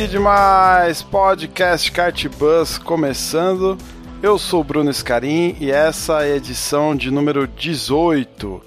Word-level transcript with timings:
Que 0.00 0.06
demais! 0.06 1.02
Podcast 1.02 1.92
Kart 1.92 2.26
Bus 2.28 2.78
começando. 2.78 3.76
Eu 4.22 4.38
sou 4.38 4.64
Bruno 4.64 4.90
Scarim 4.90 5.54
e 5.60 5.70
essa 5.70 6.24
é 6.24 6.32
a 6.32 6.36
edição 6.36 6.96
de 6.96 7.10
número 7.10 7.46
18. 7.46 8.62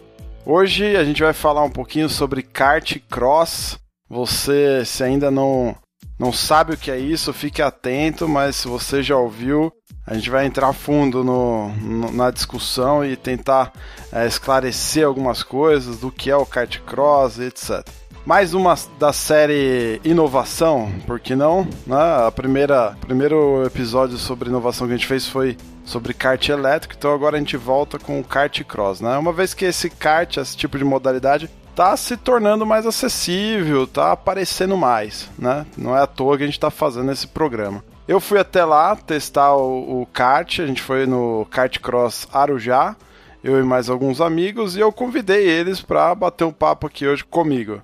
Hoje 0.45 0.95
a 0.95 1.03
gente 1.03 1.23
vai 1.23 1.33
falar 1.33 1.63
um 1.63 1.71
pouquinho 1.71 2.07
sobre 2.07 2.43
kart 2.43 2.99
cross. 3.09 3.79
Você, 4.07 4.85
se 4.85 5.03
ainda 5.03 5.31
não, 5.31 5.75
não 6.19 6.31
sabe 6.31 6.75
o 6.75 6.77
que 6.77 6.91
é 6.91 6.99
isso, 6.99 7.33
fique 7.33 7.63
atento, 7.63 8.29
mas 8.29 8.57
se 8.57 8.67
você 8.67 9.01
já 9.01 9.17
ouviu, 9.17 9.73
a 10.05 10.13
gente 10.13 10.29
vai 10.29 10.45
entrar 10.45 10.71
fundo 10.71 11.23
no, 11.23 11.69
no, 11.69 12.11
na 12.11 12.29
discussão 12.29 13.03
e 13.03 13.15
tentar 13.15 13.73
é, 14.11 14.27
esclarecer 14.27 15.03
algumas 15.03 15.41
coisas 15.41 15.97
do 15.97 16.11
que 16.11 16.29
é 16.29 16.35
o 16.35 16.45
kart 16.45 16.79
cross, 16.81 17.39
etc. 17.39 18.02
Mais 18.25 18.53
uma 18.53 18.73
da 18.97 19.11
série 19.11 19.99
Inovação, 20.01 20.89
por 21.05 21.19
que 21.19 21.35
não? 21.35 21.67
Né? 21.85 21.97
A 22.25 22.31
primeira 22.31 22.95
primeiro 23.01 23.65
episódio 23.65 24.17
sobre 24.17 24.47
inovação 24.47 24.87
que 24.87 24.93
a 24.93 24.95
gente 24.95 25.07
fez 25.07 25.27
foi 25.27 25.57
sobre 25.83 26.13
kart 26.13 26.47
elétrico, 26.47 26.95
então 26.97 27.13
agora 27.13 27.35
a 27.35 27.39
gente 27.39 27.57
volta 27.57 27.99
com 27.99 28.21
o 28.21 28.23
kart 28.23 28.63
cross, 28.63 29.01
né? 29.01 29.17
Uma 29.17 29.33
vez 29.33 29.53
que 29.53 29.65
esse 29.65 29.89
kart, 29.89 30.37
esse 30.37 30.55
tipo 30.55 30.77
de 30.77 30.85
modalidade, 30.85 31.49
tá 31.75 31.97
se 31.97 32.15
tornando 32.15 32.65
mais 32.65 32.85
acessível, 32.85 33.85
tá 33.85 34.13
aparecendo 34.13 34.77
mais, 34.77 35.29
né? 35.37 35.65
Não 35.77 35.93
é 35.93 36.01
à 36.01 36.07
toa 36.07 36.37
que 36.37 36.43
a 36.43 36.45
gente 36.45 36.59
tá 36.59 36.71
fazendo 36.71 37.11
esse 37.11 37.27
programa. 37.27 37.83
Eu 38.07 38.21
fui 38.21 38.39
até 38.39 38.63
lá 38.63 38.95
testar 38.95 39.53
o, 39.53 40.01
o 40.01 40.05
kart, 40.05 40.59
a 40.59 40.65
gente 40.65 40.81
foi 40.81 41.05
no 41.05 41.45
Kart 41.51 41.77
Cross 41.79 42.29
Arujá, 42.31 42.95
eu 43.43 43.59
e 43.59 43.63
mais 43.63 43.89
alguns 43.89 44.21
amigos, 44.21 44.77
e 44.77 44.79
eu 44.79 44.93
convidei 44.93 45.45
eles 45.45 45.81
para 45.81 46.15
bater 46.15 46.45
um 46.45 46.53
papo 46.53 46.87
aqui 46.87 47.05
hoje 47.05 47.25
comigo. 47.25 47.81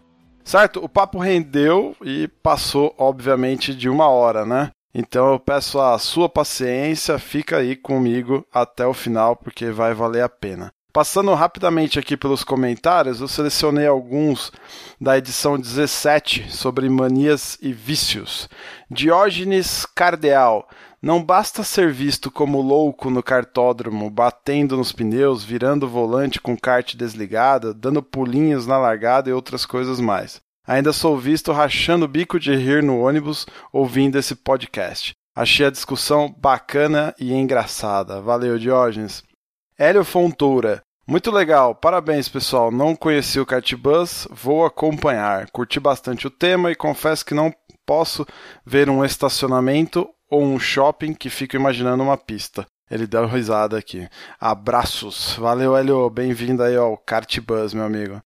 Certo? 0.50 0.84
O 0.84 0.90
papo 0.90 1.20
rendeu 1.20 1.96
e 2.04 2.28
passou, 2.28 2.96
obviamente, 2.98 3.72
de 3.72 3.88
uma 3.88 4.10
hora, 4.10 4.48
né? 4.48 4.72
Então 4.92 5.32
eu 5.32 5.40
peço 5.40 5.80
a 5.80 5.96
sua 6.00 6.28
paciência, 6.28 7.20
fica 7.20 7.58
aí 7.58 7.76
comigo 7.76 8.44
até 8.52 8.84
o 8.84 8.92
final, 8.92 9.36
porque 9.36 9.70
vai 9.70 9.94
valer 9.94 10.24
a 10.24 10.28
pena. 10.28 10.74
Passando 10.92 11.36
rapidamente 11.36 12.00
aqui 12.00 12.18
pelos 12.18 12.44
comentários, 12.44 13.22
eu 13.22 13.28
selecionei 13.28 13.86
alguns 13.86 14.52
da 15.00 15.16
edição 15.20 15.56
17 15.56 16.52
sobre 16.52 16.90
manias 16.90 17.56
e 17.62 17.72
vícios. 17.72 18.50
Diógenes 18.90 19.86
Cardeal. 19.86 20.68
Não 21.02 21.24
basta 21.24 21.64
ser 21.64 21.94
visto 21.94 22.30
como 22.30 22.62
louco 22.62 23.10
no 23.10 23.24
cartódromo, 23.24 24.10
batendo 24.10 24.76
nos 24.76 24.92
pneus, 24.92 25.46
virando 25.46 25.86
o 25.86 25.90
volante 25.90 26.42
com 26.42 26.58
kart 26.58 26.94
desligado, 26.94 27.74
dando 27.74 28.04
pulinhos 28.04 28.68
na 28.68 28.78
largada 28.78 29.30
e 29.30 29.34
outras 29.34 29.66
coisas 29.66 30.02
mais. 30.02 30.42
Ainda 30.68 30.92
sou 30.92 31.18
visto 31.18 31.54
rachando 31.54 32.04
o 32.04 32.08
bico 32.08 32.38
de 32.38 32.54
rir 32.54 32.84
no 32.84 33.00
ônibus 33.00 33.48
ouvindo 33.72 34.18
esse 34.18 34.36
podcast. 34.36 35.14
Achei 35.34 35.66
a 35.66 35.72
discussão 35.72 36.36
bacana 36.38 37.16
e 37.18 37.34
engraçada. 37.34 38.20
Valeu, 38.20 38.60
Diógenes. 38.60 39.24
Hélio 39.78 40.04
Fontoura. 40.04 40.82
Muito 41.08 41.32
legal, 41.32 41.74
parabéns 41.74 42.28
pessoal. 42.28 42.70
Não 42.72 42.94
conheci 42.94 43.40
o 43.40 43.46
Cartbus, 43.46 44.28
vou 44.30 44.66
acompanhar. 44.66 45.50
Curti 45.50 45.80
bastante 45.80 46.28
o 46.28 46.30
tema 46.30 46.70
e 46.70 46.76
confesso 46.76 47.26
que 47.26 47.34
não 47.34 47.54
posso 47.86 48.28
ver 48.66 48.90
um 48.90 49.04
estacionamento 49.04 50.08
ou 50.30 50.44
um 50.44 50.60
shopping 50.60 51.14
que 51.14 51.30
fico 51.30 51.56
imaginando 51.56 52.04
uma 52.04 52.18
pista. 52.18 52.66
Ele 52.90 53.06
deu 53.06 53.26
risada 53.26 53.78
aqui. 53.78 54.08
Abraços. 54.40 55.36
Valeu, 55.36 55.78
Helio. 55.78 56.10
Bem-vindo 56.10 56.64
aí 56.64 56.76
ao 56.76 56.98
Kart 56.98 57.40
Bus, 57.40 57.74
meu 57.74 57.84
amigo. 57.84 58.22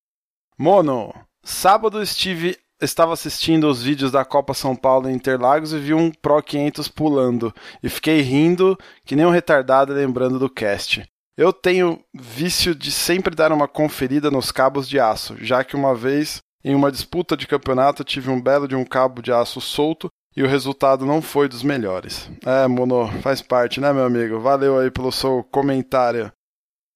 Mono, 0.57 1.13
sábado 1.43 2.01
estive 2.01 2.57
estava 2.81 3.13
assistindo 3.13 3.69
os 3.69 3.81
vídeos 3.81 4.11
da 4.11 4.25
Copa 4.25 4.53
São 4.53 4.75
Paulo 4.75 5.09
em 5.09 5.13
Interlagos 5.13 5.73
e 5.73 5.79
vi 5.79 5.93
um 5.93 6.11
Pro 6.11 6.41
500 6.41 6.87
pulando 6.89 7.53
e 7.81 7.89
fiquei 7.89 8.21
rindo 8.21 8.77
que 9.05 9.15
nem 9.15 9.25
um 9.25 9.31
retardado 9.31 9.93
lembrando 9.93 10.37
do 10.37 10.49
cast. 10.49 11.03
Eu 11.37 11.51
tenho 11.51 12.03
vício 12.13 12.75
de 12.75 12.91
sempre 12.91 13.35
dar 13.35 13.51
uma 13.51 13.67
conferida 13.67 14.29
nos 14.29 14.51
cabos 14.51 14.87
de 14.87 14.99
aço, 14.99 15.35
já 15.39 15.63
que 15.63 15.75
uma 15.75 15.95
vez 15.95 16.41
em 16.63 16.75
uma 16.75 16.91
disputa 16.91 17.35
de 17.35 17.47
campeonato 17.47 18.03
tive 18.03 18.29
um 18.29 18.41
belo 18.41 18.67
de 18.67 18.75
um 18.75 18.85
cabo 18.85 19.21
de 19.21 19.31
aço 19.31 19.59
solto 19.59 20.09
e 20.35 20.43
o 20.43 20.47
resultado 20.47 21.05
não 21.05 21.21
foi 21.21 21.47
dos 21.47 21.63
melhores. 21.63 22.29
É, 22.45 22.67
Mono, 22.67 23.07
faz 23.21 23.41
parte, 23.41 23.79
né, 23.79 23.93
meu 23.93 24.05
amigo? 24.05 24.39
Valeu 24.39 24.79
aí 24.79 24.89
pelo 24.89 25.11
seu 25.11 25.43
comentário. 25.51 26.31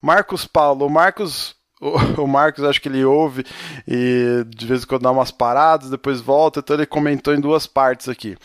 Marcos 0.02 0.46
Paulo, 0.46 0.86
o 0.86 0.90
Marcos, 0.90 1.56
o, 1.82 1.98
o 2.24 2.28
Marcos 2.28 2.64
acho 2.64 2.82
que 2.82 2.90
ele 2.90 3.04
ouve 3.06 3.46
e 3.88 4.44
de 4.48 4.66
vez 4.66 4.84
em 4.84 4.88
quando 4.88 5.04
dá 5.04 5.12
umas 5.12 5.32
paradas, 5.32 5.90
depois 5.90 6.22
volta, 6.22 6.60
então 6.60 6.76
ele 6.76 6.86
comentou 6.86 7.34
em 7.34 7.40
duas 7.40 7.68
partes 7.68 8.10
aqui. 8.10 8.38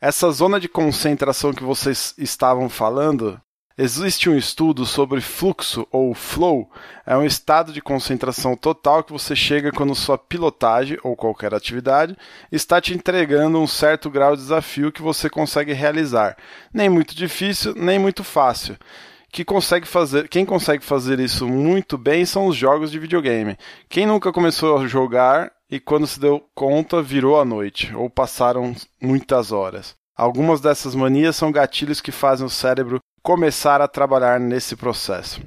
Essa 0.00 0.30
zona 0.30 0.60
de 0.60 0.68
concentração 0.68 1.52
que 1.52 1.64
vocês 1.64 2.14
estavam 2.18 2.68
falando, 2.68 3.40
Existe 3.80 4.28
um 4.28 4.36
estudo 4.36 4.84
sobre 4.84 5.20
fluxo 5.20 5.86
ou 5.92 6.12
flow, 6.12 6.68
é 7.06 7.16
um 7.16 7.24
estado 7.24 7.72
de 7.72 7.80
concentração 7.80 8.56
total 8.56 9.04
que 9.04 9.12
você 9.12 9.36
chega 9.36 9.70
quando 9.70 9.94
sua 9.94 10.18
pilotagem 10.18 10.98
ou 11.04 11.14
qualquer 11.14 11.54
atividade 11.54 12.16
está 12.50 12.80
te 12.80 12.92
entregando 12.92 13.56
um 13.56 13.68
certo 13.68 14.10
grau 14.10 14.34
de 14.34 14.42
desafio 14.42 14.90
que 14.90 15.00
você 15.00 15.30
consegue 15.30 15.72
realizar. 15.72 16.36
Nem 16.74 16.88
muito 16.88 17.14
difícil, 17.14 17.72
nem 17.76 18.00
muito 18.00 18.24
fácil. 18.24 18.76
Que 19.30 19.44
consegue 19.44 19.86
fazer, 19.86 20.28
quem 20.28 20.44
consegue 20.44 20.84
fazer 20.84 21.20
isso 21.20 21.46
muito 21.46 21.96
bem 21.96 22.24
são 22.24 22.48
os 22.48 22.56
jogos 22.56 22.90
de 22.90 22.98
videogame. 22.98 23.56
Quem 23.88 24.06
nunca 24.06 24.32
começou 24.32 24.76
a 24.76 24.88
jogar 24.88 25.52
e 25.70 25.78
quando 25.78 26.04
se 26.04 26.18
deu 26.18 26.44
conta 26.52 27.00
virou 27.00 27.40
a 27.40 27.44
noite 27.44 27.94
ou 27.94 28.10
passaram 28.10 28.74
muitas 29.00 29.52
horas. 29.52 29.94
Algumas 30.16 30.60
dessas 30.60 30.96
manias 30.96 31.36
são 31.36 31.52
gatilhos 31.52 32.00
que 32.00 32.10
fazem 32.10 32.44
o 32.44 32.50
cérebro 32.50 33.00
começar 33.22 33.80
a 33.80 33.88
trabalhar 33.88 34.38
nesse 34.40 34.76
processo. 34.76 35.40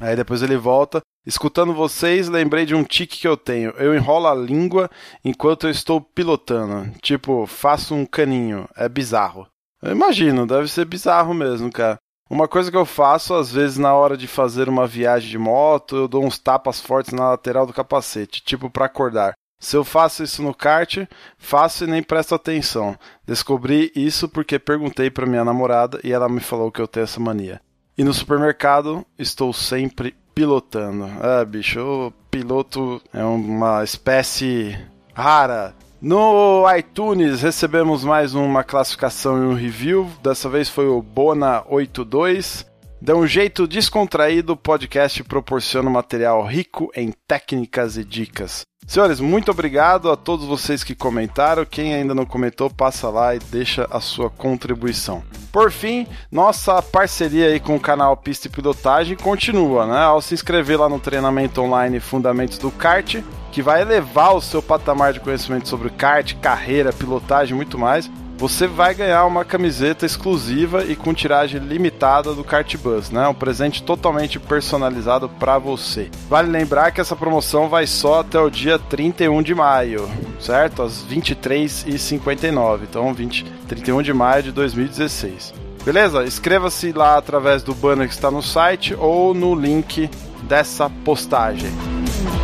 Aí 0.00 0.14
depois 0.14 0.42
ele 0.42 0.56
volta. 0.56 1.00
Escutando 1.26 1.74
vocês, 1.74 2.28
lembrei 2.28 2.64
de 2.64 2.74
um 2.74 2.84
tique 2.84 3.18
que 3.18 3.26
eu 3.26 3.36
tenho. 3.36 3.70
Eu 3.70 3.94
enrolo 3.94 4.28
a 4.28 4.34
língua 4.34 4.90
enquanto 5.24 5.66
eu 5.66 5.70
estou 5.70 6.00
pilotando. 6.00 6.90
Tipo, 7.00 7.46
faço 7.46 7.94
um 7.94 8.06
caninho. 8.06 8.68
É 8.76 8.88
bizarro. 8.88 9.46
Eu 9.82 9.92
imagino, 9.92 10.46
deve 10.46 10.68
ser 10.68 10.84
bizarro 10.84 11.34
mesmo, 11.34 11.70
cara. 11.70 11.98
Uma 12.28 12.48
coisa 12.48 12.70
que 12.70 12.76
eu 12.76 12.84
faço, 12.84 13.34
às 13.34 13.52
vezes, 13.52 13.78
na 13.78 13.94
hora 13.94 14.16
de 14.16 14.26
fazer 14.26 14.68
uma 14.68 14.86
viagem 14.86 15.30
de 15.30 15.38
moto, 15.38 15.94
eu 15.94 16.08
dou 16.08 16.24
uns 16.24 16.38
tapas 16.38 16.80
fortes 16.80 17.12
na 17.12 17.30
lateral 17.30 17.66
do 17.66 17.72
capacete, 17.72 18.42
tipo 18.42 18.68
para 18.68 18.86
acordar. 18.86 19.34
Se 19.58 19.76
eu 19.76 19.84
faço 19.84 20.22
isso 20.22 20.42
no 20.42 20.54
kart, 20.54 21.06
faço 21.38 21.84
e 21.84 21.86
nem 21.86 22.02
presto 22.02 22.34
atenção. 22.34 22.96
Descobri 23.26 23.90
isso 23.96 24.28
porque 24.28 24.58
perguntei 24.58 25.10
para 25.10 25.26
minha 25.26 25.44
namorada 25.44 25.98
e 26.04 26.12
ela 26.12 26.28
me 26.28 26.40
falou 26.40 26.70
que 26.70 26.80
eu 26.80 26.86
tenho 26.86 27.04
essa 27.04 27.20
mania. 27.20 27.60
E 27.96 28.04
no 28.04 28.12
supermercado, 28.12 29.06
estou 29.18 29.52
sempre 29.52 30.14
pilotando. 30.34 31.08
É, 31.22 31.44
bicho, 31.44 31.80
o 31.80 32.10
piloto 32.30 33.00
é 33.12 33.24
uma 33.24 33.82
espécie 33.82 34.78
rara. 35.14 35.74
No 36.00 36.64
iTunes 36.76 37.40
recebemos 37.40 38.04
mais 38.04 38.34
uma 38.34 38.62
classificação 38.62 39.42
e 39.42 39.46
um 39.46 39.54
review. 39.54 40.10
Dessa 40.22 40.46
vez 40.48 40.68
foi 40.68 40.86
o 40.86 41.02
Bona82. 41.02 42.66
De 43.00 43.14
um 43.14 43.26
jeito 43.26 43.66
descontraído, 43.66 44.52
o 44.52 44.56
podcast 44.56 45.24
proporciona 45.24 45.88
material 45.88 46.44
rico 46.44 46.90
em 46.94 47.14
técnicas 47.26 47.96
e 47.96 48.04
dicas. 48.04 48.66
Senhores, 48.86 49.18
muito 49.18 49.50
obrigado 49.50 50.12
a 50.12 50.16
todos 50.16 50.46
vocês 50.46 50.84
que 50.84 50.94
comentaram. 50.94 51.64
Quem 51.64 51.92
ainda 51.92 52.14
não 52.14 52.24
comentou, 52.24 52.70
passa 52.70 53.10
lá 53.10 53.34
e 53.34 53.40
deixa 53.40 53.84
a 53.90 53.98
sua 54.00 54.30
contribuição. 54.30 55.24
Por 55.50 55.72
fim, 55.72 56.06
nossa 56.30 56.80
parceria 56.80 57.48
aí 57.48 57.58
com 57.58 57.74
o 57.74 57.80
canal 57.80 58.16
Pista 58.16 58.46
e 58.46 58.50
Pilotagem 58.50 59.16
continua, 59.16 59.86
né? 59.86 59.98
Ao 59.98 60.22
se 60.22 60.34
inscrever 60.34 60.78
lá 60.78 60.88
no 60.88 61.00
treinamento 61.00 61.60
online 61.60 61.98
Fundamentos 61.98 62.58
do 62.58 62.70
Kart, 62.70 63.16
que 63.50 63.60
vai 63.60 63.82
elevar 63.82 64.36
o 64.36 64.40
seu 64.40 64.62
patamar 64.62 65.12
de 65.12 65.20
conhecimento 65.20 65.68
sobre 65.68 65.90
kart, 65.90 66.34
carreira, 66.34 66.92
pilotagem 66.92 67.54
e 67.54 67.56
muito 67.56 67.76
mais, 67.76 68.08
você 68.38 68.66
vai 68.66 68.94
ganhar 68.94 69.24
uma 69.24 69.44
camiseta 69.44 70.04
exclusiva 70.04 70.84
e 70.84 70.94
com 70.94 71.14
tiragem 71.14 71.60
limitada 71.60 72.34
do 72.34 72.44
Cartbus, 72.44 73.10
né? 73.10 73.26
Um 73.26 73.34
presente 73.34 73.82
totalmente 73.82 74.38
personalizado 74.38 75.28
para 75.28 75.58
você. 75.58 76.10
Vale 76.28 76.50
lembrar 76.50 76.90
que 76.90 77.00
essa 77.00 77.16
promoção 77.16 77.68
vai 77.68 77.86
só 77.86 78.20
até 78.20 78.38
o 78.38 78.50
dia 78.50 78.78
31 78.78 79.42
de 79.42 79.54
maio, 79.54 80.08
certo? 80.38 80.82
Às 80.82 81.04
23h59. 81.04 82.80
Então, 82.82 83.14
20, 83.14 83.44
31 83.66 84.02
de 84.02 84.12
maio 84.12 84.42
de 84.42 84.52
2016. 84.52 85.54
Beleza? 85.84 86.24
Inscreva-se 86.24 86.92
lá 86.92 87.16
através 87.16 87.62
do 87.62 87.74
banner 87.74 88.08
que 88.08 88.14
está 88.14 88.30
no 88.30 88.42
site 88.42 88.94
ou 88.94 89.32
no 89.32 89.54
link 89.54 90.10
dessa 90.48 90.90
postagem. 90.90 91.70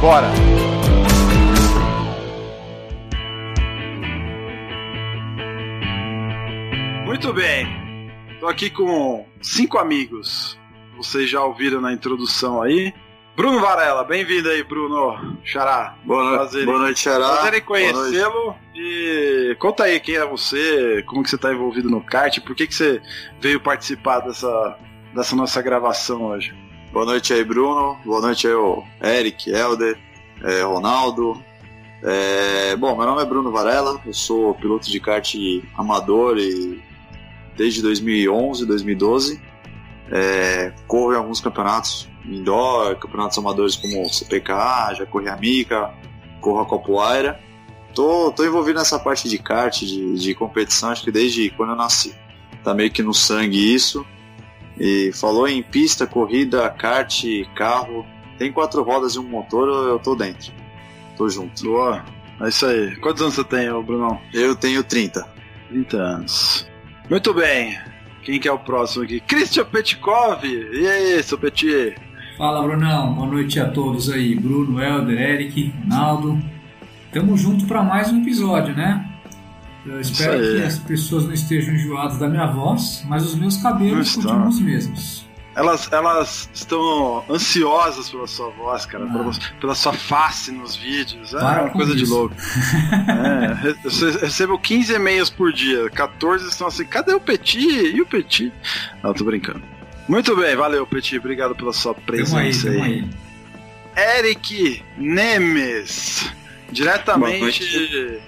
Bora! 0.01 0.31
Muito 7.13 7.31
bem. 7.35 8.11
Tô 8.41 8.49
aqui 8.49 8.71
com 8.71 9.27
cinco 9.43 9.77
amigos. 9.77 10.59
Vocês 10.97 11.29
já 11.29 11.45
ouviram 11.45 11.79
na 11.79 11.93
introdução 11.93 12.63
aí. 12.63 12.91
Bruno 13.37 13.61
Varela, 13.61 14.03
bem-vindo 14.03 14.49
aí, 14.49 14.65
Bruno. 14.65 15.37
Xará. 15.45 15.95
Boa 16.07 16.25
noite, 16.25 16.39
Prazer, 16.39 16.65
boa 16.65 16.79
noite 16.79 17.01
Xará. 17.01 17.29
prazer 17.29 17.55
em 17.61 17.61
conhecê-lo. 17.61 18.55
E 18.75 19.55
conta 19.59 19.85
aí 19.85 20.01
quem 20.01 20.15
é 20.15 20.25
você, 20.25 21.05
como 21.07 21.23
que 21.23 21.29
você 21.29 21.37
tá 21.37 21.53
envolvido 21.53 21.91
no 21.91 22.03
kart, 22.03 22.41
por 22.41 22.57
que, 22.57 22.67
que 22.67 22.75
você 22.75 23.03
veio 23.39 23.61
participar 23.61 24.21
dessa, 24.21 24.79
dessa 25.15 25.37
nossa 25.37 25.61
gravação 25.61 26.23
hoje? 26.23 26.55
Boa 26.95 27.05
noite 27.05 27.35
aí, 27.35 27.45
Bruno. 27.45 27.95
Boa 28.07 28.23
noite 28.23 28.47
aí, 28.47 28.55
o 28.55 28.83
Eric, 29.03 29.51
Helder, 29.51 29.99
é, 30.45 30.63
Ronaldo. 30.63 31.45
É, 32.03 32.75
bom, 32.75 32.97
meu 32.97 33.05
nome 33.05 33.21
é 33.21 33.27
Bruno 33.27 33.53
Varela, 33.53 34.01
eu 34.07 34.15
sou 34.15 34.55
piloto 34.55 34.91
de 34.91 34.99
kart 34.99 35.35
amador 35.77 36.39
e 36.39 36.83
desde 37.57 37.83
2011, 37.83 38.67
2012. 38.67 39.41
É, 40.11 40.73
corro 40.87 41.15
em 41.15 41.17
alguns 41.17 41.41
campeonatos 41.41 42.09
indoor, 42.25 42.97
campeonatos 42.97 43.39
amadores 43.39 43.77
como 43.77 44.09
CPK, 44.09 44.95
já 44.99 45.07
corri 45.07 45.29
a 45.29 45.37
Mica, 45.37 45.91
corro 46.41 46.61
a 46.61 46.67
Copoeira. 46.67 47.41
Tô, 47.95 48.33
tô 48.33 48.45
envolvido 48.45 48.79
nessa 48.79 48.99
parte 48.99 49.29
de 49.29 49.39
kart, 49.39 49.81
de, 49.81 50.15
de 50.15 50.35
competição, 50.35 50.91
acho 50.91 51.05
que 51.05 51.13
desde 51.13 51.51
quando 51.51 51.71
eu 51.71 51.77
nasci. 51.77 52.15
Tá 52.65 52.73
meio 52.73 52.91
que 52.91 53.03
no 53.03 53.13
sangue 53.13 53.75
isso. 53.75 54.07
E 54.79 55.13
falou 55.13 55.47
em 55.47 55.63
pista, 55.63 56.07
corrida, 56.07 56.69
kart, 56.71 57.25
carro. 57.55 58.07
Tem 58.39 58.53
quatro 58.53 58.83
rodas 58.83 59.15
e 59.15 59.19
um 59.19 59.25
motor, 59.25 59.69
eu 59.89 59.99
tô 59.99 60.15
dentro. 60.15 60.53
Tô 61.17 61.29
junto. 61.29 61.65
Boa. 61.65 62.05
É 62.41 62.49
isso 62.49 62.67
aí. 62.67 62.97
Quantos 62.97 63.23
anos 63.23 63.35
você 63.35 63.45
tem, 63.45 63.69
Brunão? 63.83 64.21
Eu 64.33 64.57
tenho 64.57 64.83
30. 64.83 65.29
30 65.69 65.97
anos. 65.97 66.72
Muito 67.11 67.35
bem. 67.35 67.79
Quem 68.23 68.39
que 68.39 68.49
é 68.49 68.53
o 68.53 68.59
próximo 68.59 69.05
aqui? 69.05 69.21
Christian 69.21 69.65
Petkov. 69.65 70.45
E 70.45 70.87
aí, 70.87 71.23
seu 71.23 71.37
Petit? 71.37 71.95
Fala, 72.39 72.63
Brunão. 72.63 73.15
Boa 73.15 73.27
noite 73.27 73.59
a 73.61 73.69
todos 73.69 74.11
aí. 74.11 74.35
Bruno, 74.35 74.81
Helder, 74.81 75.21
Eric, 75.21 75.75
Ronaldo. 75.83 76.41
Tamo 77.13 77.37
junto 77.37 77.67
para 77.67 77.83
mais 77.83 78.11
um 78.11 78.23
episódio, 78.23 78.75
né? 78.75 79.09
Eu 79.85 80.01
espero 80.01 80.41
que 80.41 80.63
as 80.63 80.79
pessoas 80.79 81.25
não 81.25 81.33
estejam 81.33 81.75
enjoadas 81.75 82.19
da 82.19 82.29
minha 82.29 82.47
voz, 82.47 83.05
mas 83.09 83.27
os 83.27 83.35
meus 83.35 83.57
cabelos 83.57 84.15
continuam 84.15 84.49
os 84.49 84.61
mesmos. 84.61 85.27
Elas, 85.55 85.93
elas 85.93 86.49
estão 86.55 87.23
ansiosas 87.29 88.09
pela 88.09 88.27
sua 88.27 88.49
voz, 88.51 88.87
cara, 88.87 89.05
Ah. 89.05 89.13
pela, 89.13 89.31
pela 89.61 89.75
sua 89.75 89.93
face 89.93 90.51
nos 90.51 90.75
vídeos. 90.75 91.35
É 91.35 91.39
Para 91.39 91.63
uma 91.63 91.71
com 91.71 91.79
coisa 91.79 91.95
de 91.95 92.05
isso. 92.05 92.15
louco. 92.15 92.35
é, 93.09 93.69
eu 93.85 93.91
re- 93.91 94.19
recebo 94.19 94.59
15 94.59 94.95
e-mails 94.95 95.29
por 95.29 95.53
dia, 95.53 95.91
14 95.91 96.49
estão 96.49 96.67
assim, 96.69 96.85
cadê 96.87 97.13
o 97.13 97.21
Petit? 97.21 97.59
E 97.95 98.01
o 98.01 98.07
Petit? 98.07 98.51
Não, 99.03 99.13
tô 99.13 99.25
brincando. 99.25 99.63
Muito 100.09 100.35
bem, 100.35 100.57
valeu, 100.57 100.87
Petit. 100.87 101.19
Obrigado 101.19 101.55
pela 101.55 101.73
sua 101.73 101.93
Tamo 101.95 102.07
aí, 102.09 102.17
presença 102.17 102.71
tamo 102.73 102.85
aí. 102.85 103.05
aí. 103.95 104.19
Eric 104.19 104.83
Nemes, 104.97 106.33
diretamente 106.71 108.23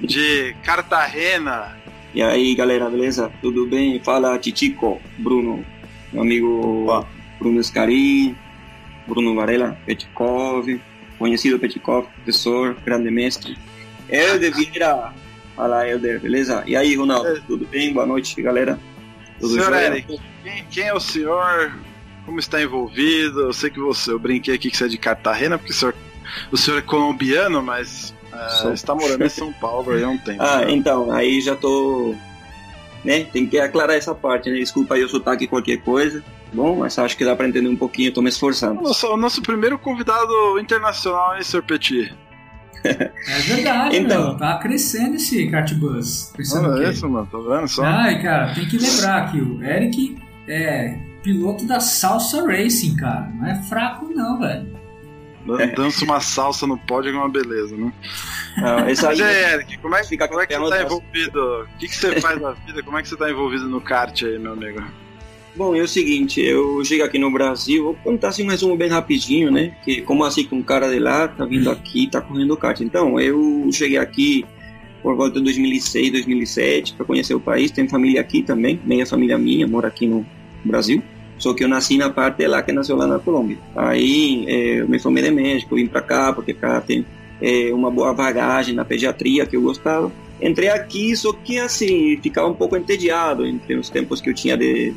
de 0.00 0.56
Cartagena. 0.64 1.76
E 2.12 2.22
aí, 2.22 2.54
galera, 2.54 2.90
beleza? 2.90 3.30
Tudo 3.40 3.64
bem? 3.66 4.00
Fala 4.00 4.36
Titico, 4.38 5.00
Bruno, 5.18 5.64
meu 6.14 6.22
amigo. 6.22 7.06
Bruno 7.38 7.60
Escarim, 7.60 8.34
Bruno 9.06 9.34
Varela, 9.34 9.76
Petkov, 9.84 10.80
conhecido 11.18 11.58
Petkov, 11.58 12.06
professor, 12.06 12.74
grande 12.84 13.10
mestre. 13.10 13.58
Helder 14.08 14.54
Vieira, 14.54 15.12
fala 15.54 15.86
Helder, 15.86 16.20
beleza? 16.20 16.62
E 16.66 16.76
aí, 16.76 16.94
Ronaldo, 16.94 17.42
tudo 17.46 17.66
bem? 17.66 17.92
Boa 17.92 18.06
noite, 18.06 18.40
galera. 18.40 18.78
Tudo 19.40 19.54
Senhor 19.54 19.66
jóia? 19.66 19.86
Eric, 19.86 20.20
quem, 20.42 20.64
quem 20.70 20.84
é 20.84 20.94
o 20.94 21.00
senhor? 21.00 21.76
Como 22.24 22.38
está 22.38 22.62
envolvido? 22.62 23.40
Eu 23.40 23.52
sei 23.52 23.68
que 23.68 23.80
você, 23.80 24.12
eu 24.12 24.18
brinquei 24.18 24.54
aqui 24.54 24.70
que 24.70 24.76
você 24.76 24.84
é 24.84 24.88
de 24.88 24.96
Cartagena, 24.96 25.58
porque 25.58 25.72
o 25.72 25.76
senhor, 25.76 25.94
o 26.50 26.56
senhor 26.56 26.78
é 26.78 26.82
colombiano, 26.82 27.62
mas 27.62 28.14
é, 28.32 28.72
está 28.72 28.94
morando 28.94 29.22
em 29.22 29.28
São 29.28 29.52
Paulo 29.52 29.90
aí 29.90 30.02
há 30.02 30.08
um 30.08 30.18
tempo. 30.18 30.42
Ah, 30.42 30.64
né? 30.64 30.72
então, 30.72 31.10
aí 31.10 31.40
já 31.40 31.54
tô. 31.54 32.14
Né? 33.04 33.24
Tem 33.24 33.46
que 33.46 33.58
aclarar 33.58 33.96
essa 33.96 34.14
parte, 34.14 34.50
né? 34.50 34.56
Desculpa 34.58 34.94
aí 34.94 35.04
o 35.04 35.08
sotaque 35.08 35.46
qualquer 35.46 35.78
coisa. 35.78 36.22
Bom, 36.52 36.76
mas 36.76 36.98
acho 36.98 37.16
que 37.16 37.24
dá 37.24 37.34
pra 37.36 37.46
entender 37.48 37.68
um 37.68 37.76
pouquinho, 37.76 38.12
tô 38.12 38.22
me 38.22 38.28
esforçando. 38.28 38.80
O 38.80 38.82
nosso, 38.84 39.06
o 39.12 39.16
nosso 39.16 39.42
primeiro 39.42 39.78
convidado 39.78 40.58
internacional, 40.58 41.36
hein, 41.36 41.42
Sr. 41.42 41.62
Petit? 41.62 42.14
É 42.86 43.38
verdade, 43.46 43.96
Então. 43.96 44.28
meu. 44.28 44.36
Tá 44.36 44.58
crescendo 44.58 45.14
esse 45.16 45.46
Cartbus. 45.48 46.30
Olha 46.54 46.90
isso, 46.90 47.08
mano, 47.08 47.26
tá 47.32 47.38
vendo 47.38 47.66
só? 47.66 47.82
Ai, 47.82 48.20
cara, 48.22 48.52
tem 48.54 48.68
que 48.68 48.76
lembrar 48.76 49.32
que 49.32 49.40
o 49.40 49.62
Eric 49.64 50.18
é 50.46 50.98
piloto 51.22 51.64
da 51.66 51.80
Salsa 51.80 52.46
Racing, 52.46 52.96
cara. 52.96 53.32
Não 53.34 53.46
é 53.46 53.54
fraco 53.62 54.06
não, 54.14 54.38
velho. 54.38 54.66
Dan- 55.46 55.66
Dança 55.76 56.04
uma 56.04 56.20
salsa 56.20 56.66
no 56.66 56.78
pódio 56.78 57.10
é 57.10 57.12
uma 57.14 57.28
beleza, 57.28 57.76
né? 57.76 57.92
Esse 58.88 59.04
Mas 59.06 59.20
aí, 59.20 59.22
aí, 59.22 59.54
Eric, 59.54 59.78
como 59.78 59.94
é, 59.94 60.02
que- 60.02 60.08
Fica 60.08 60.28
como 60.28 60.40
é 60.40 60.46
que 60.46 60.56
você 60.56 60.70
tá 60.70 60.82
envolvido? 60.82 61.40
O 61.62 61.78
que, 61.78 61.88
que 61.88 61.96
você 61.96 62.20
faz 62.20 62.40
na 62.40 62.52
vida? 62.52 62.82
Como 62.82 62.98
é 62.98 63.02
que 63.02 63.08
você 63.08 63.16
tá 63.16 63.30
envolvido 63.30 63.68
no 63.68 63.80
kart 63.80 64.22
aí, 64.22 64.38
meu 64.38 64.52
amigo? 64.52 64.82
Bom, 65.56 65.74
é 65.74 65.80
o 65.82 65.86
seguinte, 65.86 66.40
eu 66.40 66.84
chego 66.84 67.04
aqui 67.04 67.16
no 67.16 67.30
Brasil, 67.30 67.84
vou 67.84 67.94
contar 67.94 68.28
assim 68.28 68.44
um 68.44 68.50
resumo 68.50 68.76
bem 68.76 68.88
rapidinho, 68.88 69.52
né? 69.52 69.76
Que 69.84 70.02
como 70.02 70.24
assim 70.24 70.44
que 70.44 70.54
um 70.54 70.62
cara 70.62 70.90
de 70.90 70.98
lá 70.98 71.28
tá 71.28 71.44
vindo 71.44 71.70
aqui, 71.70 72.08
tá 72.10 72.20
correndo 72.20 72.56
kart. 72.56 72.80
Então, 72.80 73.20
eu 73.20 73.68
cheguei 73.72 73.98
aqui 73.98 74.44
por 75.00 75.14
volta 75.14 75.38
de 75.38 75.44
2006, 75.44 76.10
2007 76.12 76.94
para 76.94 77.06
conhecer 77.06 77.34
o 77.34 77.40
país. 77.40 77.70
Tenho 77.70 77.88
família 77.88 78.20
aqui 78.20 78.42
também, 78.42 78.80
meia 78.84 79.06
família 79.06 79.38
minha 79.38 79.66
mora 79.68 79.86
aqui 79.88 80.06
no 80.08 80.26
Brasil. 80.64 81.02
Só 81.44 81.52
que 81.52 81.62
eu 81.62 81.68
nasci 81.68 81.98
na 81.98 82.08
parte 82.08 82.38
de 82.38 82.46
lá 82.46 82.62
que 82.62 82.72
nasceu 82.72 82.96
lá 82.96 83.06
na 83.06 83.18
Colômbia. 83.18 83.58
Aí 83.76 84.46
eh, 84.48 84.80
eu 84.80 84.88
me 84.88 84.98
formei 84.98 85.22
de 85.22 85.30
médico, 85.30 85.74
vim 85.74 85.86
para 85.86 86.00
cá 86.00 86.32
porque 86.32 86.54
cá 86.54 86.80
tem 86.80 87.04
eh, 87.38 87.70
uma 87.70 87.90
boa 87.90 88.14
bagagem 88.14 88.74
na 88.74 88.82
pediatria 88.82 89.44
que 89.44 89.54
eu 89.54 89.60
gostava. 89.60 90.10
Entrei 90.40 90.70
aqui, 90.70 91.14
só 91.14 91.34
que 91.34 91.58
assim, 91.58 92.18
ficava 92.22 92.48
um 92.48 92.54
pouco 92.54 92.78
entediado 92.78 93.44
entre 93.44 93.74
os 93.74 93.90
tempos 93.90 94.22
que 94.22 94.30
eu 94.30 94.34
tinha 94.34 94.56
de, 94.56 94.94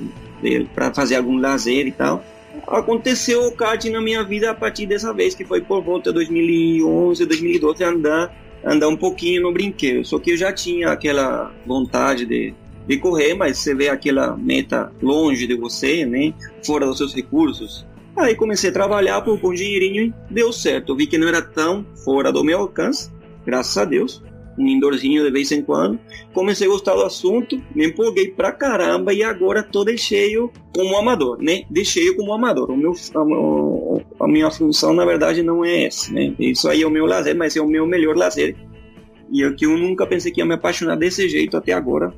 para 0.73 0.93
fazer 0.93 1.17
algum 1.17 1.37
lazer 1.37 1.85
e 1.85 1.91
tal. 1.91 2.23
Aconteceu 2.65 3.45
o 3.45 3.51
kart 3.51 3.83
na 3.83 3.99
minha 3.99 4.23
vida 4.23 4.49
a 4.49 4.53
partir 4.53 4.85
dessa 4.85 5.11
vez, 5.11 5.35
que 5.35 5.43
foi 5.43 5.59
por 5.59 5.83
volta 5.83 6.11
de 6.11 6.15
2011, 6.15 7.25
2012, 7.25 7.83
andar, 7.83 8.33
andar 8.63 8.87
um 8.87 8.95
pouquinho 8.95 9.41
no 9.41 9.51
brinquedo. 9.51 10.05
Só 10.05 10.17
que 10.17 10.31
eu 10.31 10.37
já 10.37 10.53
tinha 10.53 10.91
aquela 10.91 11.53
vontade 11.65 12.25
de, 12.25 12.53
de 12.87 12.97
correr, 12.97 13.33
mas 13.33 13.57
você 13.57 13.75
vê 13.75 13.89
aquela 13.89 14.35
meta 14.37 14.91
longe 15.01 15.45
de 15.45 15.55
você, 15.55 16.05
né? 16.05 16.33
Fora 16.65 16.85
dos 16.85 16.97
seus 16.97 17.13
recursos. 17.13 17.85
Aí 18.15 18.35
comecei 18.35 18.69
a 18.69 18.73
trabalhar 18.73 19.21
por 19.21 19.39
um 19.43 19.53
dinheirinho 19.53 20.13
e 20.29 20.33
deu 20.33 20.51
certo. 20.51 20.93
Eu 20.93 20.95
vi 20.95 21.05
que 21.05 21.17
não 21.17 21.27
era 21.27 21.41
tão 21.41 21.85
fora 22.03 22.31
do 22.31 22.43
meu 22.43 22.59
alcance, 22.59 23.11
graças 23.45 23.77
a 23.77 23.85
Deus. 23.85 24.23
Um 24.57 24.65
indoorzinho 24.65 25.23
de 25.23 25.29
vez 25.29 25.51
em 25.51 25.61
quando 25.61 25.99
comecei 26.33 26.65
a 26.65 26.69
gostar 26.69 26.95
do 26.95 27.03
assunto, 27.03 27.61
me 27.75 27.85
empolguei 27.85 28.29
pra 28.29 28.51
caramba 28.51 29.13
e 29.13 29.21
agora 29.21 29.61
tô 29.61 29.85
cheio 29.97 30.51
como 30.73 30.97
amador, 30.97 31.37
né? 31.39 31.63
De 31.69 31.85
cheio 31.85 32.15
como 32.15 32.33
amador. 32.33 32.71
O 32.71 32.77
meu, 32.77 32.91
a, 32.91 34.23
a 34.23 34.27
minha 34.27 34.49
função, 34.49 34.93
na 34.93 35.05
verdade, 35.05 35.43
não 35.43 35.63
é 35.63 35.85
essa, 35.85 36.11
né? 36.11 36.33
Isso 36.39 36.67
aí 36.67 36.81
é 36.81 36.87
o 36.87 36.91
meu 36.91 37.05
lazer, 37.05 37.35
mas 37.35 37.55
é 37.55 37.61
o 37.61 37.67
meu 37.67 37.85
melhor 37.85 38.15
lazer. 38.15 38.55
E 39.31 39.43
é 39.43 39.51
que 39.51 39.65
eu 39.65 39.77
nunca 39.77 40.07
pensei 40.07 40.31
que 40.31 40.41
ia 40.41 40.45
me 40.45 40.53
apaixonar 40.53 40.95
desse 40.95 41.27
jeito 41.27 41.57
até 41.57 41.73
agora. 41.73 42.13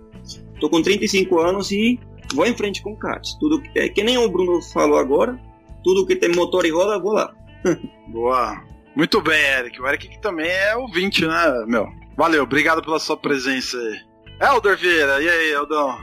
Tô 0.59 0.69
com 0.69 0.81
35 0.81 1.39
anos 1.39 1.71
e 1.71 1.99
vou 2.33 2.45
em 2.45 2.55
frente 2.55 2.81
com 2.81 2.95
kart. 2.95 3.27
Tudo 3.39 3.61
que, 3.61 3.79
é 3.79 3.89
que 3.89 4.03
nem 4.03 4.17
o 4.17 4.29
Bruno 4.29 4.61
falou 4.61 4.97
agora, 4.97 5.39
tudo 5.83 6.05
que 6.05 6.15
tem 6.15 6.29
motor 6.29 6.65
e 6.65 6.71
roda, 6.71 6.99
vou 6.99 7.13
lá. 7.13 7.33
Boa. 8.07 8.61
Muito 8.95 9.21
bem, 9.21 9.39
Eric. 9.39 9.81
O 9.81 9.87
Eric 9.87 10.09
que 10.09 10.19
também 10.19 10.49
é 10.49 10.75
ouvinte, 10.75 11.25
né, 11.25 11.65
meu? 11.67 11.87
Valeu, 12.17 12.43
obrigado 12.43 12.81
pela 12.81 12.99
sua 12.99 13.15
presença 13.15 13.77
aí. 13.77 14.09
Helder 14.41 14.77
Vieira, 14.77 15.21
e 15.21 15.29
aí, 15.29 15.51
Eldão? 15.51 15.97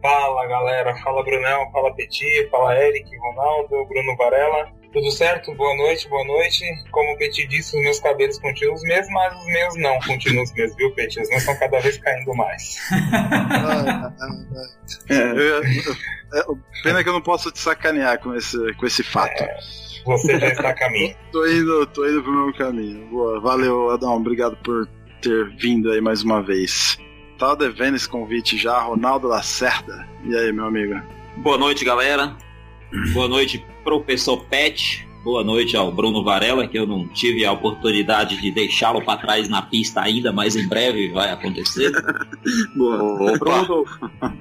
Fala 0.00 0.46
galera, 0.46 0.96
fala 1.02 1.22
Brunão, 1.24 1.70
fala 1.72 1.94
Petit, 1.94 2.48
fala 2.50 2.76
Eric, 2.78 3.10
Ronaldo, 3.18 3.84
Bruno 3.86 4.16
Varela. 4.16 4.70
Tudo 4.92 5.10
certo? 5.10 5.52
Boa 5.54 5.74
noite, 5.76 6.08
boa 6.08 6.24
noite. 6.24 6.64
Como 6.90 7.12
o 7.12 7.18
Petit 7.18 7.46
disse, 7.46 7.76
os 7.76 7.82
meus 7.82 8.00
cabelos 8.00 8.38
continuam 8.38 8.74
os 8.74 8.82
mesmos, 8.82 9.12
mas 9.12 9.36
os 9.36 9.44
meus 9.46 9.76
não 9.76 9.98
continuam 10.06 10.44
os 10.44 10.52
mesmos, 10.52 10.76
viu, 10.76 10.90
Petit? 10.92 11.20
Os 11.20 11.28
meus 11.28 11.42
estão 11.42 11.58
cada 11.58 11.78
vez 11.80 11.98
caindo 11.98 12.34
mais. 12.34 12.78
é, 15.10 15.14
eu, 15.14 15.62
é, 15.62 16.44
pena 16.82 17.02
que 17.02 17.08
eu 17.08 17.12
não 17.12 17.20
posso 17.20 17.52
te 17.52 17.58
sacanear 17.58 18.18
com 18.18 18.34
esse, 18.34 18.56
com 18.74 18.86
esse 18.86 19.02
fato. 19.02 19.42
É, 19.42 19.58
você 20.06 20.40
já 20.40 20.48
está 20.48 20.70
a 20.70 20.74
caminho. 20.74 21.14
tô, 21.32 21.46
indo, 21.46 21.86
tô 21.88 22.08
indo 22.08 22.22
pro 22.22 22.32
meu 22.32 22.54
caminho. 22.54 23.06
Boa, 23.08 23.38
valeu, 23.40 23.90
Adão. 23.90 24.16
Obrigado 24.16 24.56
por 24.56 24.88
ter 25.20 25.54
vindo 25.56 25.92
aí 25.92 26.00
mais 26.00 26.22
uma 26.22 26.42
vez. 26.42 26.96
Tava 27.38 27.56
devendo 27.56 27.96
esse 27.96 28.08
convite 28.08 28.56
já, 28.56 28.80
Ronaldo 28.80 29.28
Lacerda. 29.28 30.08
E 30.24 30.34
aí, 30.34 30.50
meu 30.50 30.64
amigo? 30.64 30.98
Boa 31.36 31.58
noite, 31.58 31.84
galera. 31.84 32.34
Boa 33.12 33.28
noite, 33.28 33.64
professor 33.84 34.44
Pet. 34.44 35.06
Boa 35.22 35.44
noite 35.44 35.76
ao 35.76 35.92
Bruno 35.92 36.24
Varela, 36.24 36.66
que 36.66 36.78
eu 36.78 36.86
não 36.86 37.06
tive 37.06 37.44
a 37.44 37.52
oportunidade 37.52 38.40
de 38.40 38.50
deixá-lo 38.50 39.02
para 39.02 39.20
trás 39.20 39.48
na 39.48 39.60
pista 39.60 40.00
ainda, 40.00 40.32
mas 40.32 40.56
em 40.56 40.66
breve 40.66 41.08
vai 41.08 41.30
acontecer. 41.30 41.92
Boa. 42.74 43.34
O 43.34 43.38
Bruno, 43.38 43.84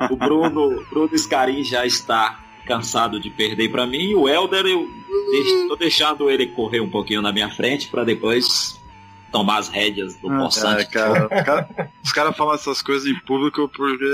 o 0.09 0.15
Bruno, 0.15 0.85
Bruno 0.89 1.17
Scarin 1.17 1.63
já 1.63 1.85
está 1.85 2.39
cansado 2.65 3.19
de 3.19 3.29
perder 3.29 3.69
para 3.69 3.85
mim. 3.85 4.11
E 4.11 4.15
o 4.15 4.29
Elder, 4.29 4.65
eu 4.65 4.87
estou 5.33 5.77
deixando 5.77 6.29
ele 6.29 6.47
correr 6.47 6.79
um 6.79 6.89
pouquinho 6.89 7.21
na 7.21 7.33
minha 7.33 7.49
frente 7.49 7.89
para 7.89 8.05
depois 8.05 8.76
tomar 9.31 9.57
as 9.57 9.69
rédeas 9.69 10.15
do 10.21 10.31
ah, 10.31 10.39
poçante. 10.39 10.81
É, 10.81 10.85
cara, 10.85 11.27
cara, 11.43 11.91
os 12.03 12.11
caras 12.11 12.35
falam 12.35 12.55
essas 12.55 12.81
coisas 12.81 13.07
em 13.07 13.19
público 13.21 13.69
porque, 13.69 14.05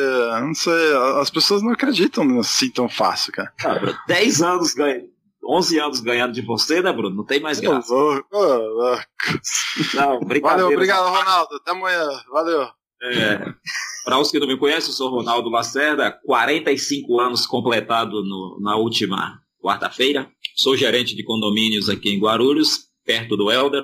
não 0.42 0.54
sei, 0.54 0.96
as 1.20 1.30
pessoas 1.30 1.62
não 1.62 1.72
acreditam 1.72 2.40
assim 2.40 2.70
tão 2.70 2.90
fácil, 2.90 3.32
cara. 3.32 3.54
Cara, 3.58 4.00
10 4.08 4.42
anos 4.42 4.74
ganhando. 4.74 5.14
11 5.46 5.80
anos 5.80 6.00
ganhando 6.00 6.34
de 6.34 6.42
você, 6.42 6.82
né, 6.82 6.92
Bruno? 6.94 7.18
Não 7.18 7.26
tem 7.26 7.42
mais 7.42 7.60
graça. 7.60 7.94
Não, 9.94 10.20
Valeu, 10.42 10.68
obrigado, 10.68 11.10
Ronaldo. 11.10 11.56
Até 11.56 11.72
amanhã. 11.72 12.08
Valeu. 12.32 12.70
É, 13.04 13.54
Para 14.06 14.20
os 14.20 14.32
que 14.32 14.40
não 14.40 14.48
me 14.48 14.58
conhecem, 14.58 14.90
eu 14.90 14.96
sou 14.96 15.10
Ronaldo 15.10 15.50
Lacerda, 15.50 16.18
45 16.26 17.20
anos 17.20 17.46
completado 17.46 18.24
no, 18.24 18.60
na 18.62 18.78
última 18.78 19.42
quarta-feira. 19.62 20.30
Sou 20.56 20.78
gerente 20.78 21.16
de 21.16 21.24
condomínios 21.24 21.90
aqui 21.90 22.10
em 22.10 22.20
Guarulhos, 22.20 22.88
perto 23.06 23.36
do 23.36 23.52
Elder. 23.52 23.84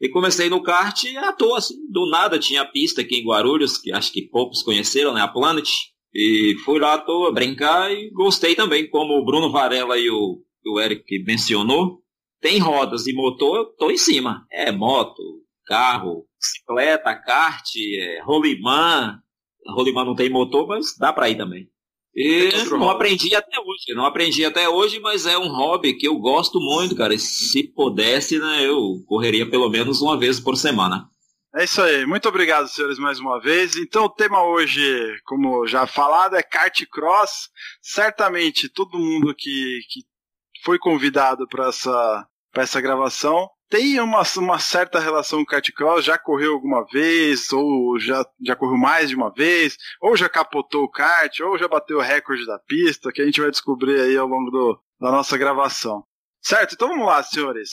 E 0.00 0.08
comecei 0.08 0.48
no 0.48 0.62
kart 0.62 1.04
à 1.18 1.32
toa, 1.32 1.58
assim, 1.58 1.74
do 1.90 2.08
nada 2.08 2.38
tinha 2.38 2.62
a 2.62 2.66
pista 2.66 3.02
aqui 3.02 3.16
em 3.16 3.26
Guarulhos, 3.26 3.76
que 3.76 3.92
acho 3.92 4.10
que 4.10 4.22
poucos 4.22 4.62
conheceram, 4.62 5.12
né, 5.12 5.20
a 5.20 5.28
Planet. 5.28 5.68
E 6.14 6.56
fui 6.64 6.80
lá 6.80 6.94
à 6.94 6.98
toa 6.98 7.32
brincar 7.32 7.92
e 7.92 8.10
gostei 8.10 8.54
também, 8.54 8.88
como 8.88 9.14
o 9.14 9.24
Bruno 9.24 9.52
Varela 9.52 9.98
e 9.98 10.10
o, 10.10 10.42
o 10.66 10.80
Eric 10.80 11.22
mencionou. 11.24 12.02
Tem 12.40 12.58
rodas 12.58 13.06
e 13.06 13.12
motor, 13.12 13.58
eu 13.58 13.64
tô 13.76 13.90
em 13.90 13.98
cima. 13.98 14.46
É 14.50 14.72
moto, 14.72 15.22
carro, 15.66 16.26
bicicleta, 16.38 17.14
kart, 17.14 17.68
é, 17.76 18.22
rolimã. 18.24 19.20
Rolimã 19.68 20.04
não 20.04 20.14
tem 20.14 20.30
motor, 20.30 20.66
mas 20.66 20.96
dá 20.98 21.12
para 21.12 21.28
ir 21.28 21.36
também. 21.36 21.68
E 22.22 22.68
não 22.68 22.90
aprendi 22.90 23.34
até 23.34 23.58
hoje, 23.58 23.94
não 23.94 24.04
aprendi 24.04 24.44
até 24.44 24.68
hoje, 24.68 25.00
mas 25.00 25.24
é 25.24 25.38
um 25.38 25.48
hobby 25.48 25.94
que 25.94 26.06
eu 26.06 26.18
gosto 26.18 26.60
muito, 26.60 26.94
cara. 26.94 27.14
E 27.14 27.18
se 27.18 27.64
pudesse, 27.64 28.38
né, 28.38 28.66
eu 28.66 29.02
correria 29.06 29.48
pelo 29.48 29.70
menos 29.70 30.02
uma 30.02 30.18
vez 30.18 30.38
por 30.38 30.54
semana. 30.54 31.08
É 31.56 31.64
isso 31.64 31.80
aí, 31.80 32.04
muito 32.04 32.28
obrigado, 32.28 32.68
senhores, 32.68 32.98
mais 32.98 33.18
uma 33.18 33.40
vez. 33.40 33.74
Então, 33.74 34.04
o 34.04 34.10
tema 34.10 34.44
hoje, 34.44 35.16
como 35.24 35.66
já 35.66 35.86
falado, 35.86 36.36
é 36.36 36.42
kart 36.42 36.78
cross. 36.92 37.48
Certamente, 37.80 38.68
todo 38.68 38.98
mundo 38.98 39.34
que, 39.34 39.80
que 39.88 40.00
foi 40.62 40.78
convidado 40.78 41.48
para 41.48 41.68
essa, 41.68 42.26
essa 42.54 42.80
gravação 42.82 43.48
tem 43.70 44.00
uma, 44.00 44.22
uma 44.36 44.58
certa 44.58 44.98
relação 44.98 45.38
com 45.38 45.46
kart 45.46 45.70
cross, 45.72 46.04
já 46.04 46.18
correu 46.18 46.54
alguma 46.54 46.84
vez, 46.86 47.52
ou 47.52 47.98
já, 48.00 48.26
já 48.44 48.56
correu 48.56 48.76
mais 48.76 49.08
de 49.10 49.14
uma 49.14 49.32
vez, 49.32 49.76
ou 50.02 50.16
já 50.16 50.28
capotou 50.28 50.82
o 50.82 50.90
kart, 50.90 51.38
ou 51.40 51.56
já 51.56 51.68
bateu 51.68 51.98
o 51.98 52.02
recorde 52.02 52.44
da 52.44 52.58
pista, 52.58 53.12
que 53.12 53.22
a 53.22 53.24
gente 53.24 53.40
vai 53.40 53.48
descobrir 53.48 54.00
aí 54.00 54.16
ao 54.16 54.26
longo 54.26 54.50
do, 54.50 54.82
da 55.00 55.12
nossa 55.12 55.38
gravação. 55.38 56.04
Certo? 56.42 56.74
Então 56.74 56.88
vamos 56.88 57.06
lá, 57.06 57.22
senhores. 57.22 57.70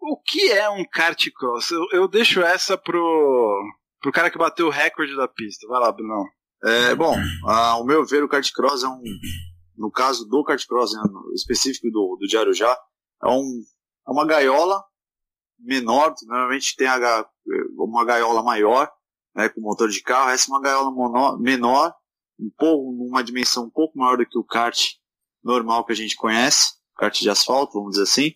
O 0.00 0.20
que 0.20 0.50
é 0.50 0.68
um 0.68 0.84
kart 0.84 1.24
cross? 1.38 1.70
Eu, 1.70 1.86
eu 1.92 2.08
deixo 2.08 2.42
essa 2.42 2.76
pro, 2.76 3.62
pro 4.00 4.10
cara 4.10 4.28
que 4.28 4.38
bateu 4.38 4.66
o 4.66 4.70
recorde 4.70 5.14
da 5.14 5.28
pista. 5.28 5.68
Vai 5.68 5.78
lá, 5.78 5.92
Bruno. 5.92 6.24
É, 6.64 6.94
bom, 6.96 7.14
ao 7.44 7.84
meu 7.86 8.04
ver, 8.04 8.24
o 8.24 8.28
kart 8.28 8.50
cross 8.52 8.82
é 8.82 8.88
um. 8.88 9.00
No 9.76 9.90
caso 9.90 10.26
do 10.26 10.42
kart 10.42 10.64
cross, 10.66 10.92
né, 10.92 11.02
específico 11.34 11.88
do, 11.90 12.16
do 12.20 12.26
Diário 12.26 12.52
Já, 12.52 12.76
é, 13.22 13.28
um, 13.28 13.62
é 14.08 14.10
uma 14.10 14.26
gaiola 14.26 14.82
menor, 15.62 16.14
normalmente 16.26 16.76
tem 16.76 16.88
uma 17.76 18.04
gaiola 18.04 18.42
maior, 18.42 18.90
né, 19.34 19.48
com 19.48 19.60
motor 19.60 19.88
de 19.88 20.02
carro, 20.02 20.30
essa 20.30 20.50
é 20.50 20.52
uma 20.52 20.60
gaiola 20.60 21.38
menor, 21.38 21.94
um 22.38 22.50
pouco, 22.58 22.90
uma 23.08 23.22
dimensão 23.22 23.64
um 23.64 23.70
pouco 23.70 23.98
maior 23.98 24.16
do 24.16 24.26
que 24.26 24.38
o 24.38 24.44
kart 24.44 24.78
normal 25.42 25.84
que 25.84 25.92
a 25.92 25.96
gente 25.96 26.16
conhece, 26.16 26.74
kart 26.96 27.18
de 27.18 27.30
asfalto, 27.30 27.74
vamos 27.74 27.92
dizer 27.92 28.02
assim, 28.02 28.28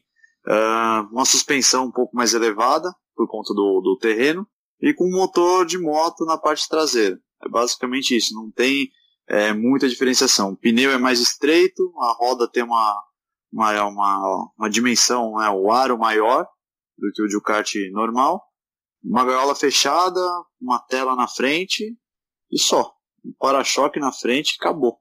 uh, 0.46 1.06
uma 1.12 1.24
suspensão 1.24 1.86
um 1.86 1.92
pouco 1.92 2.16
mais 2.16 2.34
elevada, 2.34 2.92
por 3.14 3.28
conta 3.28 3.54
do, 3.54 3.80
do 3.80 3.98
terreno, 3.98 4.46
e 4.80 4.92
com 4.92 5.10
motor 5.10 5.64
de 5.64 5.78
moto 5.78 6.24
na 6.24 6.36
parte 6.36 6.68
traseira. 6.68 7.18
É 7.42 7.48
basicamente 7.48 8.16
isso, 8.16 8.34
não 8.34 8.50
tem 8.50 8.90
é, 9.28 9.52
muita 9.52 9.88
diferenciação. 9.88 10.50
O 10.50 10.56
pneu 10.56 10.90
é 10.90 10.98
mais 10.98 11.20
estreito, 11.20 11.82
a 11.98 12.12
roda 12.12 12.48
tem 12.50 12.62
uma, 12.62 13.02
uma, 13.52 13.84
uma, 13.84 14.50
uma 14.58 14.70
dimensão, 14.70 15.36
né, 15.36 15.48
o 15.48 15.70
aro 15.70 15.98
maior, 15.98 16.46
do 16.98 17.10
que 17.12 17.22
o 17.22 17.28
de 17.28 17.40
kart 17.40 17.72
normal. 17.92 18.42
Uma 19.02 19.24
gaiola 19.24 19.54
fechada, 19.54 20.20
uma 20.60 20.78
tela 20.80 21.14
na 21.14 21.28
frente 21.28 21.96
e 22.50 22.58
só. 22.58 22.92
Um 23.24 23.32
para-choque 23.38 24.00
na 24.00 24.12
frente 24.12 24.56
acabou. 24.58 24.98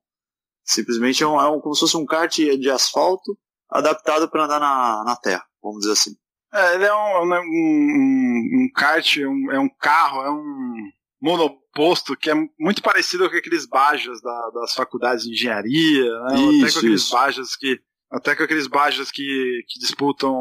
Simplesmente 0.63 1.23
é, 1.23 1.27
um, 1.27 1.39
é 1.39 1.49
um, 1.49 1.59
como 1.59 1.75
se 1.75 1.81
fosse 1.81 1.97
um 1.97 2.05
kart 2.05 2.35
de 2.35 2.69
asfalto 2.69 3.37
adaptado 3.69 4.29
para 4.29 4.45
andar 4.45 4.59
na, 4.59 5.03
na 5.03 5.15
terra, 5.15 5.45
vamos 5.61 5.79
dizer 5.79 5.93
assim. 5.93 6.15
É, 6.53 6.75
ele 6.75 6.85
é 6.85 6.93
um, 6.93 7.23
um, 7.23 7.33
um, 7.33 8.63
um 8.63 8.69
kart, 8.73 9.17
um, 9.17 9.51
é 9.51 9.59
um 9.59 9.69
carro, 9.69 10.23
é 10.23 10.31
um 10.31 10.73
monoposto 11.21 12.15
que 12.15 12.29
é 12.29 12.35
muito 12.59 12.81
parecido 12.81 13.29
com 13.29 13.35
aqueles 13.35 13.67
bajas 13.67 14.21
da, 14.21 14.49
das 14.51 14.73
faculdades 14.73 15.25
de 15.25 15.33
engenharia, 15.33 16.19
né? 16.21 16.35
Isso, 16.35 16.65
até 16.65 16.73
com 16.73 16.79
aqueles 16.79 17.01
isso. 17.01 17.11
bajas 17.11 17.55
que 17.55 17.79
até 18.15 18.33
com 18.33 18.43
aqueles 18.43 18.65
bajas 18.65 19.11
que, 19.11 19.63
que 19.67 19.77
disputam 19.77 20.33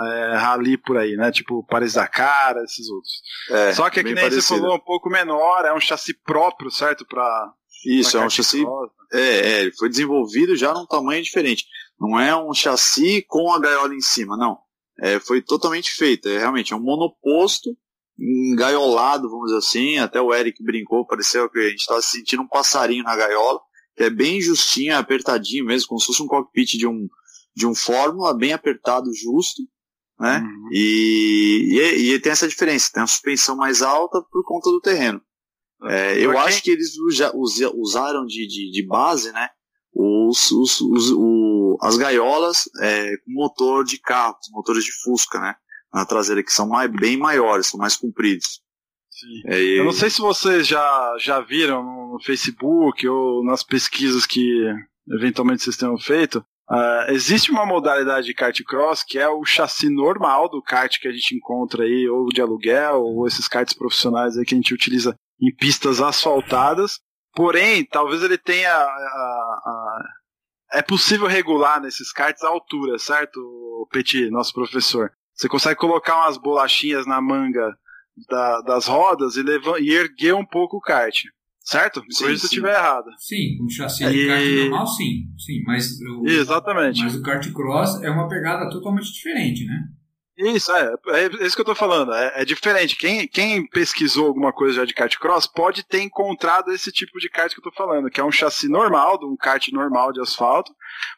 é, 0.00 0.36
rally 0.36 0.78
por 0.78 0.96
aí, 0.96 1.14
né? 1.14 1.30
Tipo 1.30 1.62
Paris 1.64 1.92
Dakar, 1.92 2.56
esses 2.64 2.88
outros. 2.88 3.12
É, 3.50 3.74
Só 3.74 3.90
que 3.90 4.00
aqui 4.00 4.14
nem 4.14 4.22
parecido. 4.22 4.42
você 4.42 4.58
falou 4.58 4.76
um 4.76 4.80
pouco 4.80 5.10
menor, 5.10 5.62
é 5.66 5.74
um 5.74 5.80
chassi 5.80 6.14
próprio, 6.14 6.70
certo? 6.70 7.04
Pra, 7.06 7.52
Isso, 7.84 8.12
pra 8.12 8.22
é 8.22 8.26
um 8.26 8.30
chassi. 8.30 8.64
É, 9.12 9.66
é, 9.66 9.70
foi 9.72 9.90
desenvolvido 9.90 10.56
já 10.56 10.72
num 10.72 10.86
tamanho 10.86 11.22
diferente. 11.22 11.66
Não 12.00 12.18
é 12.18 12.34
um 12.34 12.54
chassi 12.54 13.22
com 13.28 13.52
a 13.52 13.60
gaiola 13.60 13.94
em 13.94 14.00
cima, 14.00 14.34
não. 14.34 14.58
É, 14.98 15.20
foi 15.20 15.42
totalmente 15.42 15.90
feito. 15.90 16.30
É 16.30 16.38
realmente 16.38 16.72
é 16.72 16.76
um 16.76 16.82
monoposto 16.82 17.76
engaiolado, 18.18 19.28
vamos 19.28 19.46
dizer 19.46 19.58
assim. 19.58 19.98
Até 19.98 20.18
o 20.18 20.32
Eric 20.32 20.62
brincou, 20.64 21.06
pareceu 21.06 21.50
que 21.50 21.58
a 21.58 21.68
gente 21.68 21.80
estava 21.80 22.00
sentindo 22.00 22.42
um 22.42 22.48
passarinho 22.48 23.04
na 23.04 23.14
gaiola 23.14 23.60
é 23.98 24.08
bem 24.08 24.40
justinho, 24.40 24.96
apertadinho 24.96 25.64
mesmo, 25.64 25.88
como 25.88 26.00
se 26.00 26.06
fosse 26.06 26.22
um 26.22 26.26
cockpit 26.26 26.78
de 26.78 26.86
um, 26.86 27.08
de 27.58 27.66
um 27.66 27.74
Fórmula, 27.74 28.32
bem 28.32 28.52
apertado, 28.52 29.12
justo, 29.12 29.62
né? 30.18 30.38
Uhum. 30.38 30.68
E, 30.72 31.68
e, 31.72 32.14
e, 32.14 32.20
tem 32.20 32.30
essa 32.30 32.46
diferença, 32.46 32.90
tem 32.92 33.02
uma 33.02 33.08
suspensão 33.08 33.56
mais 33.56 33.82
alta 33.82 34.22
por 34.30 34.44
conta 34.44 34.70
do 34.70 34.80
terreno. 34.80 35.20
É, 35.84 36.24
eu 36.24 36.36
acho 36.38 36.62
que 36.62 36.70
eles 36.70 36.96
usa, 36.98 37.32
usaram 37.74 38.24
de, 38.24 38.46
de, 38.46 38.70
de, 38.70 38.86
base, 38.86 39.32
né? 39.32 39.48
Os, 39.92 40.50
os, 40.52 40.80
os 40.80 41.10
o, 41.12 41.76
as 41.80 41.96
gaiolas 41.96 42.68
é, 42.80 43.16
com 43.18 43.32
motor 43.32 43.84
de 43.84 43.98
carro, 43.98 44.36
motores 44.52 44.84
de 44.84 44.92
Fusca, 45.02 45.40
né? 45.40 45.54
Na 45.92 46.04
traseira, 46.04 46.42
que 46.42 46.52
são 46.52 46.68
mais, 46.68 46.90
bem 46.90 47.16
maiores, 47.16 47.68
são 47.68 47.78
mais 47.78 47.96
compridos. 47.96 48.60
É, 49.46 49.60
eu 49.60 49.84
não 49.84 49.92
sei 49.92 50.10
se 50.10 50.20
vocês 50.20 50.66
já, 50.66 51.16
já 51.18 51.40
viram 51.40 51.82
no 52.12 52.22
Facebook 52.24 53.06
ou 53.08 53.44
nas 53.44 53.64
pesquisas 53.64 54.26
que 54.26 54.64
eventualmente 55.10 55.62
vocês 55.62 55.76
tenham 55.76 55.98
feito. 55.98 56.44
Uh, 56.70 57.10
existe 57.10 57.50
uma 57.50 57.64
modalidade 57.64 58.26
de 58.26 58.34
kart 58.34 58.58
cross 58.62 59.02
que 59.02 59.18
é 59.18 59.26
o 59.26 59.42
chassi 59.42 59.88
normal 59.88 60.50
do 60.50 60.62
kart 60.62 60.98
que 61.00 61.08
a 61.08 61.12
gente 61.12 61.34
encontra 61.34 61.82
aí, 61.82 62.06
ou 62.08 62.28
de 62.28 62.42
aluguel, 62.42 63.02
ou 63.02 63.26
esses 63.26 63.48
karts 63.48 63.72
profissionais 63.72 64.36
aí 64.36 64.44
que 64.44 64.54
a 64.54 64.58
gente 64.58 64.74
utiliza 64.74 65.14
em 65.40 65.54
pistas 65.54 66.00
asfaltadas. 66.00 67.00
Porém, 67.34 67.84
talvez 67.86 68.22
ele 68.22 68.36
tenha. 68.36 68.70
A, 68.70 68.82
a, 68.82 70.02
é 70.74 70.82
possível 70.82 71.26
regular 71.26 71.80
nesses 71.80 72.12
karts 72.12 72.44
a 72.44 72.48
altura, 72.48 72.98
certo, 72.98 73.40
Petit, 73.90 74.28
nosso 74.30 74.52
professor? 74.52 75.10
Você 75.34 75.48
consegue 75.48 75.78
colocar 75.78 76.16
umas 76.16 76.36
bolachinhas 76.36 77.06
na 77.06 77.20
manga 77.20 77.74
da, 78.28 78.60
das 78.62 78.86
rodas 78.86 79.36
e, 79.36 79.42
levar, 79.42 79.80
e 79.80 79.90
erguer 79.94 80.34
um 80.34 80.44
pouco 80.44 80.76
o 80.76 80.80
kart. 80.80 81.14
Certo? 81.68 82.00
Me 82.00 82.06
corrija 82.06 82.38
se 82.38 82.44
eu 82.44 82.48
estiver 82.48 82.74
errado. 82.74 83.10
Sim, 83.18 83.62
um 83.62 83.68
chassi 83.68 84.02
de 84.02 84.26
kart 84.26 84.42
normal, 84.42 84.86
sim. 84.86 85.26
Sim, 85.36 85.62
mas 85.66 86.00
o, 86.00 86.26
Exatamente. 86.26 87.02
mas 87.02 87.14
o 87.14 87.22
kart 87.22 87.52
cross 87.52 88.02
é 88.02 88.08
uma 88.08 88.26
pegada 88.26 88.70
totalmente 88.70 89.12
diferente, 89.12 89.66
né? 89.66 89.78
Isso, 90.38 90.72
é, 90.72 90.94
é 91.08 91.44
isso 91.44 91.54
que 91.54 91.60
eu 91.60 91.66
tô 91.66 91.74
falando. 91.74 92.14
É, 92.14 92.40
é, 92.40 92.44
diferente. 92.46 92.96
Quem, 92.96 93.28
quem 93.28 93.68
pesquisou 93.68 94.28
alguma 94.28 94.50
coisa 94.50 94.76
já 94.76 94.84
de 94.86 94.94
kart 94.94 95.14
cross 95.18 95.46
pode 95.46 95.86
ter 95.86 96.00
encontrado 96.00 96.72
esse 96.72 96.90
tipo 96.90 97.18
de 97.18 97.28
kart 97.28 97.52
que 97.52 97.58
eu 97.58 97.64
tô 97.64 97.72
falando, 97.72 98.08
que 98.08 98.20
é 98.20 98.24
um 98.24 98.32
chassi 98.32 98.66
normal, 98.66 99.18
de 99.18 99.26
um 99.26 99.36
kart 99.36 99.68
normal 99.70 100.10
de 100.10 100.22
asfalto. 100.22 100.72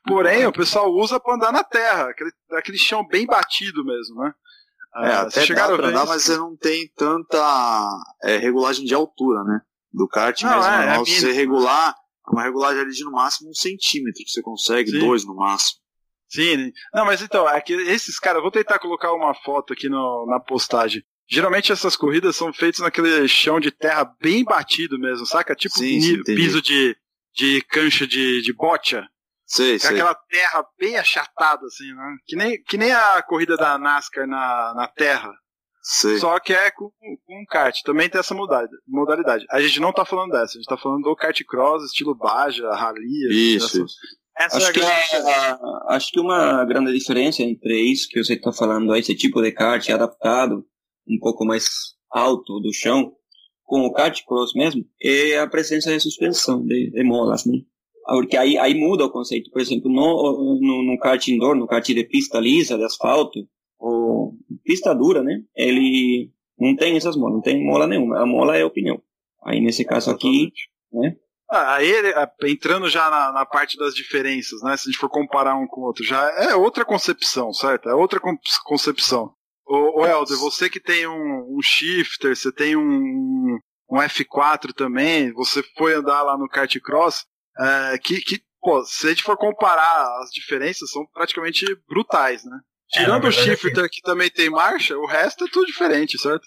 Porém, 0.05 0.47
o 0.47 0.53
pessoal 0.53 0.91
usa 0.93 1.21
para 1.21 1.37
andar 1.37 1.53
na 1.53 1.63
terra, 1.63 2.09
aquele, 2.09 2.33
aquele 2.55 2.79
chão 2.79 3.07
bem 3.07 3.25
batido 3.25 3.85
mesmo, 3.85 4.17
né? 4.17 4.33
É, 4.97 5.13
ah, 5.13 5.21
até 5.21 5.47
dá 5.55 5.69
pra 5.69 5.87
andar, 5.87 6.07
mas 6.07 6.25
você 6.25 6.37
não 6.37 6.57
tem 6.57 6.91
tanta 6.97 7.89
é, 8.25 8.37
regulagem 8.39 8.85
de 8.85 8.95
altura, 8.95 9.45
né? 9.45 9.61
Do 9.93 10.07
kart, 10.09 10.41
não, 10.43 10.51
mas 10.51 10.67
é, 10.67 10.71
normal, 10.71 11.03
é 11.03 11.05
você 11.05 11.33
regular, 11.33 11.95
uma 12.29 12.43
regulagem 12.43 12.83
ali 12.83 12.93
de 12.93 13.05
no 13.05 13.11
máximo 13.11 13.51
um 13.51 13.55
centímetro, 13.55 14.23
que 14.25 14.31
você 14.31 14.41
consegue, 14.41 14.91
Sim. 14.91 15.01
dois 15.01 15.25
no 15.25 15.35
máximo. 15.35 15.81
Sim, 16.29 16.73
não, 16.95 17.05
mas 17.05 17.21
então, 17.21 17.49
é 17.49 17.61
que 17.61 17.73
esses 17.73 18.19
caras, 18.21 18.41
vou 18.41 18.53
tentar 18.53 18.79
colocar 18.79 19.13
uma 19.13 19.35
foto 19.35 19.73
aqui 19.73 19.89
no, 19.89 20.27
na 20.29 20.39
postagem. 20.39 21.03
Geralmente 21.29 21.73
essas 21.73 21.97
corridas 21.97 22.37
são 22.37 22.53
feitas 22.53 22.81
naquele 22.81 23.27
chão 23.27 23.59
de 23.59 23.71
terra 23.71 24.05
bem 24.21 24.45
batido 24.45 24.99
mesmo, 24.99 25.27
saca? 25.27 25.55
Tipo 25.55 25.77
sim, 25.77 26.01
sim, 26.01 26.23
piso 26.23 26.63
de, 26.63 26.97
de 27.35 27.61
cancha 27.63 28.07
de, 28.07 28.43
de 28.43 28.53
bocha. 28.53 29.07
Sei, 29.45 29.81
sei. 29.81 29.91
Aquela 29.91 30.15
terra 30.15 30.65
bem 30.79 30.97
achatada, 30.97 31.67
assim, 31.67 31.93
né? 31.93 32.17
Que 32.25 32.37
nem, 32.37 32.63
que 32.63 32.77
nem 32.77 32.93
a 32.93 33.21
corrida 33.23 33.57
da 33.57 33.77
NASCAR 33.77 34.27
na, 34.27 34.75
na 34.75 34.87
terra. 34.87 35.33
Sei. 35.83 36.19
Só 36.19 36.39
que 36.39 36.53
é 36.53 36.71
com, 36.71 36.91
com 36.91 37.43
um 37.43 37.45
kart. 37.49 37.75
Também 37.83 38.09
tem 38.09 38.21
essa 38.21 38.35
modalidade. 38.35 39.47
A 39.51 39.61
gente 39.61 39.81
não 39.81 39.93
tá 39.93 40.05
falando 40.05 40.33
dessa, 40.33 40.59
a 40.59 40.61
gente 40.61 40.67
tá 40.67 40.77
falando 40.77 41.03
do 41.03 41.17
kart 41.17 41.39
cross, 41.47 41.85
estilo 41.85 42.15
Baja, 42.15 42.71
Rally. 42.75 43.57
Isso, 43.57 43.85
isso. 43.85 43.97
Essa 44.39 44.57
acho, 44.57 44.71
é 44.71 44.73
que, 44.73 44.81
é, 44.81 45.59
acho 45.89 46.11
que 46.13 46.21
uma 46.21 46.65
grande 46.65 46.93
diferença 46.93 47.43
entre 47.43 47.79
isso 47.81 48.09
que 48.09 48.23
você 48.23 48.35
está 48.35 48.53
falando, 48.53 48.95
esse 48.97 49.15
tipo 49.15 49.43
de 49.43 49.53
kart 49.53 49.87
adaptado, 49.91 50.65
um 51.07 51.19
pouco 51.19 51.45
mais 51.45 51.69
alto 52.11 52.59
do 52.61 52.73
chão, 52.73 53.13
com 53.65 53.81
o 53.83 53.93
kart 53.93 54.19
cross 54.27 54.53
mesmo, 54.55 54.83
é 55.03 55.39
a 55.39 55.47
presença 55.47 55.93
de 55.93 56.01
suspensão, 56.01 56.65
de, 56.65 56.91
de 56.91 57.05
molas, 57.05 57.45
né? 57.45 57.59
Porque 58.07 58.37
aí, 58.37 58.57
aí 58.59 58.75
muda 58.75 59.05
o 59.05 59.11
conceito. 59.11 59.51
Por 59.51 59.61
exemplo, 59.61 59.91
no, 59.91 60.59
no, 60.61 60.83
no 60.85 60.99
kart 60.99 61.27
indoor, 61.29 61.55
no 61.55 61.67
kart 61.67 61.87
de 61.87 62.05
pista 62.05 62.41
lisa, 62.41 62.77
de 62.77 62.85
asfalto, 62.85 63.41
ou 63.81 64.35
pista 64.63 64.95
dura, 64.95 65.23
né? 65.23 65.43
Ele 65.57 66.31
não 66.59 66.77
tem 66.77 66.97
essas 66.97 67.17
molas, 67.17 67.35
não 67.35 67.43
tem 67.43 67.65
mola 67.65 67.87
nenhuma. 67.87 68.21
A 68.21 68.27
mola 68.27 68.57
é 68.57 68.65
o 68.65 68.71
pneu. 68.71 69.03
Aí 69.43 69.61
nesse 69.61 69.85
caso 69.85 70.11
aqui, 70.11 70.53
né? 70.93 71.17
Ah, 71.51 71.75
aí, 71.75 71.93
entrando 72.45 72.89
já 72.89 73.11
na, 73.11 73.33
na, 73.33 73.45
parte 73.45 73.77
das 73.77 73.93
diferenças, 73.93 74.63
né? 74.63 74.77
Se 74.77 74.89
a 74.89 74.93
gente 74.93 75.01
for 75.01 75.09
comparar 75.09 75.57
um 75.57 75.67
com 75.67 75.81
o 75.81 75.85
outro, 75.85 76.05
já 76.05 76.23
é 76.45 76.55
outra 76.55 76.85
concepção, 76.85 77.53
certo? 77.53 77.89
É 77.89 77.95
outra 77.95 78.21
concepção. 78.65 79.35
O, 79.67 80.01
o 80.01 80.07
Helder, 80.07 80.39
você 80.39 80.71
que 80.71 80.79
tem 80.79 81.09
um, 81.09 81.57
um, 81.57 81.61
shifter, 81.61 82.37
você 82.37 82.53
tem 82.53 82.77
um, 82.77 83.59
um 83.91 83.97
F4 83.97 84.73
também, 84.73 85.33
você 85.33 85.61
foi 85.77 85.95
andar 85.95 86.23
lá 86.23 86.39
no 86.39 86.49
kart 86.49 86.73
cross, 86.81 87.25
é, 87.59 87.99
que, 87.99 88.21
que, 88.21 88.41
pô, 88.61 88.85
se 88.85 89.07
a 89.07 89.11
gente 89.11 89.25
for 89.25 89.37
comparar 89.37 90.23
as 90.23 90.31
diferenças, 90.31 90.91
são 90.93 91.05
praticamente 91.13 91.67
brutais, 91.89 92.45
né? 92.45 92.61
É, 92.95 93.01
Tirando 93.01 93.27
é, 93.27 93.29
o 93.29 93.33
shifter 93.33 93.89
que 93.89 94.03
também 94.03 94.31
tem 94.31 94.51
marcha, 94.51 94.97
o 94.97 95.07
resto 95.07 95.45
é 95.45 95.49
tudo 95.51 95.67
diferente, 95.67 96.19
certo? 96.19 96.47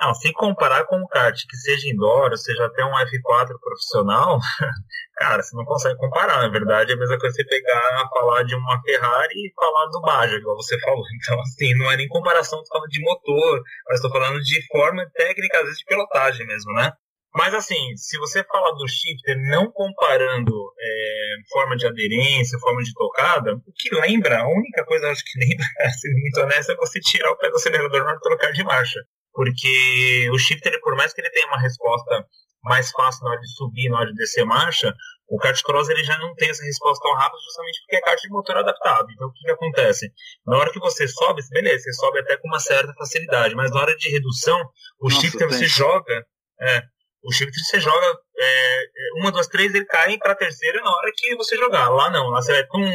Não, 0.00 0.14
se 0.14 0.32
comparar 0.32 0.86
com 0.86 0.96
um 0.96 1.06
kart 1.06 1.38
que 1.46 1.56
seja 1.58 1.90
indoor, 1.90 2.34
seja 2.38 2.64
até 2.64 2.82
um 2.82 2.92
F4 2.92 3.48
profissional, 3.60 4.38
cara, 5.16 5.42
você 5.42 5.54
não 5.54 5.64
consegue 5.66 5.98
comparar. 5.98 6.38
Na 6.38 6.48
verdade, 6.48 6.92
é 6.92 6.94
a 6.94 6.98
mesma 6.98 7.18
coisa 7.18 7.36
você 7.36 7.44
pegar, 7.44 8.08
falar 8.08 8.42
de 8.44 8.54
uma 8.54 8.80
Ferrari 8.82 9.34
e 9.34 9.52
falar 9.54 9.86
do 9.88 10.00
Baja, 10.00 10.36
igual 10.36 10.56
você 10.56 10.80
falou. 10.80 11.04
Então, 11.22 11.38
assim, 11.42 11.74
não 11.74 11.90
é 11.90 11.96
nem 11.98 12.08
comparação, 12.08 12.62
falando 12.66 12.88
de 12.88 13.02
motor, 13.02 13.62
mas 13.88 13.96
estou 13.96 14.10
falando 14.10 14.40
de 14.40 14.66
forma 14.68 15.06
técnica, 15.14 15.58
às 15.58 15.64
vezes 15.64 15.78
de 15.80 15.84
pilotagem 15.84 16.46
mesmo, 16.46 16.72
né? 16.72 16.90
Mas 17.34 17.54
assim, 17.54 17.96
se 17.96 18.18
você 18.18 18.42
falar 18.44 18.72
do 18.72 18.88
shifter 18.88 19.36
não 19.50 19.70
comparando 19.70 20.52
é, 20.78 21.34
forma 21.50 21.76
de 21.76 21.86
aderência, 21.86 22.58
forma 22.58 22.82
de 22.82 22.92
tocada, 22.92 23.54
o 23.54 23.72
que 23.76 23.94
lembra, 23.94 24.40
a 24.40 24.48
única 24.48 24.84
coisa 24.84 25.10
acho 25.10 25.22
que 25.24 25.38
lembra, 25.38 25.64
sendo 26.00 26.18
muito 26.18 26.40
honesto, 26.40 26.72
é 26.72 26.76
você 26.76 26.98
tirar 27.00 27.30
o 27.30 27.36
pé 27.36 27.48
do 27.48 27.56
acelerador 27.56 28.00
na 28.00 28.06
hora 28.06 28.16
de 28.16 28.22
trocar 28.22 28.52
de 28.52 28.64
marcha. 28.64 29.00
Porque 29.32 30.28
o 30.32 30.38
shifter, 30.38 30.80
por 30.80 30.96
mais 30.96 31.12
que 31.12 31.20
ele 31.20 31.30
tenha 31.30 31.46
uma 31.46 31.60
resposta 31.60 32.26
mais 32.64 32.90
fácil 32.90 33.24
na 33.24 33.30
hora 33.30 33.40
de 33.40 33.54
subir, 33.54 33.88
na 33.88 34.00
hora 34.00 34.10
de 34.10 34.16
descer 34.16 34.44
marcha, 34.44 34.92
o 35.28 35.38
kart 35.38 35.62
cross 35.62 35.88
ele 35.88 36.02
já 36.02 36.18
não 36.18 36.34
tem 36.34 36.50
essa 36.50 36.64
resposta 36.64 37.02
tão 37.02 37.14
rápida 37.14 37.38
justamente 37.44 37.80
porque 37.82 37.96
é 37.96 38.00
kart 38.00 38.20
de 38.20 38.28
motor 38.28 38.56
adaptado. 38.56 39.06
Então 39.12 39.28
o 39.28 39.32
que, 39.32 39.44
que 39.44 39.50
acontece? 39.50 40.12
Na 40.44 40.58
hora 40.58 40.72
que 40.72 40.80
você 40.80 41.06
sobe, 41.06 41.40
beleza, 41.50 41.84
você 41.84 41.92
sobe 41.92 42.18
até 42.18 42.36
com 42.36 42.48
uma 42.48 42.58
certa 42.58 42.92
facilidade, 42.94 43.54
mas 43.54 43.70
na 43.70 43.80
hora 43.80 43.96
de 43.96 44.10
redução, 44.10 44.60
o 45.00 45.08
Nossa, 45.08 45.20
shifter 45.20 45.48
você 45.48 45.66
joga, 45.66 46.26
é, 46.60 46.82
o 47.22 47.32
shifter 47.32 47.62
você 47.62 47.80
joga 47.80 48.18
é, 48.38 48.82
uma, 49.18 49.30
duas, 49.30 49.46
três, 49.46 49.74
ele 49.74 49.84
cai 49.84 50.16
para 50.18 50.32
a 50.32 50.36
terceira 50.36 50.80
na 50.80 50.90
hora 50.90 51.12
que 51.14 51.36
você 51.36 51.56
jogar. 51.56 51.88
Lá 51.90 52.10
não, 52.10 52.28
lá 52.28 52.40
você 52.40 52.52
vai 52.52 52.66
tum, 52.66 52.90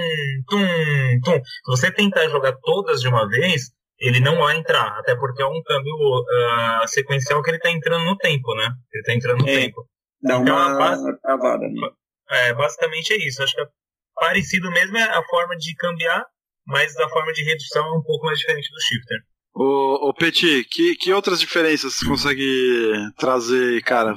tum, 0.47 1.21
tum. 1.23 1.43
Se 1.43 1.67
você 1.67 1.91
tentar 1.91 2.27
jogar 2.29 2.53
todas 2.61 3.01
de 3.01 3.07
uma 3.07 3.27
vez, 3.27 3.71
ele 3.99 4.19
não 4.19 4.38
vai 4.38 4.57
entrar, 4.57 4.99
até 4.99 5.15
porque 5.15 5.41
é 5.41 5.45
um 5.45 5.61
câmbio 5.63 5.93
uh, 5.93 6.88
sequencial 6.88 7.41
que 7.41 7.49
ele 7.49 7.57
está 7.57 7.69
entrando 7.69 8.03
no 8.03 8.17
tempo, 8.17 8.55
né? 8.55 8.71
Ele 8.93 9.01
está 9.01 9.13
entrando 9.13 9.41
no 9.41 9.49
é, 9.49 9.55
tempo. 9.61 9.88
Dá 10.21 10.38
então, 10.38 10.55
uma 10.55 10.77
base... 10.77 11.21
travada. 11.21 11.67
Né? 11.67 11.89
É, 12.29 12.53
basicamente 12.53 13.13
é 13.13 13.17
isso. 13.17 13.43
Acho 13.43 13.53
que 13.53 13.61
é 13.61 13.67
parecido 14.15 14.71
mesmo 14.71 14.97
é 14.97 15.03
a 15.03 15.23
forma 15.23 15.55
de 15.55 15.75
cambiar, 15.75 16.25
mas 16.65 16.97
a 16.97 17.09
forma 17.09 17.31
de 17.31 17.43
redução 17.43 17.85
é 17.85 17.97
um 17.97 18.03
pouco 18.03 18.25
mais 18.25 18.39
diferente 18.39 18.69
do 18.71 18.81
shifter. 18.81 19.19
Ô, 19.57 20.09
ô 20.09 20.13
Petit, 20.13 20.65
que, 20.65 20.97
que 20.97 21.13
outras 21.13 21.39
diferenças 21.39 21.93
você 21.93 22.05
consegue 22.05 22.91
trazer, 23.17 23.81
cara, 23.83 24.13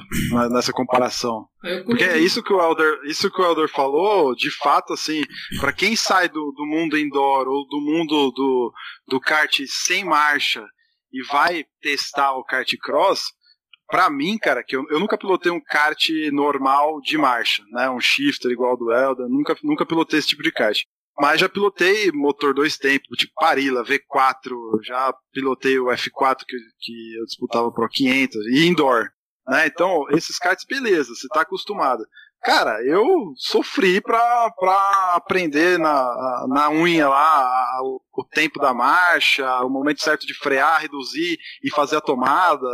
nessa 0.51 0.73
comparação? 0.73 1.47
Porque 1.85 2.03
é 2.03 2.17
isso 2.17 2.43
que 2.43 2.51
o 2.51 2.59
Elder, 2.59 2.99
isso 3.05 3.31
que 3.31 3.41
o 3.41 3.45
Elder 3.45 3.69
falou, 3.69 4.35
de 4.35 4.51
fato, 4.57 4.91
assim, 4.91 5.23
para 5.61 5.71
quem 5.71 5.95
sai 5.95 6.27
do, 6.27 6.51
do 6.51 6.65
mundo 6.65 6.97
indoor 6.97 7.47
ou 7.47 7.65
do 7.69 7.79
mundo 7.79 8.31
do, 8.31 8.73
do 9.07 9.19
kart 9.21 9.61
sem 9.65 10.03
marcha 10.03 10.61
e 11.13 11.23
vai 11.23 11.65
testar 11.81 12.33
o 12.33 12.43
kart 12.43 12.69
cross, 12.81 13.31
pra 13.87 14.09
mim, 14.09 14.37
cara, 14.37 14.61
que 14.61 14.75
eu, 14.75 14.85
eu 14.89 14.99
nunca 14.99 15.17
pilotei 15.17 15.53
um 15.53 15.61
kart 15.61 16.09
normal 16.33 16.99
de 16.99 17.17
marcha, 17.17 17.63
né? 17.71 17.89
Um 17.89 18.01
shifter 18.01 18.51
igual 18.51 18.75
do 18.75 18.91
Elder, 18.91 19.29
nunca, 19.29 19.55
nunca 19.63 19.85
pilotei 19.85 20.19
esse 20.19 20.27
tipo 20.27 20.43
de 20.43 20.51
kart. 20.51 20.83
Mas 21.19 21.41
já 21.41 21.49
pilotei 21.49 22.11
motor 22.13 22.53
dois 22.53 22.77
tempos, 22.77 23.17
tipo 23.17 23.33
Parila, 23.35 23.83
V4, 23.83 24.83
já 24.83 25.13
pilotei 25.33 25.77
o 25.77 25.87
F4 25.87 26.37
que, 26.47 26.57
que 26.79 27.17
eu 27.17 27.25
disputava 27.25 27.71
Pro 27.71 27.89
500 27.89 28.45
e 28.47 28.67
indoor. 28.67 29.09
Né? 29.45 29.67
Então, 29.67 30.05
esses 30.11 30.37
karts, 30.37 30.65
beleza, 30.65 31.13
você 31.13 31.27
tá 31.27 31.41
acostumado. 31.41 32.05
Cara, 32.41 32.81
eu 32.85 33.33
sofri 33.35 33.99
pra, 33.99 34.49
pra 34.51 35.15
aprender 35.15 35.77
na, 35.77 36.45
na 36.47 36.69
unha 36.69 37.09
lá 37.09 37.81
o, 37.83 38.01
o 38.13 38.23
tempo 38.23 38.57
da 38.57 38.73
marcha, 38.73 39.59
o 39.61 39.69
momento 39.69 40.01
certo 40.01 40.25
de 40.25 40.33
frear, 40.33 40.79
reduzir 40.79 41.37
e 41.61 41.69
fazer 41.69 41.97
a 41.97 42.01
tomada. 42.01 42.69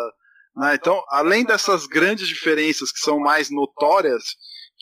Né? 0.55 0.75
Então, 0.75 1.03
além 1.09 1.43
dessas 1.43 1.87
grandes 1.87 2.27
diferenças 2.27 2.91
que 2.91 2.99
são 2.99 3.19
mais 3.19 3.49
notórias, 3.49 4.23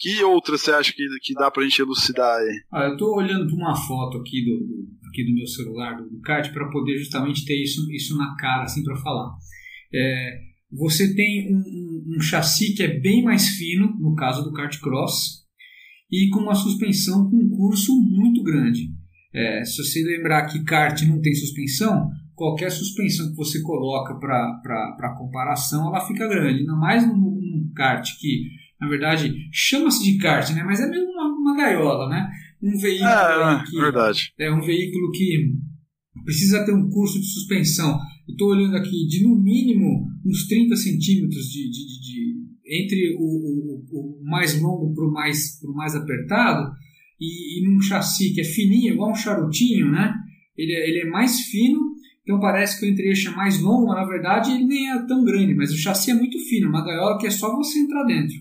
que 0.03 0.21
outras 0.21 0.59
você 0.59 0.71
acha 0.71 0.91
que, 0.93 1.07
que 1.21 1.33
dá 1.33 1.49
pra 1.49 1.63
gente 1.63 1.81
elucidar 1.81 2.35
aí? 2.35 2.61
Ah, 2.73 2.83
eu 2.91 2.97
tô 2.97 3.15
olhando 3.15 3.47
para 3.47 3.55
uma 3.55 3.73
foto 3.73 4.17
aqui 4.17 4.43
do, 4.43 4.67
do, 4.67 5.07
aqui 5.07 5.23
do 5.23 5.33
meu 5.33 5.47
celular, 5.47 5.95
do, 5.95 6.09
do 6.09 6.19
kart, 6.19 6.51
para 6.51 6.69
poder 6.69 6.97
justamente 6.97 7.45
ter 7.45 7.55
isso, 7.63 7.89
isso 7.89 8.17
na 8.17 8.35
cara, 8.35 8.63
assim, 8.63 8.83
para 8.83 8.97
falar. 8.97 9.31
É, 9.95 10.39
você 10.69 11.15
tem 11.15 11.55
um, 11.55 11.57
um, 11.57 12.17
um, 12.17 12.19
chassi 12.19 12.73
que 12.73 12.83
é 12.83 12.99
bem 12.99 13.23
mais 13.23 13.47
fino, 13.51 13.95
no 13.97 14.13
caso 14.13 14.43
do 14.43 14.51
kart 14.51 14.77
cross, 14.81 15.45
e 16.11 16.27
com 16.31 16.41
uma 16.41 16.55
suspensão 16.55 17.29
com 17.29 17.37
um 17.37 17.49
curso 17.49 17.93
muito 18.01 18.43
grande. 18.43 18.89
É, 19.33 19.63
se 19.63 19.77
você 19.77 20.03
lembrar 20.03 20.47
que 20.47 20.65
kart 20.65 21.01
não 21.03 21.21
tem 21.21 21.33
suspensão, 21.33 22.09
qualquer 22.35 22.69
suspensão 22.69 23.29
que 23.29 23.37
você 23.37 23.61
coloca 23.61 24.15
para 24.19 25.15
comparação, 25.17 25.87
ela 25.87 26.05
fica 26.05 26.27
grande. 26.27 26.59
Ainda 26.59 26.75
mais 26.75 27.07
num, 27.07 27.15
num 27.15 27.71
kart 27.73 28.05
que 28.19 28.62
na 28.83 28.89
verdade, 28.89 29.33
chama-se 29.51 30.03
de 30.03 30.17
kart, 30.17 30.49
né? 30.51 30.61
Mas 30.63 30.81
é 30.81 30.89
mesmo 30.89 31.09
uma, 31.09 31.27
uma 31.27 31.55
gaiola, 31.55 32.09
né? 32.09 32.29
Um 32.61 32.77
veículo 32.77 33.09
é, 33.09 33.63
que 33.65 33.79
verdade. 33.79 34.33
é 34.37 34.51
um 34.51 34.61
veículo 34.61 35.11
que 35.11 35.53
precisa 36.25 36.65
ter 36.65 36.73
um 36.73 36.89
curso 36.89 37.19
de 37.19 37.25
suspensão. 37.25 37.97
Eu 38.27 38.33
estou 38.33 38.49
olhando 38.49 38.75
aqui 38.75 39.07
de 39.07 39.23
no 39.23 39.41
mínimo 39.41 40.05
uns 40.25 40.47
30 40.47 40.75
centímetros 40.75 41.45
de, 41.45 41.69
de, 41.69 41.87
de, 41.87 42.01
de 42.01 42.43
entre 42.65 43.15
o, 43.17 43.23
o, 43.23 43.85
o, 43.89 44.23
mais 44.23 44.61
longo 44.61 44.93
para 44.93 45.05
o 45.05 45.11
mais, 45.11 45.59
pro 45.59 45.73
mais 45.73 45.95
apertado 45.95 46.73
e, 47.19 47.59
e 47.59 47.67
num 47.67 47.81
chassi 47.81 48.33
que 48.33 48.41
é 48.41 48.45
fininho, 48.45 48.93
igual 48.93 49.11
um 49.11 49.15
charutinho, 49.15 49.91
né? 49.91 50.13
Ele 50.57 50.73
é, 50.73 50.89
ele 50.89 50.99
é 50.99 51.09
mais 51.09 51.39
fino, 51.41 51.79
então 52.21 52.39
parece 52.39 52.79
que 52.79 52.85
o 52.85 52.89
entre-eixo 52.89 53.29
é 53.29 53.35
mais 53.35 53.61
longo, 53.61 53.87
mas 53.87 53.95
na 53.95 54.05
verdade 54.05 54.51
ele 54.51 54.65
nem 54.65 54.91
é 54.91 55.05
tão 55.05 55.23
grande, 55.23 55.55
mas 55.55 55.71
o 55.71 55.77
chassi 55.77 56.11
é 56.11 56.13
muito 56.13 56.37
fino, 56.39 56.67
uma 56.69 56.83
gaiola 56.83 57.17
que 57.17 57.27
é 57.27 57.29
só 57.29 57.55
você 57.55 57.79
entrar 57.79 58.03
dentro. 58.03 58.35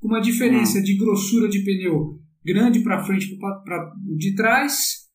Com 0.00 0.08
uma 0.08 0.20
diferença 0.20 0.78
hum. 0.78 0.82
de 0.82 0.96
grossura 0.96 1.48
de 1.48 1.62
pneu 1.62 2.18
grande 2.44 2.80
para 2.80 3.04
frente 3.04 3.36
para 3.36 3.92
de 4.16 4.34
trás 4.34 5.06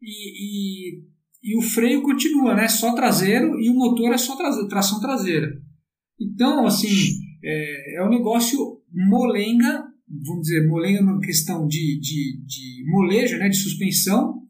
e, 0.00 0.96
e, 0.96 1.02
e, 1.42 1.58
o 1.58 1.62
freio 1.62 2.02
continua, 2.02 2.54
né? 2.54 2.66
Só 2.66 2.94
traseiro 2.94 3.60
e 3.60 3.70
o 3.70 3.74
motor 3.74 4.12
é 4.12 4.18
só 4.18 4.36
traseiro, 4.36 4.68
tração 4.68 5.00
traseira. 5.00 5.48
Então, 6.20 6.66
assim, 6.66 6.88
é, 7.44 7.98
é 7.98 8.04
um 8.04 8.08
negócio 8.08 8.58
molenga, 8.92 9.84
vamos 10.26 10.42
dizer, 10.42 10.66
molenga 10.66 11.02
na 11.02 11.20
questão 11.20 11.68
de, 11.68 12.00
de, 12.00 12.44
de 12.44 12.90
molejo, 12.90 13.38
né? 13.38 13.48
De 13.48 13.56
suspensão. 13.56 14.40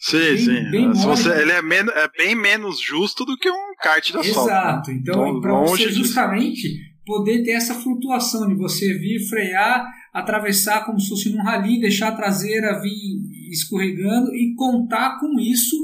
Sim, 0.00 0.18
bem, 0.18 0.38
sim. 0.38 0.70
Bem 0.70 0.92
você, 0.92 1.30
ele 1.40 1.52
é, 1.52 1.62
men 1.62 1.86
é 1.94 2.08
bem 2.16 2.34
menos 2.34 2.80
justo 2.80 3.24
do 3.24 3.36
que 3.36 3.50
um 3.50 3.74
kart 3.82 4.10
da 4.12 4.20
Exato. 4.20 4.46
Exato. 4.46 4.90
Então, 4.90 5.40
para 5.40 5.60
você 5.60 5.90
justamente 5.90 6.93
poder 7.04 7.42
ter 7.42 7.52
essa 7.52 7.74
flutuação 7.74 8.48
de 8.48 8.54
você 8.54 8.94
vir 8.94 9.20
frear, 9.28 9.86
atravessar 10.12 10.84
como 10.84 10.98
se 10.98 11.08
fosse 11.08 11.30
num 11.30 11.42
rally, 11.42 11.80
deixar 11.80 12.08
a 12.08 12.16
traseira 12.16 12.80
vir 12.80 13.50
escorregando 13.50 14.34
e 14.34 14.54
contar 14.54 15.18
com 15.20 15.38
isso 15.38 15.76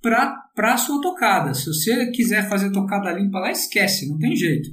para 0.00 0.72
a 0.72 0.76
sua 0.76 1.00
tocada. 1.00 1.54
Se 1.54 1.66
você 1.66 2.10
quiser 2.10 2.48
fazer 2.48 2.70
tocada 2.70 3.12
limpa 3.12 3.38
lá, 3.38 3.50
esquece, 3.50 4.08
não 4.08 4.18
tem 4.18 4.34
jeito. 4.36 4.70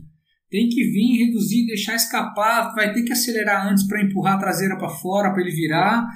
Tem 0.50 0.70
que 0.70 0.84
vir, 0.84 1.26
reduzir, 1.26 1.66
deixar 1.66 1.96
escapar, 1.96 2.74
vai 2.76 2.94
ter 2.94 3.04
que 3.04 3.12
acelerar 3.12 3.68
antes 3.68 3.86
para 3.88 4.02
empurrar 4.02 4.36
a 4.36 4.40
traseira 4.40 4.78
para 4.78 4.90
fora, 4.90 5.32
para 5.32 5.42
ele 5.42 5.52
virar. 5.52 6.08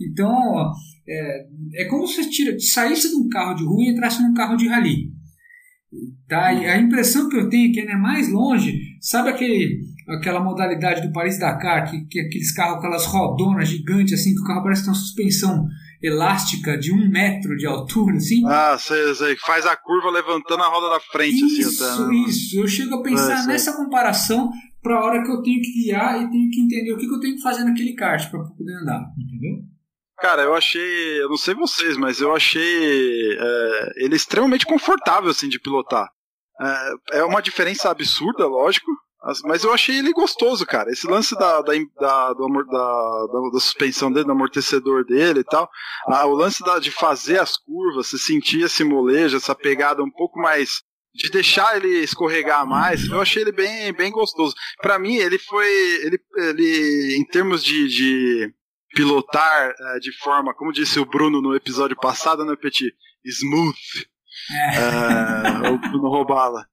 Então, 0.00 0.72
é, 1.08 1.46
é 1.74 1.84
como 1.86 2.06
se 2.06 2.22
você 2.22 2.30
tira, 2.30 2.56
saísse 2.60 3.08
de 3.08 3.16
um 3.16 3.28
carro 3.28 3.54
de 3.54 3.64
rua 3.64 3.82
e 3.82 3.88
entrasse 3.88 4.22
num 4.22 4.34
carro 4.34 4.56
de 4.56 4.68
rally. 4.68 5.17
Tá? 6.28 6.52
E 6.52 6.66
a 6.66 6.78
impressão 6.78 7.28
que 7.28 7.36
eu 7.36 7.48
tenho 7.48 7.70
é 7.70 7.72
que 7.72 7.80
ele 7.80 7.92
é 7.92 7.96
mais 7.96 8.30
longe, 8.30 8.78
sabe 9.00 9.30
aquele, 9.30 9.80
aquela 10.06 10.38
modalidade 10.38 11.00
do 11.00 11.12
Paris-Dakar, 11.12 11.90
que, 11.90 12.04
que 12.04 12.20
aqueles 12.20 12.52
carros, 12.52 12.78
aquelas 12.78 13.06
rodonas 13.06 13.68
gigantes, 13.68 14.20
assim, 14.20 14.34
que 14.34 14.40
o 14.40 14.44
carro 14.44 14.62
parece 14.62 14.84
ter 14.84 14.90
uma 14.90 14.94
suspensão 14.94 15.66
elástica 16.02 16.76
de 16.76 16.92
um 16.92 17.08
metro 17.10 17.56
de 17.56 17.66
altura, 17.66 18.16
assim. 18.16 18.42
Ah, 18.46 18.76
sei, 18.78 19.14
sei. 19.14 19.36
Faz 19.36 19.64
a 19.64 19.76
curva 19.76 20.10
levantando 20.10 20.62
a 20.62 20.68
roda 20.68 20.90
da 20.90 21.00
frente, 21.00 21.42
isso, 21.42 21.84
assim. 21.84 22.02
Até, 22.02 22.08
né? 22.08 22.14
Isso, 22.28 22.60
Eu 22.60 22.68
chego 22.68 22.96
a 22.96 23.02
pensar 23.02 23.44
é, 23.44 23.46
nessa 23.46 23.72
comparação 23.72 24.50
para 24.82 24.94
a 24.94 25.04
hora 25.04 25.24
que 25.24 25.30
eu 25.30 25.42
tenho 25.42 25.60
que 25.60 25.72
guiar 25.72 26.22
e 26.22 26.30
tenho 26.30 26.50
que 26.50 26.60
entender 26.60 26.92
o 26.92 26.98
que, 26.98 27.06
que 27.06 27.14
eu 27.14 27.20
tenho 27.20 27.36
que 27.36 27.42
fazer 27.42 27.64
naquele 27.64 27.94
kart 27.94 28.30
para 28.30 28.44
poder 28.44 28.74
andar, 28.74 29.10
entendeu? 29.18 29.64
Cara, 30.20 30.42
eu 30.42 30.54
achei, 30.54 31.22
eu 31.22 31.28
não 31.28 31.36
sei 31.36 31.54
vocês, 31.54 31.96
mas 31.96 32.20
eu 32.20 32.34
achei 32.34 33.32
é, 33.38 34.04
ele 34.04 34.16
extremamente 34.16 34.66
confortável 34.66 35.30
assim 35.30 35.48
de 35.48 35.60
pilotar. 35.60 36.08
É, 36.60 37.18
é 37.18 37.24
uma 37.24 37.40
diferença 37.40 37.88
absurda, 37.88 38.46
lógico, 38.46 38.90
mas 39.44 39.64
eu 39.64 39.72
achei 39.72 39.98
ele 39.98 40.12
gostoso, 40.12 40.64
cara. 40.64 40.90
Esse 40.90 41.06
lance 41.06 41.36
da, 41.36 41.60
da, 41.60 41.72
da, 42.00 42.32
da, 42.32 43.60
suspensão 43.60 44.12
dele, 44.12 44.26
do 44.26 44.32
amortecedor 44.32 45.04
dele 45.04 45.40
e 45.40 45.44
tal. 45.44 45.68
O 46.06 46.34
lance 46.34 46.62
de 46.80 46.90
fazer 46.90 47.38
as 47.38 47.56
curvas, 47.56 48.06
se 48.06 48.18
sentir 48.18 48.62
esse 48.62 48.84
molejo, 48.84 49.36
essa 49.36 49.54
pegada 49.54 50.02
um 50.02 50.10
pouco 50.10 50.38
mais. 50.38 50.82
De 51.14 51.30
deixar 51.30 51.76
ele 51.76 52.00
escorregar 52.00 52.64
mais, 52.66 53.08
eu 53.08 53.20
achei 53.20 53.42
ele 53.42 53.50
bem, 53.50 53.92
bem 53.92 54.12
gostoso. 54.12 54.54
Para 54.80 54.98
mim, 55.00 55.16
ele 55.16 55.38
foi. 55.38 55.66
Ele, 56.04 56.18
ele 56.36 57.16
em 57.18 57.24
termos 57.24 57.64
de, 57.64 57.88
de 57.88 58.54
pilotar 58.94 59.70
uh, 59.70 60.00
de 60.00 60.12
forma, 60.18 60.54
como 60.54 60.72
disse 60.72 60.98
o 60.98 61.06
Bruno 61.06 61.40
no 61.40 61.54
episódio 61.54 61.96
passado, 61.96 62.44
né, 62.44 62.56
Petit? 62.56 62.94
Smooth. 63.24 64.08
É. 64.50 65.68
Uh, 65.70 65.74
o 65.74 65.78
Bruno 65.78 66.08
Robala. 66.08 66.66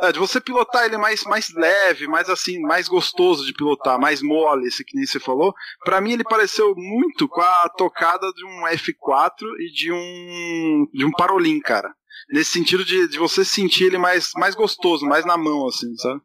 É, 0.00 0.10
de 0.10 0.18
você 0.18 0.40
pilotar 0.40 0.84
ele 0.84 0.96
mais, 0.96 1.22
mais 1.22 1.48
leve, 1.54 2.08
mais 2.08 2.28
assim, 2.28 2.58
mais 2.60 2.88
gostoso 2.88 3.46
de 3.46 3.52
pilotar, 3.52 4.00
mais 4.00 4.20
mole, 4.20 4.66
esse 4.66 4.84
que 4.84 4.96
nem 4.96 5.06
você 5.06 5.20
falou. 5.20 5.54
Para 5.84 6.00
mim 6.00 6.12
ele 6.12 6.24
pareceu 6.24 6.74
muito 6.74 7.28
com 7.28 7.40
a 7.40 7.68
tocada 7.68 8.26
de 8.32 8.44
um 8.44 8.62
F4 8.66 9.46
e 9.60 9.72
de 9.72 9.92
um 9.92 10.88
de 10.92 11.04
um 11.04 11.12
Parolin, 11.12 11.60
cara. 11.60 11.94
Nesse 12.30 12.50
sentido 12.50 12.84
de, 12.84 13.06
de 13.06 13.18
você 13.18 13.44
sentir 13.44 13.84
ele 13.84 13.98
mais, 13.98 14.32
mais 14.34 14.56
gostoso, 14.56 15.06
mais 15.06 15.24
na 15.24 15.36
mão, 15.36 15.68
assim, 15.68 15.94
sabe? 15.96 16.20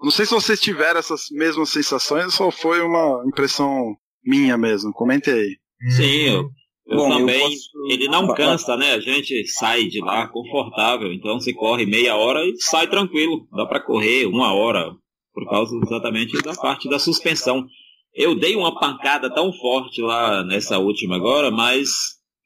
Não 0.00 0.10
sei 0.10 0.26
se 0.26 0.32
vocês 0.32 0.60
tiveram 0.60 0.98
essas 0.98 1.26
mesmas 1.30 1.70
sensações 1.70 2.24
ou 2.24 2.30
só 2.30 2.50
foi 2.50 2.80
uma 2.80 3.22
impressão 3.24 3.96
minha 4.24 4.56
mesmo. 4.56 4.92
Comente 4.92 5.30
aí. 5.30 5.56
Sim, 5.96 6.28
eu, 6.28 6.50
eu 6.86 6.96
Bom, 6.96 7.08
também. 7.08 7.40
Eu 7.40 7.48
posso... 7.48 7.70
Ele 7.90 8.08
não 8.08 8.34
cansa, 8.34 8.76
né? 8.76 8.92
A 8.92 9.00
gente 9.00 9.46
sai 9.48 9.84
de 9.84 10.00
lá 10.00 10.28
confortável. 10.28 11.12
Então 11.12 11.40
você 11.40 11.52
corre 11.52 11.86
meia 11.86 12.16
hora 12.16 12.44
e 12.44 12.54
sai 12.58 12.86
tranquilo. 12.86 13.46
Dá 13.50 13.66
para 13.66 13.80
correr 13.80 14.26
uma 14.26 14.52
hora 14.52 14.94
por 15.32 15.48
causa 15.48 15.74
exatamente 15.82 16.40
da 16.42 16.54
parte 16.54 16.88
da 16.88 16.98
suspensão. 16.98 17.66
Eu 18.14 18.34
dei 18.34 18.54
uma 18.54 18.78
pancada 18.78 19.32
tão 19.32 19.52
forte 19.52 20.00
lá 20.02 20.44
nessa 20.44 20.78
última 20.78 21.16
agora, 21.16 21.50
mas 21.50 21.88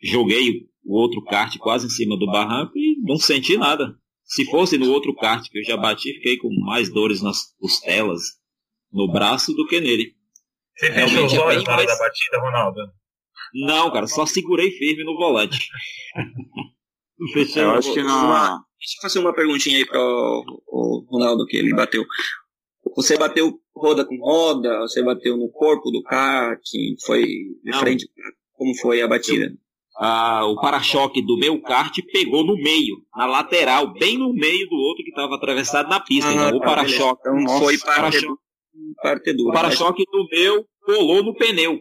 joguei 0.01 0.63
o 0.85 0.95
outro 0.95 1.23
kart 1.25 1.57
quase 1.59 1.87
em 1.87 1.91
cima 1.91 2.17
do 2.17 2.27
barranco 2.27 2.73
e 2.77 2.97
não 3.03 3.17
senti 3.17 3.57
nada. 3.57 3.97
Se 4.23 4.45
fosse 4.45 4.79
no 4.79 4.91
outro 4.93 5.15
kart 5.15 5.45
que 5.49 5.59
eu 5.59 5.65
já 5.65 5.77
bati, 5.77 6.13
fiquei 6.15 6.37
com 6.37 6.49
mais 6.65 6.93
dores 6.93 7.21
nas 7.23 7.55
costelas, 7.59 8.23
no 8.93 9.11
braço 9.11 9.53
do 9.55 9.67
que 9.67 9.81
nele. 9.81 10.15
Você 10.77 10.93
fechou 10.93 11.25
os 11.25 11.33
olhos 11.35 11.65
na 11.65 11.73
hora 11.73 11.87
da 11.87 11.99
batida, 11.99 12.39
Ronaldo? 12.39 12.81
Não, 13.55 13.91
cara, 13.91 14.07
só 14.07 14.27
segurei 14.27 14.71
firme 14.73 15.05
no 15.05 15.17
volante. 15.17 15.59
Fechei 17.33 17.63
eu 17.65 17.71
acho 17.71 17.93
que 17.93 18.03
não. 18.03 18.29
Deixa 18.79 18.99
eu 18.99 19.03
fazer 19.03 19.19
uma 19.21 19.35
perguntinha 19.35 19.79
aí 19.79 19.87
para 19.87 19.99
o 19.99 21.07
Ronaldo 21.09 21.47
que 21.47 21.57
ele 21.57 21.75
bateu. 21.75 22.05
Você 22.95 23.17
bateu 23.17 23.59
roda 23.75 24.05
com 24.05 24.17
roda? 24.19 24.81
Você 24.81 25.03
bateu 25.03 25.37
no 25.37 25.51
corpo 25.51 25.91
do 25.91 26.03
kart? 26.03 26.61
Foi 27.05 27.23
de 27.23 27.71
não. 27.71 27.79
frente? 27.79 28.07
Como 28.53 28.75
foi 28.77 29.01
a 29.01 29.09
batida? 29.09 29.53
Ah, 29.99 30.45
o 30.45 30.61
para-choque 30.61 31.23
do 31.23 31.39
meu 31.39 31.61
kart 31.63 31.95
pegou 32.13 32.45
no 32.45 32.55
meio, 32.57 32.97
na 33.17 33.25
lateral, 33.25 33.95
bem 33.95 34.19
no 34.19 34.31
meio 34.35 34.69
do 34.69 34.77
outro 34.77 35.03
que 35.03 35.09
estava 35.09 35.35
atravessado 35.35 35.89
na 35.89 36.01
pista. 36.01 36.29
Ah, 36.31 36.35
então, 36.35 36.59
o 36.59 36.61
tá, 36.61 36.67
para-choque. 36.67 37.23
Então 37.23 37.59
foi 37.59 37.79
para-choque 37.79 38.03
parte 38.03 38.21
dura. 38.21 38.46
O 39.49 39.53
para-choque 39.53 40.05
do 40.11 40.27
meu 40.31 40.65
colou 40.85 41.23
no 41.23 41.35
pneu, 41.35 41.81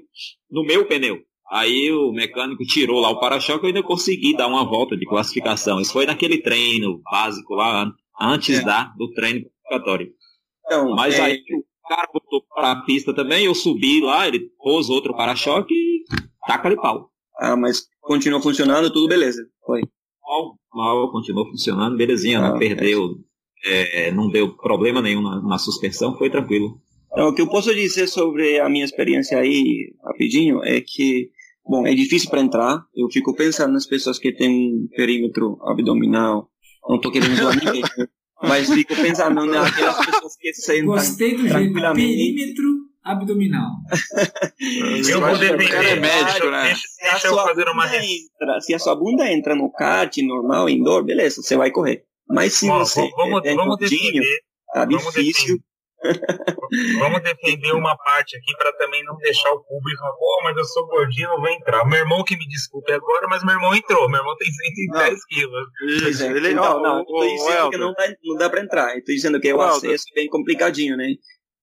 no 0.50 0.64
meu 0.64 0.86
pneu. 0.88 1.20
Aí 1.50 1.92
o 1.92 2.12
mecânico 2.12 2.64
tirou 2.64 3.00
lá 3.00 3.10
o 3.10 3.20
para-choque 3.20 3.66
e 3.66 3.70
eu 3.70 3.76
ainda 3.76 3.84
consegui 3.84 4.36
dar 4.36 4.48
uma 4.48 4.66
volta 4.66 4.98
de 4.98 5.06
classificação. 5.06 5.80
Isso 5.80 5.94
foi 5.94 6.06
naquele 6.06 6.42
treino 6.42 7.02
básico 7.04 7.54
lá, 7.54 7.92
antes 8.20 8.60
é. 8.60 8.64
da, 8.64 8.86
do 8.98 9.12
treino 9.12 9.46
classificatório. 9.46 10.12
Então, 10.66 10.96
Mas 10.96 11.16
é... 11.16 11.22
aí 11.22 11.44
o 11.54 11.88
cara 11.88 12.10
botou 12.12 12.44
para 12.54 12.72
a 12.72 12.82
pista 12.84 13.14
também, 13.14 13.46
eu 13.46 13.54
subi 13.54 14.02
lá, 14.02 14.28
ele 14.28 14.50
pôs 14.58 14.90
outro 14.90 15.16
para-choque 15.16 15.74
e 15.74 16.04
taca 16.48 16.70
de 16.70 16.76
pau. 16.76 17.12
Ah, 17.38 17.56
mas 17.56 17.86
continuou 18.02 18.42
funcionando, 18.42 18.92
tudo 18.92 19.08
beleza. 19.08 19.46
Foi. 19.64 19.82
Mal, 20.24 20.56
mal 20.74 21.12
continuou 21.12 21.48
funcionando, 21.48 21.98
belezinha, 21.98 22.40
ah, 22.40 22.50
não 22.50 22.58
perdeu, 22.58 23.20
é. 23.64 24.08
É, 24.08 24.12
não 24.12 24.30
deu 24.30 24.56
problema 24.56 25.02
nenhum 25.02 25.22
na, 25.22 25.42
na 25.42 25.58
suspensão, 25.60 26.18
foi 26.18 26.30
tranquilo. 26.30 26.80
Então, 27.16 27.30
o 27.30 27.34
que 27.34 27.42
eu 27.42 27.48
posso 27.48 27.74
dizer 27.74 28.08
sobre 28.08 28.60
a 28.60 28.68
minha 28.68 28.84
experiência 28.84 29.40
aí, 29.40 29.94
rapidinho, 30.04 30.62
é 30.66 30.82
que, 30.82 31.30
bom, 31.66 31.88
é 31.88 31.96
difícil 31.96 32.30
para 32.30 32.42
entrar. 32.42 32.84
Eu 32.94 33.10
fico 33.10 33.34
pensando 33.34 33.72
nas 33.72 33.86
pessoas 33.86 34.20
que 34.20 34.34
têm 34.34 34.90
perímetro 34.98 35.58
abdominal. 35.64 36.50
Não 36.86 36.98
estou 36.98 37.14
querendo 37.14 37.38
zoar 37.38 37.56
ninguém, 37.56 37.82
mas 38.44 38.70
fico 38.70 38.94
pensando 38.98 39.46
naquelas 39.46 40.06
pessoas 40.06 40.36
que 40.38 40.54
sentam 40.56 40.88
Gostei 40.88 41.38
do 41.38 41.48
jeito, 41.48 41.74
perímetro 41.74 42.68
abdominal. 43.02 43.72
eu 45.10 45.22
vou 45.22 45.38
defender. 45.38 45.74
é 45.74 45.96
médico, 45.96 46.52
né? 46.52 46.64
Deixa, 46.66 46.84
deixa 47.02 47.28
eu 47.30 47.36
fazer 47.36 47.70
uma 47.70 47.86
entra, 47.96 48.60
Se 48.60 48.74
a 48.74 48.80
sua 48.80 48.94
bunda 48.94 49.32
entra 49.32 49.56
no 49.56 49.72
kart 49.72 50.18
normal, 50.18 50.68
indoor, 50.68 51.06
beleza, 51.06 51.42
você 51.42 51.56
vai 51.56 51.72
correr. 51.72 52.04
Mas 52.28 52.56
se 52.56 52.68
Bom, 52.68 52.80
você 52.80 53.10
vamos, 53.16 53.42
é, 53.46 53.56
vamos 53.56 53.78
defender, 53.78 54.42
tá 54.74 54.84
difícil. 54.84 55.56
Defender. 55.56 55.75
Vamos 57.00 57.22
defender 57.22 57.74
uma 57.74 57.96
parte 57.98 58.38
aqui 58.38 58.56
para 58.58 58.74
também 58.74 59.04
não 59.04 59.16
deixar 59.18 59.50
o 59.52 59.64
público 59.64 60.00
falar, 60.00 60.14
pô, 60.14 60.42
mas 60.44 60.58
eu 60.58 60.66
sou 60.66 60.88
gordinho, 60.88 61.30
não 61.30 61.40
vou 61.40 61.50
entrar. 61.50 61.86
Meu 61.86 62.00
irmão 62.00 62.24
que 62.24 62.36
me 62.36 62.48
desculpe 62.48 62.92
agora, 62.92 63.28
mas 63.28 63.44
meu 63.44 63.56
irmão 63.56 63.76
entrou. 63.76 64.10
Meu 64.10 64.20
irmão 64.20 64.36
tem 64.38 64.52
110 64.52 65.12
não. 65.12 65.20
quilos. 65.28 65.68
Isso, 66.08 66.24
é, 66.24 66.28
ele, 66.28 66.52
então, 66.52 66.82
não, 66.82 66.98
não, 66.98 67.06
tô 67.06 67.24
dizendo 67.24 67.70
que 67.70 67.78
não 67.78 67.94
dá, 67.94 68.08
não 68.24 68.38
dá 68.38 68.50
para 68.50 68.62
entrar. 68.62 68.98
Estou 68.98 69.16
dizendo 69.16 69.40
que 69.40 69.48
é 69.50 69.56
o 69.56 69.62
acesso 69.62 70.06
é 70.12 70.16
bem 70.16 70.28
complicadinho, 70.28 70.98
né? 70.98 71.14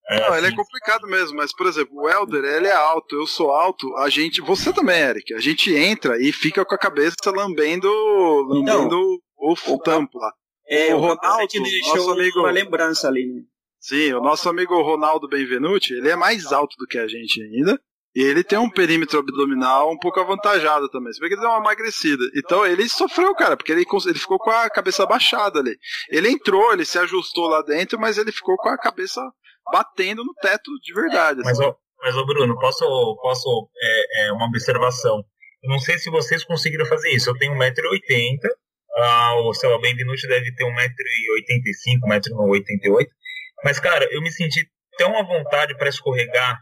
É, 0.08 0.20
não, 0.20 0.36
ele 0.36 0.48
é 0.48 0.54
complicado 0.54 1.06
mesmo, 1.06 1.36
mas 1.36 1.54
por 1.54 1.66
exemplo, 1.66 1.96
o 1.96 2.08
Elder, 2.08 2.44
ele 2.44 2.66
é 2.66 2.72
alto, 2.72 3.14
eu 3.14 3.26
sou 3.26 3.52
alto, 3.52 3.96
a 3.98 4.08
gente, 4.08 4.40
você 4.40 4.72
também, 4.72 5.00
Eric, 5.00 5.32
a 5.32 5.38
gente 5.38 5.72
entra 5.72 6.20
e 6.20 6.32
fica 6.32 6.64
com 6.64 6.74
a 6.74 6.78
cabeça 6.78 7.14
lambendo, 7.26 7.88
lambendo 8.48 8.84
então, 8.84 9.20
o, 9.36 9.54
o 9.74 9.78
tampo 9.78 10.18
lá. 10.18 10.32
É, 10.68 10.94
o 10.94 10.98
Ronaldo, 10.98 11.46
deixou 11.46 12.12
amigo, 12.12 12.40
uma 12.40 12.50
lembrança 12.50 13.06
ali, 13.06 13.26
né? 13.26 13.42
Sim, 13.82 14.12
o 14.12 14.20
nosso 14.20 14.48
amigo 14.48 14.80
Ronaldo 14.80 15.28
Benvenuti, 15.28 15.92
ele 15.92 16.08
é 16.08 16.14
mais 16.14 16.52
alto 16.52 16.76
do 16.78 16.86
que 16.86 16.96
a 16.96 17.08
gente 17.08 17.42
ainda. 17.42 17.76
E 18.14 18.22
ele 18.22 18.44
tem 18.44 18.58
um 18.58 18.70
perímetro 18.70 19.18
abdominal 19.18 19.90
um 19.90 19.98
pouco 19.98 20.20
avantajado 20.20 20.88
também. 20.88 21.12
Você 21.12 21.18
vê 21.18 21.26
que 21.26 21.34
ele 21.34 21.40
deu 21.40 21.50
uma 21.50 21.58
emagrecida. 21.58 22.22
Então 22.36 22.64
ele 22.64 22.88
sofreu, 22.88 23.34
cara, 23.34 23.56
porque 23.56 23.72
ele, 23.72 23.84
ele 24.06 24.18
ficou 24.18 24.38
com 24.38 24.50
a 24.50 24.70
cabeça 24.70 25.04
baixada 25.04 25.58
ali. 25.58 25.76
Ele 26.10 26.28
entrou, 26.28 26.72
ele 26.72 26.84
se 26.84 26.96
ajustou 26.98 27.48
lá 27.48 27.60
dentro, 27.62 27.98
mas 27.98 28.18
ele 28.18 28.30
ficou 28.30 28.56
com 28.56 28.68
a 28.68 28.78
cabeça 28.78 29.20
batendo 29.72 30.22
no 30.24 30.34
teto 30.34 30.70
de 30.80 30.94
verdade. 30.94 31.40
Mas, 31.42 31.58
assim. 31.58 31.72
mas 32.02 32.16
ô 32.16 32.24
Bruno, 32.24 32.56
posso, 32.60 32.84
posso 33.20 33.68
é, 33.82 34.26
é, 34.26 34.32
uma 34.32 34.46
observação. 34.46 35.24
Eu 35.64 35.70
não 35.70 35.80
sei 35.80 35.98
se 35.98 36.08
vocês 36.08 36.44
conseguiram 36.44 36.86
fazer 36.86 37.10
isso. 37.10 37.30
Eu 37.30 37.38
tenho 37.38 37.54
1,80m, 37.54 38.38
ah, 38.98 39.36
o 39.40 39.54
seu 39.54 39.76
Benvenuti 39.80 40.28
deve 40.28 40.54
ter 40.54 40.64
1,85m, 40.64 41.98
1,88m. 42.04 43.06
Mas, 43.64 43.78
cara, 43.78 44.06
eu 44.10 44.20
me 44.20 44.30
senti 44.30 44.68
tão 44.98 45.16
à 45.18 45.22
vontade 45.22 45.76
para 45.76 45.88
escorregar 45.88 46.60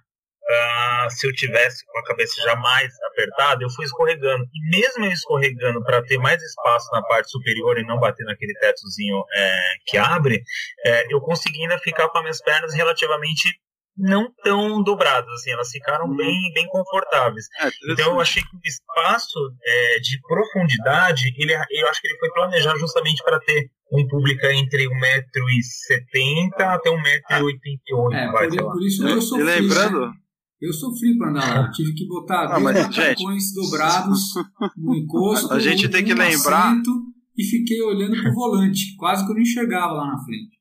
Uh, 0.51 1.11
se 1.11 1.29
eu 1.29 1.33
tivesse 1.33 1.87
com 1.87 1.99
a 2.01 2.05
cabeça 2.05 2.43
já 2.43 2.57
mais 2.57 2.93
apertada, 3.13 3.63
eu 3.63 3.71
fui 3.71 3.85
escorregando. 3.85 4.45
E 4.53 4.71
mesmo 4.71 5.05
eu 5.05 5.13
escorregando 5.13 5.81
para 5.85 6.03
ter 6.03 6.19
mais 6.19 6.43
espaço 6.43 6.91
na 6.93 7.01
parte 7.03 7.31
superior 7.31 7.79
e 7.79 7.87
não 7.87 8.01
bater 8.01 8.25
naquele 8.25 8.53
tetozinho 8.55 9.23
é, 9.33 9.59
que 9.87 9.97
abre, 9.97 10.43
é, 10.85 11.07
eu 11.09 11.21
consegui 11.21 11.63
ainda 11.63 11.79
ficar 11.79 12.09
com 12.09 12.19
as 12.19 12.25
minhas 12.25 12.43
pernas 12.43 12.75
relativamente 12.75 13.49
não 13.97 14.33
tão 14.43 14.83
dobradas, 14.83 15.31
assim, 15.35 15.53
elas 15.53 15.71
ficaram 15.71 16.07
hum. 16.07 16.17
bem, 16.17 16.53
bem 16.53 16.67
confortáveis. 16.67 17.47
É, 17.61 17.69
então 17.93 18.15
eu 18.15 18.21
achei 18.21 18.43
que 18.43 18.57
o 18.57 18.61
espaço 18.65 19.39
é, 19.63 19.99
de 20.01 20.21
profundidade, 20.23 21.33
ele, 21.37 21.55
eu 21.55 21.89
acho 21.89 22.01
que 22.01 22.09
ele 22.09 22.19
foi 22.19 22.31
planejado 22.33 22.79
justamente 22.79 23.23
para 23.23 23.39
ter 23.39 23.71
um 23.93 24.07
público 24.07 24.47
entre 24.47 24.87
1,70m 24.89 26.61
até 26.61 26.91
1,88m. 26.91 28.15
É, 28.15 28.31
por, 28.31 28.73
por, 28.73 28.83
isso 28.83 29.07
eu 29.07 29.21
sofri. 29.21 29.43
E 29.43 29.61
lembrando, 29.61 30.01
né? 30.07 30.13
Eu 30.61 30.73
sofri 30.73 31.17
para 31.17 31.31
andar 31.31 31.63
lá. 31.63 31.71
Tive 31.71 31.95
que 31.95 32.07
botar 32.07 32.45
ah, 32.45 32.59
dois 32.59 32.77
macacões 32.77 33.55
dobrados 33.55 34.35
no 34.77 34.95
encosto. 34.95 35.53
A 35.55 35.59
gente 35.59 35.89
tem 35.89 36.05
que 36.05 36.13
lembrar. 36.13 36.77
E 37.37 37.45
fiquei 37.45 37.81
olhando 37.81 38.21
pro 38.21 38.35
volante. 38.35 38.95
Quase 38.99 39.25
que 39.25 39.31
eu 39.31 39.35
não 39.35 39.43
enxergava 39.43 39.95
lá 39.95 40.07
na 40.09 40.19
frente. 40.23 40.61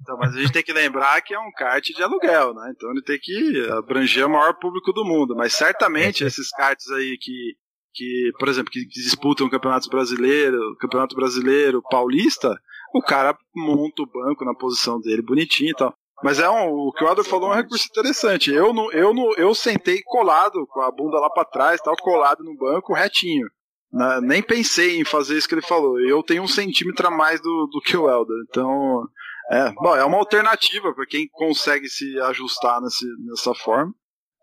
Então, 0.00 0.16
mas 0.18 0.34
a 0.34 0.40
gente 0.40 0.52
tem 0.52 0.62
que 0.62 0.72
lembrar 0.72 1.20
que 1.20 1.34
é 1.34 1.38
um 1.38 1.52
kart 1.52 1.84
de 1.84 2.02
aluguel, 2.02 2.54
né? 2.54 2.72
Então 2.74 2.90
ele 2.90 3.02
tem 3.02 3.18
que 3.20 3.68
abranger 3.70 4.26
o 4.26 4.30
maior 4.30 4.54
público 4.54 4.92
do 4.92 5.04
mundo. 5.04 5.36
Mas 5.36 5.52
certamente 5.52 6.24
esses 6.24 6.50
karts 6.50 6.90
aí 6.90 7.16
que, 7.20 7.54
que 7.98 8.30
por 8.38 8.48
exemplo, 8.48 8.70
que 8.70 8.86
disputam 8.86 9.48
o 9.48 9.50
Campeonato 9.50 9.88
Brasileiro, 9.88 10.76
Campeonato 10.78 11.16
Brasileiro 11.16 11.82
Paulista, 11.90 12.56
o 12.94 13.02
cara 13.02 13.36
monta 13.54 14.02
o 14.02 14.06
banco 14.06 14.44
na 14.44 14.54
posição 14.54 15.00
dele 15.00 15.22
bonitinho 15.22 15.70
e 15.70 15.74
tal. 15.74 15.92
Mas 16.22 16.38
é 16.38 16.48
um, 16.48 16.68
o 16.68 16.92
que 16.92 17.04
o 17.04 17.08
Ador 17.08 17.24
falou 17.24 17.50
é 17.50 17.54
um 17.54 17.56
recurso 17.56 17.86
interessante. 17.88 18.52
Eu, 18.52 18.72
no, 18.72 18.90
eu, 18.92 19.14
no, 19.14 19.34
eu 19.34 19.54
sentei 19.54 20.02
colado, 20.04 20.66
com 20.68 20.80
a 20.80 20.90
bunda 20.90 21.18
lá 21.18 21.30
para 21.30 21.44
trás, 21.44 21.80
tal, 21.80 21.96
colado 21.96 22.42
no 22.42 22.56
banco, 22.56 22.94
retinho. 22.94 23.46
Na, 23.92 24.20
nem 24.20 24.42
pensei 24.42 25.00
em 25.00 25.04
fazer 25.04 25.36
isso 25.36 25.48
que 25.48 25.54
ele 25.54 25.62
falou. 25.62 26.00
Eu 26.00 26.22
tenho 26.22 26.42
um 26.42 26.48
centímetro 26.48 27.06
a 27.06 27.10
mais 27.10 27.40
do, 27.40 27.68
do 27.72 27.80
que 27.80 27.96
o 27.96 28.10
Elder. 28.10 28.36
Então, 28.48 29.04
é, 29.50 29.72
bom, 29.72 29.94
é 29.94 30.04
uma 30.04 30.18
alternativa 30.18 30.92
para 30.92 31.06
quem 31.06 31.28
consegue 31.30 31.88
se 31.88 32.18
ajustar 32.20 32.80
nesse, 32.80 33.06
nessa 33.26 33.54
forma. 33.54 33.92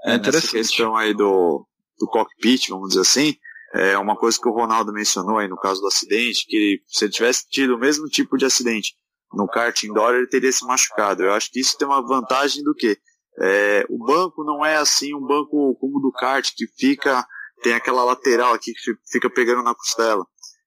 É, 0.06 0.14
é 0.14 0.16
interessante. 0.16 0.56
Nessa 0.56 0.58
questão 0.58 0.96
aí 0.96 1.14
do, 1.14 1.68
do 2.00 2.08
cockpit, 2.08 2.70
vamos 2.70 2.90
dizer 2.90 3.02
assim, 3.02 3.36
é 3.76 3.98
uma 3.98 4.16
coisa 4.16 4.38
que 4.42 4.48
o 4.48 4.54
Ronaldo 4.54 4.94
mencionou 4.94 5.38
aí 5.38 5.48
no 5.48 5.58
caso 5.58 5.82
do 5.82 5.88
acidente, 5.88 6.46
que 6.48 6.82
se 6.88 7.06
ele 7.06 7.12
tivesse 7.12 7.48
tido 7.50 7.76
o 7.76 7.80
mesmo 7.80 8.08
tipo 8.08 8.38
de 8.38 8.46
acidente 8.46 8.96
no 9.34 9.48
kart 9.48 9.84
indoor, 9.84 10.16
ele 10.16 10.28
teria 10.28 10.52
se 10.52 10.66
machucado. 10.66 11.24
Eu 11.24 11.34
acho 11.34 11.52
que 11.52 11.60
isso 11.60 11.78
tem 11.78 11.88
uma 11.88 12.06
vantagem 12.06 12.64
do 12.64 12.74
que 12.74 12.98
é, 13.38 13.86
o 13.90 13.98
banco 13.98 14.46
não 14.46 14.66
é 14.66 14.78
assim 14.78 15.14
um 15.14 15.26
banco 15.26 15.76
como 15.76 15.98
o 15.98 16.02
do 16.02 16.12
kart, 16.12 16.50
que 16.56 16.68
fica, 16.78 17.26
tem 17.62 17.74
aquela 17.74 18.04
lateral 18.06 18.54
aqui 18.54 18.72
que 18.74 18.94
fica 19.12 19.30
pegando 19.30 19.62
na 19.62 19.76
costela. 19.76 20.26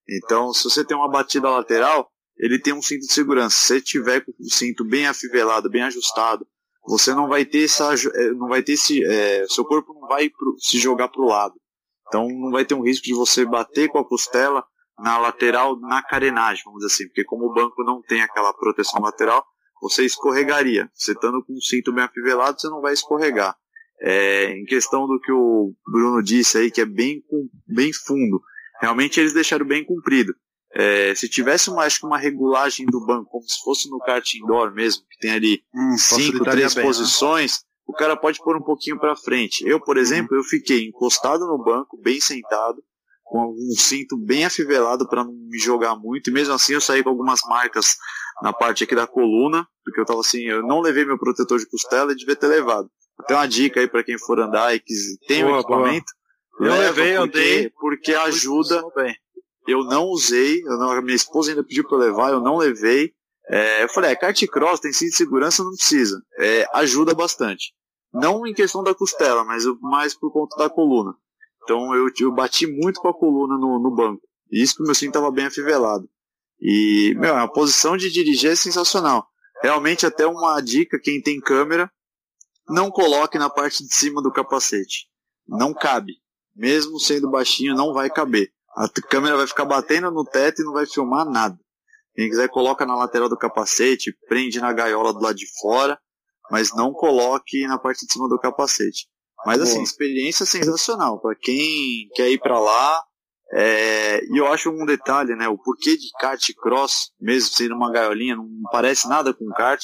Então, 0.08 0.52
se 0.52 0.64
você 0.64 0.84
tem 0.84 0.96
uma 0.96 1.10
batida 1.10 1.48
lateral, 1.48 2.10
ele 2.36 2.58
tem 2.58 2.72
um 2.72 2.82
cinto 2.82 3.06
de 3.06 3.12
segurança. 3.12 3.56
Se 3.56 3.66
você 3.66 3.80
tiver 3.80 4.20
com 4.20 4.32
o 4.38 4.50
cinto 4.50 4.84
bem 4.84 5.06
afivelado, 5.06 5.70
bem 5.70 5.82
ajustado, 5.82 6.46
você 6.86 7.14
não 7.14 7.28
vai 7.28 7.44
ter 7.44 7.64
essa, 7.64 7.94
é, 7.94 8.30
não 8.32 8.48
vai 8.48 8.62
ter 8.62 8.72
esse, 8.72 9.04
é, 9.04 9.46
seu 9.48 9.64
corpo 9.64 9.94
não 9.94 10.06
vai 10.06 10.28
pro, 10.28 10.56
se 10.58 10.78
jogar 10.78 11.08
para 11.08 11.22
o 11.22 11.26
lado. 11.26 11.54
Então, 12.08 12.26
não 12.28 12.50
vai 12.50 12.64
ter 12.64 12.74
um 12.74 12.82
risco 12.82 13.04
de 13.04 13.14
você 13.14 13.44
bater 13.44 13.88
com 13.88 13.98
a 13.98 14.08
costela 14.08 14.64
na 14.98 15.16
lateral, 15.18 15.78
na 15.78 16.02
carenagem, 16.02 16.62
vamos 16.64 16.80
dizer 16.80 16.92
assim, 16.92 17.06
porque 17.06 17.24
como 17.24 17.46
o 17.46 17.54
banco 17.54 17.84
não 17.84 18.02
tem 18.02 18.20
aquela 18.20 18.52
proteção 18.52 19.00
lateral, 19.00 19.44
você 19.80 20.04
escorregaria. 20.04 20.90
Você 20.92 21.12
estando 21.12 21.44
com 21.44 21.54
o 21.54 21.62
cinto 21.62 21.92
bem 21.92 22.04
afivelado, 22.04 22.60
você 22.60 22.68
não 22.68 22.80
vai 22.80 22.92
escorregar. 22.92 23.56
É, 24.00 24.50
em 24.52 24.64
questão 24.64 25.06
do 25.06 25.20
que 25.20 25.32
o 25.32 25.74
Bruno 25.86 26.22
disse 26.22 26.58
aí, 26.58 26.70
que 26.70 26.80
é 26.80 26.86
bem, 26.86 27.22
bem 27.66 27.92
fundo, 27.92 28.40
realmente 28.80 29.20
eles 29.20 29.32
deixaram 29.32 29.66
bem 29.66 29.84
comprido. 29.84 30.34
É, 30.74 31.14
se 31.14 31.28
tivesse 31.28 31.70
uma, 31.70 31.84
acho 31.84 32.00
que 32.00 32.06
uma 32.06 32.18
regulagem 32.18 32.86
do 32.86 33.04
banco, 33.04 33.30
como 33.30 33.48
se 33.48 33.58
fosse 33.64 33.88
no 33.90 33.98
kart 33.98 34.34
indoor 34.34 34.72
mesmo, 34.74 35.02
que 35.10 35.18
tem 35.18 35.32
ali 35.32 35.62
hum, 35.74 35.96
cinco, 35.96 36.44
três 36.44 36.74
bem, 36.74 36.84
né? 36.84 36.88
posições? 36.88 37.64
O 37.88 37.92
cara 37.94 38.14
pode 38.14 38.38
pôr 38.40 38.55
um 38.55 38.62
pouquinho 38.62 39.01
para 39.01 39.16
frente. 39.16 39.66
Eu, 39.66 39.81
por 39.81 39.96
exemplo, 39.96 40.37
eu 40.37 40.44
fiquei 40.44 40.87
encostado 40.87 41.46
no 41.46 41.57
banco, 41.57 41.98
bem 41.98 42.20
sentado, 42.20 42.83
com 43.24 43.48
um 43.48 43.74
cinto 43.79 44.14
bem 44.14 44.44
afivelado 44.44 45.09
para 45.09 45.24
não 45.24 45.33
me 45.33 45.59
jogar 45.59 45.96
muito. 45.96 46.29
E 46.29 46.33
mesmo 46.33 46.53
assim 46.53 46.74
eu 46.74 46.83
saí 46.83 47.03
com 47.03 47.09
algumas 47.09 47.40
marcas 47.48 47.96
na 48.42 48.53
parte 48.53 48.85
aqui 48.85 48.94
da 48.94 49.07
coluna, 49.07 49.66
porque 49.83 49.98
eu 49.98 50.05
tava 50.05 50.20
assim, 50.20 50.42
eu 50.42 50.62
não 50.62 50.81
levei 50.81 51.07
meu 51.07 51.18
protetor 51.18 51.59
de 51.59 51.68
costela 51.68 52.12
e 52.12 52.16
devia 52.16 52.37
ter 52.37 52.46
levado. 52.46 52.90
Até 53.18 53.35
uma 53.35 53.48
dica 53.48 53.81
aí 53.81 53.88
para 53.88 54.05
quem 54.05 54.18
for 54.18 54.38
andar 54.38 54.74
e 54.74 54.81
que 54.81 54.94
tem 55.27 55.42
o 55.42 55.59
equipamento. 55.59 56.12
Boa. 56.59 56.70
Eu 56.70 56.81
levei, 56.81 57.16
eu 57.16 57.27
dei, 57.27 57.70
porque 57.70 58.12
ajuda. 58.12 58.83
Eu 59.66 59.85
não 59.85 60.05
usei, 60.05 60.61
eu 60.61 60.79
não, 60.79 61.01
minha 61.03 61.16
esposa 61.16 61.51
ainda 61.51 61.64
pediu 61.64 61.88
para 61.88 61.98
levar, 61.98 62.33
eu 62.33 62.40
não 62.40 62.57
levei. 62.57 63.12
É, 63.51 63.83
eu 63.83 63.88
falei, 63.88 64.11
é, 64.11 64.16
kart 64.16 64.46
cross 64.48 64.81
tem 64.81 64.92
cinto 64.92 65.11
de 65.11 65.16
segurança, 65.16 65.64
não 65.64 65.72
precisa. 65.72 66.22
É, 66.38 66.66
ajuda 66.74 67.14
bastante. 67.14 67.72
Não 68.12 68.46
em 68.46 68.54
questão 68.54 68.82
da 68.82 68.94
costela, 68.94 69.44
mas 69.44 69.64
mais 69.80 70.14
por 70.14 70.32
conta 70.32 70.56
da 70.56 70.70
coluna. 70.70 71.14
Então 71.62 71.94
eu, 71.94 72.08
eu 72.20 72.32
bati 72.32 72.66
muito 72.66 73.00
com 73.00 73.08
a 73.08 73.14
coluna 73.14 73.58
no, 73.58 73.78
no 73.78 73.94
banco. 73.94 74.22
E 74.50 74.62
isso 74.62 74.76
que 74.76 74.82
o 74.82 74.86
meu 74.86 74.94
cinto 74.94 75.10
estava 75.10 75.30
bem 75.30 75.46
afivelado. 75.46 76.08
E, 76.60 77.14
meu, 77.18 77.36
a 77.36 77.46
posição 77.46 77.96
de 77.96 78.10
dirigir 78.10 78.50
é 78.50 78.56
sensacional. 78.56 79.28
Realmente, 79.62 80.06
até 80.06 80.26
uma 80.26 80.60
dica: 80.60 80.98
quem 80.98 81.22
tem 81.22 81.40
câmera, 81.40 81.90
não 82.68 82.90
coloque 82.90 83.38
na 83.38 83.48
parte 83.48 83.84
de 83.84 83.94
cima 83.94 84.22
do 84.22 84.32
capacete. 84.32 85.06
Não 85.46 85.72
cabe. 85.72 86.14
Mesmo 86.54 86.98
sendo 86.98 87.30
baixinho, 87.30 87.74
não 87.74 87.92
vai 87.92 88.10
caber. 88.10 88.50
A 88.76 88.88
câmera 88.88 89.36
vai 89.36 89.46
ficar 89.46 89.64
batendo 89.64 90.10
no 90.10 90.24
teto 90.24 90.62
e 90.62 90.64
não 90.64 90.72
vai 90.72 90.86
filmar 90.86 91.24
nada. 91.24 91.58
Quem 92.14 92.28
quiser, 92.28 92.48
coloca 92.48 92.84
na 92.84 92.96
lateral 92.96 93.28
do 93.28 93.36
capacete, 93.36 94.12
prende 94.28 94.60
na 94.60 94.72
gaiola 94.72 95.12
do 95.12 95.20
lado 95.20 95.36
de 95.36 95.46
fora, 95.60 95.98
mas 96.50 96.74
não 96.74 96.92
coloque 96.92 97.66
na 97.66 97.78
parte 97.78 98.06
de 98.06 98.12
cima 98.12 98.28
do 98.28 98.38
capacete. 98.38 99.06
Mas 99.46 99.61
assim, 99.61 99.82
experiência 99.82 100.44
sensacional 100.44 101.20
para 101.20 101.34
quem 101.37 102.08
quer 102.14 102.30
ir 102.30 102.38
para 102.38 102.58
lá. 102.58 103.02
É, 103.52 104.20
e 104.24 104.38
eu 104.38 104.46
acho 104.48 104.70
um 104.70 104.84
detalhe, 104.84 105.34
né? 105.34 105.48
O 105.48 105.56
porquê 105.56 105.96
de 105.96 106.11
kart 106.18 106.42
cross, 106.61 107.12
mesmo 107.20 107.50
sendo 107.50 107.74
uma 107.74 107.90
gaiolinha, 107.90 108.37
não 108.37 108.46
parece 108.70 109.08
nada 109.08 109.32
com 109.32 109.46
kart 109.56 109.82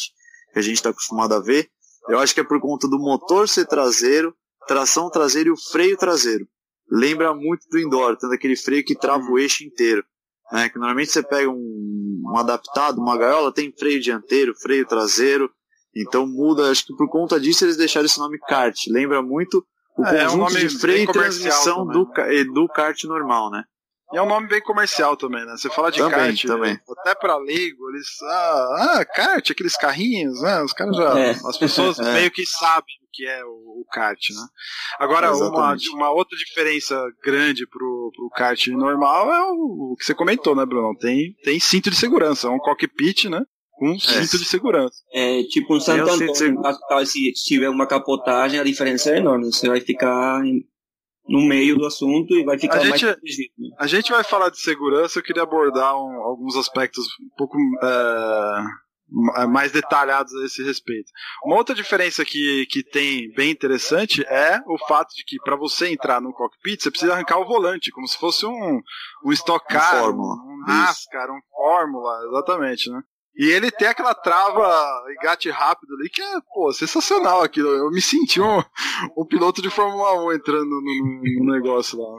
que 0.52 0.58
a 0.58 0.62
gente 0.62 0.76
está 0.76 0.90
acostumado 0.90 1.34
a 1.34 1.40
ver. 1.40 1.70
Eu 2.08 2.18
acho 2.18 2.34
que 2.34 2.40
é 2.40 2.44
por 2.44 2.60
conta 2.60 2.86
do 2.88 2.98
motor 2.98 3.48
ser 3.48 3.66
traseiro, 3.66 4.34
tração 4.66 5.08
traseira 5.08 5.48
e 5.48 5.52
o 5.52 5.56
freio 5.56 5.96
traseiro. 5.96 6.46
Lembra 6.90 7.34
muito 7.34 7.66
do 7.70 7.78
indoor, 7.78 8.16
tendo 8.18 8.34
aquele 8.34 8.56
freio 8.56 8.84
que 8.84 8.94
trava 8.94 9.24
o 9.24 9.38
eixo 9.38 9.64
inteiro. 9.64 10.04
Né? 10.52 10.68
Que 10.68 10.78
normalmente 10.78 11.10
você 11.10 11.22
pega 11.22 11.48
um, 11.48 12.22
um 12.26 12.36
adaptado, 12.36 13.00
uma 13.00 13.16
gaiola, 13.16 13.52
tem 13.52 13.72
freio 13.72 14.00
dianteiro, 14.00 14.54
freio 14.60 14.86
traseiro, 14.86 15.50
então 15.96 16.26
muda, 16.26 16.70
acho 16.70 16.86
que 16.86 16.96
por 16.96 17.08
conta 17.08 17.38
disso 17.38 17.64
eles 17.64 17.76
deixaram 17.76 18.06
esse 18.06 18.18
nome 18.18 18.38
kart. 18.38 18.76
Lembra 18.88 19.22
muito 19.22 19.64
o 19.96 20.04
é, 20.04 20.24
conjunto 20.24 20.56
é 20.56 20.58
um 20.58 20.68
de 20.68 20.78
freio 20.78 21.04
e 21.04 21.12
transmissão 21.12 21.86
também, 21.86 21.92
do, 21.92 22.12
né? 22.12 22.44
do 22.52 22.68
kart 22.68 23.04
normal, 23.04 23.50
né? 23.50 23.64
E 24.12 24.16
é 24.16 24.22
um 24.22 24.28
nome 24.28 24.46
bem 24.46 24.60
comercial 24.60 25.16
também, 25.16 25.44
né? 25.44 25.56
Você 25.56 25.68
fala 25.70 25.90
de 25.90 25.98
também, 25.98 26.16
kart, 26.16 26.44
também. 26.44 26.78
até 27.00 27.14
pra 27.14 27.36
leigo, 27.36 27.90
eles. 27.90 28.06
Ah, 28.22 28.98
ah, 28.98 29.04
kart, 29.04 29.50
aqueles 29.50 29.76
carrinhos, 29.76 30.40
né? 30.40 30.62
Os 30.62 30.72
caras 30.72 30.96
já. 30.96 31.18
É. 31.18 31.30
As 31.30 31.58
pessoas 31.58 31.98
é. 32.00 32.12
meio 32.12 32.30
que 32.30 32.46
sabem 32.46 32.94
o 33.02 33.08
que 33.12 33.26
é 33.26 33.44
o, 33.44 33.48
o 33.48 33.84
kart, 33.90 34.20
né? 34.30 34.46
Agora, 34.98 35.34
uma, 35.34 35.76
uma 35.94 36.10
outra 36.10 36.36
diferença 36.36 37.02
grande 37.24 37.66
pro, 37.66 38.12
pro 38.14 38.30
kart 38.30 38.66
normal 38.68 39.32
é 39.32 39.42
o, 39.50 39.92
o, 39.92 39.96
que 39.96 40.04
você 40.04 40.14
comentou, 40.14 40.54
né, 40.54 40.64
Bruno? 40.64 40.96
Tem, 40.96 41.34
tem 41.42 41.58
cinto 41.58 41.90
de 41.90 41.96
segurança, 41.96 42.46
é 42.46 42.50
um 42.50 42.58
cockpit, 42.58 43.28
né? 43.28 43.42
Com 43.76 43.98
cinto 43.98 44.38
de 44.38 44.44
segurança. 44.44 45.02
É 45.12 45.42
tipo 45.44 45.74
um 45.74 45.80
Santo 45.80 46.02
Antônio, 46.02 47.06
se 47.06 47.32
tiver 47.32 47.68
uma 47.68 47.86
capotagem, 47.86 48.60
a 48.60 48.64
diferença 48.64 49.10
é 49.10 49.18
enorme. 49.18 49.46
Você 49.46 49.68
vai 49.68 49.80
ficar 49.80 50.42
no 51.26 51.40
meio 51.42 51.76
do 51.76 51.86
assunto 51.86 52.34
e 52.34 52.44
vai 52.44 52.58
ficar 52.58 52.80
a 52.80 52.84
mais 52.84 53.00
gente, 53.00 53.52
né? 53.58 53.70
A 53.78 53.86
gente 53.86 54.10
vai 54.10 54.22
falar 54.22 54.50
de 54.50 54.60
segurança, 54.60 55.18
eu 55.18 55.22
queria 55.22 55.42
abordar 55.42 55.96
um, 55.96 56.22
alguns 56.22 56.56
aspectos 56.56 57.06
um 57.20 57.36
pouco 57.36 57.56
é, 57.82 59.46
mais 59.46 59.72
detalhados 59.72 60.34
a 60.34 60.44
esse 60.44 60.62
respeito. 60.62 61.10
Uma 61.44 61.56
outra 61.56 61.74
diferença 61.74 62.24
que, 62.24 62.66
que 62.70 62.82
tem 62.82 63.32
bem 63.32 63.50
interessante 63.50 64.22
é 64.26 64.60
o 64.66 64.78
fato 64.86 65.14
de 65.14 65.24
que 65.24 65.36
para 65.38 65.56
você 65.56 65.88
entrar 65.88 66.20
no 66.20 66.32
cockpit 66.32 66.82
você 66.82 66.90
precisa 66.90 67.14
arrancar 67.14 67.38
o 67.38 67.46
volante, 67.46 67.90
como 67.90 68.06
se 68.06 68.18
fosse 68.18 68.44
um, 68.44 68.80
um 69.24 69.32
Stock 69.32 69.66
Car, 69.66 70.10
um, 70.10 70.20
um 70.20 70.64
NASCAR, 70.66 71.30
um 71.30 71.40
Fórmula, 71.50 72.26
exatamente, 72.28 72.90
né? 72.90 73.00
E 73.36 73.50
ele 73.50 73.70
tem 73.70 73.88
aquela 73.88 74.14
trava 74.14 75.02
engate 75.10 75.50
rápido 75.50 75.94
ali 75.94 76.08
que 76.08 76.22
é, 76.22 76.36
pô, 76.52 76.72
sensacional 76.72 77.42
aquilo. 77.42 77.68
Eu 77.68 77.90
me 77.90 78.00
senti 78.00 78.40
um, 78.40 78.62
um 79.16 79.26
piloto 79.26 79.60
de 79.60 79.70
Fórmula 79.70 80.24
1 80.26 80.32
entrando 80.34 80.64
no, 80.64 81.44
no 81.44 81.52
negócio 81.52 81.98
lá. 81.98 82.16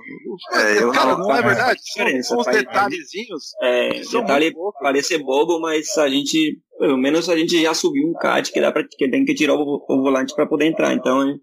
É, 0.62 0.84
eu 0.84 0.92
Cara, 0.92 1.18
não, 1.18 1.20
não 1.20 1.36
é 1.36 1.42
verdade? 1.42 1.80
São 2.24 2.40
uns 2.40 2.46
detalhezinhos. 2.48 3.54
É, 3.62 4.02
detalhe 4.02 4.54
parece 4.82 5.18
bobo, 5.18 5.60
mas 5.62 5.98
a 5.98 6.10
gente, 6.10 6.60
pelo 6.78 6.98
menos 6.98 7.30
a 7.30 7.38
gente 7.38 7.62
já 7.62 7.74
subiu 7.74 8.10
um 8.10 8.14
kart 8.14 8.52
que 8.52 8.60
dá 8.60 8.72
pra, 8.72 8.84
que 8.84 9.10
tem 9.10 9.24
que 9.24 9.34
tirar 9.34 9.54
o, 9.54 9.86
o 9.88 10.02
volante 10.02 10.36
para 10.36 10.48
poder 10.48 10.66
entrar. 10.66 10.94
Então 10.94 11.22
é, 11.22 11.36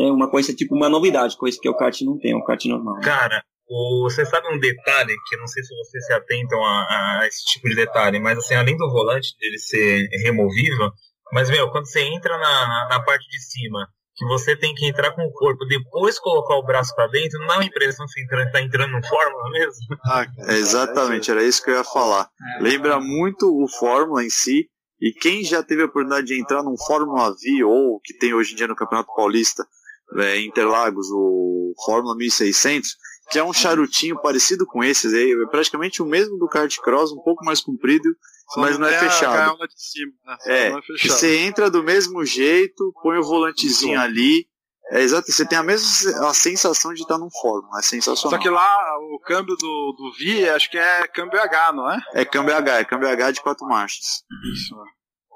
é 0.00 0.10
uma 0.10 0.28
coisa 0.28 0.52
tipo 0.52 0.74
uma 0.74 0.88
novidade, 0.88 1.36
coisa 1.36 1.56
que 1.60 1.68
o 1.68 1.76
kart 1.76 2.00
não 2.02 2.18
tem, 2.18 2.34
o 2.34 2.42
kart 2.42 2.64
normal. 2.64 3.00
Cara, 3.02 3.44
você 4.02 4.24
sabe 4.26 4.48
um 4.48 4.58
detalhe 4.58 5.14
que 5.28 5.36
não 5.36 5.46
sei 5.46 5.62
se 5.62 5.74
vocês 5.74 6.06
se 6.06 6.12
atentam 6.12 6.62
a, 6.64 7.20
a, 7.20 7.26
esse 7.26 7.44
tipo 7.46 7.68
de 7.68 7.74
detalhe, 7.74 8.18
mas 8.20 8.38
assim, 8.38 8.54
além 8.54 8.76
do 8.76 8.90
volante 8.90 9.36
dele 9.38 9.58
ser 9.58 10.08
removível, 10.24 10.90
mas 11.32 11.48
meu, 11.48 11.70
quando 11.70 11.86
você 11.86 12.00
entra 12.00 12.36
na, 12.36 12.88
na 12.90 13.02
parte 13.02 13.26
de 13.28 13.40
cima, 13.40 13.88
que 14.14 14.26
você 14.26 14.54
tem 14.54 14.74
que 14.74 14.86
entrar 14.86 15.12
com 15.12 15.22
o 15.22 15.32
corpo, 15.32 15.64
depois 15.64 16.18
colocar 16.18 16.56
o 16.56 16.64
braço 16.64 16.94
para 16.94 17.06
dentro, 17.06 17.38
não 17.40 17.46
dá 17.46 17.54
uma 17.54 17.64
impressão 17.64 18.04
que 18.06 18.12
você 18.12 18.42
está 18.42 18.60
entrando 18.60 18.92
no 18.92 19.06
Fórmula 19.06 19.50
mesmo? 19.50 19.96
Ah, 20.04 20.26
é 20.48 20.54
exatamente, 20.54 21.30
era 21.30 21.42
isso 21.42 21.62
que 21.62 21.70
eu 21.70 21.76
ia 21.76 21.84
falar. 21.84 22.28
Lembra 22.60 23.00
muito 23.00 23.46
o 23.46 23.66
Fórmula 23.78 24.22
em 24.22 24.30
si, 24.30 24.68
e 25.00 25.12
quem 25.12 25.42
já 25.42 25.62
teve 25.62 25.82
a 25.82 25.86
oportunidade 25.86 26.26
de 26.26 26.40
entrar 26.40 26.62
num 26.62 26.76
Fórmula 26.86 27.30
V, 27.30 27.64
ou 27.64 27.98
que 28.00 28.16
tem 28.18 28.34
hoje 28.34 28.52
em 28.52 28.56
dia 28.56 28.68
no 28.68 28.76
Campeonato 28.76 29.12
Paulista, 29.16 29.66
é, 30.18 30.40
Interlagos, 30.40 31.06
o 31.10 31.72
Fórmula 31.84 32.14
1600, 32.16 32.90
que 33.30 33.38
é 33.38 33.44
um 33.44 33.52
charutinho 33.52 34.20
parecido 34.20 34.66
com 34.66 34.82
esses 34.82 35.12
aí, 35.12 35.32
é 35.32 35.46
praticamente 35.46 36.02
o 36.02 36.06
mesmo 36.06 36.38
do 36.38 36.48
kart 36.48 36.74
cross, 36.78 37.12
um 37.12 37.22
pouco 37.22 37.44
mais 37.44 37.60
comprido, 37.60 38.08
mas 38.56 38.78
não 38.78 38.86
é, 38.86 38.98
fechado. 38.98 39.56
Cima, 39.76 40.12
né? 40.26 40.36
É, 40.46 40.66
é 40.68 40.82
fechado. 40.82 41.18
você 41.18 41.38
entra 41.38 41.70
do 41.70 41.82
mesmo 41.82 42.24
jeito, 42.24 42.92
põe 43.02 43.18
o 43.18 43.22
volantezinho 43.22 44.00
ali, 44.00 44.46
é 44.90 45.00
exato, 45.00 45.32
você 45.32 45.46
tem 45.46 45.56
a 45.56 45.62
mesma 45.62 46.28
a 46.28 46.34
sensação 46.34 46.92
de 46.92 47.00
estar 47.00 47.16
num 47.16 47.30
fórum, 47.30 47.66
é 47.78 47.82
sensacional. 47.82 48.36
Só 48.36 48.42
que 48.42 48.50
lá 48.50 48.76
o 48.98 49.18
câmbio 49.20 49.56
do, 49.56 49.94
do 49.96 50.12
V, 50.18 50.50
acho 50.50 50.70
que 50.70 50.76
é 50.76 51.06
câmbio 51.06 51.40
H, 51.40 51.72
não 51.72 51.90
é? 51.90 51.98
É 52.12 52.24
câmbio 52.24 52.54
H, 52.54 52.80
é 52.80 52.84
câmbio 52.84 53.08
H 53.08 53.30
de 53.30 53.40
quatro 53.40 53.66
marchas. 53.66 54.22
Isso. 54.52 54.74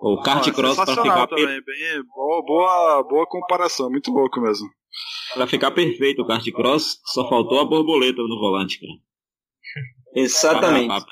O 0.03 0.20
kart 0.20 0.46
cross 0.53 0.77
para 0.77 0.94
ficar 0.94 1.27
também, 1.27 1.62
bem, 1.64 2.03
boa, 2.14 2.44
boa, 2.44 3.03
boa 3.03 3.27
comparação, 3.27 3.88
muito 3.88 4.11
louco 4.11 4.40
mesmo. 4.42 4.68
Para 5.35 5.46
ficar 5.46 5.70
perfeito 5.70 6.22
o 6.22 6.26
kart 6.26 6.44
cross, 6.52 7.00
só 7.04 7.28
faltou 7.28 7.61
a 7.61 7.64
borboleta 7.64 8.22
no 8.22 8.38
volante, 8.38 8.80
cara. 8.80 8.92
Exatamente. 10.14 11.04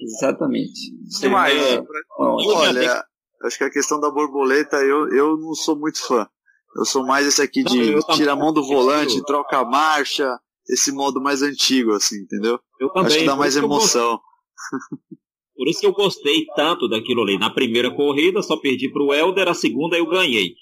Exatamente. 0.00 0.80
Sim, 1.10 1.28
mas, 1.28 1.60
é, 1.60 1.82
olha, 2.18 3.04
acho 3.44 3.58
que 3.58 3.64
a 3.64 3.70
questão 3.70 4.00
da 4.00 4.10
borboleta 4.10 4.76
eu, 4.76 5.08
eu 5.12 5.36
não 5.36 5.54
sou 5.54 5.78
muito 5.78 6.04
fã. 6.06 6.28
Eu 6.76 6.84
sou 6.84 7.04
mais 7.04 7.26
esse 7.26 7.42
aqui 7.42 7.64
de 7.64 7.98
tira 8.14 8.32
a 8.32 8.36
mão 8.36 8.52
do 8.52 8.64
volante, 8.64 9.24
troca 9.24 9.58
a 9.58 9.64
marcha, 9.64 10.38
esse 10.68 10.92
modo 10.92 11.20
mais 11.20 11.42
antigo, 11.42 11.92
assim, 11.92 12.22
entendeu? 12.22 12.60
Eu 12.80 12.88
também. 12.90 13.06
Acho 13.06 13.18
que 13.18 13.24
dá 13.26 13.36
mais 13.36 13.56
emoção. 13.56 14.20
Por 15.56 15.66
isso 15.66 15.80
que 15.80 15.86
eu 15.86 15.92
gostei 15.92 16.44
tanto 16.54 16.88
daquilo 16.88 17.22
ali. 17.22 17.36
Na 17.36 17.50
primeira 17.50 17.92
corrida, 17.92 18.42
só 18.42 18.56
perdi 18.56 18.88
para 18.92 19.02
o 19.02 19.12
Helder, 19.12 19.48
a 19.48 19.54
segunda 19.54 19.96
eu 19.96 20.06
ganhei 20.06 20.54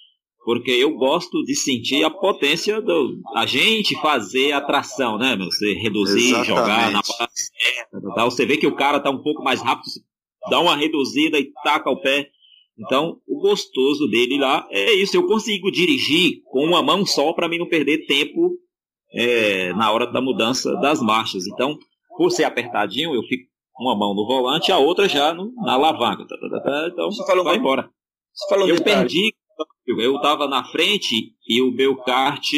porque 0.46 0.70
eu 0.70 0.94
gosto 0.94 1.42
de 1.42 1.56
sentir 1.56 2.04
a 2.04 2.08
potência 2.08 2.80
do 2.80 3.20
a 3.34 3.44
gente 3.46 4.00
fazer 4.00 4.52
a 4.52 4.60
tração, 4.60 5.18
né? 5.18 5.36
Você 5.36 5.74
reduzir, 5.74 6.28
Exatamente. 6.28 6.46
jogar 6.46 6.92
na 6.92 6.98
hora 7.00 7.28
certa, 7.34 8.14
tal. 8.14 8.30
Você 8.30 8.46
vê 8.46 8.56
que 8.56 8.66
o 8.68 8.76
cara 8.76 9.00
tá 9.00 9.10
um 9.10 9.20
pouco 9.20 9.42
mais 9.42 9.60
rápido, 9.60 9.90
dá 10.48 10.60
uma 10.60 10.76
reduzida 10.76 11.36
e 11.36 11.50
taca 11.64 11.90
o 11.90 12.00
pé. 12.00 12.30
Então, 12.78 13.16
o 13.26 13.40
gostoso 13.40 14.06
dele 14.06 14.38
lá 14.38 14.68
é 14.70 14.92
isso. 14.92 15.16
Eu 15.16 15.26
consigo 15.26 15.68
dirigir 15.68 16.42
com 16.44 16.64
uma 16.64 16.80
mão 16.80 17.04
só 17.04 17.32
para 17.32 17.48
mim 17.48 17.58
não 17.58 17.68
perder 17.68 18.06
tempo 18.06 18.52
é, 19.14 19.72
na 19.72 19.90
hora 19.90 20.06
da 20.06 20.20
mudança 20.20 20.76
das 20.76 21.02
marchas. 21.02 21.44
Então, 21.48 21.76
por 22.16 22.30
ser 22.30 22.44
apertadinho, 22.44 23.12
eu 23.16 23.22
fico 23.24 23.50
uma 23.80 23.96
mão 23.96 24.14
no 24.14 24.24
volante, 24.24 24.70
a 24.70 24.78
outra 24.78 25.08
já 25.08 25.34
no, 25.34 25.52
na 25.56 25.72
alavanca. 25.72 26.24
Tá, 26.24 26.36
tá, 26.38 26.60
tá, 26.60 26.88
então, 26.92 27.10
Você 27.10 27.26
falou 27.26 27.42
vai 27.42 27.56
embora. 27.56 27.90
Você 28.32 28.48
falou 28.48 28.68
eu 28.68 28.80
perdi 28.80 29.34
eu 29.86 30.16
estava 30.16 30.46
na 30.48 30.64
frente 30.64 31.32
e 31.48 31.62
o 31.62 31.70
meu 31.70 31.96
kart 31.96 32.52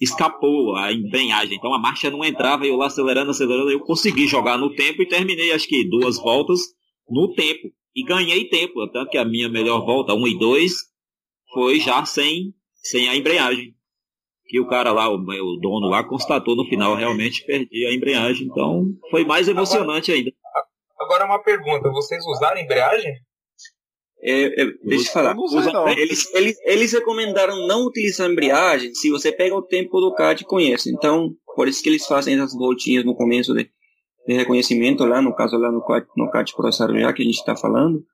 escapou 0.00 0.76
a 0.76 0.92
embreagem. 0.92 1.56
Então 1.56 1.72
a 1.72 1.78
marcha 1.78 2.10
não 2.10 2.24
entrava 2.24 2.66
e 2.66 2.68
eu 2.68 2.76
lá 2.76 2.86
acelerando, 2.86 3.30
acelerando. 3.30 3.70
Eu 3.70 3.80
consegui 3.80 4.26
jogar 4.26 4.58
no 4.58 4.74
tempo 4.74 5.02
e 5.02 5.08
terminei 5.08 5.52
acho 5.52 5.68
que 5.68 5.88
duas 5.88 6.18
voltas 6.18 6.60
no 7.08 7.34
tempo. 7.34 7.68
E 7.94 8.04
ganhei 8.04 8.48
tempo. 8.48 8.86
Tanto 8.90 9.10
que 9.10 9.18
a 9.18 9.24
minha 9.24 9.48
melhor 9.48 9.84
volta, 9.84 10.14
1 10.14 10.26
e 10.26 10.38
2, 10.38 10.72
foi 11.52 11.80
já 11.80 12.04
sem, 12.04 12.52
sem 12.82 13.08
a 13.08 13.16
embreagem. 13.16 13.74
Que 14.48 14.60
o 14.60 14.68
cara 14.68 14.92
lá, 14.92 15.08
o, 15.08 15.16
o 15.16 15.56
dono 15.60 15.88
lá, 15.88 16.04
constatou 16.04 16.54
no 16.54 16.66
final, 16.66 16.94
realmente 16.94 17.44
perdi 17.44 17.86
a 17.86 17.94
embreagem. 17.94 18.46
Então 18.46 18.84
foi 19.10 19.24
mais 19.24 19.48
emocionante 19.48 20.12
ainda. 20.12 20.30
Agora 21.00 21.24
uma 21.24 21.42
pergunta, 21.42 21.90
vocês 21.90 22.24
usaram 22.26 22.60
embreagem? 22.60 23.12
É, 24.28 24.60
é, 24.60 24.72
deixa 24.82 25.08
eu 25.08 25.12
falar. 25.12 25.36
eles, 25.96 26.34
eles, 26.34 26.58
eles 26.64 26.92
recomendaram 26.92 27.64
não 27.68 27.86
utilizar 27.86 28.28
embreagem 28.28 28.92
se 28.92 29.08
você 29.08 29.30
pega 29.30 29.54
o 29.54 29.62
tempo 29.62 30.00
do 30.00 30.12
kart 30.12 30.40
e 30.40 30.44
conhece. 30.44 30.90
Então, 30.90 31.32
por 31.54 31.68
isso 31.68 31.80
que 31.80 31.88
eles 31.88 32.04
fazem 32.04 32.34
essas 32.34 32.52
voltinhas 32.52 33.04
no 33.04 33.14
começo 33.14 33.54
de, 33.54 33.70
de 34.26 34.34
reconhecimento 34.34 35.04
lá, 35.04 35.22
no 35.22 35.32
caso 35.32 35.56
lá 35.56 35.70
no, 35.70 35.80
no 36.16 36.30
kart 36.32 36.52
Crossaro 36.52 36.98
já 36.98 37.12
que 37.12 37.22
a 37.22 37.24
gente 37.24 37.38
está 37.38 37.54
falando. 37.54 38.04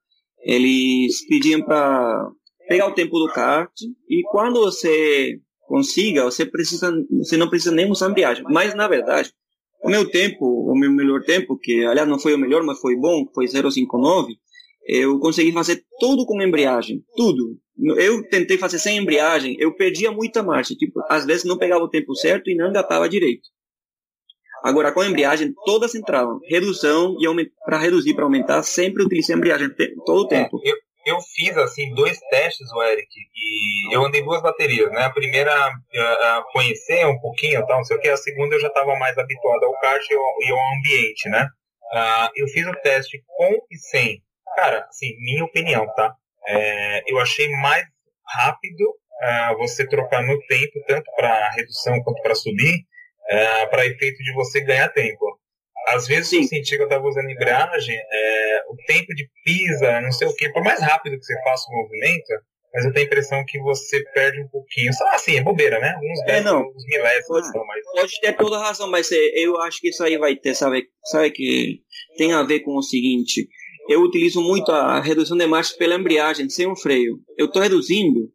Eles 0.44 1.26
pediam 1.26 1.62
para 1.62 2.28
pegar 2.68 2.88
o 2.88 2.94
tempo 2.94 3.18
do 3.18 3.32
kart 3.32 3.72
e 4.06 4.22
quando 4.30 4.60
você 4.60 5.40
consiga, 5.66 6.24
você 6.24 6.44
precisa, 6.44 6.92
você 7.10 7.38
não 7.38 7.48
precisa 7.48 7.74
nem 7.74 7.90
usar 7.90 8.10
embreagem. 8.10 8.44
Mas 8.50 8.74
na 8.74 8.86
verdade, 8.86 9.32
o 9.82 9.88
meu 9.88 10.10
tempo, 10.10 10.44
o 10.44 10.78
meu 10.78 10.92
melhor 10.92 11.22
tempo, 11.22 11.58
que 11.58 11.86
aliás 11.86 12.06
não 12.06 12.18
foi 12.18 12.34
o 12.34 12.38
melhor, 12.38 12.62
mas 12.62 12.78
foi 12.80 12.96
bom, 12.96 13.24
foi 13.34 13.46
059 13.48 14.36
eu 14.86 15.18
consegui 15.18 15.52
fazer 15.52 15.84
tudo 15.98 16.26
com 16.26 16.42
embreagem, 16.42 17.02
tudo. 17.16 17.56
Eu 17.96 18.28
tentei 18.28 18.58
fazer 18.58 18.78
sem 18.78 18.98
embreagem, 18.98 19.56
eu 19.58 19.74
perdia 19.74 20.12
muita 20.12 20.42
marcha, 20.42 20.74
tipo, 20.74 21.00
às 21.08 21.24
vezes 21.24 21.44
não 21.44 21.58
pegava 21.58 21.82
o 21.82 21.88
tempo 21.88 22.14
certo 22.14 22.50
e 22.50 22.54
não 22.54 22.68
engatava 22.68 23.08
direito. 23.08 23.48
Agora, 24.62 24.92
com 24.92 25.00
a 25.00 25.08
embreagem, 25.08 25.52
todas 25.64 25.94
entravam. 25.94 26.38
Redução 26.48 27.16
e 27.18 27.50
para 27.64 27.78
reduzir, 27.78 28.14
para 28.14 28.24
aumentar, 28.24 28.62
sempre 28.62 29.02
utilizei 29.02 29.34
a 29.34 29.38
embreagem 29.38 29.68
todo 30.06 30.20
o 30.20 30.28
tempo. 30.28 30.60
É, 30.64 30.70
eu, 30.70 30.76
eu 31.04 31.20
fiz, 31.34 31.56
assim, 31.56 31.92
dois 31.94 32.20
testes, 32.30 32.70
o 32.72 32.80
Eric, 32.80 33.08
e 33.34 33.94
eu 33.94 34.04
andei 34.04 34.22
duas 34.22 34.40
baterias, 34.40 34.88
né? 34.92 35.02
A 35.02 35.10
primeira, 35.10 35.52
uh, 35.68 36.52
conhecer 36.52 37.04
um 37.06 37.18
pouquinho, 37.18 37.66
tal, 37.66 37.78
não 37.78 37.84
sei 37.84 37.96
o 37.96 38.00
que, 38.00 38.08
a 38.08 38.16
segunda 38.16 38.54
eu 38.54 38.60
já 38.60 38.68
estava 38.68 38.94
mais 38.96 39.18
habituado 39.18 39.64
ao 39.64 39.78
kart 39.80 40.04
e 40.08 40.14
ao, 40.14 40.22
e 40.42 40.52
ao 40.52 40.78
ambiente, 40.78 41.28
né? 41.28 41.48
Uh, 41.92 42.30
eu 42.36 42.46
fiz 42.46 42.64
o 42.64 42.72
teste 42.82 43.20
com 43.26 43.52
e 43.68 43.76
sem. 43.76 44.22
Cara, 44.54 44.86
assim, 44.88 45.14
minha 45.18 45.44
opinião, 45.44 45.86
tá? 45.94 46.14
É, 46.46 47.02
eu 47.06 47.18
achei 47.18 47.48
mais 47.50 47.84
rápido 48.26 48.84
é, 49.22 49.54
você 49.56 49.86
trocar 49.86 50.22
no 50.22 50.38
tempo, 50.46 50.72
tanto 50.86 51.10
para 51.14 51.50
redução 51.50 52.02
quanto 52.02 52.22
para 52.22 52.34
subir, 52.34 52.84
é, 53.28 53.66
para 53.66 53.86
efeito 53.86 54.18
de 54.22 54.32
você 54.34 54.60
ganhar 54.60 54.88
tempo. 54.88 55.24
Às 55.88 56.06
vezes 56.06 56.30
Sim. 56.30 56.42
eu 56.42 56.44
senti 56.44 56.76
que 56.76 56.82
eu 56.82 56.86
estava 56.86 57.06
usando 57.06 57.30
embreagem, 57.30 57.96
é, 57.96 58.62
o 58.68 58.76
tempo 58.86 59.14
de 59.14 59.28
pisa, 59.44 60.00
não 60.00 60.12
sei 60.12 60.28
o 60.28 60.34
que, 60.34 60.48
por 60.50 60.62
mais 60.62 60.80
rápido 60.80 61.18
que 61.18 61.24
você 61.24 61.42
faça 61.42 61.66
o 61.68 61.76
movimento, 61.76 62.32
mas 62.72 62.84
eu 62.84 62.92
tenho 62.92 63.04
a 63.04 63.06
impressão 63.06 63.44
que 63.46 63.58
você 63.60 64.02
perde 64.14 64.40
um 64.40 64.48
pouquinho. 64.48 64.92
Só 64.94 65.06
assim, 65.08 65.36
é 65.36 65.42
bobeira, 65.42 65.78
né? 65.78 65.94
Uns, 66.02 66.20
é, 66.26 66.40
não. 66.40 66.62
uns 66.62 66.84
milésimos. 66.86 67.26
Pode, 67.52 67.66
mas... 67.66 67.84
pode 67.92 68.20
ter 68.20 68.32
toda 68.34 68.56
a 68.56 68.62
razão, 68.62 68.90
mas 68.90 69.12
é, 69.12 69.16
eu 69.36 69.60
acho 69.60 69.78
que 69.80 69.88
isso 69.88 70.02
aí 70.02 70.16
vai 70.16 70.36
ter, 70.36 70.54
sabe, 70.54 70.84
sabe 71.04 71.30
que 71.30 71.80
tem 72.16 72.32
a 72.32 72.42
ver 72.42 72.60
com 72.60 72.76
o 72.76 72.82
seguinte, 72.82 73.46
eu 73.88 74.00
utilizo 74.02 74.40
muito 74.40 74.70
a 74.70 75.00
redução 75.00 75.36
de 75.36 75.46
marcha 75.46 75.74
pela 75.76 75.94
embreagem, 75.94 76.48
sem 76.48 76.66
o 76.66 76.76
freio. 76.76 77.18
Eu 77.36 77.46
estou 77.46 77.60
reduzindo 77.60 78.30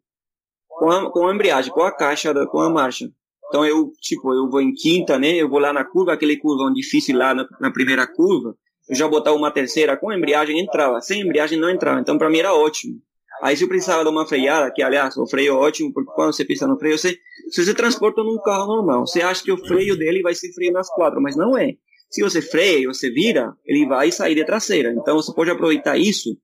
com 0.68 0.90
a, 0.90 1.10
com 1.10 1.26
a 1.26 1.34
embreagem, 1.34 1.72
com 1.72 1.82
a 1.82 1.92
caixa, 1.92 2.32
da, 2.32 2.46
com 2.46 2.60
a 2.60 2.70
marcha. 2.70 3.10
Então 3.48 3.64
eu, 3.64 3.90
tipo, 4.00 4.32
eu 4.32 4.48
vou 4.48 4.60
em 4.60 4.74
quinta, 4.74 5.18
né? 5.18 5.34
Eu 5.34 5.48
vou 5.48 5.58
lá 5.58 5.72
na 5.72 5.84
curva, 5.84 6.12
aquele 6.12 6.36
curvão 6.36 6.72
difícil 6.72 7.16
lá 7.16 7.34
na, 7.34 7.46
na 7.60 7.70
primeira 7.70 8.06
curva. 8.06 8.54
Eu 8.88 8.94
já 8.94 9.08
botar 9.08 9.32
uma 9.32 9.50
terceira 9.50 9.96
com 9.96 10.12
embreagem 10.12 10.58
entrava, 10.58 11.00
sem 11.00 11.22
embreagem 11.22 11.58
não 11.58 11.70
entrava. 11.70 12.00
Então 12.00 12.18
para 12.18 12.30
mim 12.30 12.38
era 12.38 12.54
ótimo. 12.54 13.00
Aí 13.42 13.56
se 13.56 13.64
eu 13.64 13.68
precisava 13.68 14.02
de 14.02 14.10
uma 14.10 14.26
freada, 14.26 14.70
que 14.74 14.82
aliás 14.82 15.16
o 15.16 15.26
freio 15.26 15.52
é 15.52 15.56
ótimo, 15.56 15.92
porque 15.92 16.10
quando 16.14 16.34
você 16.34 16.44
pisa 16.44 16.66
no 16.66 16.78
freio, 16.78 16.98
você, 16.98 17.16
se 17.50 17.64
você 17.64 17.74
transporta 17.74 18.22
num 18.22 18.38
carro 18.42 18.66
normal, 18.66 19.06
você 19.06 19.22
acha 19.22 19.42
que 19.42 19.52
o 19.52 19.58
freio 19.58 19.96
dele 19.96 20.22
vai 20.22 20.34
ser 20.34 20.52
freio 20.52 20.72
nas 20.72 20.88
quatro, 20.90 21.20
mas 21.20 21.36
não 21.36 21.56
é. 21.56 21.74
Se 22.10 22.22
você 22.22 22.40
freia, 22.40 22.88
você 22.88 23.10
vira, 23.10 23.52
ele 23.64 23.86
vai 23.86 24.10
sair 24.10 24.34
de 24.34 24.44
traseira. 24.44 24.92
Então 24.92 25.16
você 25.16 25.32
pode 25.34 25.50
aproveitar 25.50 25.98
isso 25.98 26.36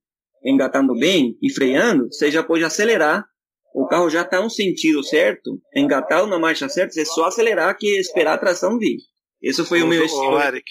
engatando 0.45 0.95
bem 0.95 1.39
e 1.43 1.51
freando, 1.51 2.07
você 2.13 2.31
já 2.31 2.43
pode 2.43 2.65
acelerar. 2.65 3.25
O 3.75 3.87
carro 3.89 4.09
já 4.09 4.23
está 4.23 4.41
no 4.41 4.51
sentido 4.51 5.03
certo, 5.03 5.59
engatado 5.75 6.29
na 6.29 6.39
marcha 6.39 6.69
certa, 6.69 7.01
é 7.01 7.05
só 7.05 7.25
acelerar 7.25 7.77
que 7.77 7.99
esperar 7.99 8.35
a 8.35 8.39
tração 8.39 8.79
vir. 8.79 8.99
Esse 9.43 9.65
foi 9.65 9.83
o 9.83 9.87
meu 9.87 10.05
estilo. 10.05 10.41
Eric, 10.41 10.65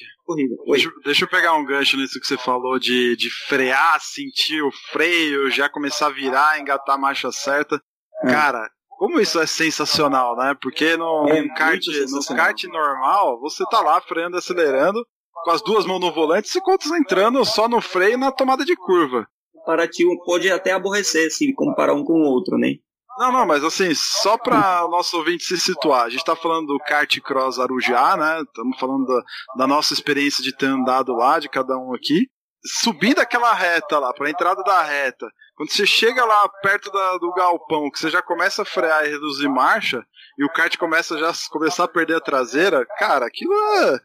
deixa, 0.68 0.90
deixa, 1.04 1.26
eu 1.26 1.30
pegar 1.30 1.54
um 1.56 1.66
gancho 1.66 1.98
nisso 1.98 2.20
que 2.20 2.26
você 2.26 2.38
falou 2.38 2.80
de, 2.80 3.16
de 3.18 3.30
frear, 3.48 4.00
sentir 4.00 4.64
o 4.64 4.72
freio, 4.92 5.52
já 5.52 5.70
começar 5.70 6.08
a 6.08 6.12
virar, 6.12 6.60
engatar 6.60 6.96
a 6.96 6.98
marcha 6.98 7.32
certa. 7.32 7.80
É. 8.24 8.28
Cara, 8.28 8.68
como 9.04 9.20
isso 9.20 9.38
é 9.38 9.46
sensacional, 9.46 10.34
né? 10.38 10.56
Porque 10.62 10.96
no, 10.96 11.28
é 11.28 11.46
kart, 11.56 11.86
no 12.10 12.38
kart 12.38 12.64
normal, 12.64 13.38
você 13.42 13.62
tá 13.70 13.82
lá 13.82 14.00
freando, 14.00 14.38
acelerando, 14.38 15.06
com 15.44 15.52
as 15.52 15.62
duas 15.62 15.86
mãos 15.86 16.00
no 16.00 16.10
volante, 16.10 16.48
se 16.48 16.62
concentrando 16.62 17.44
só 17.44 17.68
no 17.68 17.82
freio 17.82 18.14
e 18.14 18.18
na 18.18 18.32
tomada 18.32 18.64
de 18.64 18.78
curva. 18.78 19.28
Comparativo 19.54 20.24
pode 20.24 20.50
até 20.50 20.72
aborrecer 20.72 21.30
se 21.32 21.54
comparar 21.54 21.94
um 21.94 22.06
com 22.06 22.14
o 22.14 22.32
outro, 22.32 22.58
né? 22.58 22.76
Não, 23.20 23.30
não, 23.30 23.46
mas 23.46 23.62
assim, 23.66 23.94
só 23.94 24.38
para 24.38 24.86
o 24.86 24.90
nosso 24.90 25.18
ouvinte 25.18 25.44
se 25.44 25.60
situar, 25.60 26.06
a 26.06 26.10
gente 26.10 26.20
está 26.20 26.38
falando 26.38 26.68
do 26.68 26.80
kart 26.88 27.14
cross 27.20 27.60
Arujá, 27.60 28.16
né? 28.16 28.42
Estamos 28.42 28.80
falando 28.80 29.06
da, 29.06 29.22
da, 29.58 29.68
nossa 29.68 29.94
experiência 29.94 30.42
de 30.42 30.56
ter 30.56 30.68
andado 30.68 31.14
lá, 31.14 31.40
de 31.40 31.50
cada 31.50 31.78
um 31.78 31.94
aqui. 31.94 32.30
Subir 32.66 33.14
daquela 33.16 33.54
reta 33.54 34.00
lá, 34.00 34.14
para 34.14 34.28
a 34.28 34.30
entrada 34.30 34.64
da 34.64 34.82
reta, 34.82 35.28
quando 35.56 35.72
você 35.72 35.86
chega 35.86 36.24
lá 36.24 36.48
perto 36.62 36.92
da, 36.92 37.18
do 37.18 37.34
galpão, 37.34 37.92
que 37.92 38.00
você 38.00 38.10
já 38.10 38.22
começa 38.22 38.62
a 38.62 38.66
frear 38.66 39.06
e 39.06 39.10
reduzir 39.10 39.50
marcha, 39.50 40.06
e 40.38 40.44
o 40.44 40.50
kart 40.50 40.76
começa 40.78 41.18
já 41.18 41.32
começar 41.52 41.84
a 41.84 41.88
perder 41.88 42.16
a 42.16 42.22
traseira, 42.22 42.86
cara, 42.98 43.26
aquilo 43.26 43.54
é. 43.54 44.00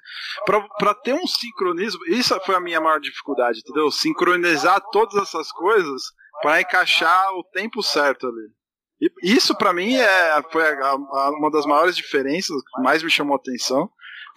Pra, 0.45 0.61
pra 0.77 0.95
ter 0.95 1.15
um 1.15 1.27
sincronismo, 1.27 2.01
isso 2.07 2.39
foi 2.45 2.55
a 2.55 2.61
minha 2.61 2.81
maior 2.81 3.01
dificuldade, 3.01 3.61
entendeu? 3.61 3.91
Sincronizar 3.91 4.81
todas 4.91 5.23
essas 5.23 5.51
coisas 5.53 6.03
para 6.43 6.61
encaixar 6.61 7.33
o 7.35 7.45
tempo 7.45 7.83
certo 7.83 8.27
ali. 8.27 8.59
Isso 9.23 9.57
para 9.57 9.73
mim 9.73 9.95
é, 9.95 10.43
foi 10.51 10.67
a, 10.67 10.91
a, 10.91 11.31
uma 11.31 11.51
das 11.51 11.65
maiores 11.65 11.97
diferenças 11.97 12.61
que 12.63 12.83
mais 12.83 13.03
me 13.03 13.11
chamou 13.11 13.35
a 13.35 13.39
atenção. 13.39 13.89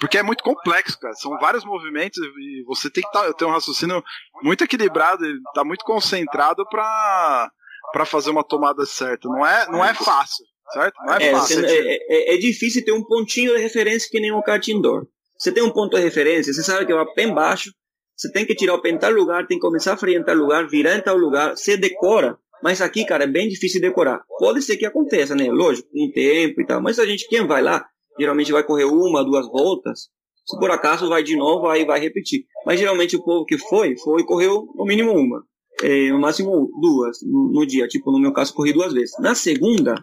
Porque 0.01 0.17
é 0.17 0.23
muito 0.23 0.43
complexo, 0.43 0.99
cara. 0.99 1.13
São 1.13 1.37
vários 1.37 1.63
movimentos 1.63 2.17
e 2.17 2.63
você 2.65 2.89
tem 2.89 3.03
que 3.03 3.11
tá, 3.11 3.31
ter 3.33 3.45
um 3.45 3.51
raciocínio 3.51 4.03
muito 4.41 4.63
equilibrado 4.63 5.23
e 5.23 5.39
tá 5.53 5.63
muito 5.63 5.85
concentrado 5.85 6.67
para 6.67 7.51
para 7.93 8.05
fazer 8.05 8.31
uma 8.31 8.43
tomada 8.43 8.85
certa. 8.85 9.27
Não 9.27 9.45
é, 9.45 9.67
não 9.69 9.83
é 9.85 9.93
fácil, 9.93 10.45
certo? 10.73 10.95
Não 11.05 11.13
é, 11.13 11.27
é 11.27 11.31
fácil. 11.31 11.65
É, 11.65 11.97
é, 12.09 12.35
é, 12.35 12.37
difícil 12.37 12.83
ter 12.83 12.93
um 12.93 13.03
pontinho 13.03 13.53
de 13.53 13.61
referência 13.61 14.07
que 14.09 14.19
nem 14.19 14.31
um 14.31 14.41
kart 14.41 14.65
indoor. 14.69 15.05
Você 15.37 15.51
tem 15.51 15.61
um 15.61 15.71
ponto 15.71 15.95
de 15.95 16.01
referência, 16.01 16.53
você 16.53 16.63
sabe 16.63 16.85
que 16.85 16.93
vai 16.93 17.05
bem 17.15 17.33
baixo, 17.33 17.71
você 18.15 18.31
tem 18.31 18.45
que 18.45 18.55
tirar 18.55 18.75
o 18.75 18.81
pé 18.81 18.89
em 18.89 18.97
tal 18.97 19.11
lugar, 19.11 19.45
tem 19.45 19.57
que 19.57 19.61
começar 19.61 19.93
a 19.93 19.97
frear 19.97 20.21
em 20.21 20.23
tal 20.25 20.35
lugar, 20.35 20.67
virar 20.67 20.95
em 20.95 21.01
tal 21.01 21.17
lugar, 21.17 21.57
você 21.57 21.77
decora. 21.77 22.37
Mas 22.63 22.81
aqui, 22.81 23.05
cara, 23.05 23.25
é 23.25 23.27
bem 23.27 23.49
difícil 23.49 23.81
decorar. 23.81 24.23
Pode 24.39 24.61
ser 24.61 24.77
que 24.77 24.85
aconteça, 24.85 25.35
né? 25.35 25.51
Lógico, 25.51 25.89
com 25.91 26.11
tempo 26.11 26.61
e 26.61 26.65
tal. 26.65 26.81
Mas 26.81 26.97
a 26.97 27.05
gente, 27.05 27.27
quem 27.27 27.45
vai 27.45 27.61
lá, 27.61 27.85
geralmente 28.19 28.51
vai 28.51 28.63
correr 28.63 28.85
uma, 28.85 29.23
duas 29.23 29.47
voltas. 29.47 30.09
Se 30.45 30.57
por 30.59 30.71
acaso 30.71 31.07
vai 31.07 31.23
de 31.23 31.35
novo, 31.35 31.67
aí 31.67 31.85
vai 31.85 31.99
repetir. 31.99 32.45
Mas 32.65 32.79
geralmente 32.79 33.15
o 33.15 33.23
povo 33.23 33.45
que 33.45 33.57
foi, 33.57 33.97
foi 33.97 34.21
e 34.21 34.25
correu 34.25 34.67
no 34.75 34.85
mínimo 34.85 35.11
uma. 35.13 35.43
É, 35.83 36.09
no 36.09 36.19
máximo 36.19 36.69
duas 36.79 37.17
no, 37.23 37.51
no, 37.53 37.65
dia. 37.65 37.87
Tipo, 37.87 38.11
no 38.11 38.19
meu 38.19 38.33
caso, 38.33 38.53
corri 38.53 38.73
duas 38.73 38.93
vezes. 38.93 39.11
Na 39.19 39.35
segunda, 39.35 39.95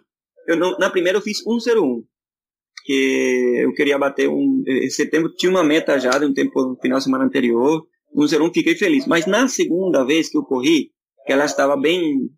eu 0.46 0.56
não, 0.56 0.76
na 0.78 0.90
primeira 0.90 1.18
eu 1.18 1.22
fiz 1.22 1.42
101. 1.42 2.04
Que 2.84 3.62
eu 3.64 3.72
queria 3.74 3.98
bater 3.98 4.28
um. 4.28 4.62
Em 4.66 4.90
setembro 4.90 5.32
tinha 5.34 5.50
uma 5.50 5.64
meta 5.64 5.98
já 5.98 6.18
de 6.18 6.24
um 6.24 6.32
tempo 6.32 6.62
no 6.62 6.76
final 6.80 6.98
de 6.98 7.04
semana 7.04 7.24
anterior. 7.24 7.86
101 8.14 8.52
fiquei 8.52 8.74
feliz. 8.74 9.06
Mas 9.06 9.26
na 9.26 9.46
segunda 9.48 10.04
vez 10.04 10.30
que 10.30 10.38
eu 10.38 10.42
corri, 10.42 10.90
que 11.26 11.32
ela 11.32 11.44
estava 11.44 11.76
bem 11.76 12.30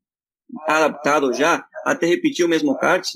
adaptado 0.67 1.33
já, 1.33 1.65
até 1.85 2.07
repetir 2.07 2.45
o 2.45 2.49
mesmo 2.49 2.77
kart, 2.77 3.07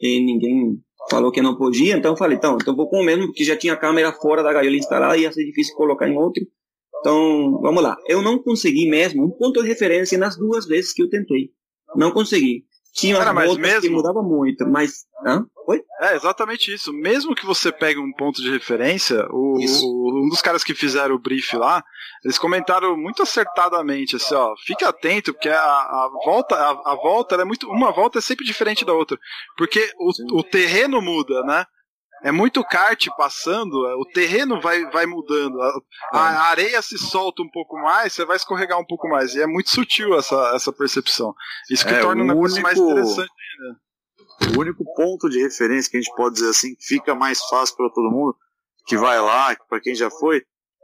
e 0.00 0.20
ninguém 0.20 0.82
falou 1.10 1.30
que 1.30 1.42
não 1.42 1.56
podia, 1.56 1.96
então 1.96 2.12
eu 2.12 2.16
falei, 2.16 2.36
então, 2.36 2.56
então 2.60 2.74
vou 2.74 2.88
com 2.88 3.00
o 3.00 3.04
mesmo, 3.04 3.26
porque 3.26 3.44
já 3.44 3.56
tinha 3.56 3.72
a 3.74 3.76
câmera 3.76 4.12
fora 4.12 4.42
da 4.42 4.52
gaiola 4.52 4.76
instalada, 4.76 5.16
ia 5.16 5.32
ser 5.32 5.44
difícil 5.44 5.74
colocar 5.74 6.08
em 6.08 6.16
outro. 6.16 6.42
Então, 7.00 7.60
vamos 7.60 7.82
lá. 7.82 7.96
Eu 8.06 8.22
não 8.22 8.38
consegui 8.38 8.88
mesmo 8.88 9.24
um 9.24 9.30
ponto 9.30 9.60
de 9.60 9.68
referência 9.68 10.16
nas 10.16 10.36
duas 10.36 10.66
vezes 10.66 10.92
que 10.92 11.02
eu 11.02 11.10
tentei. 11.10 11.50
Não 11.96 12.12
consegui. 12.12 12.64
Tinha 12.92 13.16
Cara, 13.16 13.32
mas 13.32 13.56
mesmo... 13.56 13.80
que 13.80 13.88
mudava 13.88 14.22
muito, 14.22 14.68
mas. 14.68 15.06
Hã? 15.24 15.46
Oi? 15.66 15.82
É, 16.00 16.14
exatamente 16.14 16.72
isso. 16.74 16.92
Mesmo 16.92 17.34
que 17.34 17.46
você 17.46 17.72
pegue 17.72 17.98
um 17.98 18.12
ponto 18.12 18.42
de 18.42 18.50
referência, 18.50 19.26
o, 19.30 19.56
o, 19.56 20.26
um 20.26 20.28
dos 20.28 20.42
caras 20.42 20.62
que 20.62 20.74
fizeram 20.74 21.14
o 21.14 21.18
brief 21.18 21.56
lá, 21.56 21.82
eles 22.22 22.38
comentaram 22.38 22.96
muito 22.96 23.22
acertadamente, 23.22 24.16
assim, 24.16 24.34
ó, 24.34 24.54
fique 24.66 24.84
atento, 24.84 25.32
porque 25.32 25.48
a, 25.48 25.62
a 25.62 26.10
volta, 26.24 26.54
a, 26.54 26.92
a, 26.92 26.94
volta 26.96 27.36
é 27.36 27.44
muito. 27.44 27.66
Uma 27.68 27.92
volta 27.92 28.18
é 28.18 28.22
sempre 28.22 28.44
diferente 28.44 28.84
da 28.84 28.92
outra. 28.92 29.18
Porque 29.56 29.90
o, 29.98 30.38
o 30.38 30.42
terreno 30.42 31.00
muda, 31.00 31.42
né? 31.44 31.64
É 32.22 32.30
muito 32.30 32.62
kart 32.64 33.06
passando, 33.16 33.74
o 33.98 34.04
terreno 34.06 34.60
vai, 34.60 34.84
vai 34.90 35.06
mudando, 35.06 35.60
a, 35.60 35.80
a, 36.12 36.32
é. 36.32 36.36
areia 36.50 36.82
se 36.82 36.96
solta 36.96 37.42
um 37.42 37.50
pouco 37.50 37.76
mais, 37.76 38.12
você 38.12 38.24
vai 38.24 38.36
escorregar 38.36 38.78
um 38.78 38.86
pouco 38.86 39.08
mais, 39.08 39.34
e 39.34 39.42
é 39.42 39.46
muito 39.46 39.70
sutil 39.70 40.14
essa, 40.14 40.52
essa 40.54 40.72
percepção. 40.72 41.34
Isso 41.70 41.86
que 41.86 41.92
é, 41.92 42.00
torna 42.00 42.22
o 42.22 42.26
negócio 42.26 42.54
único, 42.54 42.62
mais 42.62 42.78
interessante 42.78 43.30
ainda. 43.30 44.56
O 44.56 44.60
único 44.60 44.84
ponto 44.94 45.28
de 45.28 45.40
referência 45.40 45.90
que 45.90 45.96
a 45.96 46.00
gente 46.00 46.14
pode 46.14 46.34
dizer 46.34 46.50
assim, 46.50 46.74
que 46.74 46.84
fica 46.84 47.14
mais 47.14 47.40
fácil 47.46 47.76
para 47.76 47.90
todo 47.90 48.10
mundo, 48.10 48.36
que 48.86 48.96
vai 48.96 49.20
lá, 49.20 49.54
para 49.68 49.80
quem 49.80 49.94
já 49.94 50.10
foi, 50.10 50.42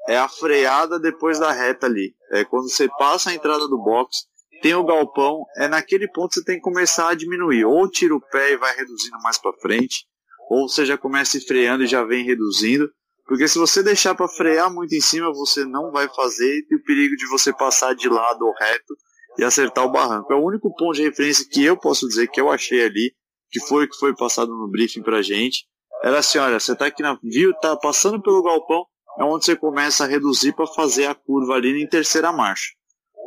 é 0.09 0.17
a 0.17 0.29
freada 0.29 0.99
depois 0.99 1.39
da 1.39 1.53
reta 1.53 1.87
ali. 1.87 2.15
É 2.33 2.45
quando 2.45 2.69
você 2.69 2.89
passa 2.99 3.31
a 3.31 3.35
entrada 3.35 3.69
do 3.69 3.79
box, 3.79 4.27
tem 4.63 4.75
o 4.75 4.85
galpão, 4.85 5.45
é 5.57 5.69
naquele 5.69 6.09
ponto 6.09 6.31
que 6.31 6.35
você 6.37 6.45
tem 6.45 6.57
que 6.57 6.63
começar 6.63 7.11
a 7.11 7.15
diminuir. 7.15 7.65
Ou 7.65 7.89
tira 7.89 8.15
o 8.15 8.21
pé 8.21 8.53
e 8.53 8.57
vai 8.57 8.75
reduzindo 8.75 9.19
mais 9.23 9.39
para 9.39 9.53
frente, 9.61 10.07
ou 10.49 10.69
você 10.69 10.85
já 10.87 10.97
começa 10.97 11.39
freando 11.41 11.85
e 11.85 11.87
já 11.87 12.05
vem 12.05 12.25
reduzindo. 12.25 12.91
Porque 13.27 13.47
se 13.47 13.59
você 13.59 13.83
deixar 13.83 14.15
para 14.15 14.29
frear 14.29 14.73
muito 14.73 14.95
em 14.95 15.01
cima, 15.01 15.31
você 15.33 15.65
não 15.65 15.91
vai 15.93 16.09
fazer 16.09 16.67
e 16.71 16.77
o 16.77 16.83
perigo 16.83 17.15
de 17.15 17.27
você 17.29 17.53
passar 17.53 17.95
de 17.95 18.09
lado 18.09 18.43
ou 18.43 18.55
reto 18.55 18.95
e 19.39 19.45
acertar 19.45 19.85
o 19.85 19.93
barranco. 19.93 20.33
É 20.33 20.37
o 20.37 20.45
único 20.45 20.75
ponto 20.75 20.95
de 20.95 21.03
referência 21.03 21.47
que 21.51 21.63
eu 21.63 21.77
posso 21.77 22.09
dizer 22.09 22.29
que 22.29 22.41
eu 22.41 22.51
achei 22.51 22.83
ali, 22.83 23.13
que 23.51 23.61
foi 23.61 23.85
o 23.85 23.89
que 23.89 23.99
foi 23.99 24.17
passado 24.17 24.51
no 24.51 24.71
briefing 24.71 25.03
pra 25.03 25.21
gente. 25.21 25.67
Era 26.03 26.21
assim, 26.21 26.39
olha, 26.39 26.59
você 26.59 26.75
tá 26.75 26.87
aqui 26.87 27.03
na 27.03 27.19
viu, 27.23 27.53
tá 27.61 27.77
passando 27.77 28.23
pelo 28.23 28.43
galpão, 28.43 28.87
é 29.19 29.25
onde 29.25 29.45
você 29.45 29.55
começa 29.55 30.05
a 30.05 30.07
reduzir 30.07 30.55
para 30.55 30.67
fazer 30.67 31.07
a 31.07 31.15
curva 31.15 31.55
ali 31.55 31.83
em 31.83 31.89
terceira 31.89 32.33
marcha 32.33 32.79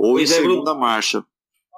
ou 0.01 0.13
pois 0.13 0.31
em 0.31 0.33
é, 0.33 0.37
segunda 0.37 0.73
marcha. 0.73 1.23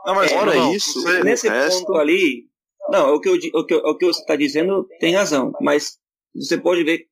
Não, 0.05 0.15
mas 0.15 0.31
fora 0.31 0.55
não, 0.55 0.73
isso, 0.73 1.03
nesse 1.23 1.47
resto... 1.47 1.85
ponto 1.85 1.97
ali, 1.97 2.45
não, 2.89 3.15
o 3.15 3.19
que, 3.19 3.29
eu, 3.29 3.36
o 3.36 3.65
que, 3.65 3.75
o 3.75 3.97
que 3.97 4.05
você 4.05 4.21
está 4.21 4.36
dizendo 4.36 4.88
tem 4.99 5.15
razão, 5.15 5.51
mas 5.61 5.97
você 6.36 6.57
pode 6.57 6.84
ver 6.84 7.07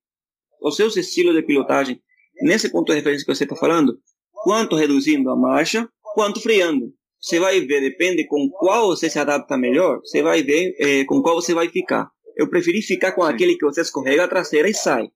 os 0.61 0.76
seus 0.76 0.95
estilos 0.95 1.36
de 1.36 1.41
pilotagem, 1.41 2.01
nesse 2.41 2.69
ponto 2.69 2.91
de 2.91 2.97
referência 2.97 3.26
que 3.26 3.34
você 3.34 3.43
está 3.43 3.55
falando, 3.55 3.97
quanto 4.32 4.76
reduzindo 4.76 5.30
a 5.30 5.36
marcha, 5.36 5.88
quanto 6.13 6.41
freando. 6.41 6.93
Você 7.19 7.39
vai 7.39 7.61
ver, 7.61 7.82
depende 7.82 8.26
com 8.28 8.49
qual 8.49 8.88
você 8.88 9.09
se 9.09 9.19
adapta 9.19 9.57
melhor, 9.57 9.99
você 9.99 10.22
vai 10.22 10.41
ver 10.41 10.76
é, 10.80 11.05
com 11.05 11.22
qual 11.22 11.36
você 11.36 11.53
vai 11.53 11.69
ficar. 11.69 12.09
Eu 12.36 12.49
preferi 12.49 12.82
ficar 12.82 13.11
com 13.11 13.22
sim. 13.24 13.32
aquele 13.32 13.55
que 13.55 13.65
você 13.65 13.82
escorrega 13.82 14.24
a 14.24 14.28
traseira 14.28 14.69
e 14.69 14.74
sai. 14.74 15.07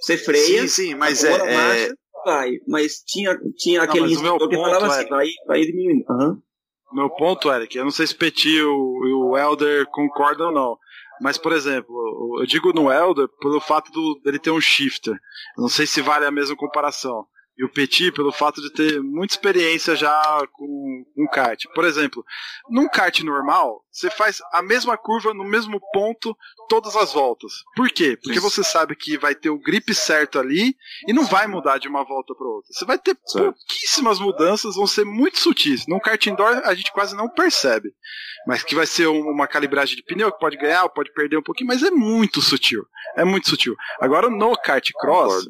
Você 0.00 0.16
freia, 0.16 0.62
sim, 0.62 0.68
sim, 0.68 0.94
mas 0.94 1.24
é, 1.24 1.30
marcha, 1.30 1.84
é... 1.84 1.92
vai. 2.24 2.52
Mas 2.66 3.02
tinha, 3.04 3.36
tinha 3.56 3.82
aquele 3.82 4.12
instrutor 4.12 4.48
que 4.48 4.56
falava 4.56 4.86
assim, 4.86 5.06
é... 5.06 5.08
vai, 5.08 5.26
vai 5.46 5.60
diminuindo. 5.62 6.04
Uhum. 6.08 6.40
Meu 6.92 7.08
ponto, 7.08 7.50
Eric, 7.52 7.76
eu 7.76 7.84
não 7.84 7.90
sei 7.90 8.06
se 8.06 8.14
Petit 8.14 8.48
e 8.48 8.62
o, 8.62 9.36
Elder 9.36 9.86
concordam 9.86 10.48
ou 10.48 10.52
não. 10.52 10.78
Mas, 11.20 11.36
por 11.36 11.52
exemplo, 11.52 12.38
eu 12.40 12.46
digo 12.46 12.72
no 12.72 12.90
Elder 12.90 13.28
pelo 13.40 13.60
fato 13.60 13.92
do, 13.92 14.20
dele 14.24 14.38
ter 14.38 14.50
um 14.50 14.60
shifter. 14.60 15.14
Eu 15.56 15.62
não 15.62 15.68
sei 15.68 15.86
se 15.86 16.00
vale 16.00 16.24
a 16.24 16.30
mesma 16.30 16.56
comparação 16.56 17.26
e 17.60 17.64
o 17.64 17.68
Petit 17.68 18.10
pelo 18.10 18.32
fato 18.32 18.62
de 18.62 18.72
ter 18.72 19.02
muita 19.02 19.34
experiência 19.34 19.94
já 19.94 20.42
com 20.50 21.04
um 21.14 21.26
kart. 21.30 21.62
Por 21.74 21.84
exemplo, 21.84 22.24
num 22.70 22.88
kart 22.88 23.20
normal, 23.20 23.84
você 23.92 24.08
faz 24.08 24.38
a 24.50 24.62
mesma 24.62 24.96
curva 24.96 25.34
no 25.34 25.44
mesmo 25.44 25.78
ponto 25.92 26.34
todas 26.70 26.96
as 26.96 27.12
voltas. 27.12 27.52
Por 27.76 27.90
quê? 27.90 28.16
Porque 28.16 28.38
Isso. 28.38 28.50
você 28.50 28.64
sabe 28.64 28.96
que 28.96 29.18
vai 29.18 29.34
ter 29.34 29.50
o 29.50 29.58
grip 29.58 29.94
certo 29.94 30.38
ali 30.38 30.74
e 31.06 31.12
não 31.12 31.26
vai 31.26 31.46
mudar 31.46 31.76
de 31.76 31.86
uma 31.86 32.02
volta 32.02 32.34
para 32.34 32.46
outra. 32.46 32.72
Você 32.72 32.86
vai 32.86 32.98
ter 32.98 33.14
certo. 33.26 33.52
pouquíssimas 33.52 34.18
mudanças, 34.18 34.76
vão 34.76 34.86
ser 34.86 35.04
muito 35.04 35.38
sutis. 35.38 35.86
Num 35.86 36.00
kart 36.00 36.24
indoor 36.26 36.62
a 36.64 36.74
gente 36.74 36.90
quase 36.92 37.14
não 37.14 37.28
percebe. 37.28 37.92
Mas 38.46 38.62
que 38.62 38.74
vai 38.74 38.86
ser 38.86 39.06
uma 39.06 39.46
calibragem 39.46 39.96
de 39.96 40.02
pneu 40.02 40.32
que 40.32 40.40
pode 40.40 40.56
ganhar, 40.56 40.88
pode 40.88 41.12
perder 41.12 41.36
um 41.36 41.42
pouquinho, 41.42 41.68
mas 41.68 41.82
é 41.82 41.90
muito 41.90 42.40
sutil. 42.40 42.86
É 43.18 43.24
muito 43.24 43.50
sutil. 43.50 43.76
Agora 44.00 44.30
no 44.30 44.56
kart 44.56 44.88
cross, 44.98 45.46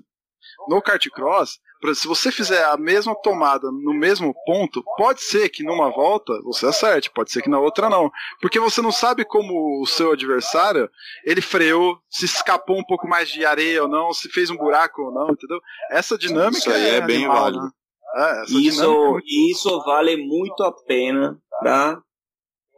no 0.68 0.80
kart 0.82 1.04
cross, 1.10 1.58
se 1.94 2.06
você 2.06 2.30
fizer 2.30 2.62
a 2.64 2.76
mesma 2.76 3.14
tomada 3.14 3.70
no 3.70 3.94
mesmo 3.94 4.34
ponto, 4.44 4.82
pode 4.96 5.22
ser 5.22 5.48
que 5.48 5.62
numa 5.62 5.90
volta 5.90 6.32
você 6.42 6.66
acerte, 6.66 7.10
pode 7.10 7.32
ser 7.32 7.42
que 7.42 7.48
na 7.48 7.58
outra 7.58 7.88
não. 7.88 8.10
Porque 8.40 8.60
você 8.60 8.82
não 8.82 8.92
sabe 8.92 9.24
como 9.24 9.82
o 9.82 9.86
seu 9.86 10.12
adversário, 10.12 10.90
ele 11.24 11.40
freou, 11.40 11.98
se 12.10 12.26
escapou 12.26 12.78
um 12.78 12.84
pouco 12.84 13.08
mais 13.08 13.30
de 13.30 13.44
areia 13.44 13.82
ou 13.82 13.88
não, 13.88 14.12
se 14.12 14.28
fez 14.28 14.50
um 14.50 14.56
buraco 14.56 15.02
ou 15.02 15.12
não, 15.12 15.30
entendeu? 15.30 15.60
Essa 15.90 16.18
dinâmica 16.18 16.58
Isso 16.58 16.70
aí 16.70 16.82
é, 16.82 16.96
é 16.96 17.00
bem 17.00 17.16
animal, 17.16 17.40
válido. 17.40 17.64
Né? 17.64 17.70
É, 18.16 18.42
Isso, 18.42 18.82
dinâmica 18.82 19.26
é 19.26 19.50
isso 19.50 19.82
vale 19.84 20.16
muito 20.16 20.62
a 20.62 20.72
pena 20.84 21.40
para 21.60 22.02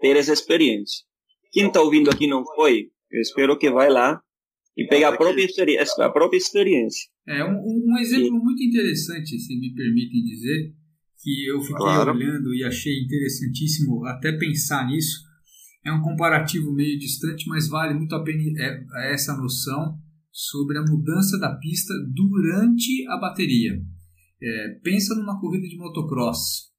ter 0.01 0.17
essa 0.17 0.33
experiência. 0.33 1.05
Quem 1.51 1.67
está 1.67 1.81
ouvindo 1.81 2.11
aqui 2.11 2.27
não 2.27 2.45
foi, 2.55 2.91
eu 3.11 3.21
espero 3.21 3.59
que 3.59 3.71
vai 3.71 3.91
lá 3.91 4.23
e 4.77 4.87
pegue 4.87 5.05
a 5.05 5.11
Nossa, 5.11 5.19
própria, 5.19 5.45
experiência, 5.45 6.05
a 6.05 6.11
própria 6.11 6.39
experiência. 6.39 7.11
É 7.27 7.45
um, 7.45 7.61
um 7.63 7.99
exemplo 7.99 8.33
muito 8.33 8.63
interessante, 8.63 9.39
se 9.39 9.59
me 9.59 9.75
permitem 9.75 10.23
dizer, 10.23 10.75
que 11.23 11.47
eu 11.47 11.61
fiquei 11.61 11.77
Claro. 11.77 12.13
olhando 12.13 12.55
e 12.55 12.65
achei 12.65 13.01
interessantíssimo 13.01 14.05
até 14.07 14.33
pensar 14.33 14.87
nisso. 14.87 15.23
É 15.85 15.93
um 15.93 16.01
comparativo 16.01 16.73
meio 16.73 16.99
distante, 16.99 17.49
mas 17.49 17.69
vale 17.69 17.95
muito 17.95 18.15
a 18.15 18.23
pena 18.23 18.43
é, 18.59 18.85
é 19.09 19.15
essa 19.15 19.37
noção 19.37 19.99
sobre 20.31 20.79
a 20.79 20.83
mudança 20.83 21.39
da 21.39 21.55
pista 21.57 21.93
durante 22.15 23.07
a 23.09 23.19
bateria. 23.19 23.81
É, 24.43 24.69
pensa 24.83 25.15
numa 25.15 25.39
corrida 25.41 25.69
de 25.69 25.77
motocross, 25.77 26.73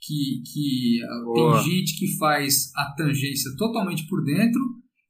que, 0.00 0.42
que 0.52 1.00
ah, 1.02 1.24
Boa. 1.24 1.62
tem 1.62 1.70
gente 1.70 1.98
que 1.98 2.16
faz 2.18 2.70
a 2.76 2.94
tangência 2.96 3.50
totalmente 3.56 4.06
por 4.06 4.22
dentro 4.22 4.60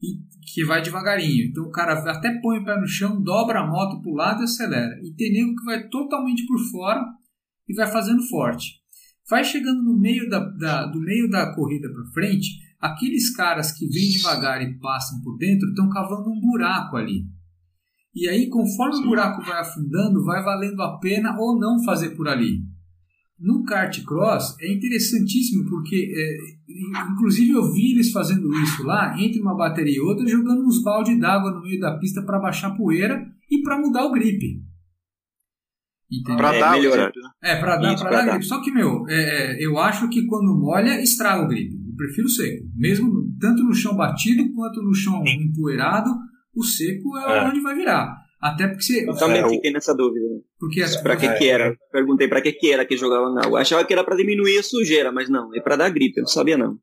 e 0.03 0.19
que 0.55 0.65
vai 0.65 0.81
devagarinho. 0.83 1.47
Então 1.51 1.65
o 1.65 1.71
cara 1.71 1.95
até 2.11 2.41
põe 2.41 2.59
o 2.59 2.65
pé 2.65 2.79
no 2.81 2.87
chão, 2.87 3.21
dobra 3.23 3.61
a 3.61 3.67
moto 3.67 4.01
para 4.01 4.11
o 4.11 4.15
lado 4.15 4.41
e 4.41 4.45
acelera. 4.45 4.99
E 5.03 5.13
tem 5.15 5.33
nego 5.33 5.55
que 5.57 5.65
vai 5.65 5.89
totalmente 5.89 6.47
por 6.47 6.59
fora 6.71 7.05
e 7.69 7.75
vai 7.75 7.87
fazendo 7.91 8.23
forte. 8.29 8.79
Vai 9.29 9.45
chegando 9.45 9.83
no 9.83 9.99
meio 9.99 10.29
da, 10.31 10.39
da- 10.39 10.87
do 10.87 11.01
meio 11.01 11.29
da 11.29 11.55
corrida 11.55 11.89
para 11.93 12.13
frente, 12.13 12.49
aqueles 12.81 13.35
caras 13.37 13.73
que 13.73 13.87
vêm 13.89 14.09
devagar 14.09 14.63
e 14.63 14.79
passam 14.79 15.21
por 15.23 15.37
dentro 15.37 15.69
estão 15.69 15.89
cavando 15.91 16.31
um 16.31 16.41
buraco 16.41 16.97
ali. 16.97 17.27
E 18.15 18.27
aí, 18.29 18.49
conforme 18.49 18.97
o 18.97 19.05
buraco 19.05 19.43
vai 19.45 19.61
afundando, 19.61 20.25
vai 20.25 20.43
valendo 20.43 20.81
a 20.83 20.99
pena 20.99 21.37
ou 21.39 21.59
não 21.59 21.85
fazer 21.85 22.11
por 22.17 22.27
ali. 22.27 22.63
No 23.41 23.63
kart 23.65 24.03
cross 24.05 24.57
é 24.61 24.73
interessantíssimo 24.73 25.69
porque, 25.69 26.13
é, 26.13 27.13
inclusive, 27.13 27.53
eu 27.53 27.73
vi 27.73 27.93
eles 27.93 28.11
fazendo 28.11 28.53
isso 28.63 28.83
lá, 28.83 29.15
entre 29.21 29.41
uma 29.41 29.57
bateria 29.57 29.97
e 29.97 30.01
outra, 30.01 30.27
jogando 30.27 30.67
uns 30.67 30.83
balde 30.83 31.15
d'água 31.19 31.53
no 31.53 31.63
meio 31.63 31.79
da 31.81 31.97
pista 31.99 32.21
para 32.23 32.41
baixar 32.41 32.77
poeira 32.77 33.25
e 33.51 33.63
para 33.63 33.79
mudar 33.79 34.05
o 34.07 34.13
grip. 34.13 34.61
Pra 36.37 36.55
É, 36.55 36.61
dar 36.61 36.71
o 36.71 36.81
melhor. 36.81 37.13
grip, 37.13 37.21
né? 37.23 37.31
É, 37.43 37.57
pra 37.61 37.77
dar, 37.77 37.93
Isso, 37.95 38.03
pra 38.03 38.11
pra 38.11 38.19
dar 38.21 38.27
dar. 38.27 38.33
grip. 38.33 38.47
Só 38.47 38.61
que, 38.63 38.71
meu, 38.73 39.07
é, 39.09 39.15
é, 39.63 39.65
eu 39.65 39.79
acho 39.79 40.09
que 40.09 40.25
quando 40.27 40.59
molha, 40.59 41.01
estraga 41.03 41.45
o 41.45 41.49
grip. 41.49 41.71
Eu 41.75 41.95
prefiro 41.97 42.29
seco. 42.29 42.67
Mesmo 42.75 43.13
tanto 43.39 43.63
no 43.63 43.75
chão 43.75 43.95
batido 43.95 44.53
quanto 44.55 44.83
no 44.83 44.95
chão 44.95 45.23
empoeirado, 45.27 46.11
o 46.55 46.63
seco 46.65 47.17
é, 47.19 47.39
É. 47.39 47.49
onde 47.49 47.61
vai 47.61 47.75
virar. 47.77 48.17
Até 48.41 48.69
porque 48.69 48.83
você. 48.83 49.09
Eu 49.09 49.15
também 49.17 49.43
É, 49.43 49.49
fiquei 49.49 49.73
nessa 49.73 49.95
dúvida. 49.95 50.25
né? 50.27 50.41
Porque 50.61 50.81
assim, 50.83 51.03
Pra 51.03 51.17
que 51.17 51.27
É. 51.27 51.35
que 51.35 51.49
era? 51.49 51.75
Perguntei 51.93 52.29
pra 52.29 52.41
que 52.41 52.53
que 52.53 52.71
era 52.73 52.85
que 52.85 52.97
jogava 52.97 53.31
na 53.31 53.45
água. 53.45 53.61
Achava 53.61 53.85
que 53.85 53.93
era 53.93 54.05
pra 54.05 54.17
diminuir 54.17 54.59
a 54.59 54.63
sujeira, 54.63 55.11
mas 55.11 55.29
não, 55.29 55.55
é 55.55 55.61
pra 55.61 55.77
dar 55.77 55.91
gripe, 55.91 56.19
eu 56.19 56.23
não 56.23 56.29
sabia 56.29 56.57
não. 56.57 56.79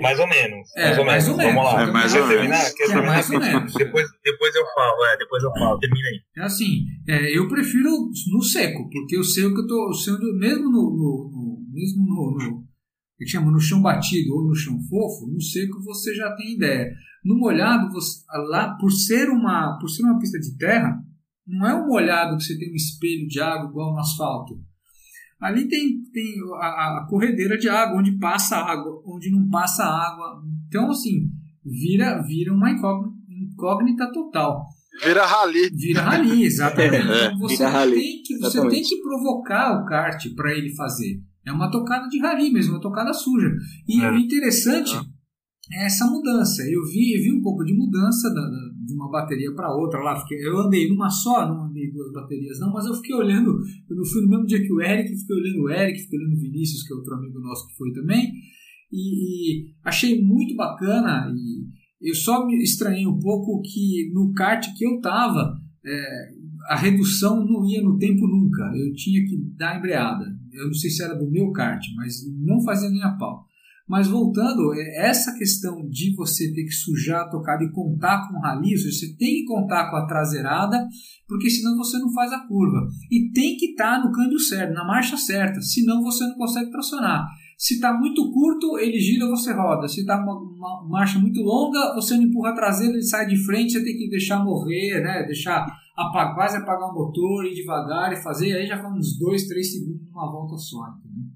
Mais 0.00 0.18
ou 0.18 0.26
menos. 0.26 0.68
É, 0.74 0.84
mais 0.86 0.98
ou 0.98 1.04
mais 1.04 1.28
menos. 1.28 1.28
ou 1.28 1.36
menos. 1.36 1.54
Vamos 1.54 1.72
lá. 1.74 1.82
É, 1.82 1.92
mais 1.92 2.14
ou 2.14 2.20
menos. 2.20 2.34
terminar? 2.34 2.72
Quer 2.74 2.90
É, 2.90 3.06
mais 3.06 3.30
ou 3.30 3.38
menos. 3.40 3.72
Depois, 3.74 4.06
depois 4.24 4.54
eu 4.54 4.64
falo, 4.74 5.04
é, 5.04 5.16
depois 5.18 5.42
eu 5.42 5.50
falo. 5.52 5.78
Termina 5.78 6.08
aí. 6.08 6.20
É 6.42 6.46
assim, 6.46 6.84
é, 7.08 7.36
eu 7.38 7.46
prefiro 7.48 7.90
no 8.32 8.42
seco, 8.42 8.88
porque 8.90 9.16
eu 9.16 9.22
sei 9.24 9.44
o 9.44 9.54
que 9.54 9.60
eu 9.60 9.66
tô. 9.66 9.92
Sendo, 9.92 10.32
mesmo 10.38 10.64
no. 10.64 10.70
no- 10.70 11.30
no- 11.30 11.58
mesmo 11.72 12.06
no. 12.06 12.36
no 12.38 12.71
que 13.24 13.30
chama, 13.30 13.50
no 13.50 13.60
chão 13.60 13.80
batido 13.80 14.34
ou 14.34 14.44
no 14.44 14.54
chão 14.54 14.78
fofo, 14.88 15.26
no 15.26 15.40
seco 15.40 15.82
você 15.82 16.14
já 16.14 16.34
tem 16.34 16.54
ideia. 16.54 16.92
No 17.24 17.38
molhado, 17.38 17.92
você, 17.92 18.22
lá, 18.48 18.76
por 18.78 18.90
ser 18.90 19.28
uma 19.28 19.78
por 19.78 19.88
ser 19.88 20.02
uma 20.02 20.18
pista 20.18 20.38
de 20.38 20.56
terra, 20.56 20.98
não 21.46 21.66
é 21.66 21.74
um 21.74 21.86
molhado 21.86 22.36
que 22.36 22.44
você 22.44 22.58
tem 22.58 22.72
um 22.72 22.76
espelho 22.76 23.28
de 23.28 23.40
água 23.40 23.68
igual 23.68 23.92
no 23.92 24.00
asfalto. 24.00 24.60
Ali 25.40 25.68
tem, 25.68 26.00
tem 26.12 26.34
a, 26.54 26.98
a 26.98 27.06
corredeira 27.08 27.58
de 27.58 27.68
água, 27.68 27.98
onde 27.98 28.16
passa 28.18 28.56
água, 28.56 29.02
onde 29.04 29.30
não 29.30 29.48
passa 29.50 29.82
água. 29.84 30.40
Então, 30.68 30.88
assim, 30.90 31.28
vira, 31.64 32.22
vira 32.22 32.54
uma 32.54 32.70
incógnita, 32.70 33.16
incógnita 33.28 34.12
total. 34.12 34.68
Vira 35.04 35.26
rali. 35.26 35.68
Vira 35.74 36.02
rali, 36.02 36.44
exatamente. 36.44 36.92
É, 37.10 37.26
então 37.26 37.38
você 37.38 37.56
vira 37.56 37.68
rally, 37.70 37.94
tem 37.94 38.22
que 38.22 38.38
você 38.38 38.58
exatamente. 38.58 38.74
tem 38.74 38.82
que 38.84 39.02
provocar 39.02 39.82
o 39.82 39.84
kart 39.84 40.24
para 40.36 40.52
ele 40.52 40.74
fazer. 40.76 41.20
É 41.46 41.52
uma 41.52 41.70
tocada 41.70 42.08
de 42.08 42.18
rali 42.20 42.52
mesmo, 42.52 42.74
uma 42.74 42.80
tocada 42.80 43.12
suja. 43.12 43.50
E 43.88 44.00
É. 44.00 44.10
o 44.10 44.16
interessante 44.16 44.94
é 45.72 45.86
essa 45.86 46.06
mudança. 46.06 46.62
Eu 46.62 46.84
vi, 46.86 47.16
eu 47.16 47.22
vi 47.22 47.32
um 47.32 47.42
pouco 47.42 47.64
de 47.64 47.72
mudança 47.74 48.28
da- 48.32 48.48
da- 48.48 48.72
de 48.84 48.94
uma 48.94 49.10
bateria 49.10 49.52
para 49.54 49.74
outra 49.74 50.00
lá. 50.00 50.20
Fiquei- 50.20 50.46
eu 50.46 50.58
andei 50.58 50.88
numa 50.88 51.08
só, 51.10 51.46
não 51.48 51.64
andei 51.64 51.90
duas 51.90 52.12
baterias 52.12 52.58
não, 52.60 52.72
mas 52.72 52.84
eu 52.86 52.94
fiquei 52.94 53.14
olhando. 53.14 53.58
Eu 53.88 53.96
não 53.96 54.04
fui 54.04 54.22
no 54.22 54.28
mesmo 54.28 54.46
dia 54.46 54.60
que 54.60 54.72
o 54.72 54.80
Eric, 54.80 55.16
fiquei 55.16 55.36
olhando 55.36 55.62
o 55.62 55.70
Eric, 55.70 55.98
fiquei 56.00 56.18
olhando 56.18 56.34
o 56.36 56.40
Vinícius, 56.40 56.82
que 56.86 56.92
é 56.92 56.96
outro 56.96 57.14
amigo 57.14 57.40
nosso 57.40 57.66
que 57.68 57.76
foi 57.76 57.92
também. 57.92 58.32
E, 58.92 59.62
e 59.62 59.74
achei 59.84 60.22
muito 60.22 60.54
bacana. 60.54 61.32
E 61.34 62.08
eu 62.10 62.14
só 62.14 62.46
me 62.46 62.56
estranhei 62.62 63.06
um 63.06 63.18
pouco 63.18 63.62
que 63.62 64.10
no 64.12 64.32
kart 64.32 64.64
que 64.76 64.84
eu 64.84 65.00
tava, 65.00 65.58
é, 65.84 66.28
a 66.68 66.76
redução 66.76 67.44
não 67.44 67.64
ia 67.66 67.82
no 67.82 67.96
tempo 67.98 68.26
nunca. 68.26 68.62
Eu 68.76 68.92
tinha 68.94 69.24
que 69.24 69.36
dar 69.56 69.78
embreada. 69.78 70.24
Eu 70.52 70.66
não 70.66 70.74
sei 70.74 70.90
se 70.90 71.02
era 71.02 71.14
do 71.14 71.30
meu 71.30 71.50
kart, 71.52 71.82
mas 71.96 72.16
não 72.38 72.62
fazia 72.62 72.90
nem 72.90 73.02
a 73.02 73.16
pau. 73.16 73.46
Mas 73.88 74.08
voltando, 74.08 74.72
é, 74.74 75.08
essa 75.08 75.36
questão 75.36 75.88
de 75.88 76.14
você 76.14 76.52
ter 76.52 76.64
que 76.64 76.72
sujar 76.72 77.22
a 77.22 77.28
tocada 77.28 77.64
e 77.64 77.72
contar 77.72 78.28
com 78.28 78.36
o 78.36 78.40
rali, 78.40 78.72
ou 78.72 78.78
seja, 78.78 78.98
você 78.98 79.16
tem 79.16 79.40
que 79.40 79.44
contar 79.44 79.90
com 79.90 79.96
a 79.96 80.06
traseirada, 80.06 80.86
porque 81.26 81.50
senão 81.50 81.76
você 81.76 81.98
não 81.98 82.12
faz 82.12 82.32
a 82.32 82.46
curva. 82.46 82.88
E 83.10 83.30
tem 83.32 83.56
que 83.56 83.72
estar 83.72 84.02
no 84.02 84.12
câmbio 84.12 84.38
certo, 84.38 84.72
na 84.72 84.84
marcha 84.84 85.16
certa, 85.16 85.60
senão 85.60 86.02
você 86.02 86.24
não 86.24 86.36
consegue 86.36 86.70
tracionar. 86.70 87.26
Se 87.62 87.74
está 87.74 87.92
muito 87.92 88.28
curto, 88.32 88.76
ele 88.76 88.98
gira, 88.98 89.24
você 89.28 89.52
roda. 89.52 89.86
Se 89.86 90.00
está 90.00 90.16
uma, 90.16 90.34
uma 90.34 90.82
marcha 90.88 91.16
muito 91.20 91.40
longa, 91.42 91.94
você 91.94 92.16
não 92.16 92.24
empurra 92.24 92.50
a 92.50 92.56
traseira, 92.56 92.94
ele 92.94 93.04
sai 93.04 93.24
de 93.24 93.36
frente, 93.36 93.74
você 93.74 93.84
tem 93.84 93.96
que 93.96 94.10
deixar 94.10 94.44
morrer, 94.44 95.00
né? 95.00 95.22
deixar 95.22 95.64
apagar, 95.96 96.34
quase 96.34 96.56
apagar 96.56 96.90
o 96.90 96.92
motor, 96.92 97.46
ir 97.46 97.54
devagar 97.54 98.12
e 98.12 98.20
fazer, 98.20 98.56
aí 98.56 98.66
já 98.66 98.82
vai 98.82 98.90
uns 98.90 99.16
2, 99.16 99.46
3 99.46 99.72
segundos 99.74 100.10
numa 100.10 100.32
volta 100.32 100.56
só. 100.56 100.88
Entendeu? 100.98 101.30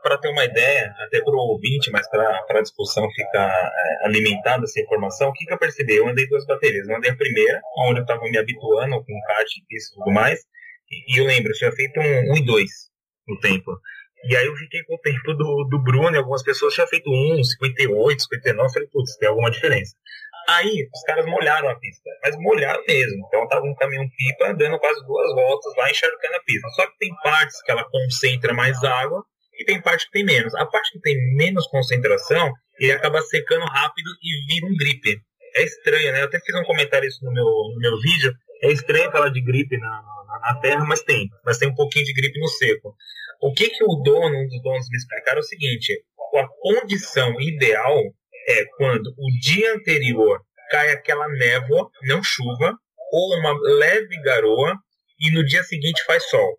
Para 0.00 0.16
ter 0.18 0.28
uma 0.28 0.44
ideia, 0.44 0.94
até 1.08 1.20
para 1.20 1.34
o 1.34 1.38
ouvinte, 1.38 1.90
mas 1.90 2.08
para 2.08 2.46
a 2.50 2.62
discussão 2.62 3.04
ficar 3.10 3.50
é, 3.50 4.06
alimentada 4.06 4.62
essa 4.62 4.80
informação, 4.80 5.30
o 5.30 5.32
que, 5.32 5.44
que 5.44 5.54
eu 5.54 5.58
percebi? 5.58 5.96
Eu 5.96 6.06
andei 6.06 6.28
duas 6.28 6.46
baterias. 6.46 6.88
Eu 6.88 6.96
andei 6.96 7.10
a 7.10 7.16
primeira, 7.16 7.60
onde 7.88 7.98
eu 7.98 8.04
estava 8.04 8.22
me 8.22 8.38
habituando 8.38 8.94
com 9.04 9.20
kart 9.26 9.48
e 9.56 9.76
e 9.76 9.78
tudo 9.92 10.12
mais. 10.12 10.38
E, 10.88 11.16
e 11.16 11.20
eu 11.20 11.26
lembro, 11.26 11.50
eu 11.50 11.56
tinha 11.56 11.72
feito 11.72 11.98
um 11.98 12.32
1 12.34 12.36
e 12.36 12.44
2 12.44 12.70
no 13.26 13.40
tempo. 13.40 13.72
E 14.26 14.36
aí 14.36 14.46
eu 14.46 14.56
fiquei 14.56 14.82
com 14.84 14.94
o 14.94 14.98
tempo 14.98 15.34
do, 15.34 15.64
do 15.70 15.82
Bruno 15.82 16.14
e 16.14 16.18
algumas 16.18 16.42
pessoas 16.42 16.72
tinham 16.72 16.86
feito 16.88 17.10
1, 17.10 17.44
58, 17.44 18.22
59. 18.22 18.66
Eu 18.68 18.72
falei, 18.72 18.88
putz, 18.88 19.16
tem 19.16 19.28
alguma 19.28 19.50
diferença. 19.50 19.94
Aí 20.48 20.88
os 20.94 21.02
caras 21.02 21.24
molharam 21.26 21.68
a 21.68 21.74
pista, 21.76 22.10
mas 22.22 22.36
molharam 22.36 22.82
mesmo. 22.86 23.26
Então 23.26 23.48
tava 23.48 23.64
um 23.64 23.74
caminhão 23.74 24.06
pipa 24.08 24.54
dando 24.54 24.78
quase 24.78 25.04
duas 25.06 25.34
voltas 25.34 25.72
lá 25.76 25.90
encharcando 25.90 26.36
a 26.36 26.42
pista. 26.42 26.68
Só 26.70 26.86
que 26.86 26.98
tem 26.98 27.10
partes 27.22 27.62
que 27.62 27.70
ela 27.70 27.84
concentra 27.84 28.52
mais 28.52 28.82
água 28.82 29.24
e 29.58 29.64
tem 29.64 29.80
parte 29.80 30.06
que 30.06 30.12
tem 30.12 30.24
menos. 30.24 30.54
A 30.54 30.66
parte 30.66 30.92
que 30.92 31.00
tem 31.00 31.16
menos 31.36 31.66
concentração, 31.68 32.52
ele 32.78 32.92
acaba 32.92 33.22
secando 33.22 33.64
rápido 33.64 34.10
e 34.22 34.46
vira 34.52 34.66
um 34.66 34.76
grip. 34.76 35.20
É 35.56 35.62
estranho, 35.62 36.12
né? 36.12 36.20
Eu 36.20 36.24
até 36.26 36.40
fiz 36.40 36.54
um 36.56 36.64
comentário 36.64 37.06
isso 37.06 37.24
no 37.24 37.32
meu, 37.32 37.44
no 37.44 37.78
meu 37.78 38.00
vídeo. 38.00 38.34
É 38.62 38.72
estranho 38.72 39.10
falar 39.10 39.28
de 39.28 39.40
gripe 39.40 39.78
na, 39.78 39.88
na, 39.88 40.40
na 40.40 40.60
terra, 40.60 40.84
mas 40.84 41.02
tem. 41.02 41.28
Mas 41.44 41.58
tem 41.58 41.68
um 41.68 41.74
pouquinho 41.74 42.04
de 42.04 42.12
gripe 42.12 42.38
no 42.40 42.48
seco. 42.48 42.94
O 43.44 43.52
que, 43.52 43.68
que 43.68 43.84
o 43.84 43.96
dono, 44.02 44.38
um 44.38 44.48
dos 44.48 44.62
donos 44.62 44.88
me 44.88 44.96
explicaram 44.96 45.36
é 45.36 45.40
o 45.40 45.42
seguinte: 45.42 46.02
a 46.34 46.48
condição 46.62 47.38
ideal 47.38 48.02
é 48.48 48.64
quando 48.78 49.08
o 49.08 49.30
dia 49.42 49.74
anterior 49.74 50.40
cai 50.70 50.90
aquela 50.92 51.28
névoa, 51.28 51.90
não 52.04 52.22
chuva, 52.24 52.74
ou 53.12 53.38
uma 53.38 53.52
leve 53.76 54.18
garoa, 54.22 54.78
e 55.20 55.30
no 55.30 55.44
dia 55.44 55.62
seguinte 55.62 56.02
faz 56.06 56.24
sol. 56.30 56.58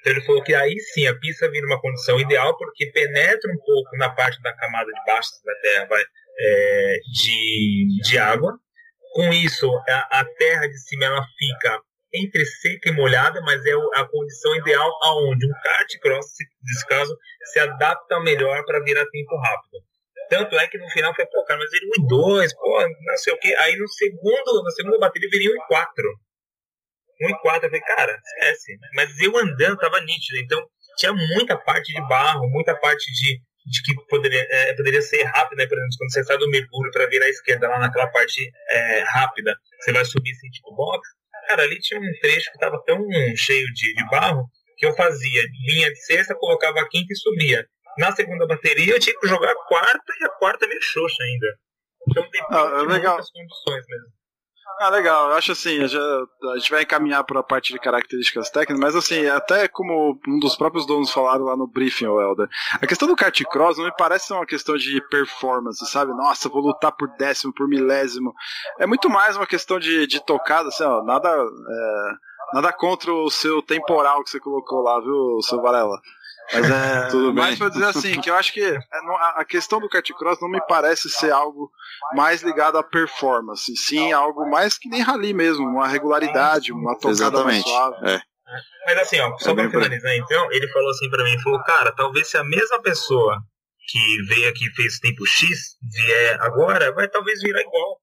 Então 0.00 0.14
ele 0.14 0.22
falou 0.22 0.42
que 0.42 0.54
aí 0.54 0.74
sim 0.80 1.06
a 1.06 1.14
pista 1.14 1.50
vira 1.50 1.66
uma 1.66 1.78
condição 1.78 2.18
ideal, 2.18 2.56
porque 2.56 2.90
penetra 2.92 3.52
um 3.52 3.58
pouco 3.58 3.94
na 3.98 4.08
parte 4.08 4.40
da 4.40 4.56
camada 4.56 4.90
de 4.90 5.04
baixo 5.04 5.28
da 5.44 5.54
terra 5.56 5.84
vai, 5.84 6.02
é, 6.38 6.96
de, 7.12 8.00
de 8.02 8.18
água. 8.18 8.58
Com 9.12 9.30
isso, 9.34 9.70
a, 9.86 10.20
a 10.20 10.24
terra 10.24 10.66
de 10.66 10.78
cima 10.78 11.04
ela 11.04 11.22
fica 11.38 11.78
entre 12.12 12.44
seca 12.44 12.88
e 12.88 12.92
molhada, 12.92 13.40
mas 13.42 13.64
é 13.64 13.72
a 13.94 14.04
condição 14.04 14.54
ideal 14.56 14.90
aonde 15.02 15.46
um 15.46 15.52
kart 15.62 15.98
cross, 16.00 16.26
nesse 16.62 16.86
caso, 16.86 17.16
se 17.52 17.60
adapta 17.60 18.20
melhor 18.20 18.64
para 18.64 18.82
virar 18.82 19.06
tempo 19.06 19.36
rápido. 19.36 19.90
Tanto 20.28 20.56
é 20.56 20.66
que 20.68 20.78
no 20.78 20.88
final 20.90 21.14
foi, 21.14 21.26
pô, 21.26 21.44
cara, 21.44 21.58
mas 21.58 21.72
ele 21.72 21.86
1 21.86 22.04
e 22.04 22.08
2, 22.08 22.54
pô, 22.54 22.88
não 22.88 23.16
sei 23.16 23.32
o 23.32 23.38
que. 23.38 23.52
Aí 23.56 23.76
no 23.76 23.88
segundo, 23.88 24.62
na 24.62 24.70
segunda 24.70 24.98
bateria 24.98 25.28
viria 25.28 25.50
1 25.50 25.54
e 25.54 25.66
4. 25.66 26.04
1 27.22 27.28
e 27.30 27.38
4, 27.40 27.66
eu 27.66 27.70
falei, 27.70 27.80
cara, 27.82 28.20
esquece. 28.24 28.78
Mas 28.94 29.18
eu 29.20 29.36
andando 29.36 29.78
tava 29.78 30.00
nítido, 30.00 30.38
então 30.38 30.64
tinha 30.96 31.12
muita 31.12 31.56
parte 31.56 31.92
de 31.92 32.00
barro, 32.08 32.48
muita 32.48 32.76
parte 32.76 33.04
de, 33.12 33.40
de 33.66 33.82
que 33.82 34.06
poderia, 34.06 34.46
é, 34.50 34.74
poderia 34.74 35.02
ser 35.02 35.22
rápida, 35.24 35.64
né? 35.64 35.68
Por 35.68 35.76
exemplo, 35.76 35.96
quando 35.98 36.12
você 36.12 36.24
sai 36.24 36.38
do 36.38 36.48
mergulho 36.48 36.92
para 36.92 37.08
virar 37.08 37.26
à 37.26 37.30
esquerda 37.30 37.68
lá 37.68 37.80
naquela 37.80 38.06
parte 38.06 38.40
é, 38.68 39.00
rápida, 39.00 39.56
você 39.80 39.92
vai 39.92 40.04
subir 40.04 40.34
sem 40.36 40.48
tipo 40.50 40.72
box. 40.76 41.08
Cara, 41.48 41.62
ali 41.62 41.78
tinha 41.80 42.00
um 42.00 42.12
trecho 42.20 42.50
que 42.52 42.58
tava 42.58 42.82
tão 42.84 42.98
cheio 43.36 43.66
de, 43.72 43.94
de 43.94 44.08
barro 44.10 44.44
que 44.76 44.86
eu 44.86 44.94
fazia, 44.94 45.42
vinha 45.66 45.90
de 45.92 46.04
sexta, 46.04 46.34
colocava 46.34 46.80
a 46.80 46.88
quinta 46.88 47.12
e 47.12 47.16
subia. 47.16 47.66
Na 47.98 48.12
segunda 48.12 48.46
bateria 48.46 48.94
eu 48.94 49.00
tinha 49.00 49.18
que 49.18 49.26
jogar 49.28 49.50
a 49.50 49.64
quarta 49.66 50.12
e 50.20 50.24
a 50.24 50.30
quarta 50.30 50.66
meio 50.66 50.80
xoxa 50.80 51.22
ainda. 51.22 51.46
Então 52.08 52.22
depende 52.22 52.46
Ah, 52.50 52.80
é 52.82 52.86
legal. 52.86 53.14
muitas 53.16 53.30
condições 53.30 53.84
mesmo. 53.86 54.19
Ah, 54.78 54.88
legal. 54.88 55.30
Eu 55.30 55.36
acho 55.36 55.52
assim, 55.52 55.86
já, 55.86 56.00
a 56.52 56.58
gente 56.58 56.70
vai 56.70 56.82
encaminhar 56.82 57.24
para 57.24 57.40
a 57.40 57.42
parte 57.42 57.72
de 57.72 57.78
características 57.78 58.48
técnicas, 58.50 58.80
mas 58.80 58.96
assim, 58.96 59.26
até 59.26 59.68
como 59.68 60.18
um 60.26 60.38
dos 60.38 60.56
próprios 60.56 60.86
donos 60.86 61.10
falaram 61.10 61.44
lá 61.44 61.56
no 61.56 61.66
briefing, 61.66 62.06
o 62.06 62.20
Helder, 62.20 62.48
a 62.80 62.86
questão 62.86 63.06
do 63.06 63.16
kart 63.16 63.38
cross 63.44 63.76
não 63.76 63.84
me 63.84 63.92
parece 63.96 64.28
ser 64.28 64.34
uma 64.34 64.46
questão 64.46 64.76
de 64.76 65.00
performance, 65.08 65.84
sabe? 65.90 66.12
Nossa, 66.12 66.48
vou 66.48 66.62
lutar 66.62 66.92
por 66.92 67.08
décimo, 67.16 67.52
por 67.52 67.68
milésimo. 67.68 68.32
É 68.78 68.86
muito 68.86 69.10
mais 69.10 69.36
uma 69.36 69.46
questão 69.46 69.78
de, 69.78 70.06
de 70.06 70.24
tocada, 70.24 70.68
assim, 70.68 70.84
ó, 70.84 71.02
nada, 71.02 71.28
é, 71.28 72.10
nada 72.54 72.72
contra 72.72 73.12
o 73.12 73.30
seu 73.30 73.60
temporal 73.60 74.22
que 74.24 74.30
você 74.30 74.40
colocou 74.40 74.80
lá, 74.80 74.98
viu, 75.00 75.40
seu 75.42 75.60
Varela? 75.60 76.00
Mas 76.52 76.70
é. 76.70 77.08
Tudo 77.10 77.32
bem. 77.32 77.44
Mas 77.44 77.58
pra 77.58 77.68
dizer 77.68 77.86
assim, 77.86 78.20
que 78.20 78.30
eu 78.30 78.34
acho 78.34 78.52
que 78.52 78.62
é, 78.62 78.78
a 79.36 79.44
questão 79.44 79.80
do 79.80 79.88
kart 79.88 80.08
cross 80.12 80.40
não 80.40 80.48
me 80.48 80.60
parece 80.66 81.08
ser 81.10 81.30
algo 81.30 81.70
mais 82.14 82.42
ligado 82.42 82.78
à 82.78 82.82
performance, 82.82 83.74
sim 83.76 84.12
algo 84.12 84.48
mais 84.48 84.78
que 84.78 84.88
nem 84.88 85.02
rally 85.02 85.32
mesmo, 85.32 85.64
uma 85.66 85.86
regularidade, 85.86 86.72
uma 86.72 86.96
tocada 86.98 87.44
mais 87.44 87.58
Exatamente. 87.58 87.68
suave. 87.68 88.10
É. 88.10 88.20
Mas 88.86 88.98
assim, 88.98 89.20
ó, 89.20 89.36
só 89.38 89.52
É 89.52 89.54
pra 89.54 89.70
finalizar 89.70 90.16
então, 90.16 90.50
ele 90.50 90.66
falou 90.68 90.90
assim 90.90 91.08
pra 91.08 91.22
mim, 91.22 91.30
ele 91.30 91.42
falou, 91.42 91.62
cara, 91.62 91.92
talvez 91.92 92.28
se 92.28 92.36
a 92.36 92.44
mesma 92.44 92.80
pessoa 92.82 93.38
que 93.88 94.22
veio 94.28 94.48
aqui 94.48 94.66
e 94.66 94.74
fez 94.74 94.98
tempo 94.98 95.24
X 95.26 95.76
vier 95.82 96.40
agora, 96.40 96.92
vai 96.92 97.08
talvez 97.08 97.40
virar 97.42 97.60
igual. 97.60 97.98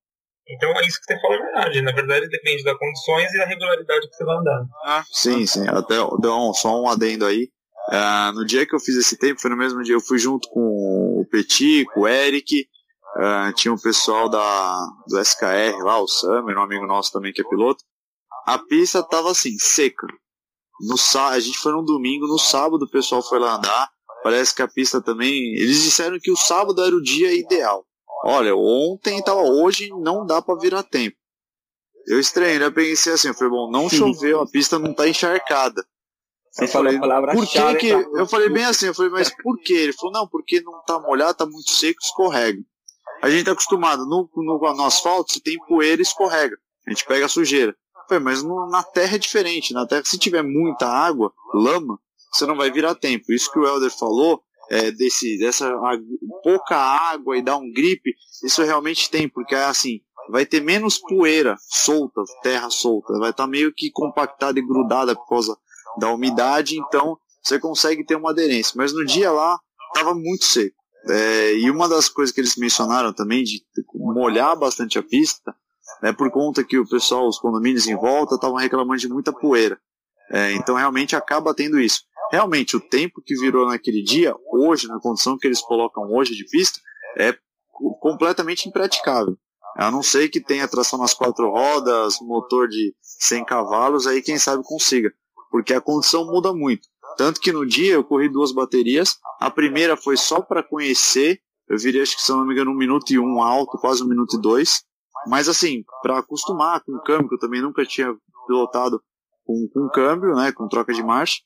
Então 0.49 0.71
é 0.71 0.85
isso 0.85 0.99
que 0.99 1.05
você 1.05 1.19
falou 1.19 1.37
é 1.37 1.41
verdade. 1.41 1.81
Na 1.81 1.91
verdade, 1.91 2.29
depende 2.29 2.63
das 2.63 2.77
condições 2.77 3.33
e 3.33 3.37
da 3.37 3.45
regularidade 3.45 4.07
que 4.09 4.15
você 4.15 4.23
vai 4.23 4.37
andar. 4.37 4.63
Sim, 5.11 5.45
sim. 5.45 5.67
Até 5.67 5.95
dá 5.95 6.35
um, 6.35 6.53
só 6.53 6.81
um 6.81 6.87
adendo 6.89 7.25
aí. 7.25 7.49
Ah, 7.89 8.31
no 8.35 8.45
dia 8.45 8.65
que 8.65 8.75
eu 8.75 8.79
fiz 8.79 8.95
esse 8.95 9.17
tempo, 9.17 9.39
foi 9.39 9.49
no 9.49 9.57
mesmo 9.57 9.81
dia, 9.81 9.95
eu 9.95 10.01
fui 10.01 10.17
junto 10.17 10.49
com 10.49 11.21
o 11.21 11.25
Petit, 11.29 11.85
com 11.93 12.01
o 12.01 12.07
Eric, 12.07 12.67
ah, 13.15 13.51
tinha 13.55 13.73
o 13.73 13.81
pessoal 13.81 14.29
da, 14.29 14.87
do 15.07 15.19
SKR 15.19 15.77
lá, 15.83 15.99
o 15.99 16.07
Summer, 16.07 16.57
um 16.57 16.61
amigo 16.61 16.85
nosso 16.85 17.11
também 17.11 17.33
que 17.33 17.41
é 17.41 17.49
piloto. 17.49 17.83
A 18.45 18.59
pista 18.59 19.01
tava 19.03 19.31
assim, 19.31 19.57
seca. 19.57 20.07
No, 20.79 20.95
a 21.19 21.39
gente 21.39 21.57
foi 21.57 21.71
num 21.71 21.83
domingo, 21.83 22.27
no 22.27 22.37
sábado 22.37 22.83
o 22.83 22.89
pessoal 22.89 23.21
foi 23.21 23.39
lá 23.39 23.55
andar. 23.55 23.89
Parece 24.23 24.53
que 24.53 24.61
a 24.61 24.67
pista 24.67 25.01
também. 25.01 25.53
Eles 25.55 25.81
disseram 25.81 26.19
que 26.21 26.31
o 26.31 26.37
sábado 26.37 26.83
era 26.83 26.95
o 26.95 27.01
dia 27.01 27.33
ideal. 27.33 27.85
Olha, 28.23 28.55
ontem 28.55 29.21
tava, 29.23 29.41
hoje 29.41 29.89
não 29.89 30.25
dá 30.25 30.41
pra 30.41 30.55
virar 30.55 30.83
tempo. 30.83 31.15
Eu 32.07 32.19
estranhei, 32.19 32.59
né? 32.59 32.65
Eu 32.65 32.73
pensei 32.73 33.13
assim, 33.13 33.29
eu 33.29 33.33
falei, 33.33 33.51
bom, 33.51 33.69
não 33.71 33.89
choveu, 33.89 34.41
a 34.41 34.47
pista 34.47 34.79
não 34.79 34.93
tá 34.93 35.07
encharcada. 35.07 35.85
Eu 36.63 36.67
falei, 36.67 36.97
por 37.35 37.45
que 37.47 37.59
que. 37.79 37.91
tá? 37.91 38.09
Eu 38.19 38.27
falei 38.27 38.49
bem 38.49 38.65
assim, 38.65 38.87
eu 38.87 38.93
falei, 38.95 39.11
mas 39.11 39.29
por 39.43 39.57
que? 39.59 39.73
Ele 39.73 39.93
falou, 39.93 40.13
não, 40.13 40.27
porque 40.27 40.61
não 40.61 40.81
tá 40.83 40.99
molhado, 40.99 41.33
tá 41.35 41.45
muito 41.45 41.69
seco, 41.69 41.99
escorrega. 42.01 42.59
A 43.21 43.29
gente 43.29 43.45
tá 43.45 43.51
acostumado, 43.51 44.05
no, 44.05 44.29
no, 44.35 44.59
no 44.75 44.83
asfalto, 44.85 45.33
se 45.33 45.41
tem 45.41 45.57
poeira, 45.67 46.01
escorrega. 46.01 46.55
A 46.87 46.91
gente 46.91 47.05
pega 47.05 47.25
a 47.25 47.29
sujeira. 47.29 47.71
Eu 47.95 48.01
falei, 48.07 48.23
mas 48.23 48.43
no- 48.43 48.69
na 48.69 48.83
terra 48.83 49.15
é 49.15 49.19
diferente. 49.19 49.73
Na 49.73 49.85
terra, 49.87 50.03
se 50.05 50.17
tiver 50.17 50.43
muita 50.43 50.87
água, 50.87 51.31
lama, 51.53 51.99
você 52.31 52.45
não 52.45 52.55
vai 52.55 52.71
virar 52.71 52.95
tempo. 52.95 53.25
Isso 53.31 53.51
que 53.51 53.59
o 53.59 53.65
Helder 53.67 53.91
falou, 53.91 54.41
é, 54.69 54.91
desse, 54.91 55.37
dessa 55.39 55.67
a- 55.67 55.97
pouca 56.43 56.75
água 56.75 57.37
e 57.37 57.41
dar 57.41 57.57
um 57.57 57.71
gripe, 57.71 58.13
isso 58.43 58.63
realmente 58.63 59.09
tem, 59.09 59.27
porque 59.27 59.55
é 59.55 59.63
assim, 59.65 59.99
vai 60.29 60.45
ter 60.45 60.61
menos 60.61 60.97
poeira 60.99 61.55
solta, 61.69 62.21
terra 62.43 62.69
solta, 62.69 63.17
vai 63.19 63.31
estar 63.31 63.47
meio 63.47 63.73
que 63.73 63.89
compactada 63.91 64.59
e 64.59 64.65
grudada 64.65 65.15
por 65.15 65.27
causa 65.27 65.57
da 65.99 66.11
umidade, 66.11 66.77
então 66.79 67.17
você 67.43 67.59
consegue 67.59 68.05
ter 68.05 68.15
uma 68.15 68.31
aderência. 68.31 68.73
Mas 68.75 68.93
no 68.93 69.05
dia 69.05 69.31
lá, 69.31 69.57
estava 69.93 70.13
muito 70.13 70.45
seco. 70.45 70.75
É, 71.09 71.53
e 71.53 71.71
uma 71.71 71.87
das 71.87 72.09
coisas 72.09 72.33
que 72.33 72.41
eles 72.41 72.55
mencionaram 72.57 73.13
também, 73.13 73.43
de 73.43 73.63
molhar 73.95 74.57
bastante 74.57 74.99
a 74.99 75.03
pista, 75.03 75.55
é 76.03 76.11
por 76.11 76.29
conta 76.29 76.63
que 76.63 76.77
o 76.77 76.87
pessoal, 76.87 77.27
os 77.27 77.39
condomínios 77.39 77.87
em 77.87 77.95
volta, 77.95 78.35
estavam 78.35 78.57
reclamando 78.57 78.99
de 78.99 79.07
muita 79.07 79.31
poeira. 79.31 79.79
É, 80.29 80.51
então 80.53 80.75
realmente 80.75 81.15
acaba 81.15 81.53
tendo 81.53 81.79
isso. 81.79 82.01
Realmente, 82.29 82.75
o 82.75 82.81
tempo 82.81 83.21
que 83.25 83.35
virou 83.39 83.67
naquele 83.67 84.03
dia, 84.03 84.35
hoje, 84.51 84.87
na 84.87 84.99
condição 84.99 85.37
que 85.37 85.47
eles 85.47 85.61
colocam 85.61 86.03
hoje 86.11 86.35
de 86.35 86.43
pista, 86.49 86.77
é 87.17 87.31
co- 87.71 87.97
completamente 88.01 88.67
impraticável. 88.67 89.37
A 89.77 89.89
não 89.89 90.03
ser 90.03 90.27
que 90.27 90.41
tenha 90.41 90.67
tração 90.67 90.99
nas 90.99 91.13
quatro 91.13 91.49
rodas, 91.49 92.19
motor 92.19 92.67
de 92.67 92.93
100 93.01 93.45
cavalos, 93.45 94.05
aí 94.07 94.21
quem 94.21 94.37
sabe 94.37 94.61
consiga. 94.65 95.13
Porque 95.49 95.73
a 95.73 95.81
condição 95.81 96.25
muda 96.25 96.53
muito. 96.53 96.87
Tanto 97.17 97.39
que 97.39 97.51
no 97.51 97.65
dia 97.65 97.93
eu 97.93 98.03
corri 98.03 98.29
duas 98.29 98.51
baterias. 98.51 99.15
A 99.39 99.49
primeira 99.49 99.97
foi 99.97 100.17
só 100.17 100.41
para 100.41 100.63
conhecer. 100.63 101.39
Eu 101.67 101.77
virei, 101.77 102.01
acho 102.01 102.15
que 102.15 102.21
se 102.21 102.31
não 102.31 102.45
me 102.45 102.53
engano, 102.53 102.71
um 102.71 102.77
minuto 102.77 103.11
e 103.11 103.19
um 103.19 103.41
alto, 103.41 103.77
quase 103.77 104.03
um 104.03 104.07
minuto 104.07 104.37
e 104.37 104.41
dois. 104.41 104.83
Mas 105.27 105.49
assim, 105.49 105.83
para 106.01 106.19
acostumar 106.19 106.81
com 106.83 106.93
o 106.93 107.01
câmbio, 107.01 107.29
que 107.29 107.35
eu 107.35 107.39
também 107.39 107.61
nunca 107.61 107.85
tinha 107.85 108.15
pilotado 108.45 109.01
com, 109.45 109.67
com 109.73 109.89
câmbio, 109.89 110.35
né, 110.35 110.51
com 110.51 110.67
troca 110.67 110.93
de 110.93 111.03
marcha. 111.03 111.41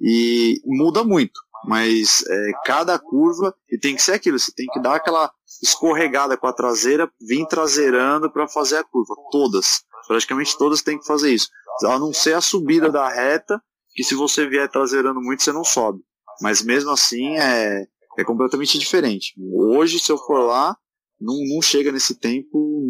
E 0.00 0.60
muda 0.64 1.04
muito. 1.04 1.40
Mas 1.64 2.24
é, 2.28 2.52
cada 2.64 2.98
curva, 2.98 3.54
e 3.70 3.78
tem 3.78 3.94
que 3.94 4.02
ser 4.02 4.12
aquilo, 4.12 4.38
você 4.38 4.52
tem 4.52 4.66
que 4.66 4.80
dar 4.80 4.96
aquela 4.96 5.30
escorregada 5.62 6.36
com 6.36 6.46
a 6.48 6.52
traseira, 6.52 7.10
vir 7.20 7.46
traseirando 7.46 8.30
para 8.30 8.48
fazer 8.48 8.78
a 8.78 8.84
curva. 8.84 9.14
Todas. 9.30 9.84
Praticamente 10.08 10.58
todas 10.58 10.82
têm 10.82 10.98
que 10.98 11.06
fazer 11.06 11.32
isso. 11.32 11.48
A 11.84 11.98
não 11.98 12.12
ser 12.12 12.34
a 12.34 12.40
subida 12.40 12.90
da 12.90 13.08
reta, 13.08 13.60
que 13.94 14.04
se 14.04 14.14
você 14.14 14.46
vier 14.46 14.68
traseirando 14.70 15.20
muito, 15.20 15.42
você 15.42 15.52
não 15.52 15.64
sobe. 15.64 16.00
Mas 16.40 16.62
mesmo 16.62 16.90
assim 16.90 17.36
é, 17.36 17.86
é 18.18 18.24
completamente 18.24 18.78
diferente. 18.78 19.34
Hoje, 19.54 19.98
se 19.98 20.10
eu 20.10 20.18
for 20.18 20.40
lá, 20.46 20.76
não, 21.20 21.34
não 21.48 21.62
chega 21.62 21.92
nesse 21.92 22.18
tempo, 22.18 22.82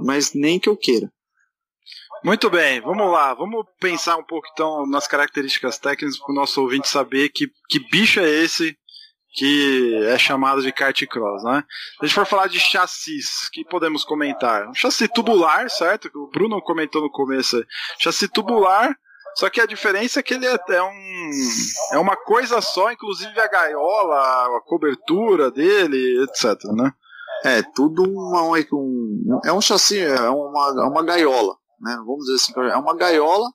mas 0.00 0.34
nem 0.34 0.58
que 0.58 0.68
eu 0.68 0.76
queira. 0.76 1.12
Muito 2.24 2.48
bem, 2.48 2.80
vamos 2.80 3.10
lá. 3.10 3.34
Vamos 3.34 3.66
pensar 3.80 4.16
um 4.16 4.24
pouco 4.24 4.46
então 4.52 4.86
nas 4.86 5.08
características 5.08 5.78
técnicas 5.78 6.18
para 6.18 6.32
o 6.32 6.34
nosso 6.34 6.60
ouvinte 6.60 6.88
saber 6.88 7.30
que, 7.30 7.48
que 7.68 7.80
bicho 7.90 8.20
é 8.20 8.28
esse 8.28 8.76
que 9.32 9.94
é 10.04 10.18
chamado 10.18 10.60
de 10.60 10.70
kart 10.72 11.00
cross, 11.06 11.42
né? 11.42 11.64
Se 11.98 12.04
a 12.04 12.06
gente 12.06 12.14
for 12.14 12.26
falar 12.26 12.48
de 12.48 12.60
chassis, 12.60 13.48
que 13.50 13.64
podemos 13.64 14.04
comentar? 14.04 14.68
Um 14.68 14.74
chassi 14.74 15.08
tubular, 15.08 15.70
certo? 15.70 16.10
O 16.14 16.28
Bruno 16.28 16.60
comentou 16.60 17.00
no 17.00 17.10
começo. 17.10 17.64
Chassi 17.98 18.28
tubular, 18.28 18.94
só 19.34 19.48
que 19.48 19.60
a 19.60 19.66
diferença 19.66 20.20
é 20.20 20.22
que 20.22 20.34
ele 20.34 20.46
é, 20.46 20.58
é 20.68 20.82
um, 20.82 21.30
é 21.92 21.98
uma 21.98 22.16
coisa 22.16 22.60
só, 22.60 22.92
inclusive 22.92 23.38
a 23.40 23.48
gaiola, 23.48 24.56
a 24.56 24.60
cobertura 24.66 25.50
dele, 25.50 26.22
etc, 26.24 26.62
né? 26.74 26.92
É, 27.44 27.62
tudo 27.74 28.04
uma, 28.04 28.42
um, 28.42 29.40
é 29.44 29.52
um 29.52 29.60
chassi, 29.60 29.98
é 29.98 30.28
uma, 30.28 30.84
é 30.84 30.88
uma 30.88 31.02
gaiola, 31.02 31.56
né? 31.80 31.96
Vamos 32.06 32.26
dizer 32.26 32.34
assim, 32.34 32.52
é 32.70 32.76
uma 32.76 32.94
gaiola 32.94 33.50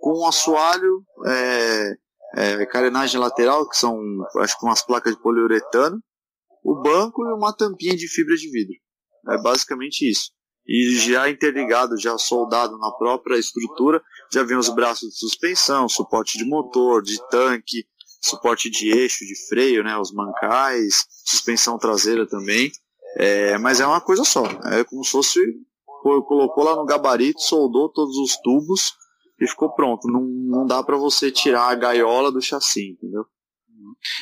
com 0.00 0.22
um 0.22 0.26
assoalho, 0.26 1.04
é, 1.26 1.92
é, 2.34 2.64
carenagem 2.66 3.20
lateral, 3.20 3.68
que 3.68 3.76
são, 3.76 3.98
acho 4.38 4.58
que 4.58 4.64
umas 4.64 4.82
placas 4.82 5.14
de 5.14 5.22
poliuretano, 5.22 6.00
o 6.64 6.80
banco 6.82 7.24
e 7.26 7.32
uma 7.32 7.52
tampinha 7.52 7.96
de 7.96 8.08
fibra 8.08 8.36
de 8.36 8.50
vidro. 8.50 8.74
É 9.28 9.42
basicamente 9.42 10.08
isso. 10.08 10.30
E 10.66 10.94
já 10.96 11.28
interligado, 11.28 11.98
já 11.98 12.16
soldado 12.18 12.78
na 12.78 12.92
própria 12.92 13.38
estrutura, 13.38 14.00
já 14.32 14.42
vem 14.42 14.56
os 14.56 14.68
braços 14.68 15.10
de 15.10 15.18
suspensão, 15.18 15.88
suporte 15.88 16.38
de 16.38 16.44
motor, 16.44 17.02
de 17.02 17.18
tanque, 17.28 17.86
suporte 18.22 18.70
de 18.70 18.90
eixo, 18.90 19.24
de 19.24 19.48
freio, 19.48 19.82
né, 19.82 19.96
os 19.96 20.12
mancais, 20.12 20.94
suspensão 21.24 21.78
traseira 21.78 22.26
também. 22.26 22.70
É, 23.16 23.58
mas 23.58 23.80
é 23.80 23.86
uma 23.86 24.00
coisa 24.00 24.22
só. 24.22 24.44
É 24.66 24.84
como 24.84 25.02
se 25.02 25.10
fosse 25.10 25.40
colocou 26.02 26.64
lá 26.64 26.76
no 26.76 26.86
gabarito, 26.86 27.40
soldou 27.40 27.88
todos 27.88 28.16
os 28.16 28.36
tubos 28.36 28.94
e 29.40 29.48
ficou 29.48 29.72
pronto. 29.72 30.06
Não, 30.08 30.20
não 30.20 30.66
dá 30.66 30.82
para 30.82 30.96
você 30.96 31.30
tirar 31.30 31.68
a 31.68 31.74
gaiola 31.74 32.30
do 32.30 32.40
chassi, 32.40 32.90
entendeu? 32.90 33.24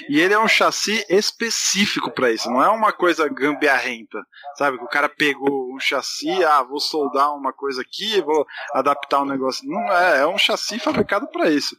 E 0.09 0.19
ele 0.19 0.35
é 0.35 0.39
um 0.39 0.49
chassi 0.49 1.05
específico 1.09 2.11
para 2.11 2.33
isso, 2.33 2.51
não 2.51 2.63
é 2.63 2.69
uma 2.69 2.93
coisa 2.93 3.29
gambiarrenta, 3.29 4.19
sabe? 4.57 4.79
Que 4.79 4.85
o 4.85 4.89
cara 4.89 5.09
pegou 5.09 5.73
um 5.73 5.79
chassi, 5.79 6.43
ah, 6.43 6.63
vou 6.63 6.81
soldar 6.81 7.35
uma 7.35 7.53
coisa 7.53 7.83
aqui, 7.83 8.21
vou 8.21 8.47
adaptar 8.73 9.23
um 9.23 9.27
negócio. 9.27 9.69
Não 9.69 9.81
é, 9.93 10.21
é 10.21 10.27
um 10.27 10.39
chassi 10.39 10.79
fabricado 10.79 11.29
para 11.29 11.51
isso. 11.51 11.77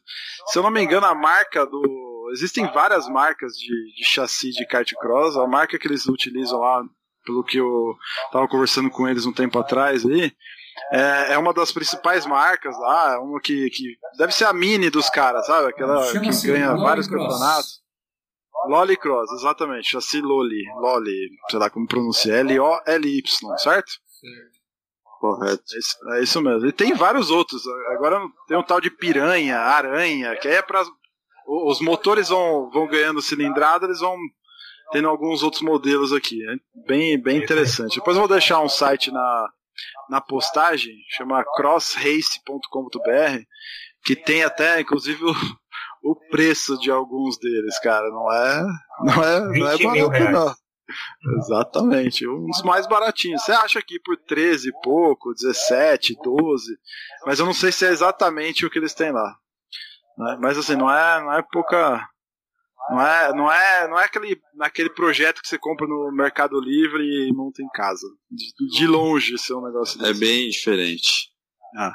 Se 0.48 0.58
eu 0.58 0.64
não 0.64 0.72
me 0.72 0.82
engano, 0.82 1.06
a 1.06 1.16
marca 1.16 1.66
do. 1.66 2.30
Existem 2.32 2.72
várias 2.72 3.10
marcas 3.10 3.54
de, 3.54 3.96
de 3.96 4.06
chassi 4.06 4.52
de 4.52 4.66
kart 4.66 4.90
cross, 5.00 5.36
a 5.36 5.48
marca 5.48 5.80
que 5.80 5.88
eles 5.88 6.06
utilizam 6.06 6.60
lá, 6.60 6.84
pelo 7.26 7.44
que 7.44 7.58
eu 7.58 7.96
tava 8.32 8.48
conversando 8.48 8.90
com 8.90 9.08
eles 9.08 9.26
um 9.26 9.34
tempo 9.34 9.58
atrás 9.58 10.06
aí, 10.06 10.32
é, 10.92 11.34
é 11.34 11.38
uma 11.38 11.54
das 11.54 11.72
principais 11.72 12.26
marcas 12.26 12.78
lá, 12.80 13.14
é 13.14 13.18
uma 13.18 13.40
que, 13.40 13.70
que 13.70 13.98
deve 14.18 14.34
ser 14.34 14.46
a 14.46 14.54
mini 14.54 14.90
dos 14.90 15.10
caras, 15.10 15.46
sabe? 15.46 15.70
Aquela 15.70 16.12
que 16.12 16.48
ganha 16.48 16.72
Lolly 16.72 16.84
vários 16.84 17.08
campeonatos. 17.08 17.80
Lolly 18.68 18.98
Cross, 18.98 19.32
exatamente, 19.32 19.90
chassi 19.90 20.20
Loli, 20.20 20.64
Loli, 20.82 21.30
sei 21.50 21.60
lá 21.60 21.70
como 21.70 21.88
pronuncia, 21.88 22.36
L-O-L-Y, 22.36 23.58
certo? 23.58 23.92
Correto. 25.20 25.64
É 25.74 25.78
isso, 25.78 26.10
é 26.14 26.24
isso 26.24 26.42
mesmo. 26.42 26.68
E 26.68 26.72
tem 26.72 26.94
vários 26.94 27.30
outros. 27.30 27.66
Agora 27.92 28.20
tem 28.48 28.58
um 28.58 28.64
tal 28.64 28.80
de 28.80 28.90
piranha, 28.90 29.60
aranha, 29.60 30.36
que 30.38 30.48
aí 30.48 30.56
é 30.56 30.62
para 30.62 30.84
os 31.46 31.82
motores 31.82 32.30
vão, 32.30 32.70
vão 32.70 32.88
ganhando 32.88 33.22
cilindrada, 33.22 33.86
eles 33.86 34.00
vão 34.00 34.16
tendo 34.92 35.10
alguns 35.10 35.44
outros 35.44 35.62
modelos 35.62 36.14
aqui. 36.14 36.40
É 36.48 36.56
bem, 36.88 37.22
bem 37.22 37.38
interessante. 37.38 37.96
Depois 37.96 38.16
eu 38.16 38.22
vou 38.22 38.30
deixar 38.30 38.62
um 38.62 38.70
site 38.70 39.12
na, 39.12 39.50
na 40.10 40.20
postagem, 40.22 40.96
chama 41.10 41.44
crossrace.com.br, 41.56 43.44
que 44.04 44.16
tem 44.16 44.44
até, 44.44 44.82
inclusive, 44.82 45.24
o, 45.24 45.34
o 46.12 46.16
preço 46.30 46.78
de 46.80 46.90
alguns 46.90 47.38
deles, 47.38 47.78
cara. 47.80 48.10
Não 48.10 48.32
é, 48.32 48.64
não 49.04 49.24
é, 49.24 49.40
não 49.58 49.68
é 49.68 49.78
barato, 49.78 50.32
não. 50.32 50.56
Exatamente, 51.38 52.28
um 52.28 52.48
dos 52.48 52.64
mais 52.64 52.88
baratinhos. 52.88 53.44
Você 53.44 53.52
acha 53.52 53.82
que 53.82 54.00
por 54.00 54.18
13 54.18 54.70
e 54.70 54.74
pouco, 54.82 55.34
17, 55.34 56.16
12, 56.24 56.78
mas 57.26 57.40
eu 57.40 57.46
não 57.46 57.54
sei 57.54 57.72
se 57.72 57.86
é 57.86 57.90
exatamente 57.90 58.66
o 58.66 58.70
que 58.70 58.80
eles 58.80 58.94
têm 58.94 59.12
lá. 59.12 59.36
Né? 60.18 60.38
Mas 60.42 60.58
assim, 60.58 60.76
não 60.76 60.90
é, 60.90 61.22
não 61.22 61.34
é 61.34 61.44
pouca. 61.52 62.08
Não 62.90 63.02
é, 63.02 63.34
não 63.34 63.52
é, 63.52 63.88
não 63.88 64.00
é 64.00 64.06
aquele, 64.06 64.42
aquele 64.60 64.90
projeto 64.90 65.42
que 65.42 65.48
você 65.48 65.58
compra 65.58 65.86
no 65.86 66.12
Mercado 66.12 66.60
Livre 66.60 67.04
e 67.04 67.32
monta 67.32 67.62
em 67.62 67.70
casa. 67.70 68.08
De, 68.30 68.52
de 68.72 68.88
longe 68.88 69.36
esse 69.36 69.52
é 69.52 69.56
um 69.56 69.64
negócio 69.64 70.00
é 70.00 70.08
desse. 70.08 70.24
É 70.24 70.28
bem 70.28 70.50
diferente. 70.50 71.30
Ah. 71.78 71.94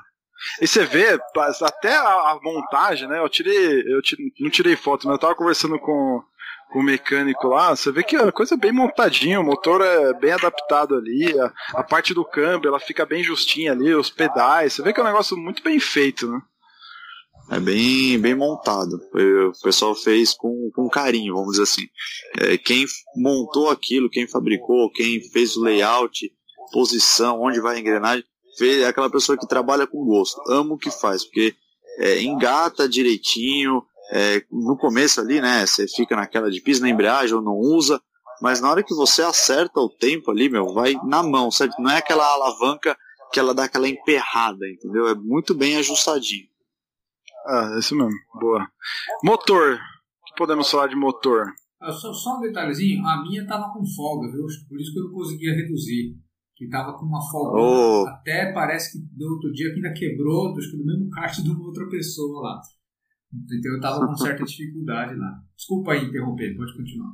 E 0.61 0.67
você 0.67 0.85
vê, 0.85 1.19
até 1.63 1.97
a, 1.97 2.03
a, 2.03 2.39
montagem, 2.43 3.09
né? 3.09 3.19
Eu 3.19 3.29
tirei, 3.29 3.83
eu 3.93 4.01
tirei, 4.03 4.27
não 4.39 4.51
tirei 4.51 4.77
foto, 4.77 5.07
mas 5.07 5.15
eu 5.15 5.21
tava 5.21 5.35
conversando 5.35 5.79
com, 5.79 6.23
com 6.71 6.79
o 6.79 6.83
mecânico 6.83 7.49
lá, 7.49 7.75
você 7.75 7.91
vê 7.91 8.03
que 8.03 8.15
a 8.15 8.31
coisa 8.31 8.55
é 8.55 8.59
bem 8.59 8.73
montadinha, 8.73 9.41
o 9.41 9.45
motor 9.45 9.81
é 9.81 10.13
bem 10.15 10.33
adaptado 10.33 10.97
ali, 10.97 11.39
a, 11.41 11.53
a 11.75 11.83
parte 11.83 12.13
do 12.13 12.25
câmbio 12.25 12.69
ela 12.69 12.79
fica 12.79 13.07
bem 13.07 13.23
justinha 13.23 13.73
ali, 13.73 13.95
os 13.95 14.11
pedais, 14.11 14.75
você 14.75 14.83
vê 14.83 14.93
que 14.93 15.01
é 15.01 15.03
um 15.03 15.07
negócio 15.07 15.37
muito 15.37 15.63
bem 15.63 15.81
feito, 15.81 16.31
né? 16.31 16.41
É 17.51 17.61
bem, 17.61 18.19
bem 18.19 18.35
montado. 18.35 18.95
O 18.95 19.63
pessoal 19.63 19.95
fez 19.95 20.33
com, 20.33 20.71
com 20.75 20.89
carinho, 20.89 21.35
vamos 21.35 21.53
dizer 21.53 21.65
assim. 21.65 21.87
É, 22.39 22.57
quem 22.57 22.87
montou 23.17 23.71
aquilo, 23.71 24.09
quem 24.09 24.27
fabricou, 24.27 24.91
quem 24.91 25.21
fez 25.31 25.57
o 25.57 25.63
layout, 25.63 26.33
posição, 26.73 27.41
onde 27.41 27.61
vai 27.61 27.77
a 27.77 27.81
engrenagem, 27.81 28.25
fez, 28.59 28.83
é 28.83 28.87
aquela 28.87 29.11
pessoa 29.11 29.37
que 29.39 29.47
trabalha 29.47 29.87
com 29.87 30.05
gosto, 30.05 30.41
ama 30.49 30.75
o 30.75 30.79
que 30.79 30.91
faz, 30.91 31.25
porque 31.25 31.55
é, 31.99 32.23
engata 32.23 32.89
direitinho. 32.89 33.83
É, 34.13 34.43
no 34.51 34.77
começo 34.77 35.21
ali, 35.21 35.41
né, 35.41 35.67
você 35.67 35.87
fica 35.89 36.15
naquela 36.15 36.51
de 36.51 36.61
pisa 36.61 36.81
na 36.81 36.91
embreagem 36.91 37.35
ou 37.35 37.43
não 37.43 37.57
usa, 37.57 38.01
mas 38.41 38.61
na 38.61 38.71
hora 38.71 38.83
que 38.83 38.95
você 38.95 39.23
acerta 39.23 39.81
o 39.81 39.89
tempo 39.89 40.31
ali, 40.31 40.49
meu, 40.49 40.73
vai 40.73 40.95
na 41.07 41.23
mão, 41.23 41.51
certo? 41.51 41.81
Não 41.81 41.91
é 41.91 41.99
aquela 41.99 42.27
alavanca 42.27 42.97
que 43.33 43.41
ela 43.41 43.55
dá 43.55 43.65
aquela 43.65 43.89
emperrada, 43.89 44.69
entendeu? 44.69 45.09
É 45.09 45.15
muito 45.15 45.55
bem 45.55 45.77
ajustadinho. 45.77 46.47
Ah, 47.47 47.73
é 47.75 47.79
isso 47.79 47.95
mesmo. 47.97 48.15
Boa. 48.41 48.67
Motor. 49.23 49.75
O 49.75 50.25
que 50.27 50.37
podemos 50.37 50.71
falar 50.71 50.89
de 50.89 50.97
motor? 50.97 51.47
Ah, 51.81 51.93
só, 51.93 52.13
só 52.13 52.39
um 52.39 52.41
detalhezinho, 52.41 53.07
a 53.07 53.23
minha 53.23 53.47
tava 53.47 53.73
com 53.73 53.85
folga, 53.85 54.31
viu? 54.31 54.47
Por 54.69 54.81
isso 54.81 54.93
que 54.93 54.99
eu 54.99 55.05
não 55.05 55.13
conseguia 55.13 55.55
reduzir. 55.55 56.17
Que 56.57 56.69
tava 56.69 56.93
com 56.95 57.05
uma 57.05 57.21
folga. 57.31 57.61
Oh. 57.61 58.07
Até 58.09 58.53
parece 58.53 58.93
que 58.93 59.05
do 59.13 59.35
outro 59.35 59.53
dia 59.53 59.71
que 59.71 59.77
ainda 59.77 59.93
quebrou, 59.93 60.57
acho 60.57 60.71
que 60.71 60.77
do 60.77 60.87
mesmo 60.87 61.11
kart 61.11 61.37
de 61.37 61.51
uma 61.51 61.67
outra 61.67 61.87
pessoa 61.89 62.43
lá. 62.43 62.61
Então 63.33 63.73
eu 63.73 63.81
tava 63.81 64.07
com 64.07 64.17
certa 64.17 64.45
dificuldade 64.47 65.17
lá. 65.17 65.43
Desculpa 65.57 65.93
aí 65.93 66.05
interromper, 66.05 66.57
pode 66.57 66.77
continuar. 66.77 67.13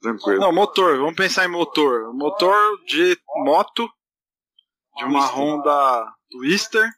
Tranquilo. 0.00 0.40
Não, 0.40 0.52
motor, 0.52 0.98
vamos 0.98 1.14
pensar 1.14 1.44
em 1.44 1.50
motor. 1.50 2.12
Motor 2.14 2.54
de 2.86 3.16
moto, 3.44 3.88
de 4.96 5.04
uma 5.04 5.26
Honda 5.26 6.12
Twister, 6.30 6.90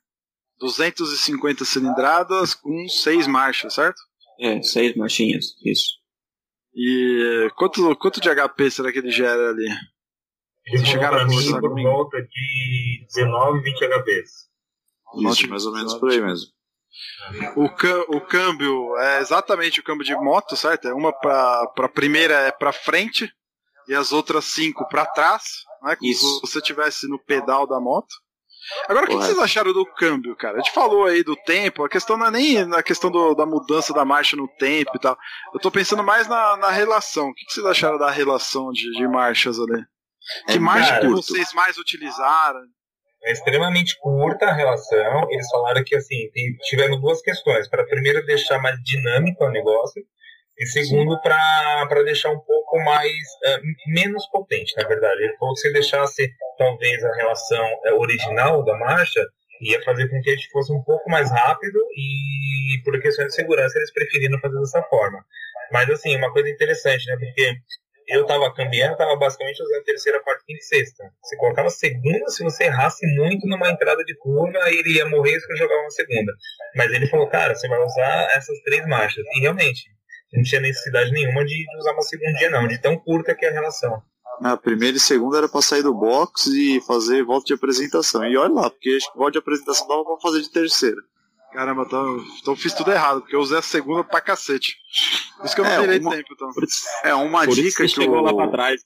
250 0.63 1.65
cilindradas 1.65 2.55
com 2.55 2.89
6 2.89 3.27
marchas, 3.27 3.75
certo? 3.75 4.01
É, 4.41 4.63
6 4.63 4.97
marchinhas, 4.97 5.57
isso. 5.65 6.01
E 6.75 7.51
quanto, 7.57 7.97
quanto 7.97 8.21
de 8.21 8.31
HP 8.31 8.71
será 8.71 8.93
que 8.93 8.99
ele 8.99 9.11
gera 9.11 9.51
ali? 9.51 9.69
Ele 10.67 10.87
chegaram 10.87 11.19
a 11.19 11.27
mim 11.27 11.51
por 11.61 11.83
volta 11.83 12.23
de 12.23 13.05
19, 13.09 13.61
20 13.61 13.89
HPs. 13.89 14.31
Isso, 15.33 15.51
mais 15.51 15.67
ou 15.67 15.73
menos 15.73 15.95
por 15.95 16.11
aí 16.11 16.21
mesmo. 16.21 16.47
O, 17.57 18.17
o 18.17 18.21
câmbio 18.21 18.97
é 18.99 19.21
exatamente 19.21 19.81
o 19.81 19.83
câmbio 19.83 20.05
de 20.05 20.15
moto, 20.15 20.57
certo? 20.57 20.87
É 20.87 20.95
uma 20.95 21.13
para 21.13 21.69
a 21.77 21.89
primeira 21.89 22.35
é 22.35 22.53
para 22.53 22.73
frente 22.73 23.29
e 23.89 23.95
as 23.95 24.13
outras 24.13 24.45
cinco 24.45 24.87
para 24.89 25.05
trás, 25.07 25.43
né? 25.83 25.97
Como 25.97 26.11
Isso. 26.11 26.27
se 26.37 26.41
você 26.41 26.59
estivesse 26.59 27.09
no 27.09 27.19
pedal 27.19 27.67
da 27.67 27.81
moto. 27.81 28.15
Agora, 28.89 29.07
o 29.07 29.09
que, 29.09 29.15
vocês 29.15 29.39
acharam 29.39 29.73
do 29.73 29.85
câmbio, 29.85 30.37
cara? 30.37 30.55
A 30.55 30.61
gente 30.61 30.73
falou 30.73 31.05
aí 31.05 31.23
do 31.23 31.37
tempo, 31.37 31.85
a 31.85 31.89
questão 31.89 32.17
não 32.17 32.27
é 32.27 32.31
nem 32.31 32.65
na 32.65 32.83
questão 32.83 33.11
do, 33.11 33.35
da 33.35 33.45
mudança 33.45 33.93
da 33.93 34.05
marcha 34.05 34.37
no 34.37 34.49
tempo 34.57 34.93
e 34.95 35.01
tal. 35.01 35.17
Eu 35.53 35.61
tô 35.61 35.71
pensando 35.71 36.03
mais 36.03 36.29
na, 36.29 36.57
na 36.57 36.71
relação. 36.71 37.29
O 37.29 37.35
que, 37.35 37.45
vocês 37.49 37.67
acharam 37.67 37.99
da 37.99 38.11
relação 38.11 38.71
de, 38.71 38.91
de 38.93 39.09
marchas 39.09 39.59
ali? 39.59 39.83
Que 40.47 40.57
é, 40.57 40.59
marcha 40.59 41.01
que 41.01 41.09
vocês 41.09 41.53
mais 41.53 41.77
utilizaram? 41.77 42.61
É 43.25 43.33
extremamente 43.33 43.97
curta 43.99 44.47
a 44.47 44.55
relação. 44.55 45.31
Eles 45.31 45.49
falaram 45.49 45.83
que 45.85 45.97
assim 45.97 46.31
tiveram 46.63 47.01
duas 47.01 47.21
questões. 47.21 47.69
Para 47.69 47.87
primeiro 47.87 48.25
deixar 48.25 48.61
mais 48.61 48.77
dinâmico 48.83 49.45
o 49.45 49.51
negócio 49.51 50.03
e 50.59 50.66
segundo 50.66 51.20
para 51.20 52.03
deixar 52.05 52.30
um 52.30 52.40
pouco 52.40 52.78
mais 52.84 53.11
uh, 53.11 53.61
menos 53.88 54.28
potente, 54.28 54.74
na 54.76 54.86
verdade. 54.86 55.22
Ele 55.22 55.36
falou 55.36 55.55
que 55.55 55.61
se 55.61 55.72
deixasse 55.72 56.30
talvez 56.59 57.03
a 57.05 57.14
relação 57.16 57.64
uh, 57.64 58.00
original 58.00 58.64
da 58.64 58.76
marcha 58.76 59.20
ia 59.61 59.82
fazer 59.82 60.09
com 60.09 60.20
que 60.20 60.30
a 60.30 60.34
gente 60.34 60.50
fosse 60.50 60.72
um 60.72 60.82
pouco 60.82 61.09
mais 61.09 61.30
rápido 61.30 61.78
e 61.96 62.82
por 62.84 63.00
questões 63.00 63.28
de 63.28 63.34
segurança 63.34 63.78
eles 63.78 63.92
preferiram 63.92 64.40
fazer 64.40 64.59
dessa 64.59 64.82
forma. 64.82 65.24
Mas 65.70 65.88
assim, 65.88 66.16
uma 66.16 66.32
coisa 66.32 66.48
interessante, 66.48 67.07
né? 67.07 67.16
Porque 67.16 67.55
eu 68.09 68.22
estava 68.22 68.53
cambiando, 68.53 68.92
estava 68.92 69.16
basicamente 69.16 69.62
usando 69.62 69.84
terceira, 69.84 70.20
quarta, 70.22 70.42
quinta 70.46 70.61
e 70.61 70.64
sexta. 70.64 71.05
Você 71.22 71.36
colocava 71.36 71.70
segunda, 71.70 72.28
se 72.28 72.42
você 72.42 72.64
errasse 72.64 73.07
muito 73.14 73.46
numa 73.46 73.70
entrada 73.70 74.05
de 74.05 74.16
curva, 74.16 74.59
ele 74.68 74.96
ia 74.96 75.09
morrer 75.09 75.38
se 75.40 75.46
você 75.46 75.57
jogava 75.57 75.80
uma 75.80 75.90
segunda. 75.90 76.32
Mas 76.76 76.92
ele 76.92 77.07
falou, 77.07 77.28
cara, 77.28 77.55
você 77.55 77.68
vai 77.68 77.78
usar 77.78 78.28
essas 78.34 78.59
três 78.64 78.86
marchas. 78.86 79.24
E 79.36 79.40
realmente, 79.40 79.84
não 80.33 80.43
tinha 80.43 80.61
necessidade 80.61 81.11
nenhuma 81.12 81.45
de 81.45 81.64
usar 81.78 81.93
uma 81.93 82.03
segundinha, 82.03 82.51
não, 82.51 82.66
de 82.66 82.78
tão 82.78 82.97
curta 82.99 83.35
que 83.35 83.45
é 83.45 83.51
a 83.51 83.53
relação. 83.53 84.03
A 84.41 84.57
primeira 84.57 84.97
e 84.97 85.01
segunda 85.01 85.39
era 85.39 85.49
para 85.49 85.62
sair 85.62 85.83
do 85.83 85.95
box 85.95 86.47
e 86.47 86.80
fazer 86.80 87.22
volta 87.22 87.47
de 87.47 87.55
apresentação. 87.55 88.24
E 88.24 88.37
olha 88.37 88.53
lá, 88.53 88.70
porque 88.70 88.99
volta 89.14 89.33
de 89.33 89.39
apresentação 89.39 89.87
dava 89.87 90.05
pra 90.05 90.20
fazer 90.20 90.41
de 90.41 90.51
terceira. 90.51 90.97
Caramba, 91.53 91.85
então, 91.87 92.24
então 92.41 92.57
fiz 92.57 92.72
tudo 92.72 92.91
errado, 92.91 93.20
porque 93.20 93.37
eu 93.37 93.41
usei 93.41 93.59
a 93.59 93.62
segunda 93.62 94.03
pra 94.03 94.22
cacete. 94.22 94.74
Por 95.37 95.45
isso 95.45 95.55
que 95.55 95.61
eu 95.61 95.64
não 95.64 95.70
é, 95.70 95.80
terei 95.80 96.01
tempo, 96.01 96.28
então. 96.33 96.51
É, 97.05 97.14
uma 97.14 97.45
Por 97.45 97.55
dica 97.55 97.83
que, 97.83 97.89
chegou 97.89 98.16
eu, 98.16 98.22
lá 98.22 98.35
pra 98.35 98.49
trás. 98.49 98.80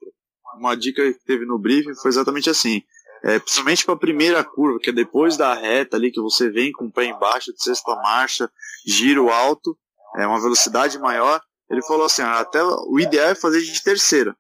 Uma 0.59 0.77
dica 0.77 1.13
que 1.13 1.25
teve 1.25 1.47
no 1.47 1.59
briefing 1.59 1.95
foi 1.95 2.11
exatamente 2.11 2.51
assim. 2.51 2.83
É, 3.23 3.39
principalmente 3.39 3.85
para 3.85 3.95
a 3.95 3.99
primeira 3.99 4.45
curva, 4.45 4.79
que 4.81 4.91
é 4.91 4.93
depois 4.93 5.37
da 5.37 5.55
reta 5.55 5.97
ali, 5.97 6.11
que 6.11 6.21
você 6.21 6.51
vem 6.51 6.73
com 6.73 6.87
o 6.87 6.93
pé 6.93 7.05
embaixo 7.05 7.53
de 7.53 7.63
sexta 7.63 7.95
marcha, 7.97 8.51
giro 8.85 9.31
alto, 9.31 9.77
é 10.17 10.27
uma 10.27 10.41
velocidade 10.41 10.99
maior. 10.99 11.41
Ele 11.71 11.83
falou 11.83 12.07
assim, 12.07 12.23
ah, 12.23 12.41
até 12.41 12.63
o 12.63 12.99
ideal 12.99 13.29
é 13.29 13.35
fazer 13.35 13.61
de 13.61 13.83
terceira. 13.83 14.37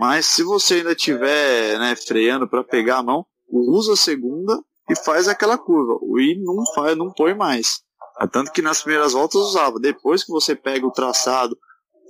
Mas 0.00 0.26
se 0.26 0.42
você 0.42 0.74
ainda 0.74 0.92
estiver 0.92 1.78
né, 1.78 1.96
freando 1.96 2.48
para 2.48 2.64
pegar 2.64 2.98
a 2.98 3.02
mão, 3.02 3.26
usa 3.50 3.94
a 3.94 3.96
segunda 3.96 4.58
e 4.88 4.96
faz 4.96 5.28
aquela 5.28 5.58
curva. 5.58 5.98
I 6.18 6.36
não 6.42 6.64
faz, 6.74 6.96
não 6.96 7.12
põe 7.12 7.34
mais. 7.34 7.80
É 8.20 8.26
tanto 8.26 8.52
que 8.52 8.62
nas 8.62 8.82
primeiras 8.82 9.12
voltas 9.12 9.40
usava. 9.40 9.78
Depois 9.78 10.24
que 10.24 10.32
você 10.32 10.54
pega 10.54 10.86
o 10.86 10.90
traçado, 10.90 11.56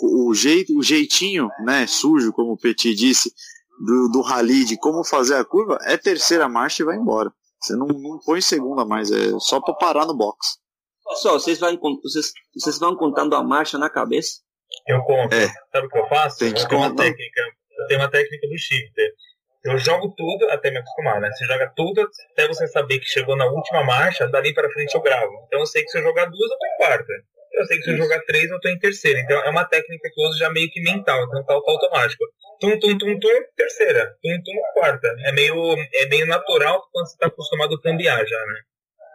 o 0.00 0.32
jeito, 0.34 0.76
o 0.76 0.82
jeitinho, 0.82 1.48
né, 1.64 1.86
sujo, 1.86 2.32
como 2.32 2.52
o 2.52 2.58
Petit 2.58 2.94
disse, 2.94 3.32
do, 3.78 4.08
do 4.08 4.20
rally 4.20 4.64
de 4.64 4.76
como 4.76 5.04
fazer 5.04 5.36
a 5.36 5.44
curva, 5.44 5.78
é 5.82 5.96
terceira 5.96 6.48
marcha 6.48 6.82
e 6.82 6.86
vai 6.86 6.96
embora. 6.96 7.32
Você 7.60 7.74
não, 7.74 7.86
não 7.86 8.18
põe 8.24 8.40
segunda 8.40 8.84
mais, 8.84 9.10
é 9.10 9.38
só 9.40 9.60
para 9.60 9.74
parar 9.74 10.06
no 10.06 10.16
box. 10.16 10.58
Pessoal, 11.08 11.40
vocês 11.40 11.58
vão, 11.58 11.78
vocês, 12.02 12.32
vocês 12.54 12.78
vão 12.78 12.96
contando 12.96 13.34
a 13.34 13.42
marcha 13.42 13.78
na 13.78 13.88
cabeça? 13.88 14.40
Eu 14.86 15.02
conto. 15.02 15.34
É. 15.34 15.48
Sabe 15.72 15.86
o 15.86 15.88
que 15.88 15.98
eu 15.98 16.06
faço? 16.08 16.38
Tem 16.38 16.52
que 16.52 16.60
eu 16.60 16.68
tenho 16.68 16.80
uma 16.80 16.94
técnica. 16.94 17.40
Eu 17.78 17.86
tenho 17.86 18.00
uma 18.00 18.10
técnica 18.10 18.46
do 18.46 18.58
shifter. 18.58 19.12
Eu 19.64 19.78
jogo 19.78 20.14
tudo 20.16 20.50
até 20.50 20.70
me 20.70 20.78
acostumar, 20.78 21.20
né? 21.20 21.30
Você 21.32 21.44
joga 21.46 21.72
tudo 21.74 22.08
até 22.32 22.46
você 22.46 22.66
saber 22.68 22.98
que 23.00 23.06
chegou 23.06 23.36
na 23.36 23.46
última 23.46 23.82
marcha, 23.82 24.28
dali 24.28 24.54
para 24.54 24.70
frente 24.70 24.94
eu 24.94 25.00
gravo. 25.00 25.32
Então 25.46 25.60
eu 25.60 25.66
sei 25.66 25.82
que 25.82 25.90
se 25.90 25.98
eu 25.98 26.02
jogar 26.02 26.26
duas, 26.26 26.50
eu 26.50 26.58
tô 26.58 26.66
em 26.66 26.76
quarta. 26.76 27.12
Eu 27.52 27.66
sei 27.66 27.78
que 27.78 27.82
se 27.84 27.90
eu 27.90 27.96
jogar 27.96 28.20
três, 28.20 28.50
eu 28.50 28.60
tô 28.60 28.68
em 28.68 28.78
terceira. 28.78 29.18
Então 29.20 29.36
é 29.42 29.50
uma 29.50 29.64
técnica 29.64 30.08
que 30.12 30.20
eu 30.20 30.28
uso 30.28 30.38
já 30.38 30.50
meio 30.50 30.70
que 30.70 30.80
mental, 30.80 31.24
então 31.24 31.44
tá, 31.44 31.54
tá 31.54 31.72
automático. 31.72 32.24
Tum, 32.60 32.78
tum, 32.78 32.98
tum, 32.98 33.18
tum, 33.18 33.28
terceira. 33.56 34.14
Tum, 34.22 34.42
tum, 34.44 34.52
quarta. 34.74 35.08
É 35.24 35.32
meio, 35.32 35.54
é 35.94 36.06
meio 36.06 36.26
natural 36.26 36.82
quando 36.92 37.06
você 37.06 37.16
tá 37.18 37.26
acostumado 37.26 37.74
a 37.74 37.82
cambiar 37.82 38.24
já, 38.24 38.46
né? 38.46 38.60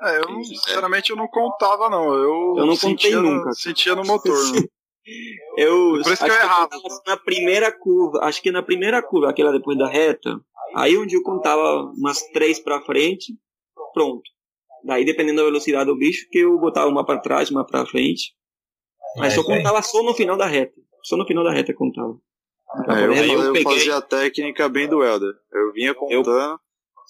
É, 0.02 0.20
eu 0.20 0.44
sinceramente 0.44 1.10
eu 1.12 1.16
não 1.16 1.28
contava 1.28 1.90
não. 1.90 2.14
Eu, 2.14 2.56
eu 2.58 2.66
não 2.66 2.76
sentia 2.76 3.20
nunca. 3.22 3.50
No, 3.50 3.56
sentia 3.56 3.96
no 3.96 4.04
motor. 4.06 4.34
Né? 5.06 5.14
Eu, 5.58 6.00
Por 6.02 6.14
isso 6.14 6.24
que 6.24 6.32
eu 6.32 6.34
errava. 6.34 6.70
na 7.06 7.18
primeira 7.18 7.70
curva, 7.78 8.20
acho 8.24 8.42
que 8.42 8.50
na 8.52 8.64
primeira 8.64 9.04
curva, 9.04 9.30
aquela 9.30 9.52
depois 9.52 9.78
da 9.78 9.86
reta, 9.90 10.40
aí 10.76 10.98
onde 10.98 11.16
eu 11.18 11.22
contava 11.24 11.92
umas 11.98 12.22
três 12.32 12.58
para 12.58 12.82
frente, 12.84 13.34
pronto. 13.94 14.22
Daí 14.86 15.04
dependendo 15.04 15.40
da 15.40 15.44
velocidade 15.44 15.88
do 15.88 15.98
bicho, 15.98 16.26
que 16.32 16.40
eu 16.40 16.58
botava 16.58 16.88
uma 16.88 17.06
para 17.06 17.20
trás, 17.20 17.52
uma 17.52 17.66
para 17.66 17.86
frente. 17.86 18.34
Mas 19.18 19.34
É, 19.34 19.36
só 19.36 19.42
aí. 19.42 19.48
contava 19.58 19.82
só 19.82 20.02
no 20.04 20.14
final 20.14 20.38
da 20.38 20.46
reta. 20.46 20.74
Só 21.04 21.18
no 21.18 21.26
final 21.28 21.44
da 21.44 21.52
reta 21.52 21.74
contava. 21.74 22.16
Pra 22.86 23.02
É, 23.02 23.04
eu, 23.04 23.10
poder- 23.10 23.28
eu 23.30 23.42
eu 23.44 23.54
peguei- 23.54 23.74
fazia 23.80 23.98
a 23.98 24.02
técnica 24.02 24.70
bem 24.70 24.88
do 24.88 25.04
Helder. 25.04 25.34
Eu 25.52 25.74
vinha 25.74 25.94
contando. 25.94 26.58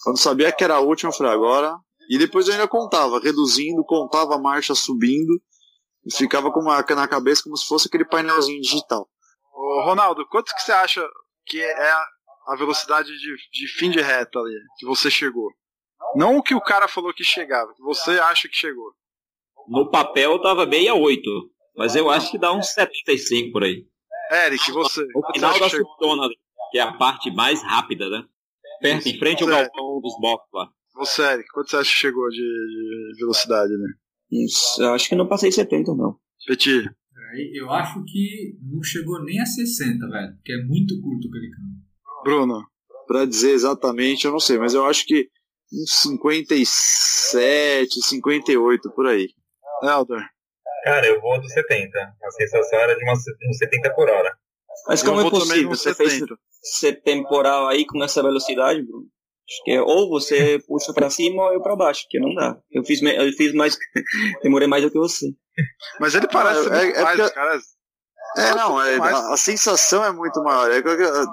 Quando 0.04 0.18
sabia 0.18 0.52
que 0.52 0.64
era 0.64 0.76
a 0.78 0.80
última, 0.80 1.12
eu 1.12 1.16
falei, 1.16 1.32
agora. 1.32 1.76
E 2.10 2.18
depois 2.18 2.48
eu 2.48 2.54
ainda 2.54 2.68
contava, 2.68 3.20
reduzindo, 3.20 3.84
contava 3.84 4.36
a 4.36 4.40
marcha 4.40 4.76
subindo. 4.76 5.42
E 6.06 6.14
ficava 6.14 6.52
com 6.52 6.60
uma 6.60 6.84
na 6.90 7.08
cabeça 7.08 7.44
como 7.44 7.56
se 7.56 7.66
fosse 7.66 7.88
aquele 7.88 8.06
painelzinho 8.06 8.62
digital. 8.62 9.08
Ô, 9.54 9.82
Ronaldo, 9.84 10.28
quanto 10.28 10.54
que 10.54 10.62
você 10.62 10.72
acha 10.72 11.08
que 11.46 11.62
é 11.62 11.92
a, 12.48 12.56
velocidade 12.58 13.10
de, 13.18 13.36
de 13.52 13.68
fim 13.68 13.90
de 13.90 14.02
reta 14.02 14.40
ali, 14.40 14.60
que 14.78 14.86
você 14.86 15.10
chegou? 15.10 15.50
Não 16.16 16.38
o 16.38 16.44
que 16.44 16.54
o 16.54 16.62
cara 16.62 16.88
falou 16.88 17.14
que 17.14 17.24
chegava, 17.24 17.74
que 17.74 17.82
você 17.82 18.20
acha 18.20 18.50
que 18.50 18.56
chegou. 18.56 18.94
No 19.68 19.90
papel 19.90 20.42
tava 20.42 20.66
68, 20.66 21.22
mas 21.76 21.96
eu 21.96 22.10
acho 22.10 22.30
que 22.32 22.38
dá 22.38 22.52
uns 22.52 22.68
75 22.68 23.54
por 23.54 23.64
aí. 23.64 23.88
Eric, 24.30 24.72
você. 24.72 25.02
O 25.16 25.34
final 25.34 25.58
da 25.58 25.70
chegou? 25.70 25.88
Sultona, 25.88 26.28
que 26.72 26.78
é 26.78 26.82
a 26.82 26.94
parte 26.94 27.32
mais 27.32 27.64
rápida, 27.64 28.10
né? 28.10 28.26
Perto, 28.82 29.08
em 29.08 29.18
frente 29.18 29.44
ao 29.44 29.50
galpão 29.50 30.02
dos 30.02 30.20
blocos 30.20 30.50
lá. 30.54 30.70
Você, 30.96 31.22
Eric, 31.24 31.50
quanto 31.50 31.70
você 31.70 31.78
acha 31.78 31.90
que 31.90 31.98
chegou 31.98 32.30
de, 32.30 32.38
de 32.38 33.20
velocidade, 33.20 33.74
né? 33.74 33.94
Eu 34.80 34.94
acho 34.94 35.10
que 35.10 35.16
não 35.16 35.28
passei 35.28 35.52
70, 35.52 35.94
não. 35.96 36.18
Petit, 36.48 36.90
Eu 37.56 37.72
acho 37.72 38.04
que 38.06 38.58
não 38.62 38.82
chegou 38.84 39.24
nem 39.24 39.40
a 39.40 39.46
60, 39.46 40.08
velho. 40.08 40.36
Porque 40.36 40.54
é 40.54 40.64
muito 40.64 41.00
curto 41.02 41.28
aquele 41.28 41.50
campo. 41.52 42.24
Bruno, 42.24 42.64
Pra 43.08 43.26
dizer 43.26 43.52
exatamente, 43.52 44.26
eu 44.26 44.32
não 44.32 44.40
sei, 44.40 44.58
mas 44.58 44.74
eu 44.74 44.86
acho 44.86 45.06
que 45.06 45.30
uns 45.72 45.92
57, 46.04 48.02
58 48.02 48.92
por 48.92 49.08
aí. 49.08 49.30
Helder. 49.84 50.26
Cara, 50.84 51.06
eu 51.08 51.20
vou 51.20 51.40
do 51.42 51.48
70. 51.50 51.98
A 52.00 52.32
sensação 52.32 52.80
era 52.80 52.96
de 52.96 53.04
uns 53.12 53.58
70 53.58 53.94
por 53.94 54.10
hora. 54.10 54.36
Mas 54.88 55.04
Eu 55.04 55.10
como 55.10 55.28
é 55.28 55.30
possível? 55.30 55.70
Você 55.70 55.94
fez 55.94 56.14
70. 56.14 56.36
ser 56.62 57.02
temporal 57.02 57.68
aí 57.68 57.86
com 57.86 58.04
essa 58.04 58.22
velocidade, 58.22 58.82
Bruno? 58.82 59.08
Acho 59.46 59.64
que 59.66 59.72
é, 59.72 59.82
ou 59.82 60.10
você 60.10 60.58
puxa 60.68 60.94
pra 60.94 61.10
cima 61.10 61.44
ou 61.44 61.54
eu 61.54 61.62
pra 61.62 61.76
baixo, 61.76 62.04
porque 62.04 62.20
não 62.20 62.34
dá. 62.34 62.58
Eu 62.72 62.84
fiz, 62.84 63.02
me- 63.02 63.16
eu 63.16 63.32
fiz 63.34 63.54
mais. 63.54 63.78
demorei 64.44 64.68
mais 64.68 64.84
do 64.84 64.90
que 64.92 64.98
você. 64.98 65.28
Mas 66.00 66.16
ele 66.16 66.28
parece 66.28 66.68
é- 66.72 66.92
é 66.98 67.02
mais, 67.04 67.20
porque- 67.20 67.34
cara. 67.36 67.60
É, 68.38 68.56
não, 68.56 68.82
é, 68.82 68.98
a, 68.98 69.34
a 69.34 69.38
sensação 69.38 70.04
é 70.04 70.12
muito 70.12 70.42
maior. 70.42 70.72
É 70.72 70.82
que- 70.82 70.88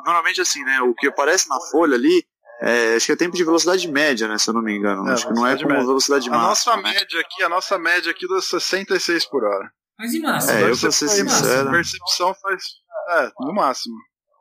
normalmente, 0.05 0.41
assim, 0.41 0.63
né? 0.65 0.81
O 0.83 0.93
que 0.95 1.07
aparece 1.07 1.49
na 1.49 1.59
folha 1.71 1.95
ali, 1.95 2.23
é, 2.61 2.97
acho 2.97 3.07
que 3.07 3.13
é 3.13 3.17
tempo 3.17 3.37
de 3.37 3.45
velocidade 3.45 3.87
média, 3.91 4.27
né? 4.29 4.37
Se 4.39 4.51
eu 4.51 4.55
não 4.55 4.61
me 4.63 4.77
engano. 4.77 5.09
É, 5.09 5.13
acho 5.13 5.27
que 5.29 5.33
não 5.33 5.47
é 5.47 5.55
velocidade 5.57 5.63
como 5.63 5.73
média. 5.75 5.87
velocidade 5.87 6.29
A 6.29 6.33
máxima. 6.33 6.49
nossa 6.49 6.77
né? 6.77 6.95
média 6.95 7.21
aqui, 7.21 7.43
a 7.45 7.49
nossa 7.49 7.79
média 7.79 8.11
aqui 8.11 8.29
dá 8.29 8.41
66 8.43 9.25
por 9.27 9.45
hora. 9.45 9.71
Mas 9.99 10.13
e 10.13 10.21
massa? 10.21 10.53
É, 10.53 10.63
eu 10.71 10.77
pra 10.79 10.91
ser 10.93 11.09
sincero- 11.09 11.69
A 11.69 11.71
percepção 11.73 12.35
faz. 12.35 12.65
É, 13.11 13.31
no 13.41 13.55
máximo. 13.55 13.95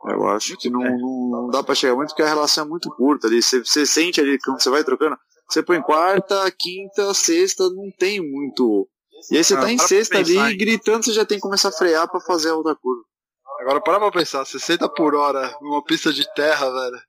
Eu 0.06 0.28
acho 0.30 0.56
que 0.58 0.70
não, 0.70 0.80
bem. 0.82 0.98
não, 0.98 1.50
dá 1.50 1.62
pra 1.64 1.76
chegar 1.76 1.96
muito 1.96 2.10
porque 2.10 2.22
a 2.24 2.28
relação 2.28 2.66
é 2.66 2.68
muito 2.68 2.90
curta 2.96 3.28
ali. 3.28 3.42
Você, 3.42 3.60
você 3.64 3.86
sente 3.86 4.20
ali 4.22 4.38
quando 4.40 4.62
você 4.62 4.70
vai 4.70 4.84
trocando. 4.84 5.18
Você 5.50 5.62
põe 5.64 5.82
quarta, 5.82 6.50
quinta, 6.58 7.14
sexta, 7.14 7.70
não 7.70 7.90
tem 7.98 8.22
muito. 8.22 8.88
E 9.32 9.38
aí 9.38 9.44
você 9.44 9.56
Ah, 9.56 9.62
tá 9.62 9.72
em 9.72 9.78
para 9.78 9.88
sexta 9.88 10.18
ali 10.20 10.56
gritando, 10.56 11.04
você 11.04 11.12
já 11.12 11.26
tem 11.26 11.38
que 11.38 11.42
começar 11.42 11.70
a 11.70 11.74
frear 11.74 12.08
pra 12.10 12.22
fazer 12.22 12.50
a 12.52 12.56
outra 12.56 12.76
curva. 12.76 13.04
Agora 13.62 13.82
para 13.82 14.00
pra 14.00 14.12
pensar, 14.12 14.46
60 14.46 14.88
por 14.90 15.14
hora 15.16 15.54
numa 15.62 15.84
pista 15.84 16.14
de 16.14 16.24
terra, 16.34 16.70
velho. 16.72 17.02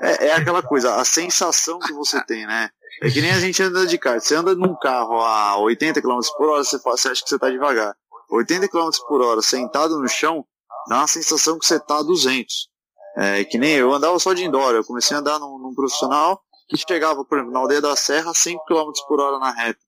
É, 0.00 0.26
é 0.28 0.32
aquela 0.32 0.62
coisa, 0.62 0.94
a 0.94 1.04
sensação 1.04 1.78
que 1.80 1.92
você 1.92 2.24
tem, 2.24 2.46
né? 2.46 2.70
É 3.02 3.10
que 3.10 3.20
nem 3.20 3.32
a 3.32 3.40
gente 3.40 3.62
anda 3.62 3.86
de 3.86 3.98
kart. 3.98 4.20
Você 4.22 4.34
anda 4.34 4.54
num 4.54 4.74
carro 4.78 5.20
a 5.20 5.58
80 5.58 6.00
km 6.00 6.18
por 6.36 6.48
hora, 6.48 6.64
você, 6.64 6.78
fala- 6.78 6.96
você 6.96 7.08
acha 7.08 7.22
que 7.22 7.28
você 7.28 7.38
tá 7.38 7.50
devagar. 7.50 7.94
80 8.30 8.68
km 8.68 8.88
por 9.06 9.20
hora 9.20 9.42
sentado 9.42 9.98
no 9.98 10.08
chão, 10.08 10.44
dá 10.88 10.98
uma 10.98 11.06
sensação 11.06 11.58
que 11.58 11.66
você 11.66 11.78
tá 11.78 11.98
a 11.98 12.02
200. 12.02 12.68
É 13.16 13.44
que 13.44 13.58
nem 13.58 13.74
eu 13.74 13.92
andava 13.92 14.18
só 14.18 14.32
de 14.32 14.44
indoor. 14.44 14.74
Eu 14.74 14.84
comecei 14.84 15.16
a 15.16 15.20
andar 15.20 15.38
num, 15.38 15.58
num 15.58 15.74
profissional 15.74 16.40
que 16.68 16.76
chegava, 16.76 17.24
por 17.24 17.38
exemplo, 17.38 17.52
na 17.52 17.60
aldeia 17.60 17.80
da 17.80 17.96
Serra, 17.96 18.32
100 18.34 18.58
km 18.66 18.90
por 19.08 19.20
hora 19.20 19.38
na 19.38 19.50
reta. 19.50 19.80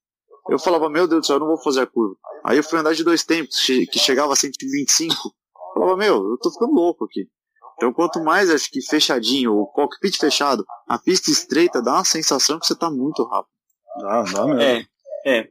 Eu 0.48 0.58
falava, 0.58 0.88
meu 0.88 1.06
Deus 1.06 1.20
do 1.20 1.26
céu, 1.26 1.36
eu 1.36 1.40
não 1.40 1.46
vou 1.46 1.62
fazer 1.62 1.82
a 1.82 1.86
curva. 1.86 2.16
Aí 2.44 2.56
eu 2.56 2.64
fui 2.64 2.78
andar 2.78 2.94
de 2.94 3.04
dois 3.04 3.22
tempos, 3.22 3.64
que 3.64 3.98
chegava 3.98 4.32
a 4.32 4.36
125. 4.36 5.14
Eu 5.14 5.74
falava, 5.74 5.96
meu, 5.96 6.16
eu 6.30 6.38
tô 6.38 6.50
ficando 6.50 6.72
louco 6.72 7.04
aqui. 7.04 7.28
Então, 7.76 7.92
quanto 7.92 8.22
mais 8.22 8.50
acho 8.50 8.70
que 8.70 8.82
fechadinho, 8.82 9.54
o 9.54 9.66
cockpit 9.66 10.18
fechado, 10.18 10.64
a 10.88 10.98
pista 10.98 11.30
estreita, 11.30 11.80
dá 11.80 11.94
uma 11.94 12.04
sensação 12.04 12.58
que 12.58 12.66
você 12.66 12.74
tá 12.74 12.90
muito 12.90 13.24
rápido. 13.24 13.52
Dá, 14.00 14.22
dá 14.22 14.46
mesmo. 14.46 14.60
É, 14.60 14.84
é. 15.26 15.48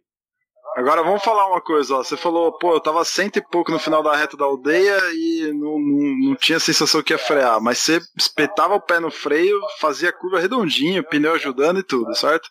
Agora 0.79 1.03
vamos 1.03 1.21
falar 1.23 1.47
uma 1.47 1.59
coisa, 1.61 1.95
ó. 1.95 2.03
Você 2.03 2.15
falou, 2.15 2.57
pô, 2.57 2.73
eu 2.73 2.79
tava 2.79 3.03
cento 3.03 3.37
e 3.37 3.41
pouco 3.41 3.69
no 3.71 3.77
final 3.79 4.01
da 4.01 4.15
reta 4.15 4.37
da 4.37 4.45
aldeia 4.45 4.97
e 5.13 5.51
não, 5.53 5.77
não, 5.77 6.29
não 6.29 6.35
tinha 6.35 6.57
a 6.57 6.61
sensação 6.61 7.03
que 7.03 7.11
ia 7.13 7.17
frear, 7.19 7.59
mas 7.61 7.79
você 7.79 7.99
espetava 8.17 8.75
o 8.75 8.81
pé 8.81 8.99
no 8.99 9.11
freio, 9.11 9.59
fazia 9.79 10.09
a 10.09 10.13
curva 10.13 10.39
redondinha, 10.39 11.03
pneu 11.03 11.33
ajudando 11.33 11.79
e 11.79 11.83
tudo, 11.83 12.15
certo? 12.15 12.47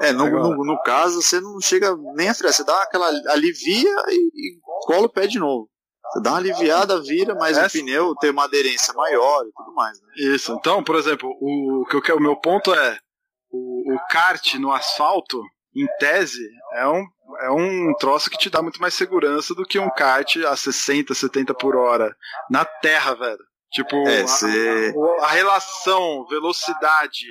É, 0.00 0.12
no, 0.12 0.26
Agora. 0.26 0.42
no, 0.56 0.64
no 0.64 0.82
caso, 0.82 1.22
você 1.22 1.40
não 1.40 1.60
chega 1.60 1.96
nem 2.16 2.28
a 2.28 2.34
frear, 2.34 2.52
você 2.52 2.64
dá 2.64 2.82
aquela 2.82 3.06
alivia 3.30 3.94
e, 4.08 4.30
e 4.34 4.58
cola 4.84 5.06
o 5.06 5.12
pé 5.12 5.26
de 5.28 5.38
novo. 5.38 5.68
Você 6.12 6.22
dá 6.22 6.30
uma 6.32 6.38
aliviada, 6.38 7.00
vira, 7.00 7.34
mas 7.36 7.56
Essa- 7.56 7.66
o 7.78 7.80
pneu 7.80 8.14
tem 8.16 8.30
uma 8.30 8.44
aderência 8.44 8.92
maior 8.94 9.44
e 9.46 9.52
tudo 9.56 9.72
mais. 9.72 9.96
Né? 10.00 10.08
Isso. 10.34 10.52
Então, 10.52 10.82
por 10.82 10.96
exemplo, 10.96 11.28
o, 11.40 11.82
o 11.82 11.86
que 11.86 11.94
eu 11.96 12.02
quero, 12.02 12.18
o 12.18 12.22
meu 12.22 12.34
ponto 12.36 12.74
é 12.74 12.98
o, 13.50 13.94
o 13.94 13.98
kart 14.10 14.54
no 14.56 14.72
asfalto, 14.72 15.40
em 15.74 15.86
tese, 15.98 16.40
é 16.74 16.86
um, 16.88 17.04
é 17.40 17.50
um 17.50 17.92
troço 17.98 18.30
que 18.30 18.38
te 18.38 18.48
dá 18.50 18.62
muito 18.62 18.80
mais 18.80 18.94
segurança 18.94 19.54
do 19.54 19.64
que 19.64 19.78
um 19.78 19.90
kart 19.90 20.36
a 20.46 20.56
60, 20.56 21.14
70 21.14 21.54
por 21.54 21.76
hora 21.76 22.14
na 22.50 22.64
terra, 22.64 23.14
velho. 23.14 23.44
Tipo, 23.72 23.96
É, 24.08 24.22
a- 24.22 25.24
a 25.24 25.28
relação 25.28 26.26
velocidade 26.28 27.26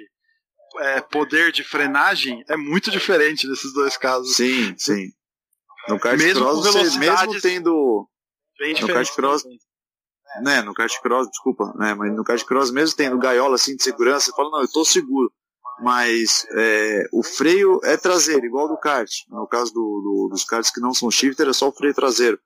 é, 0.80 1.00
poder 1.02 1.52
de 1.52 1.64
frenagem 1.64 2.44
é 2.50 2.58
muito 2.58 2.92
diferente 2.92 3.48
nesses 3.48 3.74
dois 3.74 3.96
casos. 3.96 4.36
Sim, 4.36 4.76
sim. 4.78 5.08
No 5.88 6.00
kart 6.00 6.18
Mesmo 6.20 6.42
cross, 6.42 6.66
você, 6.66 6.98
mesmo 7.00 7.40
tendo. 7.42 8.10
Bem 8.60 8.74
No 8.82 8.88
kart 8.88 9.10
cross, 9.16 9.44
né, 10.42 10.62
no 10.62 10.74
kart 10.74 11.02
cross, 11.02 11.30
desculpa, 11.30 11.74
né, 11.78 11.94
mas 11.94 12.14
no 12.14 12.24
kart 12.24 12.44
cross 12.44 12.72
mesmo 12.72 12.96
tendo 12.98 13.18
gaiola 13.18 13.56
assim 13.56 13.76
de 13.76 13.84
segurança, 13.84 14.26
você 14.26 14.36
fala, 14.36 14.50
não, 14.50 14.62
eu 14.62 14.72
tô 14.72 14.84
seguro. 14.84 15.32
Mas 15.82 16.46
é, 16.58 17.04
o 17.12 17.22
freio 17.24 17.80
é 17.84 17.98
traseiro, 17.98 18.46
igual 18.46 18.68
do 18.68 18.78
kart. 18.78 19.10
No 19.30 19.48
caso 19.48 19.74
do, 19.74 19.80
do- 19.82 20.30
dos 20.32 20.44
karts 20.46 20.72
que 20.72 20.80
não 20.80 20.94
são 20.94 21.12
shifter, 21.12 21.48
é 21.50 21.54
só 21.54 21.68
o 21.68 21.72
freio 21.74 21.94
traseiro. 21.94 22.40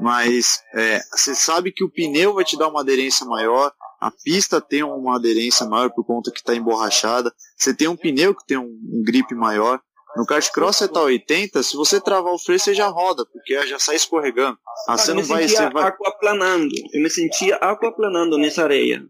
Mas 0.00 0.60
é, 0.74 1.00
você 1.14 1.34
sabe 1.34 1.70
que 1.72 1.84
o 1.84 1.90
pneu 1.90 2.34
vai 2.34 2.44
te 2.44 2.58
dar 2.58 2.68
uma 2.68 2.80
aderência 2.80 3.24
maior, 3.26 3.72
a 4.00 4.10
pista 4.10 4.60
tem 4.60 4.82
uma 4.82 5.16
aderência 5.16 5.64
maior 5.66 5.90
por 5.90 6.04
conta 6.04 6.32
que 6.32 6.38
está 6.38 6.54
emborrachada, 6.54 7.32
você 7.56 7.72
tem 7.72 7.86
um 7.86 7.96
pneu 7.96 8.34
que 8.34 8.44
tem 8.46 8.58
um, 8.58 8.64
um 8.64 9.02
grip 9.04 9.32
maior. 9.34 9.80
No 10.16 10.26
kart 10.26 10.50
cross 10.50 10.76
você 10.76 10.88
tá 10.88 11.00
80, 11.00 11.62
se 11.62 11.74
você 11.76 12.00
travar 12.00 12.32
o 12.34 12.38
freio 12.38 12.58
você 12.58 12.74
já 12.74 12.88
roda, 12.88 13.24
porque 13.32 13.66
já 13.66 13.78
sai 13.78 13.96
escorregando. 13.96 14.58
Ah, 14.88 14.98
você 14.98 15.12
eu 15.12 15.14
não 15.14 15.22
vai, 15.22 15.46
você 15.48 15.70
vai, 15.70 15.84
aquaplanando. 15.84 16.74
Eu 16.92 17.02
me 17.02 17.08
sentia 17.08 17.56
aquaplanando 17.56 18.36
nessa 18.36 18.64
areia. 18.64 19.06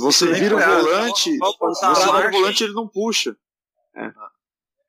Você 0.00 0.32
vira 0.32 0.56
o 0.56 0.58
volante, 0.58 1.38
você 1.38 1.84
a 1.84 1.92
dá 1.92 2.12
marcha. 2.12 2.28
o 2.28 2.32
volante 2.32 2.64
ele 2.64 2.72
não 2.72 2.88
puxa. 2.88 3.36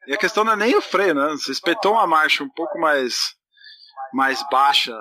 E 0.08 0.14
a 0.14 0.18
questão 0.18 0.44
não 0.44 0.54
é 0.54 0.56
nem 0.56 0.76
o 0.76 0.82
freio, 0.82 1.14
né? 1.14 1.30
Você 1.32 1.52
espetou 1.52 1.94
uma 1.94 2.08
marcha 2.08 2.44
um 2.44 2.50
pouco 2.50 2.80
mais, 2.80 3.16
mais 4.14 4.42
baixa 4.50 4.98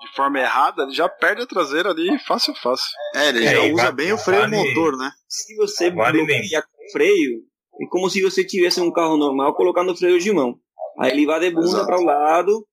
de 0.00 0.14
forma 0.14 0.38
errada, 0.40 0.82
ele 0.84 0.92
já 0.94 1.08
perde 1.08 1.42
a 1.42 1.46
traseira 1.46 1.90
ali 1.90 2.18
fácil, 2.20 2.54
fácil. 2.54 2.86
É, 3.14 3.28
ele 3.28 3.44
É, 3.44 3.54
já 3.54 3.74
usa 3.74 3.92
bem 3.92 4.12
o 4.12 4.18
freio 4.18 4.42
vale- 4.42 4.56
motor, 4.56 4.96
né? 4.96 5.10
Se 5.28 5.54
você 5.56 5.90
Vale 5.90 6.18
bloqueia 6.18 6.62
com 6.62 6.84
o 6.86 6.90
freio, 6.92 7.40
é 7.80 7.86
como 7.90 8.08
se 8.08 8.22
você 8.22 8.42
tivesse 8.44 8.80
um 8.80 8.90
carro 8.92 9.16
normal 9.18 9.54
colocando 9.54 9.94
freio 9.96 10.18
de 10.18 10.32
mão. 10.32 10.58
Aí 10.98 11.10
ele 11.12 11.26
vai 11.26 11.38
de 11.40 11.50
bunda 11.50 11.84
para 11.84 11.98
o 11.98 12.04
lado. 12.04 12.66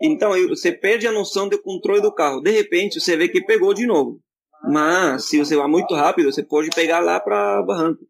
Então 0.00 0.32
aí 0.32 0.46
você 0.46 0.72
perde 0.72 1.06
a 1.06 1.12
noção 1.12 1.48
de 1.48 1.56
controle 1.58 2.00
do 2.00 2.12
carro. 2.12 2.40
De 2.40 2.50
repente 2.50 3.00
você 3.00 3.16
vê 3.16 3.28
que 3.28 3.42
pegou 3.44 3.72
de 3.74 3.86
novo. 3.86 4.18
Mas 4.64 5.28
se 5.28 5.38
você 5.38 5.56
vai 5.56 5.66
muito 5.66 5.94
rápido, 5.94 6.32
você 6.32 6.42
pode 6.42 6.70
pegar 6.70 7.00
lá 7.00 7.18
para 7.20 7.62
barranco. 7.62 8.00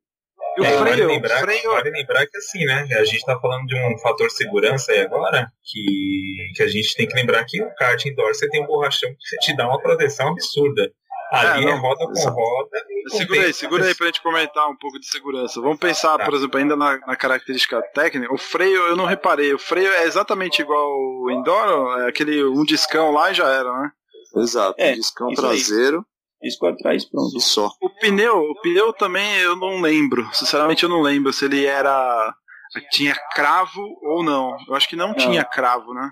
E 0.57 0.61
o 0.61 0.65
É, 0.65 0.77
vale, 0.77 0.91
freio, 0.93 1.07
o 1.07 1.09
lembrar, 1.09 1.41
freio 1.41 1.71
vale 1.71 1.91
lembrar 1.91 2.27
que 2.27 2.37
assim, 2.37 2.65
né? 2.67 2.87
A 2.99 3.05
gente 3.05 3.25
tá 3.25 3.39
falando 3.41 3.67
de 3.67 3.75
um 3.75 3.99
fator 3.99 4.31
segurança 4.31 4.93
aí 4.93 5.01
agora, 5.01 5.51
que, 5.65 6.37
que 6.55 6.63
a 6.63 6.69
gente 6.69 6.95
tem 6.95 7.07
que 7.09 7.15
lembrar 7.15 7.45
que 7.47 7.63
o 7.63 7.75
kart 7.75 8.05
indoor 8.05 8.35
você 8.35 8.49
tem 8.51 8.63
um 8.63 8.67
borrachão 8.67 9.09
que 9.11 9.37
te 9.39 9.57
dá 9.57 9.67
uma 9.67 9.81
proteção 9.81 10.29
absurda. 10.29 10.91
Ali 11.31 11.65
É, 11.67 11.71
é, 11.71 11.75
roda 11.75 12.05
com 12.07 12.29
roda. 12.29 12.79
e 12.91 13.17
Segura 13.17 13.41
aí, 13.41 13.55
segura 13.55 13.87
aí 13.87 13.95
pra 13.95 14.07
gente 14.09 14.21
comentar 14.23 14.69
um 14.69 14.77
pouco 14.77 15.01
de 15.01 15.07
segurança. 15.07 15.59
Vamos 15.63 15.79
pensar, 15.79 16.19
Tá. 16.19 16.27
por 16.27 16.35
exemplo, 16.35 16.59
ainda 16.61 16.77
na, 16.77 16.99
na 17.07 17.17
característica 17.17 17.81
técnica. 17.95 18.35
O 18.35 18.37
freio, 18.37 18.83
eu 18.89 18.95
não 18.97 19.07
reparei. 19.07 19.55
O 19.55 19.59
freio 19.59 19.91
é 19.91 20.05
exatamente 20.05 20.61
igual 20.61 20.87
o 20.87 21.31
indoor, 21.31 22.01
é 22.03 22.09
aquele 22.09 22.45
um 22.45 22.63
discão 22.65 23.11
lá 23.13 23.31
e 23.31 23.35
já 23.35 23.49
era, 23.49 23.73
né? 23.73 23.91
Exato, 24.37 24.75
É, 24.79 24.91
um 24.93 24.97
discão 24.97 25.31
isso 25.31 25.47
aí. 25.47 25.59
Traseiro 26.43 26.49
Isso 26.49 26.67
atrás, 26.67 27.05
pronto. 27.05 27.37
e 27.37 27.41
só. 27.41 27.71
O 27.81 27.91
pneu, 27.91 28.39
o 28.39 28.61
pneu 28.61 28.93
também 28.93 29.37
eu 29.39 29.57
não 29.57 29.81
lembro. 29.81 30.29
Sinceramente 30.33 30.83
eu 30.83 30.89
não 30.89 31.01
lembro 31.03 31.33
se 31.33 31.45
ele 31.45 31.65
era 31.65 32.35
tinha 32.91 33.15
cravo 33.35 33.81
ou 34.03 34.23
não. 34.25 34.57
Eu 34.69 34.75
acho 34.75 34.89
que 34.89 34.97
não, 34.97 35.15
tinha 35.15 35.45
cravo, 35.45 35.93
né? 35.93 36.11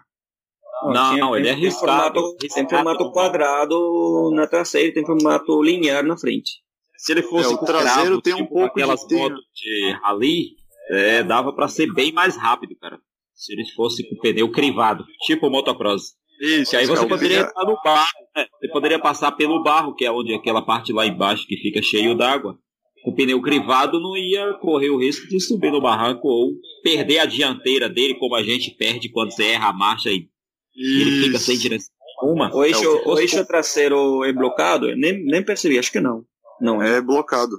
Não, 0.84 1.10
tinha- 1.12 1.24
não, 1.24 1.36
ele 1.36 1.48
é 1.48 1.52
riscado. 1.52 2.20
formato, 2.20 2.36
tem 2.36 2.68
formato 2.68 3.10
quadrado 3.12 4.30
na 4.34 4.46
traseira 4.46 4.88
e 4.88 4.92
tem 4.94 5.04
formato 5.04 5.62
linear 5.62 6.04
na 6.04 6.16
frente. 6.16 6.50
Se 6.96 7.12
ele 7.12 7.22
fosse 7.22 7.50
É, 7.50 7.54
o 7.54 7.58
traseiro 7.58 7.92
cravo, 8.08 8.22
tem 8.22 8.34
um 8.34 8.36
tipo 8.38 8.48
pouco 8.50 8.74
de 8.76 8.82
aquelas 8.82 9.04
terra. 9.04 9.22
motos 9.22 9.40
de 9.54 9.98
rally, 10.02 10.44
é, 10.90 11.22
dava 11.22 11.54
pra 11.54 11.66
ser 11.68 11.90
bem 11.92 12.12
mais 12.12 12.36
rápido, 12.36 12.76
cara. 12.78 12.98
Se 13.34 13.52
ele 13.54 13.64
fosse 13.74 14.06
com 14.08 14.16
pneu 14.20 14.50
crivado, 14.52 15.04
tipo 15.22 15.46
o 15.46 15.50
motocross. 15.50 16.14
Isso, 16.40 16.70
Que 16.70 16.76
aí 16.78 16.86
você 16.86 17.04
é, 17.04 17.08
poderia 17.08 17.40
entrar 17.40 17.64
no 17.64 17.76
barro, 17.84 18.08
né? 18.34 18.46
Você 18.58 18.68
poderia 18.68 18.98
passar 18.98 19.32
pelo 19.32 19.62
barro, 19.62 19.94
que 19.94 20.04
é 20.04 20.10
onde 20.10 20.32
aquela 20.34 20.62
parte 20.62 20.92
lá 20.92 21.06
embaixo 21.06 21.46
que 21.46 21.56
fica 21.56 21.82
cheio 21.82 22.16
d'água. 22.16 22.58
Com 23.04 23.10
o 23.10 23.14
pneu 23.14 23.40
crivado 23.40 24.00
não 24.00 24.16
ia 24.16 24.54
correr 24.54 24.90
o 24.90 24.98
risco 24.98 25.26
de 25.28 25.40
subir 25.40 25.70
no 25.70 25.80
barranco 25.80 26.28
ou 26.28 26.52
perder 26.82 27.18
a 27.18 27.26
dianteira 27.26 27.88
dele, 27.88 28.14
como 28.14 28.34
a 28.34 28.42
gente 28.42 28.70
perde 28.70 29.10
quando 29.10 29.32
você 29.32 29.44
erra 29.44 29.68
a 29.68 29.72
marcha 29.72 30.10
e 30.10 30.28
ele 30.76 31.24
fica 31.24 31.36
Isso. 31.36 31.46
sem 31.46 31.58
direção 31.58 31.92
nenhuma. 32.22 32.54
O 32.54 32.64
eixo, 32.64 32.80
Então, 32.80 33.12
o 33.12 33.18
eixo 33.18 33.44
traseiro 33.46 34.24
é 34.24 34.32
blocado? 34.32 34.90
Eu 34.90 34.96
Nem, 34.96 35.22
nem 35.24 35.42
percebi, 35.42 35.78
acho 35.78 35.92
que 35.92 36.00
não. 36.00 36.24
Não, 36.60 36.82
é, 36.82 36.98
É 36.98 37.00
blocado. 37.00 37.56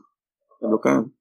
blocado. 0.61 1.11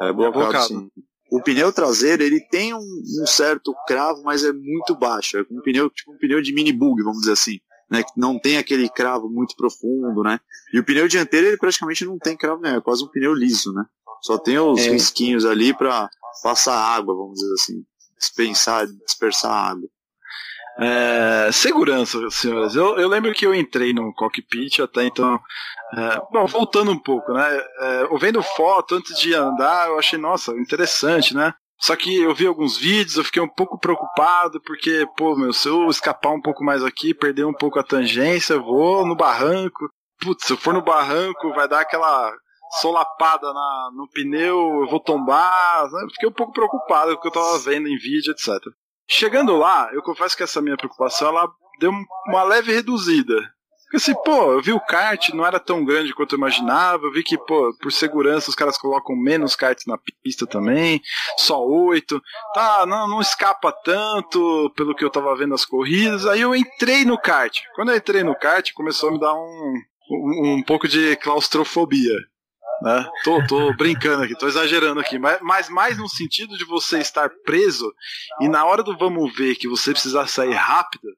É 0.00 0.12
blocado, 0.12 0.32
blocado. 0.32 0.90
O 1.30 1.42
pneu 1.42 1.72
traseiro, 1.72 2.22
ele 2.22 2.40
tem 2.40 2.74
um, 2.74 2.78
um 2.78 3.26
certo 3.26 3.72
cravo, 3.86 4.22
mas 4.24 4.44
é 4.44 4.52
muito 4.52 4.96
baixo. 4.96 5.38
É 5.38 5.42
um 5.50 5.60
pneu, 5.62 5.88
tipo 5.90 6.12
um 6.12 6.18
pneu 6.18 6.42
de 6.42 6.52
mini 6.52 6.72
bug, 6.72 7.02
vamos 7.02 7.20
dizer 7.20 7.32
assim. 7.32 7.60
Né? 7.90 8.02
Que 8.02 8.12
não 8.16 8.38
tem 8.38 8.56
aquele 8.58 8.88
cravo 8.88 9.28
muito 9.28 9.54
profundo, 9.56 10.22
né? 10.22 10.38
E 10.72 10.78
o 10.78 10.84
pneu 10.84 11.08
dianteiro, 11.08 11.46
ele 11.48 11.56
praticamente 11.56 12.04
não 12.04 12.18
tem 12.18 12.36
cravo, 12.36 12.60
né? 12.60 12.76
É 12.76 12.80
quase 12.80 13.04
um 13.04 13.08
pneu 13.08 13.32
liso, 13.34 13.72
né? 13.72 13.84
Só 14.22 14.38
tem 14.38 14.58
os 14.58 14.80
É. 14.80 14.90
risquinhos 14.90 15.44
ali 15.44 15.76
pra 15.76 16.08
passar 16.42 16.74
água, 16.74 17.14
vamos 17.14 17.38
dizer 17.38 17.52
assim. 17.54 17.84
Dispensar, 18.18 18.86
dispersar 19.06 19.50
água. 19.52 19.88
É, 20.80 21.52
segurança, 21.52 22.18
senhores. 22.30 22.74
Eu, 22.74 22.98
eu 22.98 23.06
lembro 23.06 23.34
que 23.34 23.46
eu 23.46 23.54
entrei 23.54 23.92
no 23.92 24.14
cockpit 24.14 24.80
até 24.80 25.04
então. 25.04 25.38
é, 25.94 26.20
bom, 26.32 26.46
voltando 26.46 26.90
um 26.90 26.98
pouco, 26.98 27.34
né? 27.34 27.62
É, 27.80 28.02
eu 28.04 28.16
vendo 28.16 28.42
foto 28.42 28.94
antes 28.94 29.18
de 29.18 29.34
andar, 29.34 29.88
eu 29.88 29.98
achei, 29.98 30.18
nossa, 30.18 30.52
interessante, 30.52 31.34
né? 31.34 31.52
Só 31.78 31.94
que 31.96 32.22
eu 32.22 32.34
vi 32.34 32.46
alguns 32.46 32.78
vídeos, 32.78 33.16
eu 33.16 33.24
fiquei 33.24 33.42
um 33.42 33.48
pouco 33.48 33.78
preocupado, 33.78 34.60
porque, 34.62 35.06
pô, 35.16 35.36
meu, 35.36 35.52
se 35.52 35.68
eu 35.68 35.88
escapar 35.88 36.30
um 36.30 36.40
pouco 36.40 36.64
mais 36.64 36.82
aqui, 36.82 37.12
perder 37.12 37.44
um 37.44 37.54
pouco 37.54 37.78
a 37.78 37.84
tangência, 37.84 38.54
eu 38.54 38.62
vou 38.62 39.06
no 39.06 39.16
barranco. 39.16 39.88
Putz, 40.20 40.46
se 40.46 40.52
eu 40.52 40.56
for 40.56 40.72
no 40.74 40.82
barranco, 40.82 41.54
vai 41.54 41.68
dar 41.68 41.80
aquela 41.80 42.32
solapada 42.80 43.52
na, 43.52 43.90
no 43.94 44.08
pneu, 44.10 44.82
eu 44.82 44.88
vou 44.88 45.00
tombar. 45.00 45.90
Né? 45.90 46.06
Fiquei 46.12 46.28
um 46.28 46.32
pouco 46.32 46.52
preocupado 46.52 47.12
com 47.12 47.18
o 47.18 47.20
que 47.22 47.28
eu 47.28 47.32
tava 47.32 47.58
vendo 47.58 47.88
em 47.88 47.96
vídeo, 47.96 48.30
etc. 48.32 48.48
Chegando 49.12 49.56
lá, 49.56 49.90
eu 49.92 50.02
confesso 50.02 50.36
que 50.36 50.44
essa 50.44 50.62
minha 50.62 50.76
preocupação 50.76 51.28
ela 51.28 51.50
deu 51.80 51.90
uma 52.28 52.44
leve 52.44 52.72
reduzida. 52.72 53.34
Porque 53.82 53.96
assim, 53.96 54.14
pô, 54.24 54.52
eu 54.52 54.62
vi 54.62 54.72
o 54.72 54.78
kart, 54.78 55.30
não 55.30 55.44
era 55.44 55.58
tão 55.58 55.84
grande 55.84 56.14
quanto 56.14 56.36
eu 56.36 56.38
imaginava. 56.38 57.06
Eu 57.06 57.12
vi 57.12 57.24
que, 57.24 57.36
pô, 57.36 57.74
por 57.82 57.90
segurança 57.90 58.48
os 58.48 58.54
caras 58.54 58.78
colocam 58.78 59.16
menos 59.16 59.56
karts 59.56 59.84
na 59.84 59.98
pista 60.22 60.46
também, 60.46 61.02
só 61.36 61.60
oito. 61.60 62.22
Tá, 62.54 62.86
não, 62.86 63.08
não 63.08 63.20
escapa 63.20 63.72
tanto 63.84 64.72
pelo 64.76 64.94
que 64.94 65.04
eu 65.04 65.10
tava 65.10 65.34
vendo 65.34 65.54
as 65.54 65.64
corridas. 65.64 66.24
Aí 66.24 66.42
eu 66.42 66.54
entrei 66.54 67.04
no 67.04 67.18
kart. 67.18 67.58
Quando 67.74 67.90
eu 67.90 67.96
entrei 67.96 68.22
no 68.22 68.38
kart, 68.38 68.72
começou 68.74 69.08
a 69.08 69.12
me 69.12 69.18
dar 69.18 69.34
um, 69.34 69.74
um, 70.08 70.54
um 70.58 70.62
pouco 70.62 70.86
de 70.86 71.16
claustrofobia. 71.16 72.29
Né? 72.82 73.06
Tô, 73.24 73.46
tô 73.46 73.74
brincando 73.74 74.22
aqui, 74.22 74.34
tô 74.36 74.48
exagerando 74.48 75.00
aqui, 75.00 75.18
mas, 75.18 75.38
mas 75.42 75.68
mais 75.68 75.98
no 75.98 76.08
sentido 76.08 76.56
de 76.56 76.64
você 76.64 76.98
estar 76.98 77.28
preso 77.44 77.92
e 78.40 78.48
na 78.48 78.64
hora 78.64 78.82
do 78.82 78.96
vamos 78.96 79.34
ver 79.34 79.54
que 79.56 79.68
você 79.68 79.92
precisar 79.92 80.26
sair 80.26 80.54
rápido, 80.54 81.08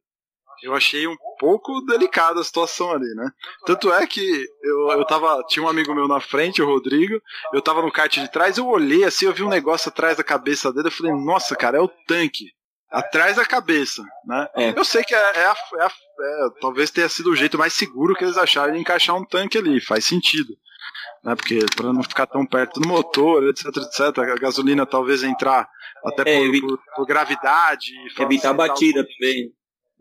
eu 0.65 0.75
achei 0.75 1.07
um 1.09 1.17
pouco 1.39 1.81
delicada 1.83 2.41
a 2.41 2.45
situação 2.45 2.93
ali, 2.93 3.13
né? 3.17 3.29
Tanto 3.67 3.93
é 3.93 4.07
que 4.07 4.47
eu, 4.63 4.91
eu 4.93 5.05
tava. 5.05 5.43
Tinha 5.49 5.65
um 5.65 5.69
amigo 5.69 5.93
meu 5.95 6.07
na 6.07 6.21
frente, 6.21 6.63
o 6.63 6.67
Rodrigo, 6.67 7.21
eu 7.53 7.61
tava 7.61 7.83
no 7.83 7.91
kart 7.91 8.13
de 8.17 8.31
trás, 8.31 8.59
eu 8.59 8.69
olhei 8.69 9.03
assim, 9.05 9.27
eu 9.27 9.33
vi 9.33 9.43
um 9.43 9.49
negócio 9.49 9.89
atrás 9.89 10.17
da 10.17 10.23
cabeça 10.25 10.73
dele, 10.73 10.87
eu 10.87 10.93
falei, 10.93 11.13
nossa, 11.13 11.57
cara, 11.57 11.79
é 11.79 11.81
o 11.81 11.89
tanque. 12.07 12.47
Atrás 12.91 13.37
da 13.37 13.45
cabeça, 13.47 14.03
né? 14.27 14.47
É. 14.55 14.79
Eu 14.79 14.85
sei 14.85 15.03
que 15.03 15.15
é, 15.15 15.19
é 15.19 15.47
a- 15.47 15.57
é 15.81 15.83
a- 15.85 15.93
é, 16.21 16.49
talvez 16.61 16.91
tenha 16.91 17.09
sido 17.09 17.31
o 17.31 17.37
jeito 17.37 17.59
mais 17.59 17.73
seguro 17.73 18.15
que 18.15 18.23
eles 18.23 18.37
acharam 18.37 18.73
de 18.75 18.79
encaixar 18.79 19.17
um 19.17 19.25
tanque 19.25 19.57
ali, 19.59 19.81
faz 19.81 20.05
sentido. 20.05 20.55
Né? 21.25 21.35
Porque 21.37 21.61
para 21.77 21.93
não 21.93 22.03
ficar 22.03 22.27
tão 22.27 22.45
perto 22.47 22.81
do 22.81 22.89
motor, 22.89 23.45
etc, 23.49 23.67
etc, 23.77 24.19
a 24.19 24.35
gasolina 24.37 24.85
talvez 24.87 25.23
entrar 25.23 25.69
até 26.05 26.23
É, 26.23 26.51
por, 26.61 26.61
por- 26.61 26.81
por 26.97 27.07
gravidade. 27.07 27.91
Evitar 27.97 28.17
facilitar 28.17 28.55
batida 28.55 29.05
também. 29.07 29.53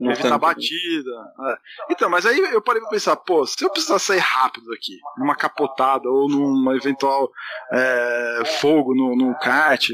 Evitar 0.03 0.29
tanque. 0.29 0.39
batida. 0.39 1.11
é. 1.51 1.57
Então, 1.91 2.09
mas 2.09 2.25
aí 2.25 2.39
eu 2.39 2.61
parei 2.61 2.81
pra 2.81 2.89
pensar, 2.89 3.15
pô, 3.17 3.45
se 3.45 3.63
eu 3.63 3.69
precisar 3.69 3.99
sair 3.99 4.17
rápido 4.17 4.73
aqui, 4.73 4.97
numa 5.17 5.35
capotada 5.35 6.09
ou 6.09 6.27
num 6.27 6.73
eventual 6.73 7.29
é, 7.71 8.41
fogo 8.59 8.95
no, 8.95 9.15
no 9.15 9.37
kart, 9.37 9.87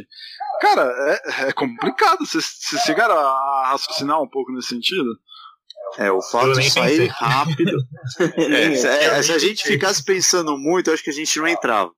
cara, 0.62 0.84
é, 1.36 1.50
é 1.50 1.52
complicado. 1.52 2.26
Vocês 2.26 2.46
chegaram 2.86 3.18
a, 3.18 3.22
a 3.22 3.68
raciocinar 3.72 4.22
um 4.22 4.30
pouco 4.30 4.50
nesse 4.54 4.70
sentido? 4.70 5.10
É, 5.98 6.12
o 6.12 6.22
fato 6.22 6.54
de 6.54 6.70
sair 6.70 6.98
pensei. 6.98 7.08
rápido. 7.08 7.78
É, 8.20 8.76
se, 8.76 8.88
é, 8.88 9.22
se 9.22 9.32
a 9.34 9.38
gente 9.38 9.64
ficasse 9.64 10.02
pensando 10.04 10.58
muito, 10.58 10.90
eu 10.90 10.94
acho 10.94 11.04
que 11.04 11.10
a 11.10 11.14
gente 11.14 11.38
não 11.40 11.48
entrava. 11.48 11.92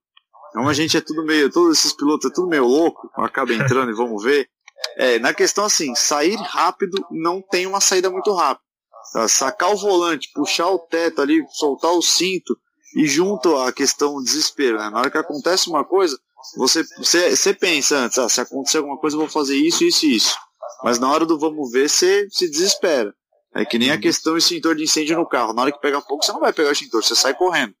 Como 0.52 0.68
a 0.68 0.74
gente 0.74 0.96
é 0.96 1.00
tudo 1.00 1.24
meio, 1.24 1.50
todos 1.50 1.78
esses 1.78 1.92
pilotos 1.92 2.30
é 2.30 2.34
tudo 2.34 2.48
meio 2.48 2.64
louco, 2.64 3.08
acaba 3.16 3.54
entrando 3.54 3.90
e 3.90 3.94
vamos 3.94 4.22
ver. 4.24 4.48
É, 4.96 5.18
na 5.18 5.32
questão 5.32 5.64
assim, 5.64 5.94
sair 5.94 6.34
rápido 6.36 7.04
não 7.10 7.40
tem 7.40 7.66
uma 7.66 7.80
saída 7.80 8.10
muito 8.10 8.32
rápida. 8.34 8.64
Tá? 9.12 9.28
Sacar 9.28 9.72
o 9.72 9.76
volante, 9.76 10.30
puxar 10.34 10.68
o 10.68 10.78
teto 10.78 11.22
ali, 11.22 11.44
soltar 11.50 11.92
o 11.92 12.02
cinto 12.02 12.58
e 12.96 13.06
junto 13.06 13.56
à 13.56 13.72
questão 13.72 14.14
do 14.14 14.24
desespero. 14.24 14.78
Né? 14.78 14.90
Na 14.90 14.98
hora 14.98 15.10
que 15.10 15.18
acontece 15.18 15.68
uma 15.68 15.84
coisa, 15.84 16.18
você, 16.56 16.82
você, 16.98 17.36
você 17.36 17.54
pensa 17.54 17.96
antes, 17.96 18.18
ah, 18.18 18.28
se 18.28 18.40
acontecer 18.40 18.78
alguma 18.78 18.98
coisa 18.98 19.16
eu 19.16 19.20
vou 19.20 19.28
fazer 19.28 19.56
isso, 19.56 19.84
isso 19.84 20.06
e 20.06 20.16
isso. 20.16 20.36
Mas 20.82 20.98
na 20.98 21.10
hora 21.10 21.26
do 21.26 21.38
vamos 21.38 21.70
ver, 21.70 21.88
você 21.88 22.26
se 22.30 22.50
desespera. 22.50 23.14
É 23.54 23.64
que 23.64 23.78
nem 23.78 23.90
a 23.90 23.98
questão 23.98 24.32
do 24.34 24.38
extintor 24.38 24.76
de 24.76 24.84
incêndio 24.84 25.16
no 25.16 25.28
carro. 25.28 25.52
Na 25.52 25.62
hora 25.62 25.72
que 25.72 25.80
pegar 25.80 26.00
fogo, 26.02 26.22
você 26.22 26.32
não 26.32 26.40
vai 26.40 26.52
pegar 26.52 26.68
o 26.68 26.72
extintor, 26.72 27.02
você 27.02 27.16
sai 27.16 27.34
correndo. 27.34 27.74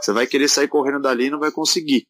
Você 0.00 0.12
vai 0.12 0.26
querer 0.26 0.48
sair 0.48 0.68
correndo 0.68 1.00
dali 1.00 1.26
e 1.26 1.30
não 1.30 1.38
vai 1.38 1.50
conseguir. 1.52 2.06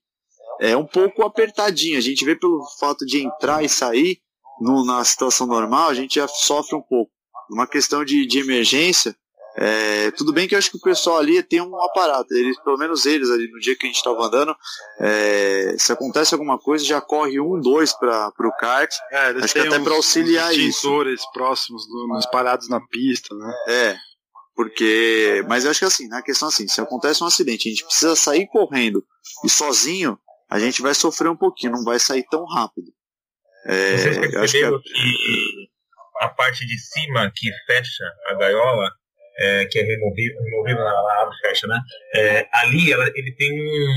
É 0.60 0.76
um 0.76 0.86
pouco 0.86 1.22
apertadinho. 1.22 1.98
A 1.98 2.00
gente 2.00 2.24
vê 2.24 2.34
pelo 2.34 2.60
fato 2.80 3.04
de 3.04 3.22
entrar 3.24 3.62
e 3.62 3.68
sair 3.68 4.18
no- 4.60 4.84
na 4.84 5.04
situação 5.04 5.46
normal, 5.46 5.88
a 5.90 5.94
gente 5.94 6.14
já 6.16 6.26
sofre 6.28 6.76
um 6.76 6.82
pouco. 6.82 7.10
Numa 7.50 7.66
questão 7.66 8.04
de, 8.04 8.26
de 8.26 8.38
emergência, 8.38 9.14
é, 9.57 10.11
tudo 10.12 10.32
bem 10.32 10.48
que 10.48 10.55
eu 10.55 10.59
acho 10.59 10.70
que 10.70 10.76
o 10.76 10.80
pessoal 10.80 11.18
ali 11.18 11.42
tem 11.42 11.61
um 11.61 11.76
aparato. 11.84 12.32
Eles, 12.34 12.59
pelo 12.62 12.78
menos 12.78 13.05
eles 13.05 13.30
ali 13.30 13.50
no 13.50 13.59
dia 13.59 13.76
que 13.76 13.84
a 13.84 13.88
gente 13.88 13.96
estava 13.96 14.24
andando, 14.24 14.57
é, 15.00 15.74
se 15.78 15.92
acontece 15.92 16.34
alguma 16.34 16.59
coisa, 16.59 16.84
já 16.84 17.00
corre 17.00 17.38
um, 17.38 17.61
dois 17.61 17.92
para 17.92 18.32
o 18.38 18.57
kart. 18.59 18.90
É, 19.11 19.30
eles 19.30 19.44
Acho 19.44 19.55
que 19.55 19.61
até 19.61 19.78
pra 19.78 19.94
auxiliar 19.94 20.50
uns 20.50 20.57
isso. 20.57 20.68
extintores 20.68 21.20
próximos, 21.32 21.86
do, 21.86 22.18
espalhados 22.18 22.68
na 22.68 22.80
pista, 22.80 23.34
né? 23.34 23.55
É, 23.68 23.96
porque. 24.55 25.44
Mas 25.48 25.64
eu 25.64 25.70
acho 25.70 25.80
que 25.80 25.86
assim, 25.86 26.09
na 26.09 26.22
questão 26.22 26.48
assim, 26.48 26.66
se 26.66 26.80
acontece 26.80 27.22
um 27.22 27.26
acidente, 27.26 27.68
a 27.68 27.70
gente 27.72 27.84
precisa 27.84 28.16
sair 28.16 28.46
correndo 28.48 29.05
e 29.44 29.50
sozinho, 29.50 30.18
a 30.50 30.59
gente 30.59 30.80
vai 30.82 30.94
sofrer 30.94 31.28
um 31.28 31.36
pouquinho, 31.36 31.72
não 31.72 31.84
vai 31.84 31.98
sair 31.98 32.24
tão 32.30 32.44
rápido. 32.46 32.92
É, 33.66 33.96
Vocês 33.96 34.16
eu 34.16 34.22
acho 34.22 34.28
que 34.30 34.38
perceberam 34.38 34.76
é- 34.76 34.80
que 34.82 35.70
a 36.20 36.28
parte 36.28 36.66
de 36.66 36.78
cima 36.78 37.30
que 37.34 37.48
fecha 37.66 38.05
a 38.28 38.34
gaiola, 38.34 38.90
é, 39.39 39.66
que 39.66 39.78
é 39.78 39.83
removível, 39.83 40.41
removível 40.43 40.85
na 40.85 40.93
na 40.93 41.22
aba 41.22 41.33
fecha, 41.41 41.66
né? 41.66 41.80
É, 42.14 42.47
ali 42.53 42.93
ela, 42.93 43.05
ele 43.14 43.35
tem 43.37 43.53
um. 43.53 43.93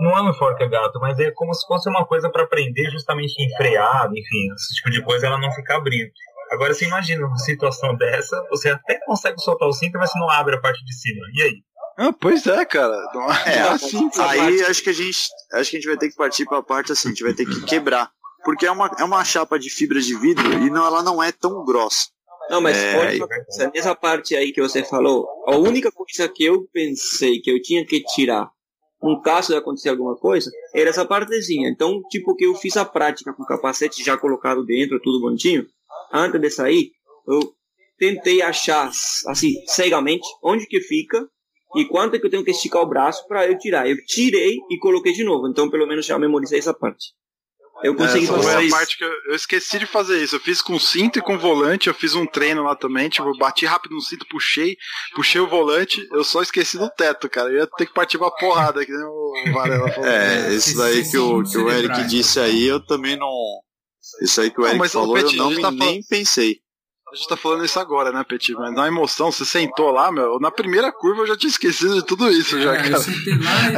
Não 0.00 0.16
é 0.16 0.22
um 0.22 0.30
enforca-gato, 0.30 0.98
mas 0.98 1.18
é 1.18 1.30
como 1.32 1.52
se 1.52 1.66
fosse 1.66 1.88
uma 1.90 2.06
coisa 2.06 2.30
para 2.30 2.46
prender 2.46 2.90
justamente 2.90 3.34
em 3.38 3.54
freado, 3.56 4.12
enfim, 4.16 4.52
esse 4.54 4.74
tipo 4.76 4.90
de 4.90 5.02
coisa 5.02 5.26
ela 5.26 5.38
não 5.38 5.52
fica 5.52 5.76
abrindo. 5.76 6.10
Agora 6.50 6.72
você 6.72 6.86
imagina 6.86 7.26
uma 7.26 7.36
situação 7.36 7.94
dessa, 7.96 8.42
você 8.50 8.70
até 8.70 8.98
consegue 9.04 9.40
soltar 9.40 9.68
o 9.68 9.72
cinto, 9.72 9.98
mas 9.98 10.10
você 10.10 10.18
não 10.18 10.30
abre 10.30 10.56
a 10.56 10.60
parte 10.60 10.82
de 10.84 10.94
cima. 10.94 11.20
E 11.34 11.42
aí? 11.42 11.54
Ah, 11.98 12.12
pois 12.18 12.46
é, 12.46 12.64
cara. 12.64 12.96
Não, 13.12 13.30
É, 13.44 13.60
não 13.60 13.66
é 13.66 13.68
assim, 13.72 14.10
aí 14.18 14.62
acho 14.62 14.82
que 14.82 14.90
a 14.90 14.94
gente 14.94 15.18
acho 15.52 15.70
que 15.70 15.76
a 15.76 15.80
gente 15.80 15.88
vai 15.88 15.98
ter 15.98 16.08
que 16.08 16.16
partir 16.16 16.46
para 16.46 16.58
a 16.58 16.62
parte 16.62 16.92
assim, 16.92 17.08
a 17.08 17.10
gente 17.10 17.22
vai 17.22 17.34
ter 17.34 17.44
que 17.44 17.60
quebrar, 17.66 18.10
porque 18.42 18.64
é 18.64 18.70
uma, 18.70 18.90
é 18.98 19.04
uma 19.04 19.22
chapa 19.22 19.58
de 19.58 19.68
fibra 19.68 20.00
de 20.00 20.18
vidro 20.18 20.50
e 20.50 20.70
não, 20.70 20.86
ela 20.86 21.02
não 21.02 21.22
é 21.22 21.30
tão 21.30 21.62
grossa. 21.64 22.06
Não, 22.50 22.60
mas 22.60 22.76
É, 22.76 22.96
olha, 22.96 23.26
essa, 23.48 23.70
essa 23.74 23.94
parte 23.94 24.34
aí 24.34 24.52
que 24.52 24.60
você 24.60 24.82
falou, 24.82 25.26
a 25.46 25.56
única 25.56 25.90
coisa 25.92 26.28
que 26.28 26.44
eu 26.44 26.68
pensei 26.72 27.40
que 27.40 27.50
eu 27.50 27.62
tinha 27.62 27.86
que 27.86 28.02
tirar 28.02 28.50
no 29.02 29.20
caso 29.22 29.48
de 29.48 29.58
acontecer 29.58 29.88
alguma 29.88 30.16
coisa, 30.16 30.50
era 30.74 30.90
essa 30.90 31.06
partezinha. 31.06 31.68
Então, 31.68 32.02
tipo, 32.10 32.34
que 32.36 32.44
eu 32.44 32.54
fiz 32.54 32.76
a 32.76 32.84
prática 32.84 33.32
com 33.32 33.42
o 33.42 33.46
capacete 33.46 34.04
já 34.04 34.16
colocado 34.16 34.64
dentro, 34.64 35.00
tudo 35.00 35.20
bonitinho, 35.20 35.66
antes 36.12 36.40
de 36.40 36.50
sair, 36.50 36.92
eu 37.26 37.54
tentei 37.98 38.42
achar, 38.42 38.90
assim, 39.26 39.54
cegamente, 39.66 40.26
onde 40.42 40.66
que 40.66 40.80
fica 40.80 41.26
e 41.76 41.84
quanto 41.86 42.16
é 42.16 42.18
que 42.18 42.26
eu 42.26 42.30
tenho 42.30 42.44
que 42.44 42.50
esticar 42.50 42.82
o 42.82 42.88
braço 42.88 43.26
para 43.26 43.46
eu 43.46 43.56
tirar. 43.58 43.88
Eu 43.88 43.96
tirei 44.04 44.58
e 44.70 44.78
coloquei 44.78 45.12
de 45.12 45.24
novo, 45.24 45.48
então 45.48 45.70
pelo 45.70 45.86
menos 45.86 46.04
já 46.04 46.18
memorizei 46.18 46.58
essa 46.58 46.74
parte. 46.74 47.14
Eu 47.82 47.94
consegui 47.94 48.24
Essa 48.24 48.34
por 48.34 48.42
foi 48.42 48.54
a 48.54 48.58
seis. 48.58 48.70
parte 48.70 48.98
que 48.98 49.04
eu, 49.04 49.12
eu 49.28 49.34
esqueci 49.34 49.78
de 49.78 49.86
fazer 49.86 50.22
isso. 50.22 50.36
Eu 50.36 50.40
fiz 50.40 50.60
com 50.60 50.78
cinto 50.78 51.18
e 51.18 51.22
com 51.22 51.38
volante, 51.38 51.88
eu 51.88 51.94
fiz 51.94 52.14
um 52.14 52.26
treino 52.26 52.62
lá 52.62 52.76
também, 52.76 53.08
tipo, 53.08 53.36
bati 53.38 53.64
rápido 53.66 53.94
no 53.94 54.00
cinto, 54.00 54.26
puxei, 54.28 54.76
puxei 55.14 55.40
o 55.40 55.48
volante, 55.48 56.06
eu 56.12 56.22
só 56.24 56.42
esqueci 56.42 56.78
do 56.78 56.90
teto, 56.90 57.28
cara. 57.28 57.48
Eu 57.50 57.58
ia 57.60 57.66
ter 57.66 57.86
que 57.86 57.94
partir 57.94 58.16
uma 58.16 58.34
porrada, 58.34 58.84
que 58.84 58.92
nem 58.92 59.04
o 59.04 59.52
Varela 59.52 59.90
falou. 59.90 60.08
É, 60.08 60.54
isso 60.54 60.76
daí 60.76 61.08
que 61.08 61.16
o, 61.18 61.42
que 61.42 61.58
o 61.58 61.70
Eric 61.70 62.04
disse 62.06 62.38
aí, 62.40 62.66
eu 62.66 62.84
também 62.84 63.16
não. 63.16 63.32
Isso 64.22 64.40
aí 64.40 64.50
que 64.50 64.60
o 64.60 64.62
Não, 64.62 64.68
Eric 64.68 64.78
mas, 64.78 64.94
ô, 64.94 65.00
falou, 65.00 65.18
eu 65.18 65.28
a 65.28 65.32
não 65.32 65.60
tá 65.60 65.70
nem 65.70 66.02
pensei. 66.02 66.60
A 67.12 67.16
gente 67.16 67.28
tá 67.28 67.36
falando 67.36 67.64
isso 67.64 67.78
agora, 67.80 68.12
né, 68.12 68.22
Petit? 68.22 68.52
Mas 68.54 68.72
na 68.74 68.86
emoção, 68.86 69.32
você 69.32 69.44
sentou 69.44 69.90
lá, 69.90 70.12
meu, 70.12 70.38
na 70.38 70.50
primeira 70.50 70.92
curva 70.92 71.22
eu 71.22 71.26
já 71.26 71.36
tinha 71.36 71.50
esquecido 71.50 71.94
de 71.94 72.04
tudo 72.06 72.30
isso, 72.30 72.60
já, 72.60 72.74
É, 72.74 72.88
cara. 72.90 73.02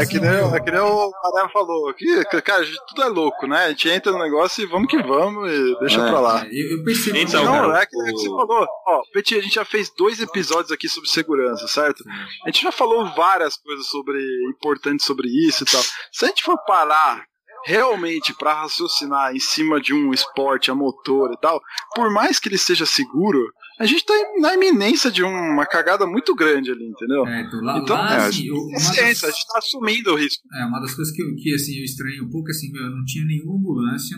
É 0.02 0.06
que, 0.06 0.20
nem, 0.20 0.30
é 0.54 0.60
que 0.60 0.70
nem 0.70 0.80
o 0.80 1.10
Varela 1.10 1.48
falou, 1.50 1.88
aqui, 1.88 2.24
cara, 2.42 2.60
a 2.60 2.64
gente- 2.64 2.78
tudo 2.88 3.02
é 3.02 3.08
louco, 3.08 3.46
né? 3.46 3.64
A 3.64 3.68
gente 3.70 3.88
entra 3.88 4.12
no 4.12 4.18
negócio 4.18 4.62
e 4.62 4.66
vamos 4.66 4.88
que 4.88 5.02
vamos 5.02 5.50
e 5.50 5.78
deixa 5.80 6.00
É. 6.02 6.10
pra 6.10 6.20
lá. 6.20 6.44
É, 6.46 6.74
eu, 6.74 6.84
percebi 6.84 7.22
Então, 7.22 7.44
não, 7.44 7.52
cara, 7.52 7.82
é 7.82 7.86
que, 7.86 8.00
é 8.00 8.04
que 8.04 8.12
você 8.12 8.26
falou. 8.28 8.66
Ó, 8.86 9.02
Petit, 9.12 9.38
a 9.38 9.42
gente 9.42 9.54
já 9.54 9.64
fez 9.64 9.90
dois 9.96 10.20
episódios 10.20 10.70
aqui 10.70 10.88
sobre 10.88 11.08
segurança, 11.08 11.66
certo? 11.68 12.04
A 12.44 12.48
gente 12.50 12.62
já 12.62 12.72
falou 12.72 13.06
várias 13.14 13.56
coisas 13.56 13.86
sobre 13.86 14.18
importantes 14.48 15.06
sobre 15.06 15.28
isso 15.28 15.62
e 15.62 15.66
tal. 15.66 15.82
Se 16.12 16.24
a 16.24 16.28
gente 16.28 16.42
for 16.42 16.58
parar 16.66 17.24
realmente 17.66 18.34
pra 18.34 18.62
raciocinar 18.62 19.34
em 19.34 19.38
cima 19.40 19.80
de 19.80 19.92
um 19.94 20.12
esporte 20.12 20.70
a 20.70 20.74
motor 20.74 21.32
e 21.32 21.36
tal, 21.40 21.60
por 21.94 22.12
mais 22.12 22.38
que 22.38 22.48
ele 22.48 22.58
seja 22.58 22.84
seguro, 22.86 23.38
a 23.80 23.86
gente 23.86 24.04
tá 24.04 24.14
na 24.40 24.54
iminência 24.54 25.10
de 25.10 25.22
uma 25.22 25.66
cagada 25.66 26.06
muito 26.06 26.34
grande 26.34 26.70
ali, 26.70 26.84
entendeu? 26.86 27.26
É, 27.26 27.40
então, 27.42 27.60
lá, 27.60 27.78
Então, 27.78 27.96
lá, 27.96 28.14
é, 28.14 28.26
assim, 28.28 28.46
eu- 28.46 28.56
É 28.74 28.78
ciência, 28.78 29.26
a 29.26 29.30
das- 29.30 29.36
gente 29.38 29.46
tá 29.48 29.58
assumindo 29.58 30.12
o 30.12 30.16
risco. 30.16 30.42
É, 30.54 30.64
uma 30.64 30.80
das 30.80 30.94
coisas 30.94 31.14
que, 31.14 31.22
eu- 31.22 31.34
que 31.36 31.54
assim, 31.54 31.78
eu 31.78 31.84
estranho 31.84 32.24
um 32.24 32.30
pouco, 32.30 32.50
assim, 32.50 32.70
meu, 32.70 32.90
não 32.90 33.04
tinha 33.04 33.24
nenhuma 33.24 33.56
ambulância, 33.56 34.16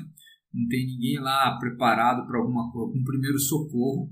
não 0.53 0.69
tem 0.69 0.87
ninguém 0.87 1.19
lá 1.21 1.57
preparado 1.59 2.27
para 2.27 2.39
alguma 2.39 2.71
coisa, 2.73 2.89
algum 2.89 3.03
primeiro 3.05 3.39
socorro. 3.39 4.11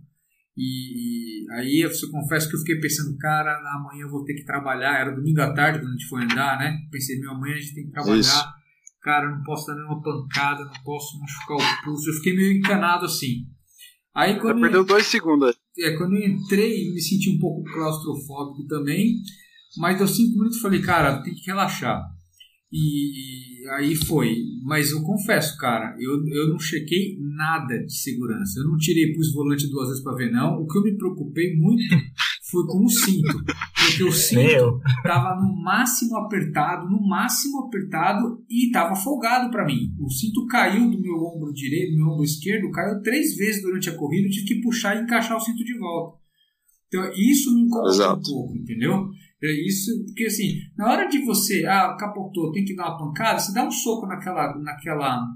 E, 0.57 1.45
e 1.45 1.51
aí 1.53 1.81
eu 1.81 1.91
confesso 2.11 2.49
que 2.49 2.57
eu 2.57 2.61
fiquei 2.61 2.79
pensando, 2.79 3.17
cara, 3.19 3.57
amanhã 3.75 4.03
eu 4.03 4.11
vou 4.11 4.23
ter 4.25 4.35
que 4.35 4.45
trabalhar. 4.45 5.01
Era 5.01 5.15
domingo 5.15 5.41
à 5.41 5.53
tarde 5.55 5.79
quando 5.79 5.89
a 5.89 5.93
gente 5.93 6.09
foi 6.09 6.23
andar, 6.25 6.59
né? 6.59 6.77
Pensei, 6.91 7.19
meu, 7.19 7.31
amanhã 7.31 7.55
a 7.55 7.59
gente 7.59 7.75
tem 7.75 7.87
que 7.87 7.91
trabalhar. 7.93 8.19
Isso. 8.21 8.45
Cara, 9.03 9.27
eu 9.27 9.37
não 9.37 9.43
posso 9.43 9.67
dar 9.67 9.75
nenhuma 9.75 10.01
pancada, 10.01 10.65
não 10.65 10.83
posso 10.85 11.19
machucar 11.19 11.57
o 11.57 11.85
pulso. 11.85 12.09
Eu 12.09 12.15
fiquei 12.15 12.37
meio 12.37 12.57
encanado 12.57 13.05
assim. 13.05 13.47
Aí 14.15 14.39
quando 14.39 14.57
eu 14.57 14.61
perdeu 14.63 14.85
dois 14.85 15.07
segundos. 15.07 15.57
é, 15.79 15.97
quando 15.97 16.15
eu 16.17 16.29
entrei, 16.29 16.93
me 16.93 17.01
senti 17.01 17.31
um 17.31 17.39
pouco 17.39 17.65
claustrofóbico 17.65 18.67
também, 18.69 19.17
mas 19.79 19.99
deu 19.99 20.07
cinco 20.07 20.39
minutos 20.39 20.61
falei, 20.61 20.81
cara, 20.83 21.23
tem 21.23 21.35
que 21.35 21.47
relaxar. 21.47 22.03
E, 22.71 23.63
e 23.65 23.69
aí 23.71 23.95
foi. 23.95 24.35
Mas 24.63 24.91
eu 24.91 25.03
confesso, 25.03 25.59
cara, 25.59 25.95
eu, 25.99 26.25
eu 26.29 26.49
não 26.49 26.59
chequei 26.59 27.19
nada 27.21 27.79
de 27.85 27.95
segurança. 27.95 28.61
Eu 28.61 28.67
não 28.67 28.77
tirei 28.79 29.13
pus 29.13 29.33
volante 29.33 29.69
duas 29.69 29.89
vezes 29.89 30.03
para 30.03 30.17
ver, 30.17 30.31
não. 30.31 30.61
O 30.61 30.67
que 30.67 30.79
eu 30.79 30.83
me 30.83 30.97
preocupei 30.97 31.55
muito 31.57 31.83
foi 32.53 32.67
com 32.67 32.85
o 32.85 32.89
cinto. 32.89 33.45
Porque 33.75 34.05
o 34.05 34.13
cinto 34.13 34.41
eu. 34.41 34.81
tava 35.03 35.41
no 35.41 35.57
máximo 35.57 36.17
apertado, 36.19 36.89
no 36.89 37.01
máximo 37.01 37.61
apertado 37.61 38.45
e 38.49 38.71
tava 38.71 38.95
folgado 38.95 39.51
para 39.51 39.65
mim. 39.65 39.93
O 39.99 40.11
cinto 40.11 40.47
caiu 40.47 40.91
do 40.91 41.01
meu 41.01 41.17
ombro 41.17 41.53
direito, 41.53 41.93
do 41.93 41.97
meu 41.97 42.13
ombro 42.13 42.25
esquerdo, 42.25 42.71
caiu 42.71 43.01
três 43.03 43.35
vezes 43.35 43.63
durante 43.63 43.89
a 43.89 43.97
corrida, 43.97 44.29
eu 44.29 44.31
tive 44.31 44.47
que 44.47 44.61
puxar 44.61 44.97
e 44.97 45.03
encaixar 45.03 45.37
o 45.37 45.41
cinto 45.41 45.65
de 45.65 45.79
volta. 45.79 46.19
Então 46.87 47.11
isso 47.17 47.55
me 47.55 47.63
incomodou 47.63 47.91
Exato. 47.91 48.21
um 48.21 48.23
pouco, 48.23 48.57
entendeu? 48.57 49.09
É 49.43 49.67
isso, 49.67 49.91
porque 50.05 50.27
assim, 50.27 50.53
na 50.77 50.93
hora 50.93 51.09
de 51.09 51.19
você, 51.25 51.65
ah, 51.67 51.97
capotou, 51.99 52.53
tem 52.53 52.65
que 52.65 52.77
dar 52.77 52.91
uma 52.91 52.99
pancada, 52.99 53.41
você 53.41 53.53
dá 53.53 53.67
um 53.67 53.71
soco 53.71 54.07
naquela, 54.07 54.57
naquela 54.59 55.27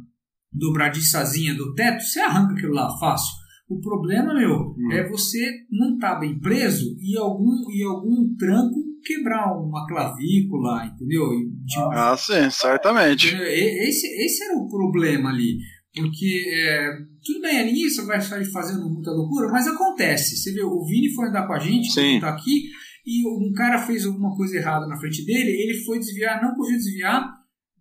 dobradiçazinha 0.52 1.54
do 1.54 1.74
teto, 1.74 2.02
você 2.02 2.20
arranca 2.20 2.52
aquilo 2.52 2.74
lá 2.74 2.96
fácil. 2.98 3.45
O 3.68 3.80
problema, 3.80 4.32
meu, 4.32 4.74
é 4.92 5.08
você 5.08 5.44
não 5.70 5.94
estar 5.94 6.14
tá 6.14 6.20
bem 6.20 6.38
preso 6.38 6.96
e 7.00 7.16
algum, 7.18 7.68
e 7.70 7.82
algum 7.82 8.34
tranco 8.36 8.76
quebrar 9.04 9.52
uma 9.60 9.86
clavícula, 9.86 10.86
entendeu? 10.86 11.24
De 11.64 11.78
um- 11.80 11.90
Ah, 11.92 12.16
sim, 12.16 12.48
certamente. 12.50 13.34
Esse, 13.34 14.06
esse 14.24 14.44
era 14.44 14.56
o 14.56 14.68
problema 14.68 15.30
ali. 15.30 15.58
Porque, 15.94 16.44
é, 16.54 16.90
tudo 17.24 17.40
bem, 17.40 17.58
ali 17.58 17.82
isso 17.86 18.06
vai 18.06 18.20
sair 18.20 18.44
fazendo 18.44 18.88
muita 18.88 19.10
loucura, 19.10 19.48
mas 19.50 19.66
acontece. 19.66 20.36
Você 20.36 20.52
vê, 20.52 20.62
o 20.62 20.84
Vini 20.84 21.08
foi 21.14 21.28
andar 21.28 21.46
com 21.46 21.54
a 21.54 21.58
gente, 21.58 21.90
Sim. 21.90 22.20
tá 22.20 22.28
aqui, 22.28 22.64
e 23.06 23.26
um 23.26 23.52
cara 23.52 23.78
fez 23.78 24.04
alguma 24.04 24.36
coisa 24.36 24.56
errada 24.56 24.86
na 24.86 24.96
frente 24.96 25.24
dele, 25.24 25.50
ele 25.50 25.82
foi 25.84 25.98
desviar, 25.98 26.42
não 26.42 26.54
conseguiu 26.54 26.78
desviar, 26.78 27.32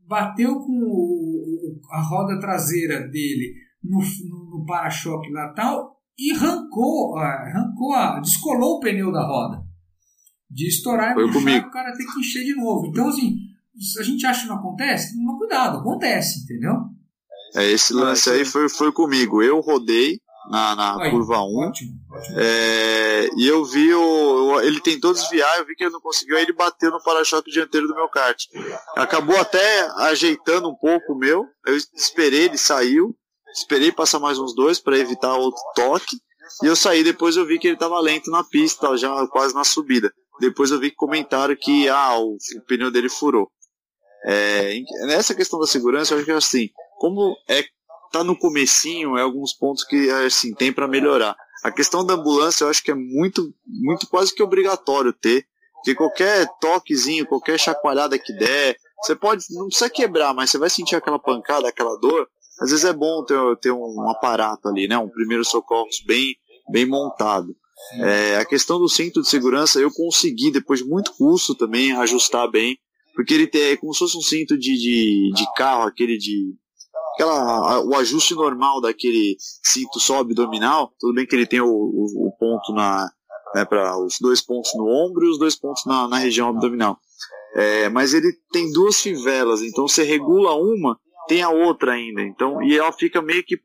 bateu 0.07 0.55
com 0.55 0.71
o- 0.71 1.79
a 1.91 2.01
roda 2.01 2.39
traseira 2.39 3.01
dele 3.07 3.53
no, 3.83 3.99
no, 3.99 4.44
para-choque 4.65 5.31
lá 5.31 5.53
tal, 5.53 5.95
e 6.17 6.31
arrancou, 6.31 7.17
ah, 7.17 7.45
arrancou 7.47 7.93
a, 7.93 8.19
descolou 8.19 8.77
o 8.77 8.79
pneu 8.79 9.11
da 9.11 9.25
roda. 9.25 9.63
De 10.49 10.67
estourar 10.67 11.11
e 11.11 11.31
puxar, 11.31 11.67
o 11.67 11.71
cara 11.71 11.93
tem 11.93 12.05
que 12.05 12.19
encher 12.19 12.43
de 12.43 12.55
novo. 12.55 12.87
Então, 12.87 13.09
assim, 13.09 13.37
se 13.77 13.99
a 13.99 14.03
gente 14.03 14.25
acha 14.25 14.43
que 14.43 14.47
não 14.47 14.57
acontece, 14.57 15.21
não 15.21 15.37
cuidado, 15.37 15.79
acontece, 15.79 16.43
entendeu? 16.43 16.73
É, 17.55 17.71
esse 17.71 17.93
lance 17.93 18.29
aí 18.29 18.45
foi, 18.45 18.69
foi 18.69 18.91
comigo. 18.91 19.41
Eu 19.41 19.59
rodei 19.59 20.19
na, 20.49 20.75
na 20.75 21.03
Aí, 21.03 21.09
curva 21.09 21.41
1. 21.41 21.57
Ótimo, 21.57 21.99
ótimo. 22.11 22.39
É, 22.39 23.29
e 23.37 23.47
eu 23.47 23.63
vi 23.65 23.93
o. 23.93 24.61
Ele 24.61 24.79
tentou 24.79 25.13
desviar, 25.13 25.57
eu 25.57 25.65
vi 25.65 25.75
que 25.75 25.83
ele 25.83 25.93
não 25.93 26.01
conseguiu, 26.01 26.37
aí 26.37 26.43
ele 26.43 26.53
bateu 26.53 26.91
no 26.91 27.01
para-choque 27.01 27.51
dianteiro 27.51 27.87
do 27.87 27.95
meu 27.95 28.07
kart. 28.09 28.45
Acabou 28.95 29.37
até 29.37 29.89
ajeitando 30.03 30.69
um 30.69 30.75
pouco 30.75 31.13
o 31.13 31.17
meu. 31.17 31.45
Eu 31.65 31.75
esperei, 31.75 32.45
ele 32.45 32.57
saiu. 32.57 33.15
Esperei 33.55 33.91
passar 33.91 34.19
mais 34.19 34.37
uns 34.37 34.53
dois 34.53 34.79
para 34.79 34.97
evitar 34.97 35.35
outro 35.35 35.61
toque. 35.75 36.17
E 36.61 36.67
eu 36.67 36.75
saí, 36.75 37.03
depois 37.03 37.37
eu 37.37 37.45
vi 37.45 37.57
que 37.57 37.67
ele 37.67 37.75
estava 37.75 37.99
lento 37.99 38.29
na 38.29 38.43
pista, 38.43 38.95
já 38.97 39.25
quase 39.27 39.53
na 39.53 39.63
subida. 39.63 40.11
Depois 40.39 40.71
eu 40.71 40.79
vi 40.79 40.89
que 40.89 40.95
comentaram 40.95 41.55
que 41.55 41.87
ah, 41.87 42.19
o, 42.19 42.35
o 42.35 42.61
pneu 42.67 42.91
dele 42.91 43.09
furou. 43.09 43.49
É, 44.27 44.79
nessa 45.05 45.33
questão 45.33 45.59
da 45.59 45.67
segurança, 45.67 46.13
eu 46.13 46.17
acho 46.17 46.25
que 46.25 46.31
é 46.31 46.35
assim, 46.35 46.69
como 46.99 47.35
é 47.47 47.63
tá 48.11 48.23
no 48.23 48.37
comecinho, 48.37 49.17
é 49.17 49.21
alguns 49.21 49.53
pontos 49.53 49.83
que 49.83 50.09
assim 50.09 50.53
tem 50.53 50.71
para 50.71 50.87
melhorar. 50.87 51.35
A 51.63 51.71
questão 51.71 52.05
da 52.05 52.13
ambulância 52.13 52.63
eu 52.63 52.69
acho 52.69 52.83
que 52.83 52.91
é 52.91 52.95
muito, 52.95 53.53
muito 53.65 54.07
quase 54.07 54.33
que 54.33 54.43
obrigatório 54.43 55.11
ter, 55.11 55.45
porque 55.75 55.95
qualquer 55.95 56.47
toquezinho, 56.59 57.25
qualquer 57.25 57.59
chacoalhada 57.59 58.17
que 58.17 58.33
der, 58.33 58.77
você 59.01 59.15
pode, 59.15 59.45
não 59.51 59.67
precisa 59.67 59.89
quebrar, 59.89 60.33
mas 60.33 60.49
você 60.49 60.57
vai 60.57 60.69
sentir 60.69 60.95
aquela 60.95 61.19
pancada, 61.19 61.67
aquela 61.67 61.97
dor. 61.99 62.27
Às 62.59 62.71
vezes 62.71 62.85
é 62.85 62.93
bom 62.93 63.23
ter, 63.25 63.37
ter 63.57 63.71
um 63.71 64.09
aparato 64.09 64.67
ali, 64.69 64.87
né, 64.87 64.97
um 64.97 65.09
primeiro 65.09 65.43
socorros 65.43 66.01
bem, 66.05 66.35
bem 66.71 66.85
montado. 66.85 67.55
É, 67.99 68.37
a 68.37 68.45
questão 68.45 68.79
do 68.79 68.87
cinto 68.87 69.21
de 69.21 69.29
segurança 69.29 69.79
eu 69.79 69.91
consegui 69.91 70.51
depois 70.51 70.79
de 70.79 70.87
muito 70.87 71.13
custo 71.13 71.53
também 71.53 71.91
ajustar 71.91 72.49
bem, 72.49 72.77
porque 73.13 73.33
ele 73.33 73.47
tem 73.47 73.61
é 73.61 73.77
como 73.77 73.93
se 73.93 73.99
fosse 73.99 74.17
um 74.17 74.21
cinto 74.21 74.57
de, 74.57 74.73
de, 74.77 75.31
de 75.33 75.53
carro, 75.55 75.83
aquele 75.83 76.17
de 76.17 76.55
aquela, 77.13 77.81
o 77.81 77.95
ajuste 77.95 78.33
normal 78.33 78.81
daquele 78.81 79.37
cinto 79.63 79.99
só 79.99 80.19
abdominal, 80.19 80.91
tudo 80.99 81.13
bem 81.13 81.25
que 81.25 81.35
ele 81.35 81.45
tem 81.45 81.61
o, 81.61 81.67
o, 81.67 82.27
o 82.27 82.31
ponto 82.37 82.73
na, 82.73 83.09
né, 83.53 83.65
para 83.65 83.97
os 83.97 84.17
dois 84.19 84.41
pontos 84.41 84.71
no 84.75 84.85
ombro 84.85 85.25
e 85.25 85.29
os 85.29 85.39
dois 85.39 85.55
pontos 85.55 85.83
na, 85.85 86.07
na 86.07 86.17
região 86.17 86.49
abdominal. 86.49 86.97
É, 87.55 87.87
mas 87.87 88.13
ele 88.13 88.33
tem 88.51 88.71
duas 88.71 88.99
fivelas, 88.99 89.61
então 89.61 89.87
você 89.87 90.03
regula 90.03 90.55
uma, 90.55 90.99
tem 91.27 91.41
a 91.41 91.49
outra 91.49 91.93
ainda, 91.93 92.21
então 92.21 92.61
e 92.63 92.77
ela 92.77 92.91
fica 92.91 93.21
meio 93.21 93.43
que 93.45 93.57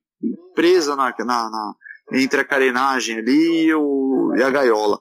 presa 0.55 0.95
na, 0.97 1.15
na, 1.19 1.25
na- 1.51 1.75
entre 2.13 2.41
a 2.41 2.45
carenagem 2.45 3.19
ali 3.19 3.65
e, 3.67 3.75
o, 3.75 4.35
e 4.37 4.43
a 4.43 4.51
gaiola. 4.51 4.99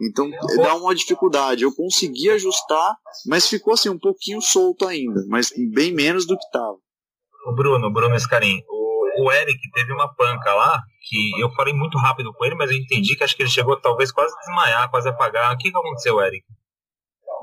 Então 0.00 0.30
dá 0.62 0.74
uma 0.76 0.94
dificuldade. 0.94 1.62
Eu 1.64 1.74
consegui 1.74 2.30
ajustar, 2.30 2.96
mas 3.26 3.48
ficou 3.48 3.74
assim 3.74 3.88
um 3.88 3.98
pouquinho 3.98 4.40
solto 4.40 4.86
ainda, 4.86 5.24
mas 5.28 5.50
bem 5.74 5.92
menos 5.92 6.26
do 6.26 6.36
que 6.36 6.44
estava. 6.44 6.76
O 7.46 7.54
Bruno, 7.54 7.92
Bruno 7.92 8.14
Escarim, 8.14 8.62
o, 8.68 9.24
o 9.26 9.32
Eric 9.32 9.58
teve 9.72 9.92
uma 9.92 10.12
panca 10.14 10.54
lá, 10.54 10.80
que 11.08 11.40
eu 11.40 11.50
falei 11.50 11.74
muito 11.74 11.98
rápido 11.98 12.32
com 12.32 12.44
ele, 12.44 12.54
mas 12.54 12.70
eu 12.70 12.76
entendi 12.76 13.14
que 13.16 13.22
acho 13.24 13.36
que 13.36 13.42
ele 13.42 13.50
chegou 13.50 13.76
talvez 13.80 14.10
quase 14.12 14.32
a 14.34 14.38
desmaiar, 14.40 14.90
quase 14.90 15.08
a 15.08 15.12
apagar. 15.12 15.52
O 15.54 15.58
que, 15.58 15.70
que 15.70 15.76
aconteceu, 15.76 16.20
Eric? 16.20 16.44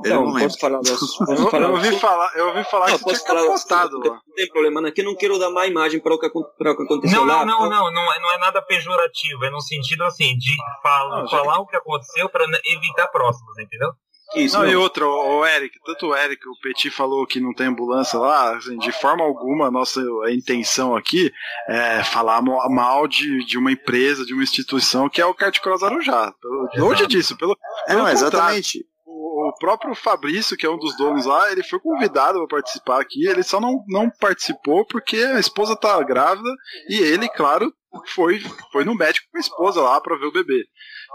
Eu 0.05 0.15
não 0.15 0.21
Não, 0.21 0.27
lembro. 0.33 0.43
posso 0.43 0.59
falar 0.59 0.79
das. 0.79 0.89
Eu, 1.19 1.25
Posso 1.25 1.49
falar 1.49 1.65
eu 1.67 1.71
ouvi 1.73 1.89
das- 1.91 1.99
falar, 2.01 2.31
eu 2.35 2.47
ouvi 2.47 2.63
falar 2.65 2.89
Não, 2.89 2.97
que 2.97 3.03
posso 3.03 3.15
você 3.17 3.25
tinha 3.25 3.37
falar 3.37 3.49
das- 3.51 3.65
não, 3.69 3.99
lá. 3.99 4.21
não 4.27 4.33
tem 4.35 4.47
problema, 4.49 4.81
não, 4.81 4.87
é 4.89 4.91
que 4.91 5.01
eu 5.01 5.05
não 5.05 5.15
quero 5.15 5.37
dar 5.39 5.49
má 5.49 5.67
imagem 5.67 5.99
para 5.99 6.13
o 6.15 6.19
que, 6.19 6.29
para 6.29 6.71
o 6.71 6.77
que 6.77 6.83
aconteceu 6.83 7.19
Não, 7.25 7.27
lá. 7.27 7.45
não, 7.45 7.59
não, 7.61 7.69
não, 7.69 7.91
não 7.91 8.13
é, 8.13 8.19
não 8.19 8.31
é 8.33 8.37
nada 8.37 8.61
pejorativo, 8.61 9.43
é 9.45 9.49
no 9.49 9.61
sentido 9.61 10.03
assim, 10.03 10.35
de 10.37 10.55
fala- 10.81 11.19
Não, 11.21 11.27
já 11.27 11.37
falar 11.37 11.59
o 11.59 11.67
que 11.67 11.75
aconteceu 11.75 12.29
para 12.29 12.45
evitar 12.65 13.07
próximos, 13.07 13.57
entendeu? 13.59 13.89
Isso, 14.35 14.55
Não, 14.57 14.63
não. 14.63 14.71
e 14.71 14.75
outra, 14.75 15.07
o, 15.07 15.39
o 15.39 15.45
Eric, 15.45 15.75
tanto 15.83 16.05
o 16.09 16.15
Eric, 16.15 16.47
o 16.47 16.53
Petit 16.61 16.91
falou 16.91 17.25
que 17.25 17.39
não 17.39 17.51
tem 17.51 17.65
ambulância 17.65 18.19
lá, 18.19 18.55
assim, 18.55 18.77
de 18.77 18.91
forma 18.91 19.23
alguma 19.23 19.69
a 19.69 19.71
nossa 19.71 19.99
intenção 20.29 20.95
aqui 20.95 21.31
é 21.67 22.03
falar 22.03 22.39
mal 22.43 23.07
de, 23.07 23.43
de 23.43 23.57
uma 23.57 23.71
empresa, 23.71 24.23
de 24.23 24.35
uma 24.35 24.43
instituição 24.43 25.09
que 25.09 25.19
é 25.19 25.25
o 25.25 25.33
Kart 25.33 25.59
Cross 25.59 25.81
Arujá. 25.81 26.31
Longe 26.75 27.07
disso, 27.07 27.35
pelo, 27.37 27.57
É, 27.87 27.93
não, 27.95 28.05
Pelo 28.05 28.09
exatamente. 28.09 28.85
O, 29.29 29.53
próprio 29.59 29.95
Fabrício, 29.95 30.57
que 30.57 30.65
é 30.65 30.69
um 30.69 30.77
dos 30.77 30.95
donos 30.97 31.25
lá, 31.25 31.51
ele 31.51 31.63
foi 31.63 31.79
convidado 31.79 32.39
para 32.39 32.57
participar 32.57 33.01
aqui, 33.01 33.27
ele 33.27 33.43
só 33.43 33.59
não, 33.59 33.83
não 33.87 34.09
participou 34.09 34.85
porque 34.85 35.17
a 35.17 35.39
esposa 35.39 35.75
tá 35.75 36.01
grávida 36.03 36.49
e 36.89 36.97
ele, 36.97 37.29
claro, 37.29 37.71
foi, 38.07 38.39
foi 38.71 38.83
no 38.83 38.95
médico 38.95 39.27
com 39.31 39.37
a 39.37 39.41
esposa 39.41 39.81
lá 39.81 39.99
para 40.01 40.17
ver 40.17 40.25
o 40.25 40.31
bebê. 40.31 40.65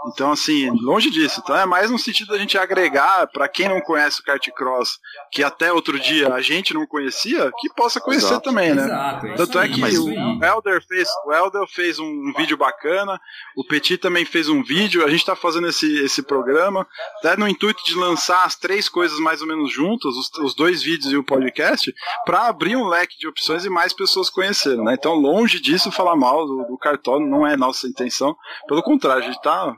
Então, 0.07 0.31
assim, 0.31 0.69
longe 0.81 1.09
disso. 1.09 1.41
Então 1.43 1.55
é 1.55 1.65
mais 1.65 1.89
no 1.89 1.97
sentido 1.97 2.31
da 2.31 2.37
gente 2.37 2.57
agregar 2.57 3.27
para 3.27 3.47
quem 3.47 3.67
não 3.67 3.81
conhece 3.81 4.21
o 4.21 4.23
kart 4.23 4.45
cross, 4.51 4.99
que 5.31 5.43
até 5.43 5.71
outro 5.71 5.99
dia 5.99 6.33
a 6.33 6.41
gente 6.41 6.73
não 6.73 6.85
conhecia, 6.85 7.51
que 7.59 7.69
possa 7.73 7.99
conhecer 7.99 8.27
Exato. 8.27 8.43
também, 8.49 8.73
né? 8.73 8.85
Exato, 8.85 9.27
é 9.27 9.33
Tanto 9.35 9.59
é 9.59 9.67
que 9.67 9.83
aí, 9.83 9.97
o 9.97 10.09
isso 10.09 10.09
aí. 10.09 10.49
Elder 10.49 10.85
fez, 10.87 11.09
o 11.25 11.33
Elder 11.33 11.67
fez 11.67 11.99
um 11.99 12.33
vídeo 12.37 12.57
bacana, 12.57 13.19
o 13.55 13.63
Petit 13.63 13.97
também 13.97 14.25
fez 14.25 14.47
um 14.49 14.63
vídeo, 14.63 15.03
a 15.03 15.09
gente 15.09 15.19
está 15.19 15.35
fazendo 15.35 15.67
esse, 15.67 16.03
esse 16.03 16.21
programa, 16.21 16.87
até 17.19 17.35
no 17.35 17.47
intuito 17.47 17.83
de 17.83 17.95
lançar 17.95 18.45
as 18.45 18.55
três 18.55 18.87
coisas 18.87 19.19
mais 19.19 19.41
ou 19.41 19.47
menos 19.47 19.71
juntas, 19.71 20.15
os, 20.15 20.29
os 20.39 20.55
dois 20.55 20.83
vídeos 20.83 21.11
e 21.11 21.17
o 21.17 21.23
podcast, 21.23 21.93
para 22.25 22.47
abrir 22.47 22.75
um 22.75 22.87
leque 22.87 23.17
de 23.17 23.27
opções 23.27 23.65
e 23.65 23.69
mais 23.69 23.93
pessoas 23.93 24.29
conhecerem, 24.29 24.83
né? 24.83 24.93
Então, 24.93 25.13
longe 25.13 25.59
disso, 25.59 25.91
falar 25.91 26.15
mal 26.15 26.45
do, 26.45 26.65
do 26.65 26.77
cartório 26.77 27.25
não 27.25 27.45
é 27.45 27.57
nossa 27.57 27.87
intenção, 27.87 28.35
pelo 28.67 28.83
contrário, 28.83 29.23
a 29.23 29.25
gente 29.25 29.41
tá. 29.41 29.75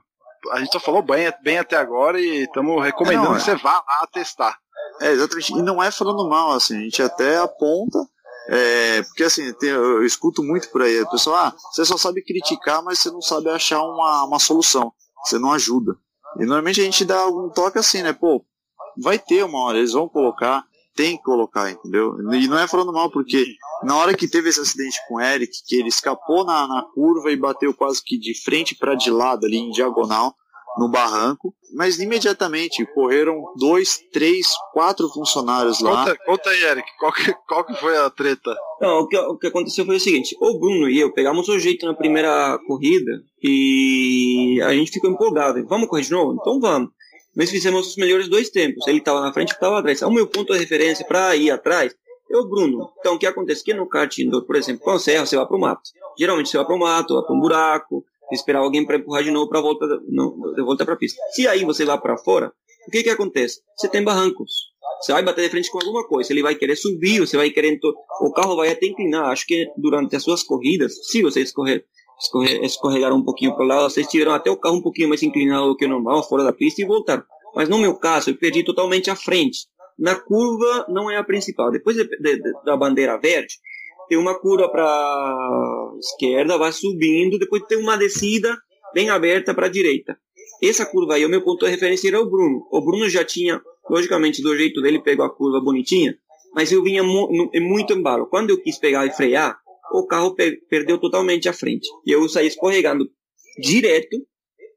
A 0.51 0.59
gente 0.59 0.72
só 0.72 0.80
falou 0.80 1.01
bem, 1.01 1.31
bem 1.43 1.57
até 1.59 1.76
agora 1.76 2.19
e 2.19 2.43
estamos 2.43 2.84
recomendando 2.84 3.30
Não, 3.30 3.35
é. 3.35 3.39
que 3.39 3.45
você 3.45 3.55
vá 3.55 3.73
lá 3.73 4.07
testar. 4.11 4.57
É, 5.01 5.11
exatamente. 5.11 5.53
E 5.53 5.61
não 5.61 5.81
é 5.81 5.91
falando 5.91 6.27
mal, 6.30 6.51
assim, 6.53 6.77
a 6.77 6.81
gente 6.81 7.01
até 7.01 7.38
aponta. 7.38 7.99
É, 8.49 9.01
porque 9.03 9.23
assim, 9.23 9.51
tem- 9.55 9.69
eu 9.69 10.05
escuto 10.05 10.41
muito 10.41 10.69
por 10.69 10.81
aí, 10.81 10.99
a 10.99 11.05
pessoa, 11.05 11.47
ah, 11.47 11.53
você 11.72 11.84
só 11.84 11.97
sabe 11.97 12.23
criticar, 12.23 12.81
mas 12.81 12.99
você 12.99 13.11
não 13.11 13.22
sabe 13.22 13.49
achar 13.49 13.81
uma, 13.81 14.23
uma 14.23 14.39
solução. 14.39 14.93
Você 15.26 15.38
não 15.38 15.51
ajuda. 15.51 15.97
E 16.38 16.45
normalmente 16.45 16.80
a 16.80 16.84
gente 16.85 17.03
dá 17.03 17.19
algum 17.19 17.49
toque 17.49 17.77
assim, 17.77 18.01
né? 18.01 18.14
Pô, 18.14 18.45
vai 19.03 19.19
ter 19.19 19.43
uma 19.43 19.59
hora, 19.61 19.77
eles 19.77 19.91
vão 19.91 20.07
colocar, 20.07 20.64
tem 20.98 21.15
que 21.15 21.24
colocar, 21.24 21.69
entendeu? 21.69 22.18
E 22.34 22.48
não 22.48 22.57
é 22.57 22.68
falando 22.68 22.91
mal, 22.91 23.11
porque 23.11 23.45
na 23.84 23.95
hora 23.95 24.18
que 24.18 24.28
teve 24.28 24.49
esse 24.49 24.60
acidente 24.60 24.98
com 25.07 25.15
o 25.15 25.22
Eric, 25.22 25.52
que 25.65 25.76
ele 25.76 25.90
escapou 25.90 26.44
na, 26.44 26.68
na 26.68 26.84
curva 26.94 27.32
e 27.32 27.38
bateu 27.38 27.72
quase 27.74 28.02
que 28.03 28.18
de 28.18 28.34
frente 28.44 28.76
para 28.76 28.95
de 28.95 29.11
lado 29.11 29.45
ali 29.45 29.57
em 29.57 29.69
diagonal 29.69 30.36
no 30.78 30.90
barranco, 30.90 31.53
mas 31.74 31.99
imediatamente 31.99 32.86
correram 32.94 33.44
dois, 33.57 33.99
três, 34.11 34.48
quatro 34.74 35.10
funcionários 35.10 35.82
lá. 35.82 36.06
Conta, 36.06 36.18
conta 36.26 36.49
aí, 36.52 36.64
Eric, 36.64 36.88
qual 36.99 37.11
que, 37.11 37.34
qual 37.48 37.65
que 37.65 37.74
foi 37.76 37.98
a 37.98 38.10
treta? 38.10 38.56
Não, 38.80 38.99
o 38.99 39.07
que, 39.07 39.18
o 39.18 39.38
que 39.38 39.48
aconteceu 39.48 39.86
foi 39.86 39.95
o 39.95 39.99
seguinte: 39.99 40.36
o 40.40 40.60
Bruno 40.60 40.88
e 40.88 40.99
eu 40.99 41.11
pegamos 41.11 41.49
o 41.49 41.60
jeito 41.60 41.86
na 41.86 41.95
primeira 41.95 42.60
corrida 42.68 43.24
e 43.41 44.61
a 44.64 44.72
gente 44.74 44.91
ficou 44.91 45.10
empolgado. 45.10 45.65
Vamos 45.68 45.88
correr 45.88 46.03
de 46.03 46.11
novo? 46.11 46.38
Então 46.40 46.60
vamos. 46.60 46.90
Nós 47.38 47.51
fizemos 47.51 47.89
os 47.89 47.95
melhores 47.97 48.27
dois 48.27 48.49
tempos. 48.49 48.88
Ele 48.88 48.97
estava 48.97 49.22
na 49.22 49.31
frente 49.31 49.51
e 49.51 49.53
estava 49.53 49.77
atrás. 49.77 50.01
O 50.01 50.09
meu 50.09 50.26
ponto 50.26 50.53
de 50.53 50.59
referência 50.59 51.05
para 51.05 51.35
ir 51.35 51.51
atrás 51.51 51.95
é 52.31 52.35
o 52.35 52.47
Bruno. 52.49 52.89
Então 52.99 53.14
o 53.14 53.19
que 53.19 53.27
acontece? 53.27 53.64
Que 53.64 53.76
no 53.76 53.88
kart 53.88 54.18
indoor, 54.18 54.43
por 54.43 54.55
exemplo, 54.55 54.84
com 54.84 54.97
serra, 54.97 55.23
você 55.23 55.35
vai 55.35 55.45
para 55.45 55.55
o 55.55 55.59
mato. 55.59 55.84
Geralmente 56.18 56.49
você 56.49 56.57
vai 56.57 56.65
para 56.65 56.76
o 56.76 56.80
mato, 56.80 57.14
vai 57.14 57.23
para 57.23 57.35
um 57.35 57.39
buraco, 57.39 58.03
esperar 58.31 58.59
alguém 58.59 58.84
para 58.84 58.97
empurrar 58.97 59.23
de 59.23 59.30
novo 59.30 59.47
para 59.47 59.61
volta, 59.61 59.85
de 59.88 60.64
volta 60.64 60.84
para 60.84 60.95
a 60.95 60.97
pista. 60.97 61.22
Se 61.34 61.47
aí 61.47 61.64
você 61.64 61.85
vai 61.85 62.01
para 62.01 62.18
fora, 62.18 62.51
o 62.88 62.91
que 62.91 63.03
que 63.03 63.09
acontece? 63.11 63.61
Você 63.77 63.88
tem 63.88 64.03
barrancos. 64.03 64.51
Você 64.99 65.11
vai 65.11 65.22
bater 65.22 65.43
de 65.43 65.49
frente 65.49 65.69
com 65.69 65.77
alguma 65.77 66.07
coisa, 66.07 66.34
ele 66.34 66.41
vai 66.41 66.55
querer 66.55 66.76
subir, 66.76 67.19
você 67.19 67.38
vai 67.38 67.51
querer. 67.51 67.80
O 68.19 68.34
carro 68.34 68.55
vai 68.55 68.72
até 68.72 68.88
inclinar. 68.88 69.26
Acho 69.26 69.45
que 69.45 69.68
durante 69.77 70.15
as 70.15 70.23
suas 70.23 70.41
corridas, 70.41 70.95
se 71.07 71.22
você 71.22 71.41
escorrer, 71.41 71.85
escorrer, 72.19 72.64
escorregar 72.64 73.14
um 73.14 73.23
pouquinho 73.23 73.53
para 73.56 73.64
o 73.64 73.68
lado, 73.68 73.89
vocês 73.89 74.07
tiveram 74.07 74.34
até 74.34 74.49
o 74.49 74.57
carro 74.57 74.77
um 74.77 74.81
pouquinho 74.81 75.10
mais 75.10 75.22
inclinado 75.23 75.68
do 75.68 75.76
que 75.76 75.85
o 75.85 75.89
normal, 75.89 76.23
fora 76.27 76.44
da 76.44 76.53
pista 76.53 76.81
e 76.81 76.85
voltaram. 76.85 77.23
Mas 77.56 77.69
no 77.69 77.77
meu 77.77 77.95
caso, 77.95 78.30
eu 78.30 78.35
perdi 78.38 78.64
totalmente 78.64 79.10
a 79.10 79.15
frente. 79.15 79.68
Na 79.98 80.15
curva 80.15 80.85
não 80.89 81.10
é 81.10 81.18
a 81.18 81.23
principal. 81.23 81.72
Depois 81.72 81.95
de- 81.95 82.03
de- 82.07 82.38
de- 82.38 82.64
da 82.65 82.77
bandeira 82.77 83.18
verde, 83.18 83.56
tem 84.07 84.18
uma 84.18 84.39
curva 84.39 84.69
para 84.69 85.91
esquerda, 85.99 86.57
vai 86.57 86.72
subindo, 86.72 87.39
depois 87.39 87.64
tem 87.68 87.77
uma 87.77 87.98
descida 87.98 88.56
bem 88.94 89.10
aberta 89.10 89.53
para 89.53 89.65
a 89.65 89.69
direita. 89.69 90.18
Essa 90.64 90.85
curva 90.85 91.15
aí, 91.15 91.26
o 91.26 91.30
meu 91.30 91.44
ponto 91.44 91.65
de 91.65 91.72
referência 91.72 92.07
era 92.07 92.22
o 92.22 92.30
Bruno. 92.30 92.68
O 92.72 92.81
Bruno 92.81 93.10
já 93.10 93.23
tinha, 93.23 93.61
logicamente, 93.89 94.41
do 94.41 94.56
jeito 94.56 94.81
dele, 94.81 94.99
pegou 94.99 95.26
a 95.26 95.30
curva 95.30 95.60
bonitinha, 95.60 96.15
mas 96.53 96.72
eu 96.72 96.81
vinha 96.84 97.03
mu 97.03 97.30
muito 97.56 97.94
embalo. 97.94 98.27
Quando 98.27 98.52
eu 98.52 98.61
quis 98.61 98.77
pegar 98.80 99.06
e 99.06 99.11
frear, 99.11 99.60
o 99.93 100.05
carro 100.05 100.34
pe- 100.35 100.59
perdeu 100.69 100.97
totalmente 100.97 101.47
a 101.49 101.53
frente. 101.53 101.88
E 102.05 102.11
eu 102.11 102.27
saí 102.30 102.47
escorregando 102.47 103.09
direto, 103.59 104.18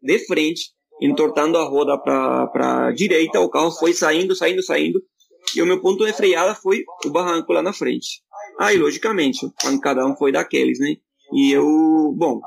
de 0.03 0.19
frente, 0.27 0.71
entortando 1.03 1.59
a 1.59 1.65
roda 1.65 1.99
para 1.99 2.87
a 2.89 2.93
direita, 2.93 3.41
o 3.41 3.49
carro 3.49 3.71
foi 3.71 3.93
saindo, 3.93 4.35
saindo, 4.35 4.63
saindo, 4.63 5.03
e 5.57 5.63
o 5.63 5.67
meu 5.67 5.81
ponto 5.81 6.05
de 6.05 6.13
freada 6.13 6.55
foi 6.55 6.85
o 7.07 7.11
barranco 7.11 7.53
lá 7.53 7.63
na 7.63 7.73
frente. 7.73 8.23
Aí, 8.59 8.77
logicamente, 8.77 9.45
o 9.47 9.53
pancadão 9.63 10.17
foi 10.17 10.33
daqueles, 10.33 10.79
né? 10.79 10.97
E 11.33 11.53
eu, 11.53 11.65
bom, 12.17 12.41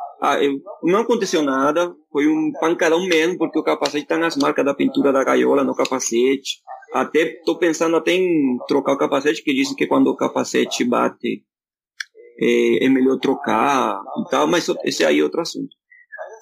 não 0.84 0.99
aconteceu 0.99 1.41
nada, 1.41 1.94
foi 2.11 2.27
um 2.27 2.52
pancadão 2.60 3.06
mesmo, 3.07 3.38
porque 3.38 3.57
o 3.57 3.64
capacete 3.64 4.06
tá 4.06 4.18
nas 4.18 4.35
marcas 4.38 4.64
da 4.64 4.73
pintura 4.73 5.11
da 5.11 5.23
gaiola 5.23 5.64
no 5.64 5.76
capacete. 5.76 6.61
Até 6.94 7.41
tô 7.45 7.57
pensando 7.57 7.95
até 7.95 8.11
em 8.14 8.57
trocar 8.68 8.94
o 8.94 8.98
capacete, 8.98 9.44
que 9.44 9.53
dizem 9.53 9.76
que 9.76 9.88
quando 9.88 10.07
o 10.07 10.15
capacete 10.15 10.84
bate 10.84 11.44
é, 12.39 12.85
é 12.85 12.89
melhor 12.89 13.18
trocar 13.19 14.01
e 14.26 14.30
tal, 14.30 14.47
mas 14.47 14.68
esse 14.85 15.05
aí 15.05 15.19
é 15.19 15.23
outro 15.23 15.41
assunto. 15.41 15.76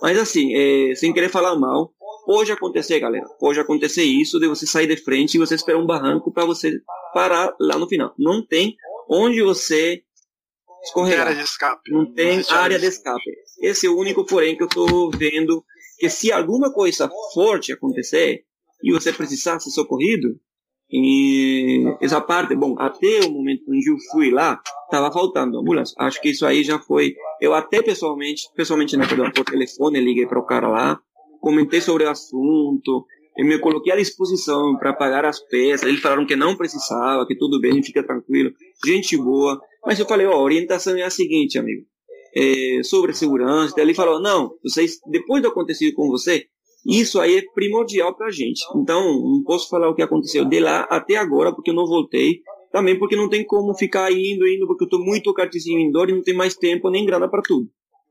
Mas 0.02 0.18
assim, 0.18 0.54
é, 0.54 0.96
sem 0.96 1.14
querer 1.14 1.30
falar 1.30 1.56
mal, 1.56 1.94
pode 2.26 2.52
acontecer, 2.52 3.00
galera, 3.00 3.26
pode 3.40 3.60
acontecer 3.60 4.04
isso 4.04 4.40
de 4.40 4.48
você 4.48 4.66
sair 4.66 4.88
de 4.88 4.98
frente 4.98 5.36
e 5.36 5.40
você 5.40 5.56
esperar 5.56 5.80
um 5.80 5.86
barranco 5.86 6.32
para 6.32 6.46
você 6.46 6.72
parar 7.14 7.54
lá 7.60 7.78
no 7.78 7.88
final. 7.88 8.14
Não 8.18 8.46
tem 8.46 8.76
onde 9.10 9.42
você 9.42 10.04
escorregar. 10.84 11.28
área 11.28 11.36
de 11.36 11.44
escape. 11.44 11.92
Não 11.92 12.12
tem 12.14 12.44
área 12.50 12.80
de 12.80 12.86
escape. 12.86 13.32
Esse 13.62 13.88
é 13.88 13.90
o 13.90 13.98
único 13.98 14.26
porém 14.26 14.56
que 14.56 14.64
eu 14.64 14.68
estou 14.68 15.12
vendo 15.12 15.64
que 16.00 16.10
se 16.10 16.32
alguma 16.32 16.74
coisa 16.74 17.10
forte 17.34 17.72
acontecer 17.72 18.44
e 18.84 18.92
você 18.92 19.14
precisar 19.14 19.60
ser 19.60 19.70
socorrido, 19.70 20.40
e 20.92 21.86
essa 22.02 22.20
parte, 22.20 22.54
bom, 22.56 22.76
até 22.78 23.22
o 23.22 23.32
momento 23.32 23.64
onde 23.70 23.90
eu 23.90 23.98
fui 24.12 24.30
lá, 24.30 24.62
estava 24.86 25.12
faltando 25.12 25.58
ambulância. 25.58 25.96
Acho 25.98 26.22
que 26.22 26.30
isso 26.30 26.46
aí 26.46 26.64
já 26.64 26.80
foi. 26.80 27.16
Eu 27.40 27.54
até 27.54 27.82
pessoalmente, 27.82 28.44
pessoalmente 28.56 28.98
não, 28.98 29.08
perdão, 29.08 29.32
por 29.32 29.46
telefone, 29.46 30.02
liguei 30.02 30.26
para 30.26 30.40
o 30.40 30.46
cara 30.46 30.68
lá, 30.68 31.00
comentei 31.40 31.80
sobre 31.80 32.04
o 32.04 32.10
assunto, 32.10 33.06
eu 33.38 33.46
me 33.46 33.58
coloquei 33.60 33.94
à 33.94 33.96
disposição 33.96 34.78
para 34.78 34.94
pagar 34.94 35.26
as 35.26 35.40
peças. 35.40 35.88
Eles 35.88 36.02
falaram 36.02 36.26
que 36.26 36.36
não 36.36 36.58
precisava, 36.58 37.26
que 37.26 37.38
tudo 37.38 37.60
bem, 37.62 37.82
fica 37.82 38.04
tranquilo, 38.04 38.52
gente 38.86 39.16
boa. 39.16 39.62
Mas 39.86 40.00
eu 40.00 40.06
falei, 40.06 40.28
ó, 40.28 40.34
a 40.34 40.44
orientação 40.44 40.96
é 40.98 41.04
a 41.04 41.10
seguinte, 41.10 41.58
amigo, 41.58 41.86
é, 42.36 42.84
sobre 42.84 43.14
segurança. 43.14 43.80
Ele 43.80 43.94
falou, 43.94 44.22
não, 44.22 44.54
vocês, 44.62 45.00
depois 45.10 45.42
do 45.42 45.48
acontecido 45.48 45.96
com 45.96 46.10
você, 46.10 46.48
isso 46.86 47.20
aí 47.20 47.38
é 47.38 47.42
primordial 47.54 48.16
pra 48.16 48.32
gente. 48.32 48.62
Então, 48.76 49.04
não 49.04 49.44
posso 49.44 49.70
falar 49.70 49.90
o 49.90 49.96
que 49.96 50.02
aconteceu 50.02 50.46
de 50.46 50.60
lá 50.60 50.82
até 50.90 51.16
agora, 51.16 51.54
porque 51.54 51.72
eu 51.72 51.76
não 51.76 51.86
voltei. 51.86 52.42
Também 52.72 52.98
porque 52.98 53.16
não 53.16 53.28
tem 53.30 53.46
como 53.46 53.76
ficar 53.76 54.12
indo, 54.12 54.48
indo, 54.48 54.66
porque 54.66 54.86
eu 54.86 54.90
tô 54.90 54.98
muito 55.00 55.34
cartezinho 55.34 55.80
indoor 55.80 56.10
e 56.10 56.14
não 56.14 56.24
tem 56.24 56.34
mais 56.34 56.56
tempo 56.56 56.90
nem 56.90 57.06
grana 57.06 57.30
para 57.30 57.42
tudo. 57.42 57.68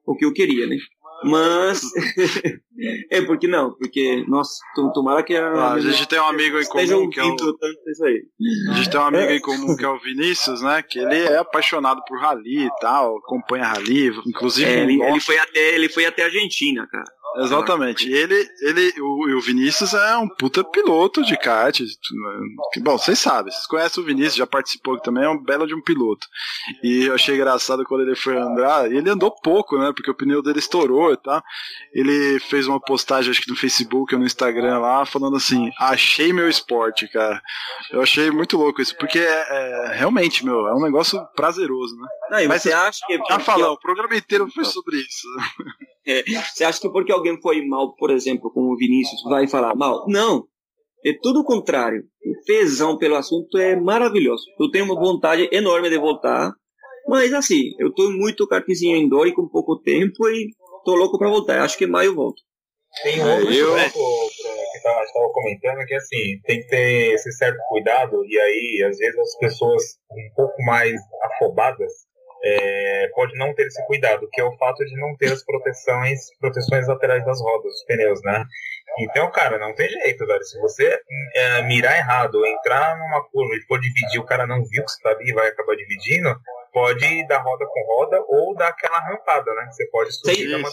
O 0.06 0.14
que 0.14 0.24
eu 0.24 0.32
queria, 0.32 0.66
né? 0.66 0.76
Mas. 1.24 1.82
é, 3.10 3.20
porque 3.22 3.46
não? 3.46 3.74
Porque, 3.74 4.24
nossa, 4.26 4.52
to- 4.74 4.92
tomara 4.92 5.22
que 5.22 5.34
a. 5.36 5.46
Ah, 5.46 5.72
a 5.74 5.80
gente 5.80 6.06
tem 6.08 6.18
um 6.18 6.26
amigo 6.26 6.58
em 6.58 6.64
comum 6.66 7.10
que 7.10 7.20
é 7.20 7.24
o, 7.24 7.36
a 8.70 8.74
gente 8.74 8.90
tem 8.90 9.00
um 9.00 9.04
amigo 9.04 9.30
em 9.32 9.40
comum 9.42 9.76
que 9.76 9.84
é 9.84 9.88
o 9.88 9.98
Vinícius, 9.98 10.62
né? 10.62 10.82
Que 10.82 10.98
ele 10.98 11.16
é 11.16 11.36
apaixonado 11.38 12.00
por 12.06 12.18
rally 12.18 12.66
e 12.66 12.70
tal, 12.80 13.18
acompanha 13.18 13.66
rally, 13.66 14.08
inclusive 14.26 14.68
É, 14.70 14.82
ele, 14.82 15.02
ele, 15.02 15.20
foi 15.20 15.38
até, 15.38 15.74
ele 15.74 15.88
foi 15.88 16.06
até 16.06 16.22
a 16.22 16.26
Argentina, 16.26 16.86
cara. 16.86 17.04
Exatamente. 17.36 18.10
Ele, 18.10 18.48
ele 18.62 18.92
o, 19.00 19.36
o 19.36 19.40
Vinícius 19.40 19.94
é 19.94 20.16
um 20.16 20.28
puta 20.28 20.64
piloto 20.64 21.22
de 21.24 21.36
kart. 21.36 21.78
que, 22.72 22.80
Bom, 22.80 22.98
vocês 22.98 23.18
sabem, 23.18 23.52
vocês 23.52 23.66
conhecem 23.66 24.02
o 24.02 24.06
Vinícius, 24.06 24.36
já 24.36 24.46
participou 24.46 24.94
aqui 24.94 25.04
também, 25.04 25.24
é 25.24 25.28
um 25.28 25.42
belo 25.42 25.66
de 25.66 25.74
um 25.74 25.82
piloto. 25.82 26.26
E 26.82 27.04
eu 27.04 27.14
achei 27.14 27.34
engraçado 27.34 27.84
quando 27.84 28.02
ele 28.02 28.16
foi 28.16 28.36
andar, 28.36 28.90
ele 28.90 29.08
andou 29.08 29.30
pouco, 29.30 29.78
né? 29.78 29.92
Porque 29.94 30.10
o 30.10 30.14
pneu 30.14 30.42
dele 30.42 30.58
estourou 30.58 31.12
e 31.12 31.16
tal. 31.16 31.42
Ele 31.92 32.40
fez 32.40 32.66
uma 32.66 32.80
postagem, 32.80 33.30
acho 33.30 33.42
que 33.42 33.50
no 33.50 33.56
Facebook 33.56 34.14
ou 34.14 34.20
no 34.20 34.26
Instagram 34.26 34.78
lá, 34.78 35.06
falando 35.06 35.36
assim: 35.36 35.70
achei 35.78 36.32
meu 36.32 36.48
esporte, 36.48 37.08
cara. 37.08 37.40
Eu 37.90 38.02
achei 38.02 38.30
muito 38.30 38.56
louco 38.56 38.82
isso, 38.82 38.96
porque 38.96 39.18
é, 39.18 39.46
é- 39.50 39.92
realmente, 39.94 40.44
meu, 40.44 40.66
é 40.66 40.74
um 40.74 40.82
negócio 40.82 41.20
prazeroso, 41.34 41.96
né? 41.96 42.08
Não, 42.30 42.48
Mas 42.48 42.62
você 42.62 42.72
acha 42.72 43.00
que. 43.06 43.18
Já 43.28 43.38
falou, 43.38 43.72
o 43.72 43.80
programa 43.80 44.16
inteiro 44.16 44.48
foi 44.50 44.64
sobre 44.64 44.96
isso. 44.98 45.26
É, 46.10 46.22
você 46.54 46.64
acha 46.64 46.80
que 46.80 46.88
porque 46.90 47.12
alguém 47.12 47.40
foi 47.40 47.64
mal, 47.66 47.94
por 47.96 48.10
exemplo, 48.10 48.50
como 48.52 48.72
o 48.72 48.76
Vinícius, 48.76 49.22
vai 49.24 49.46
falar 49.48 49.74
mal? 49.74 50.04
Não. 50.08 50.44
É 51.04 51.12
tudo 51.22 51.40
o 51.40 51.44
contrário. 51.44 52.02
O 52.24 52.44
tesão 52.44 52.98
pelo 52.98 53.14
assunto 53.16 53.56
é 53.56 53.74
maravilhoso. 53.74 54.42
Eu 54.60 54.70
tenho 54.70 54.84
uma 54.84 54.94
vontade 54.94 55.48
enorme 55.50 55.88
de 55.88 55.98
voltar, 55.98 56.52
mas 57.08 57.32
assim, 57.32 57.70
eu 57.78 57.90
tô 57.94 58.10
muito 58.10 58.46
cartezinho 58.46 58.96
indoor 58.96 59.26
e 59.26 59.32
com 59.32 59.48
pouco 59.48 59.80
tempo 59.80 60.28
e 60.28 60.50
tô 60.84 60.94
louco 60.94 61.18
para 61.18 61.30
voltar. 61.30 61.62
Acho 61.62 61.78
que 61.78 61.84
em 61.84 61.90
maio 61.90 62.10
eu 62.10 62.14
volto. 62.14 62.42
Tem 63.02 63.18
É, 63.20 63.24
outro 63.34 63.52
eu- 63.54 63.72
que 63.72 63.80
a 63.80 63.82
gente 63.84 64.76
estava 64.76 65.32
comentando 65.32 65.86
que 65.86 65.94
assim, 65.94 66.40
tem 66.44 66.60
que 66.60 66.66
ter 66.66 67.14
esse 67.14 67.32
certo 67.32 67.56
cuidado, 67.68 68.22
e 68.26 68.38
aí, 68.38 68.84
às 68.86 68.98
vezes, 68.98 69.16
as 69.18 69.38
pessoas 69.38 69.82
um 70.10 70.34
pouco 70.34 70.62
mais 70.66 71.00
afobadas 71.22 71.90
é, 72.42 73.08
pode 73.14 73.36
não 73.36 73.54
ter 73.54 73.66
esse 73.66 73.84
cuidado, 73.86 74.28
que 74.32 74.40
é 74.40 74.44
o 74.44 74.56
fato 74.56 74.84
de 74.84 74.96
não 74.98 75.16
ter 75.16 75.32
as 75.32 75.44
proteções, 75.44 76.18
proteções 76.38 76.88
laterais 76.88 77.24
das 77.24 77.40
rodas, 77.40 77.72
dos 77.72 77.84
pneus, 77.84 78.20
né? 78.22 78.44
Então, 78.98 79.30
cara, 79.30 79.58
não 79.58 79.74
tem 79.74 79.88
jeito, 79.88 80.26
velho. 80.26 80.42
Se 80.42 80.60
você 80.60 81.00
é, 81.34 81.62
mirar 81.62 81.96
errado, 81.96 82.44
entrar 82.44 82.98
numa 82.98 83.22
curva 83.28 83.54
e 83.54 83.62
for 83.66 83.80
dividir, 83.80 84.20
o 84.20 84.26
cara 84.26 84.46
não 84.46 84.64
viu 84.64 84.84
que 84.84 84.90
você 84.90 85.02
tá 85.02 85.10
ali 85.10 85.30
e 85.30 85.34
vai 85.34 85.48
acabar 85.48 85.76
dividindo, 85.76 86.34
pode 86.72 87.26
dar 87.28 87.38
roda 87.38 87.66
com 87.66 87.94
roda 87.94 88.22
ou 88.28 88.54
dar 88.56 88.68
aquela 88.68 88.98
rampada, 89.00 89.52
né? 89.54 89.68
Você 89.70 89.86
pode 89.90 90.12
subir 90.12 90.54
uma. 90.56 90.68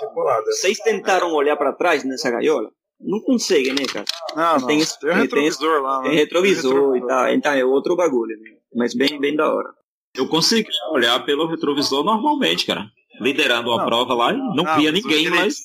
Vocês 0.46 0.80
tentaram 0.80 1.34
olhar 1.34 1.56
para 1.58 1.74
trás 1.74 2.04
nessa 2.04 2.32
gaiola? 2.32 2.72
Não 3.00 3.22
consegue, 3.22 3.70
né, 3.70 3.86
cara? 3.92 4.06
Não, 4.36 4.60
não. 4.60 4.68
Tem, 4.68 4.80
Tem, 4.80 5.14
retrovisor 5.14 5.74
tem, 5.74 5.84
lá, 5.84 6.02
né? 6.02 6.10
tem 6.10 6.18
retrovisor 6.18 6.94
Tem 6.94 7.04
e 7.04 7.08
tal. 7.08 7.30
Então 7.30 7.54
é 7.54 7.64
outro 7.64 7.96
bagulho, 7.96 8.36
né? 8.40 8.58
Mas 8.74 8.96
bem, 8.96 9.20
bem 9.20 9.36
da 9.36 9.54
hora. 9.54 9.70
Eu 10.18 10.28
consegui 10.28 10.68
olhar 10.92 11.24
pelo 11.26 11.48
retrovisor 11.48 12.04
normalmente, 12.04 12.66
cara. 12.66 12.86
Liderando 13.22 13.70
uma 13.70 13.78
Não. 13.80 13.86
prova 13.86 14.14
lá 14.14 14.34
e 14.34 14.38
não, 14.38 14.56
Não, 14.64 14.76
via 14.76 14.92
ninguém, 14.92 15.28
aquele- 15.28 15.44
mas 15.44 15.56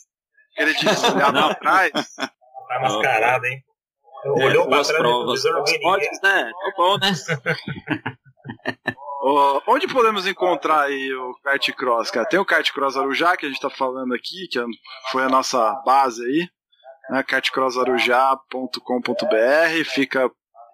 Ele 0.57 0.73
disse 0.75 1.07
olhar 1.11 1.33
pra 1.33 1.41
Não. 1.49 1.55
trás. 1.55 1.91
Tá 2.17 2.81
mascarado, 2.83 3.45
hein? 3.47 3.61
é, 4.25 4.29
Olhou 4.47 4.69
pra 4.69 4.83
trás 4.83 4.89
do 4.89 4.95
provas. 4.97 5.45
retrovisor, 5.45 5.81
não 5.83 5.97
né? 6.23 6.53
Tá 6.53 6.73
bom, 6.77 6.99
né? 6.99 7.13
Ó, 9.25 9.61
onde 9.69 9.87
podemos 9.87 10.27
encontrar 10.27 10.81
aí 10.83 11.15
o 11.15 11.33
kart 11.45 11.71
cross, 11.73 12.11
cara? 12.11 12.27
Tem 12.27 12.41
o 12.41 12.45
kart 12.45 12.69
cross 12.73 12.97
Arujá 12.97 13.37
que 13.37 13.47
a 13.47 13.49
gente 13.49 13.61
tá 13.61 13.71
falando 13.71 14.13
aqui, 14.15 14.49
que 14.51 14.59
é- 14.59 14.65
foi 15.13 15.23
a 15.23 15.29
nossa 15.29 15.73
base 15.87 16.21
aí, 16.25 16.49
né? 17.11 17.23
kartcrossarujá.com.br, 17.23 19.85
fica 19.87 20.29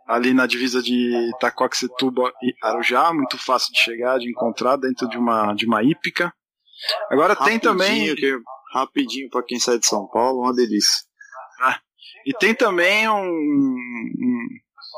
ali 0.09 0.33
na 0.33 0.47
divisa 0.47 0.83
de 0.83 1.31
Itacoaxetuba 1.37 2.33
e 2.43 2.55
Arujá, 2.63 3.13
muito 3.13 3.37
fácil 3.39 3.73
de 3.73 3.79
chegar, 3.81 4.19
de 4.19 4.29
encontrar 4.31 4.77
dentro 4.77 5.09
de 5.09 5.19
uma 5.19 5.53
de 5.55 5.67
uma 5.67 5.83
hípica. 5.83 6.33
Agora 7.11 7.37
tem 7.37 7.59
também 7.59 8.09
Rapidinho, 8.09 8.17
que- 8.17 8.43
rapidinho 8.73 9.31
pra 9.31 9.43
quem 9.43 9.59
sai 9.61 9.79
de 9.79 9.87
São 9.87 10.07
Paulo, 10.09 10.43
uma 10.43 10.55
delícia. 10.55 11.07
E 12.27 12.33
tem 12.35 12.55
também 12.55 13.09
um, 13.09 13.19
um 13.23 14.47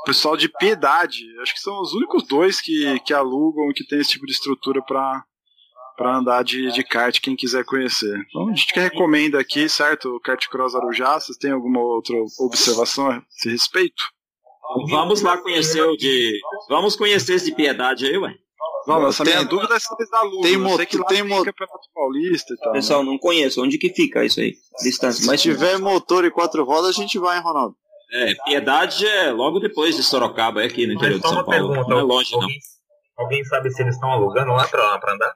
pessoal 0.04 0.36
de 0.36 0.48
piedade. 0.48 1.18
Acho 1.40 1.54
que 1.54 1.60
são 1.60 1.80
os 1.80 1.92
únicos 1.92 2.26
dois 2.26 2.60
que, 2.60 2.98
que 3.00 3.12
alugam, 3.14 3.72
que 3.74 3.86
tem 3.86 3.98
esse 4.00 4.10
tipo 4.10 4.26
de 4.26 4.32
estrutura 4.32 4.82
para 4.82 5.24
para 5.96 6.16
andar 6.16 6.42
de, 6.42 6.72
de 6.72 6.82
kart, 6.82 7.20
quem 7.20 7.36
quiser 7.36 7.62
conhecer. 7.62 8.18
Então 8.28 8.48
a 8.48 8.54
gente 8.54 8.72
que 8.72 8.80
recomenda 8.80 9.38
aqui, 9.38 9.68
certo? 9.68 10.08
O 10.16 10.20
Kart 10.20 10.46
Cross 10.48 10.74
Arujá, 10.74 11.20
vocês 11.20 11.36
têm 11.36 11.50
alguma 11.52 11.78
outra 11.80 12.16
observação 12.38 13.10
a 13.10 13.22
esse 13.36 13.50
respeito? 13.50 14.02
Vamos 14.88 15.20
lá 15.22 15.36
conhecer 15.38 15.82
o 15.82 15.96
de. 15.96 16.38
Vamos 16.68 16.96
conhecer 16.96 17.34
esse 17.34 17.46
de 17.46 17.54
piedade 17.54 18.06
aí, 18.06 18.16
ué. 18.18 18.34
Vamos, 18.86 19.10
essa 19.14 19.24
Tem- 19.24 19.34
minha 19.34 19.44
dúvida 19.46 19.74
é 19.74 19.78
se 19.78 19.86
eles 19.98 20.12
alugam. 20.12 20.40
tem 20.42 20.56
moto- 20.56 20.86
que 20.86 21.04
tem 21.04 21.22
mo- 21.22 21.44
Campeonato 21.44 21.88
Paulista 21.94 22.54
e 22.54 22.56
tal. 22.56 22.72
né? 22.72 22.78
Pessoal, 22.78 23.02
não 23.04 23.18
conheço. 23.18 23.62
Onde 23.62 23.76
que 23.78 23.90
fica 23.92 24.24
isso 24.24 24.40
aí? 24.40 24.54
Distância. 24.82 25.20
Se 25.22 25.26
Mas 25.26 25.42
tiver 25.42 25.78
motor 25.78 26.24
e 26.24 26.30
quatro 26.30 26.64
rodas, 26.64 26.90
a 26.90 26.92
gente 27.00 27.18
vai, 27.18 27.36
hein, 27.36 27.42
Ronaldo? 27.42 27.74
É, 28.12 28.34
piedade 28.44 29.06
é 29.06 29.30
logo 29.32 29.60
depois 29.60 29.94
de 29.96 30.02
Sorocaba, 30.02 30.62
é 30.62 30.66
aqui 30.66 30.86
no 30.86 30.94
interior 30.94 31.18
de 31.20 31.28
São 31.28 31.44
Paulo. 31.44 31.50
pergunta, 31.50 31.88
Não 31.90 31.98
é 31.98 32.02
longe, 32.02 32.32
não. 32.32 32.40
alguém, 32.42 32.58
alguém 33.18 33.44
sabe 33.44 33.70
se 33.70 33.82
eles 33.82 33.94
estão 33.94 34.10
alugando 34.10 34.52
lá 34.52 34.66
pra, 34.66 34.98
pra 34.98 35.14
andar? 35.14 35.34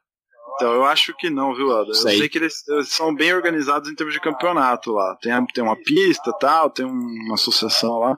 Então, 0.57 0.73
eu 0.73 0.85
acho 0.85 1.15
que 1.17 1.29
não, 1.31 1.55
viu, 1.55 1.73
Ada? 1.77 1.89
Eu 1.91 1.95
Sei. 1.95 2.19
sei 2.19 2.29
que 2.29 2.39
eles, 2.39 2.67
eles 2.69 2.89
são 2.93 3.15
bem 3.15 3.35
organizados 3.35 3.91
em 3.91 3.95
termos 3.95 4.15
de 4.15 4.21
campeonato 4.21 4.93
lá. 4.93 5.17
Tem, 5.21 5.33
tem 5.47 5.65
uma 5.65 5.77
pista 5.77 6.33
tal, 6.39 6.71
tem 6.71 6.85
um- 6.87 6.91
uma 7.27 7.35
associação 7.35 7.99
lá. 7.99 8.17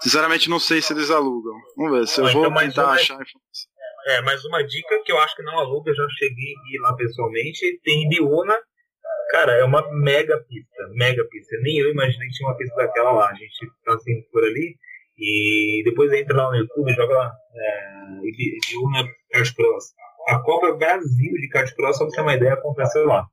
Sinceramente, 0.00 0.48
não 0.48 0.58
sei 0.58 0.80
se 0.80 0.92
eles 0.94 1.10
alugam. 1.10 1.54
Vamos 1.76 1.98
ver, 1.98 2.06
se 2.06 2.20
eu 2.20 2.24
Ou 2.26 2.32
vou 2.32 2.46
então 2.46 2.58
tentar 2.58 2.84
uma- 2.84 2.92
achar 2.94 3.14
informação. 3.14 3.74
É, 4.06 4.20
mas 4.22 4.44
uma 4.44 4.62
dica 4.62 5.02
que 5.04 5.12
eu 5.12 5.18
acho 5.18 5.34
que 5.36 5.42
não 5.42 5.58
aluga, 5.58 5.90
eu 5.90 5.94
já 5.94 6.06
cheguei 6.18 6.52
a 6.54 6.76
ir 6.76 6.80
lá 6.82 6.94
pessoalmente, 6.94 7.80
tem 7.82 8.08
Biúna, 8.08 8.56
cara, 9.30 9.52
é 9.52 9.64
uma 9.64 9.82
mega 9.92 10.36
pista, 10.48 10.88
mega 10.94 11.24
pista. 11.28 11.56
Nem 11.62 11.78
eu 11.78 11.90
imaginei 11.90 12.28
que 12.28 12.34
tinha 12.34 12.48
uma 12.48 12.56
pista 12.56 12.74
daquela 12.76 13.12
lá. 13.12 13.30
A 13.30 13.34
gente 13.34 13.70
tá 13.84 13.94
assim 13.94 14.22
por 14.30 14.42
ali 14.44 14.76
e 15.18 15.82
depois 15.84 16.12
entra 16.12 16.36
lá 16.36 16.50
no 16.50 16.56
YouTube 16.56 16.90
e 16.90 16.94
joga 16.94 17.14
lá 17.14 17.32
é, 17.56 18.20
Bi- 18.20 18.58
Biúna 18.70 19.08
Kart 19.32 19.54
Cross. 19.54 19.84
A 20.28 20.38
Copa 20.40 20.72
Brasil 20.72 21.32
de 21.34 21.48
Kart 21.48 21.74
Cross, 21.74 21.98
só 21.98 22.06
pra 22.06 22.14
ter 22.14 22.22
uma 22.22 22.34
ideia, 22.34 22.54
aconteceu 22.54 23.04
lá. 23.04 23.26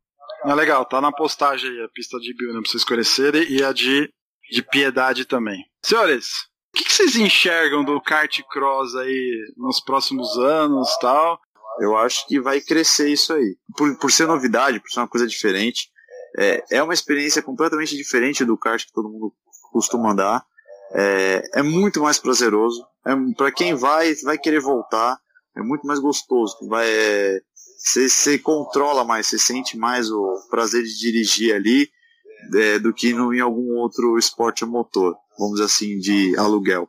Ah, 0.43 0.53
legal, 0.53 0.85
tá 0.85 0.99
na 0.99 1.11
postagem 1.11 1.69
aí 1.69 1.83
a 1.83 1.89
pista 1.89 2.17
de 2.19 2.33
Biúna 2.35 2.61
pra 2.61 2.69
vocês 2.69 2.83
conhecerem 2.83 3.43
e 3.49 3.63
a 3.63 3.71
de, 3.71 4.11
de 4.51 4.63
Piedade 4.63 5.25
também. 5.25 5.63
Senhores, 5.85 6.27
o 6.73 6.77
que, 6.77 6.85
que 6.85 6.91
vocês 6.91 7.15
enxergam 7.15 7.83
do 7.83 8.01
kart 8.01 8.41
cross 8.49 8.95
aí 8.95 9.53
nos 9.57 9.79
próximos 9.81 10.37
anos 10.37 10.97
tal? 10.99 11.39
Eu 11.79 11.97
acho 11.97 12.25
que 12.27 12.39
vai 12.39 12.59
crescer 12.61 13.09
isso 13.09 13.33
aí. 13.33 13.57
Por, 13.77 13.97
por 13.97 14.11
ser 14.11 14.27
novidade, 14.27 14.79
por 14.79 14.89
ser 14.89 14.99
uma 15.01 15.07
coisa 15.07 15.27
diferente. 15.27 15.89
É, 16.37 16.63
é 16.71 16.83
uma 16.83 16.93
experiência 16.93 17.41
completamente 17.41 17.95
diferente 17.95 18.45
do 18.45 18.57
kart 18.57 18.83
que 18.83 18.93
todo 18.93 19.09
mundo 19.09 19.33
costuma 19.71 20.11
andar. 20.11 20.43
É, 20.93 21.41
é 21.55 21.61
muito 21.61 22.01
mais 22.01 22.17
prazeroso. 22.17 22.85
É, 23.05 23.11
para 23.35 23.51
quem 23.51 23.75
vai, 23.75 24.13
vai 24.23 24.37
querer 24.37 24.59
voltar. 24.59 25.17
É 25.55 25.61
muito 25.61 25.85
mais 25.85 25.99
gostoso. 25.99 26.55
Vai, 26.67 26.87
é, 26.89 27.41
você, 27.77 28.07
você 28.09 28.39
controla 28.39 29.03
mais, 29.03 29.27
você 29.27 29.37
sente 29.39 29.77
mais 29.77 30.09
o 30.09 30.47
prazer 30.49 30.83
de 30.83 30.97
dirigir 30.97 31.53
ali 31.55 31.89
é, 32.53 32.79
do 32.79 32.93
que 32.93 33.13
no, 33.13 33.33
em 33.33 33.39
algum 33.39 33.75
outro 33.77 34.17
esporte 34.17 34.65
motor, 34.65 35.15
vamos 35.37 35.55
dizer 35.55 35.65
assim, 35.65 35.97
de 35.99 36.35
aluguel. 36.37 36.87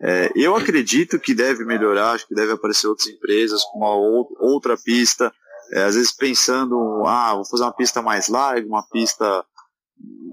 É, 0.00 0.32
eu 0.34 0.56
acredito 0.56 1.18
que 1.18 1.32
deve 1.32 1.64
melhorar, 1.64 2.12
acho 2.12 2.26
que 2.26 2.34
deve 2.34 2.52
aparecer 2.52 2.88
outras 2.88 3.06
empresas 3.08 3.62
com 3.64 3.78
uma 3.78 3.94
ou- 3.94 4.28
outra 4.40 4.76
pista, 4.76 5.32
é, 5.72 5.84
às 5.84 5.94
vezes 5.94 6.12
pensando, 6.12 6.76
ah, 7.06 7.34
vou 7.34 7.44
fazer 7.46 7.62
uma 7.62 7.72
pista 7.72 8.02
mais 8.02 8.28
larga, 8.28 8.66
uma 8.66 8.82
pista 8.88 9.44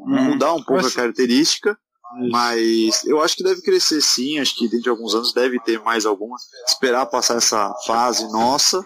mudar 0.05 0.53
um 0.53 0.63
pouco 0.63 0.87
a 0.87 0.91
característica, 0.91 1.77
mas 2.31 3.03
eu 3.05 3.21
acho 3.21 3.35
que 3.35 3.43
deve 3.43 3.61
crescer 3.61 4.01
sim, 4.01 4.39
acho 4.39 4.55
que 4.55 4.65
dentro 4.67 4.83
de 4.83 4.89
alguns 4.89 5.13
anos 5.13 5.33
deve 5.33 5.59
ter 5.61 5.79
mais 5.81 6.05
alguma, 6.05 6.35
esperar 6.67 7.05
passar 7.05 7.37
essa 7.37 7.73
fase 7.85 8.23
nossa, 8.31 8.83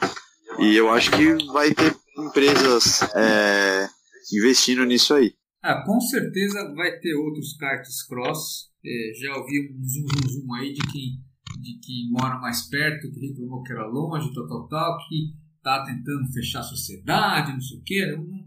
e 0.59 0.75
eu 0.75 0.89
acho 0.91 1.11
que 1.11 1.33
vai 1.51 1.73
ter 1.73 1.95
empresas 2.17 3.01
é, 3.15 3.87
investindo 4.33 4.85
nisso 4.85 5.13
aí. 5.13 5.33
Ah, 5.63 5.81
com 5.85 5.99
certeza 6.01 6.73
vai 6.75 6.91
ter 6.99 7.15
outros 7.15 7.55
karts 7.57 8.05
cross. 8.05 8.69
É, 8.85 9.13
já 9.17 9.37
ouvi 9.37 9.71
um 9.71 9.81
zoom, 9.81 10.07
zoom, 10.07 10.29
zoom 10.29 10.53
aí 10.55 10.73
de 10.73 10.81
quem, 10.91 11.21
de 11.61 11.79
quem 11.81 12.09
mora 12.11 12.37
mais 12.39 12.67
perto, 12.69 13.09
que 13.11 13.27
reclamou 13.27 13.63
que 13.63 13.71
era 13.71 13.87
longe, 13.87 14.33
tal, 14.33 14.45
tal, 14.45 14.67
tal, 14.67 14.97
que 15.07 15.31
tá 15.63 15.85
tentando 15.85 16.29
fechar 16.33 16.59
a 16.59 16.63
sociedade, 16.63 17.53
não 17.53 17.61
sei 17.61 17.77
o 17.77 17.83
quê. 17.85 18.05
Eu 18.11 18.17
não- 18.17 18.43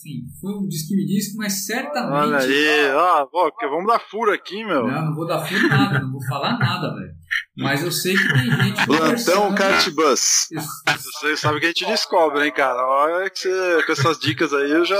Sim, 0.00 0.22
foi 0.40 0.54
um 0.54 0.68
disque 0.68 0.94
me 0.94 1.04
disse, 1.04 1.36
mas 1.36 1.66
certamente. 1.66 2.12
Olha 2.12 2.38
aí, 2.38 2.92
ó, 2.94 3.50
que 3.50 3.66
vamos 3.66 3.88
dar 3.88 3.98
furo 3.98 4.32
aqui, 4.32 4.64
meu. 4.64 4.86
Não, 4.86 5.06
não 5.06 5.14
vou 5.16 5.26
dar 5.26 5.44
furo 5.44 5.68
nada, 5.68 5.98
não 5.98 6.12
vou 6.12 6.24
falar 6.24 6.56
nada, 6.56 6.94
velho. 6.94 7.12
Mas 7.56 7.82
eu 7.82 7.90
sei 7.90 8.14
que 8.16 8.28
tem 8.28 8.44
gente 8.44 8.86
Plantão 8.86 8.96
conversando- 9.00 9.54
Kart 9.56 9.90
Bus. 9.90 10.20
Isso, 10.52 10.68
Você 11.20 11.36
sabe 11.36 11.58
que 11.58 11.66
a 11.66 11.68
gente 11.70 11.84
descobre, 11.84 12.44
hein, 12.46 12.52
cara? 12.54 12.80
Olha 12.80 13.28
que 13.28 13.40
você, 13.40 13.82
com 13.84 13.92
essas 13.92 14.18
dicas 14.20 14.54
aí 14.54 14.70
eu 14.70 14.84
já, 14.84 14.96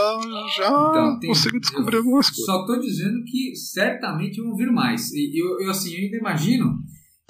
já 0.57 0.67
Então, 0.67 1.19
tem- 1.21 1.29
consigo 1.29 1.61
descobrir 1.61 1.99
algumas 1.99 2.27
coisas. 2.29 2.45
Só 2.45 2.61
estou 2.63 2.81
dizendo 2.81 3.23
que 3.25 3.55
certamente 3.55 4.43
vão 4.43 4.57
vir 4.57 4.73
mais. 4.73 5.13
E 5.13 5.41
eu, 5.41 5.61
eu, 5.61 5.71
assim, 5.71 5.95
eu 5.95 6.05
ainda 6.07 6.17
imagino, 6.17 6.77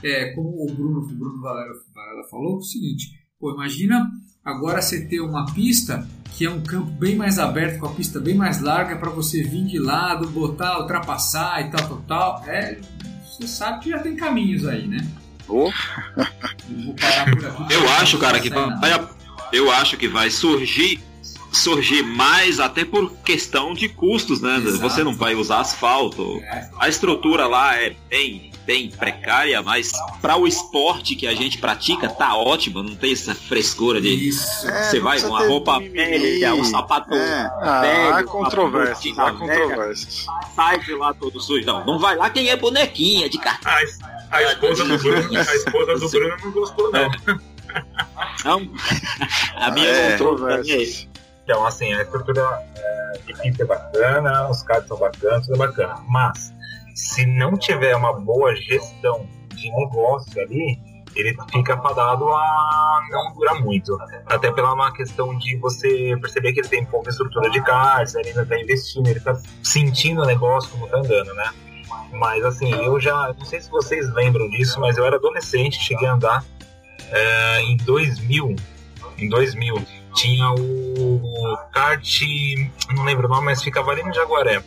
é, 0.02 0.32
como 0.34 0.48
o 0.48 0.74
Bruno, 0.74 1.00
o 1.00 1.06
Bruno 1.06 1.42
Varela, 1.42 1.74
Varela 1.94 2.26
falou, 2.30 2.56
o 2.56 2.62
seguinte: 2.62 3.10
pô, 3.38 3.52
imagina 3.52 4.10
agora 4.44 4.82
você 4.82 5.04
ter 5.04 5.20
uma 5.20 5.46
pista 5.52 6.06
que 6.36 6.44
é 6.44 6.50
um 6.50 6.60
campo 6.60 6.90
bem 6.90 7.16
mais 7.16 7.38
aberto, 7.38 7.80
com 7.80 7.86
a 7.86 7.92
pista 7.92 8.20
bem 8.20 8.34
mais 8.34 8.60
larga, 8.60 8.96
para 8.96 9.10
você 9.10 9.42
vir 9.42 9.64
de 9.64 9.78
lado, 9.78 10.28
botar, 10.28 10.78
ultrapassar 10.80 11.60
e 11.62 11.70
tal, 11.70 11.88
tal, 11.88 12.02
tal. 12.06 12.44
É, 12.46 12.78
você 13.24 13.46
sabe 13.46 13.80
que 13.80 13.90
já 13.90 13.98
tem 13.98 14.14
caminhos 14.14 14.66
aí, 14.66 14.86
né? 14.86 14.98
Oh. 15.50 15.70
Eu 16.68 16.84
vou 16.84 16.94
parar 16.94 17.24
por 17.30 17.46
aqui. 17.46 17.72
Eu 17.72 17.88
acho, 17.92 18.18
cara, 18.18 18.38
que 18.38 18.50
vai, 18.50 18.68
nada. 18.68 19.08
eu 19.50 19.72
acho 19.72 19.96
que 19.96 20.06
vai 20.06 20.28
surgir 20.28 21.00
surgir 21.50 22.02
mais 22.02 22.60
até 22.60 22.84
por 22.84 23.10
questão 23.24 23.72
de 23.72 23.88
custos, 23.88 24.42
né? 24.42 24.58
Exato. 24.58 24.78
Você 24.78 25.02
não 25.02 25.14
vai 25.14 25.34
usar 25.34 25.60
asfalto. 25.60 26.38
É. 26.42 26.68
A 26.78 26.86
estrutura 26.90 27.46
lá 27.46 27.74
é 27.76 27.96
bem, 28.10 28.52
bem 28.68 28.90
precária, 28.90 29.62
mas 29.62 29.90
para 30.20 30.36
o 30.36 30.46
esporte 30.46 31.16
que 31.16 31.26
a 31.26 31.34
gente 31.34 31.56
pratica 31.56 32.06
tá 32.06 32.36
ótimo, 32.36 32.82
não 32.82 32.94
tem 32.94 33.14
essa 33.14 33.34
frescura 33.34 33.98
de 33.98 34.28
Isso. 34.28 34.68
É, 34.68 34.82
você 34.90 34.96
não 34.98 35.04
vai 35.04 35.22
com 35.22 35.34
a 35.34 35.46
roupa 35.46 35.78
velha, 35.80 36.54
um 36.54 36.62
sapato 36.62 37.14
É. 37.14 37.50
Ah, 37.62 37.80
velho, 37.80 38.14
há 38.14 38.24
controvérsias, 38.24 39.16
uma 39.16 39.28
há 39.28 39.32
controvérsias. 39.32 40.26
sai 40.54 40.80
de 40.80 40.94
lá 40.94 41.14
todo 41.14 41.40
sujo. 41.40 41.64
Não, 41.64 41.82
não 41.86 41.98
vai 41.98 42.14
lá 42.14 42.28
quem 42.28 42.50
é 42.50 42.56
bonequinha 42.56 43.30
de 43.30 43.38
cartão. 43.38 43.72
A, 43.72 44.36
a 44.36 44.42
esposa 44.42 44.84
do 44.84 44.98
Bruno, 44.98 45.38
a 45.38 45.54
esposa 45.54 45.94
do 45.94 46.08
Bruno 46.10 46.36
não 46.44 46.52
gostou, 46.52 46.92
não. 46.92 47.10
Não. 48.44 48.70
A 49.56 49.70
minha 49.70 49.88
É. 49.88 50.10
não 50.10 50.36
trouxe. 50.36 51.08
Então, 51.44 51.64
assim, 51.64 51.94
a 51.94 52.02
estrutura 52.02 52.62
é, 52.76 53.12
de 53.26 53.32
pista 53.40 53.62
é 53.62 53.66
bacana, 53.66 54.50
os 54.50 54.62
carros 54.62 54.86
são 54.86 54.98
bacanas, 54.98 55.46
tudo 55.46 55.54
é 55.54 55.66
bacana. 55.66 55.94
Mas, 56.06 56.52
se 56.98 57.24
não 57.24 57.56
tiver 57.56 57.94
uma 57.94 58.12
boa 58.12 58.54
gestão 58.56 59.24
de 59.54 59.70
negócio 59.70 60.40
ali, 60.42 60.76
ele 61.14 61.36
fica 61.52 61.80
fadado 61.80 62.28
a 62.28 63.00
não 63.08 63.32
durar 63.34 63.60
muito. 63.62 63.96
Até 64.26 64.50
pela 64.50 64.74
uma 64.74 64.92
questão 64.92 65.36
de 65.38 65.56
você 65.58 66.16
perceber 66.20 66.52
que 66.52 66.60
ele 66.60 66.68
tem 66.68 66.84
pouca 66.84 67.10
estrutura 67.10 67.50
de 67.50 67.62
caixa, 67.62 68.18
ele 68.18 68.30
ainda 68.30 68.42
está 68.42 68.58
investindo, 68.58 69.06
ele 69.06 69.18
está 69.18 69.40
sentindo 69.62 70.22
o 70.22 70.26
negócio 70.26 70.70
como 70.72 70.86
está 70.86 70.98
andando, 70.98 71.32
né? 71.34 71.50
Mas 72.12 72.44
assim, 72.44 72.72
eu 72.74 72.98
já, 72.98 73.32
não 73.38 73.44
sei 73.44 73.60
se 73.60 73.70
vocês 73.70 74.12
lembram 74.14 74.48
disso, 74.50 74.80
mas 74.80 74.98
eu 74.98 75.06
era 75.06 75.16
adolescente, 75.16 75.80
cheguei 75.80 76.08
a 76.08 76.14
andar 76.14 76.44
é, 77.10 77.62
em 77.62 77.76
2000, 77.76 78.56
em 79.18 79.28
2000, 79.28 79.86
tinha 80.14 80.50
o 80.50 81.56
kart, 81.72 82.20
não 82.92 83.04
lembro 83.04 83.26
o 83.26 83.30
nome, 83.30 83.44
mas 83.46 83.62
ficava 83.62 83.92
ali 83.92 84.02
no 84.02 84.12
Jaguaré. 84.12 84.62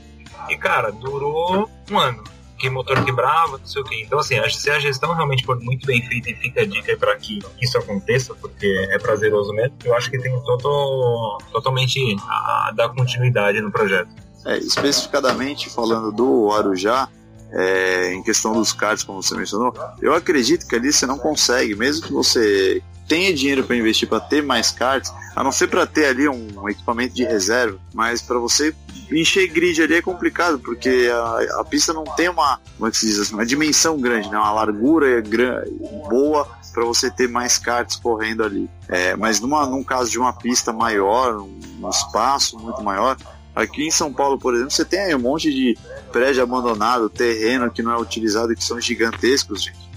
E 0.50 0.58
cara, 0.58 0.92
durou 0.92 1.70
um 1.90 2.00
ano 2.00 2.24
que 2.62 2.70
motor 2.70 3.04
quebrava, 3.04 3.58
não 3.58 3.66
sei 3.66 3.82
o 3.82 3.86
que. 3.86 4.04
Então, 4.04 4.20
assim, 4.20 4.36
se 4.50 4.70
a 4.70 4.80
gestão 4.80 5.14
realmente 5.14 5.44
for 5.44 5.60
muito 5.60 5.86
bem 5.88 6.00
feita 6.08 6.30
e 6.30 6.36
fica 6.36 6.62
a 6.62 6.66
dica 6.66 6.96
para 6.96 7.16
que 7.18 7.40
isso 7.60 7.76
aconteça, 7.78 8.36
porque 8.36 8.88
é 8.92 9.00
prazeroso 9.00 9.52
mesmo, 9.52 9.76
eu 9.84 9.96
acho 9.96 10.12
que 10.12 10.20
tem 10.20 10.32
todo, 10.44 11.40
totalmente 11.52 12.00
a 12.22 12.72
dar 12.76 12.90
continuidade 12.90 13.60
no 13.62 13.72
projeto. 13.72 14.10
É, 14.46 14.58
especificadamente 14.60 15.70
falando 15.72 16.12
do 16.12 16.52
Arujá, 16.52 17.10
é, 17.52 18.14
em 18.14 18.22
questão 18.22 18.54
dos 18.54 18.72
cards, 18.72 19.04
como 19.04 19.22
você 19.22 19.36
mencionou, 19.36 19.74
eu 20.00 20.14
acredito 20.14 20.68
que 20.68 20.76
ali 20.76 20.94
você 20.94 21.08
não 21.08 21.18
consegue, 21.18 21.76
mesmo 21.76 22.06
que 22.06 22.14
você 22.14 22.82
tenha 23.08 23.34
dinheiro 23.34 23.64
para 23.64 23.76
investir 23.76 24.08
para 24.08 24.20
ter 24.20 24.44
mais 24.44 24.72
cards, 24.72 25.12
a 25.36 25.44
não 25.44 25.52
ser 25.52 25.68
para 25.68 25.86
ter 25.86 26.06
ali 26.06 26.28
um 26.28 26.70
equipamento 26.70 27.16
de 27.16 27.24
reserva, 27.24 27.80
mas 27.94 28.22
para 28.22 28.38
você 28.38 28.76
encher 29.12 29.48
grid 29.48 29.82
ali 29.82 29.96
é 29.96 30.02
complicado, 30.02 30.60
porque 30.60 31.10
a, 31.12 31.62
a 31.62 31.66
pista 31.66 31.94
não 31.94 32.04
tem 32.04 32.30
uma, 32.30 32.60
como 32.78 32.88
é 32.88 32.92
que 32.92 32.98
se 32.98 33.08
diz 33.08 33.20
assim, 33.20 33.34
uma 33.34 33.46
dimensão 33.46 34.00
grande, 34.00 34.30
né? 34.30 34.38
uma 34.38 34.52
largura 34.52 35.22
grande, 35.22 35.72
boa 36.10 36.48
para 36.74 36.86
você 36.86 37.12
ter 37.12 37.28
mais 37.28 37.58
karts 37.58 37.98
correndo 37.98 38.44
ali. 38.44 38.70
É, 38.88 39.16
mas 39.16 39.40
numa, 39.40 39.66
num 39.66 39.84
caso 39.84 40.10
de 40.10 40.18
uma 40.18 40.32
pista 40.34 40.72
maior, 40.72 41.42
um 41.42 41.90
espaço 41.90 42.58
muito 42.58 42.82
maior, 42.82 43.18
aqui 43.56 43.86
em 43.86 43.92
São 43.92 44.14
Paulo, 44.14 44.40
por 44.40 44.54
exemplo, 44.54 44.72
você 44.72 44.86
tem 44.86 45.02
aí 45.02 45.16
um 45.16 45.20
monte 45.20 45.52
de 45.52 45.78
prédio 46.12 46.44
abandonado, 46.44 47.10
terreno 47.10 47.70
que 47.70 47.82
não 47.82 47.92
é 47.92 47.98
utilizado, 48.00 48.56
que 48.56 48.64
são 48.64 48.80
gigantescos, 48.80 49.64
gente. 49.64 49.92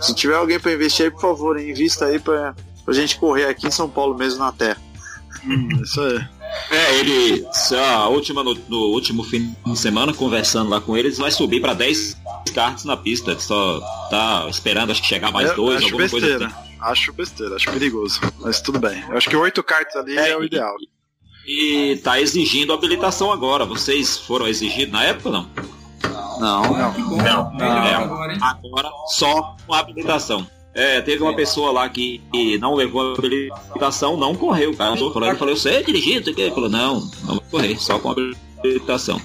Se 0.00 0.14
tiver 0.14 0.36
alguém 0.36 0.58
para 0.58 0.72
investir 0.72 1.06
aí, 1.06 1.10
por 1.10 1.20
favor, 1.20 1.60
invista 1.60 2.06
aí 2.06 2.18
para 2.18 2.54
a 2.86 2.92
gente 2.92 3.18
correr 3.18 3.46
aqui 3.46 3.66
em 3.66 3.70
São 3.70 3.88
Paulo 3.88 4.16
mesmo 4.16 4.38
na 4.38 4.52
terra. 4.52 4.80
Hum, 5.44 5.68
isso 5.82 6.00
aí. 6.00 6.26
É, 6.70 6.98
ele, 6.98 7.46
a 7.76 8.08
última, 8.08 8.42
no, 8.42 8.54
no, 8.68 8.78
último 8.88 9.22
fim 9.22 9.54
de 9.64 9.78
semana, 9.78 10.12
conversando 10.12 10.70
lá 10.70 10.80
com 10.80 10.96
eles, 10.96 11.18
vai 11.18 11.30
subir 11.30 11.60
para 11.60 11.74
10 11.74 12.16
karts 12.54 12.84
na 12.84 12.96
pista. 12.96 13.38
Só 13.38 13.80
tá 14.10 14.46
esperando, 14.48 14.90
acho 14.90 15.02
que 15.02 15.08
chegar 15.08 15.30
mais 15.30 15.50
eu 15.50 15.56
dois, 15.56 15.76
acho 15.76 15.86
alguma 15.86 16.02
besteira. 16.02 16.38
coisa 16.38 16.46
assim. 16.46 16.66
Acho 16.80 17.12
besteira, 17.12 17.56
acho 17.56 17.70
perigoso. 17.70 18.20
Mas 18.40 18.60
tudo 18.60 18.78
bem. 18.78 19.02
Eu 19.08 19.16
acho 19.16 19.28
que 19.28 19.36
oito 19.36 19.62
karts 19.62 19.96
ali 19.96 20.16
é, 20.16 20.30
É, 20.30 20.36
o 20.36 20.44
ideal. 20.44 20.74
E 21.46 22.00
tá 22.02 22.20
exigindo 22.20 22.72
habilitação 22.72 23.30
agora. 23.32 23.64
Vocês 23.64 24.18
foram 24.18 24.48
exigidos 24.48 24.92
na 24.92 25.04
época 25.04 25.28
ou 25.28 25.34
não? 25.34 25.50
Não, 26.38 26.92
Que 26.92 27.02
bom. 27.02 27.16
Não. 27.16 27.54
Melhor 27.54 28.30
É. 28.30 28.38
Agora 28.42 28.90
só 29.16 29.56
com 29.66 29.74
habilitação. 29.74 30.46
É, 30.76 31.00
teve 31.00 31.22
uma 31.22 31.34
pessoa 31.34 31.72
lá 31.72 31.88
que, 31.88 32.20
que 32.30 32.58
não 32.58 32.74
levou 32.74 33.00
a 33.00 33.14
habilitação, 33.14 34.14
não 34.14 34.34
correu. 34.34 34.76
Cara, 34.76 35.00
eu 35.00 35.10
falei, 35.10 35.30
eu 35.30 35.36
falei, 35.36 35.56
você 35.56 35.70
é 35.70 35.82
dirigir, 35.82 36.16
não 36.16 36.24
sei 36.24 36.34
o. 36.34 36.38
Ele 36.38 36.54
falou, 36.54 36.68
não, 36.68 37.00
não 37.24 37.36
vai 37.36 37.44
correr, 37.50 37.80
só 37.80 37.98
com 37.98 38.10
habilitação. 38.60 39.18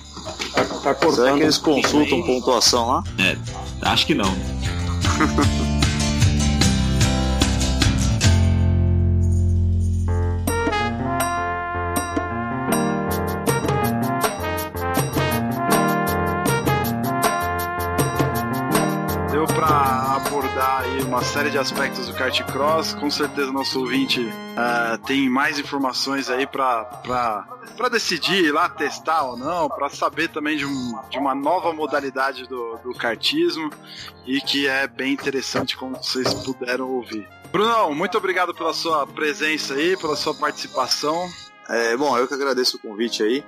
Tá, 0.53 0.63
tá 0.63 0.79
será 0.79 0.95
cortando. 0.95 1.37
que 1.37 1.43
eles 1.43 1.57
consultam 1.57 2.21
pontuação 2.23 2.87
lá? 2.87 3.03
É, 3.19 3.35
acho 3.81 4.07
que 4.07 4.15
não. 4.15 4.31
de 21.51 21.57
aspectos 21.57 22.07
do 22.07 22.13
kart 22.13 22.41
cross. 22.45 22.93
Com 22.93 23.11
certeza 23.11 23.51
nosso 23.51 23.81
ouvinte 23.81 24.25
ah, 24.55 24.97
tem 25.05 25.29
mais 25.29 25.59
informações 25.59 26.29
aí 26.29 26.47
pra 26.47 27.45
decidir 27.91 28.45
ir 28.45 28.51
lá 28.51 28.69
testar 28.69 29.23
ou 29.23 29.37
não, 29.37 29.67
pra 29.67 29.89
saber 29.89 30.29
também 30.29 30.55
de, 30.55 30.65
um, 30.65 30.99
de 31.09 31.17
uma 31.17 31.35
nova 31.35 31.73
modalidade 31.73 32.47
do, 32.47 32.77
do 32.77 32.93
kartismo 32.93 33.69
e 34.25 34.39
que 34.39 34.65
é 34.65 34.87
bem 34.87 35.11
interessante 35.11 35.75
como 35.75 36.01
vocês 36.01 36.33
puderam 36.33 36.89
ouvir. 36.89 37.27
Brunão, 37.51 37.93
muito 37.93 38.17
obrigado 38.17 38.53
pela 38.53 38.73
sua 38.73 39.05
presença 39.05 39.73
aí, 39.73 39.97
pela 39.97 40.15
sua 40.15 40.33
participação. 40.33 41.29
É, 41.67 41.97
bom, 41.97 42.17
eu 42.17 42.29
que 42.29 42.33
agradeço 42.33 42.77
o 42.77 42.79
convite 42.79 43.23
aí. 43.23 43.43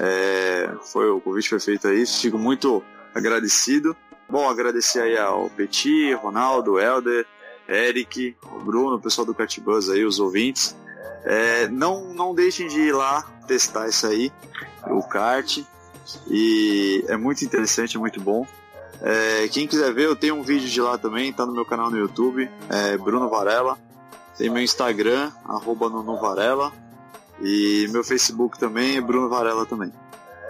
É, 0.00 0.70
foi 0.92 1.08
o 1.08 1.20
convite 1.20 1.50
foi 1.50 1.60
feito 1.60 1.86
aí, 1.86 2.04
fico 2.04 2.36
muito 2.36 2.82
agradecido. 3.14 3.96
Bom, 4.28 4.48
agradecer 4.48 5.02
aí 5.02 5.16
ao 5.16 5.48
Petit, 5.50 6.12
Ronaldo, 6.14 6.80
Helder, 6.80 7.24
Eric, 7.68 8.36
o 8.42 8.60
Bruno, 8.60 8.96
o 8.96 9.00
pessoal 9.00 9.26
do 9.26 9.34
Catbuzz 9.34 9.88
aí, 9.88 10.04
os 10.04 10.20
ouvintes. 10.20 10.76
É, 11.24 11.68
não, 11.68 12.12
não 12.12 12.34
deixem 12.34 12.68
de 12.68 12.80
ir 12.80 12.92
lá 12.92 13.22
testar 13.46 13.88
isso 13.88 14.06
aí, 14.06 14.30
o 14.88 15.02
kart. 15.02 15.58
E 16.28 17.04
é 17.08 17.16
muito 17.16 17.44
interessante, 17.44 17.98
muito 17.98 18.20
bom. 18.20 18.46
É, 19.00 19.48
quem 19.48 19.66
quiser 19.66 19.92
ver, 19.92 20.04
eu 20.04 20.16
tenho 20.16 20.34
um 20.34 20.42
vídeo 20.42 20.68
de 20.68 20.80
lá 20.80 20.96
também, 20.98 21.32
tá 21.32 21.44
no 21.44 21.52
meu 21.52 21.64
canal 21.64 21.90
no 21.90 21.98
YouTube, 21.98 22.50
é 22.68 22.96
Bruno 22.96 23.28
Varela. 23.28 23.78
Tem 24.36 24.50
meu 24.50 24.62
Instagram, 24.62 25.30
arroba 25.44 25.88
Nuno 25.88 26.16
Varela. 26.18 26.72
E 27.40 27.88
meu 27.90 28.04
Facebook 28.04 28.58
também 28.58 28.96
é 28.96 29.00
Bruno 29.00 29.28
Varela 29.28 29.66
também. 29.66 29.92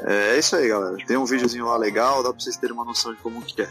É, 0.02 0.34
é 0.34 0.38
isso 0.38 0.56
aí, 0.56 0.68
galera. 0.68 0.96
Tem 1.06 1.16
um 1.16 1.24
videozinho 1.24 1.66
lá 1.66 1.76
legal, 1.76 2.22
dá 2.22 2.30
pra 2.30 2.40
vocês 2.40 2.56
terem 2.56 2.74
uma 2.74 2.84
noção 2.84 3.12
de 3.12 3.20
como 3.20 3.40
que 3.42 3.62
é. 3.62 3.70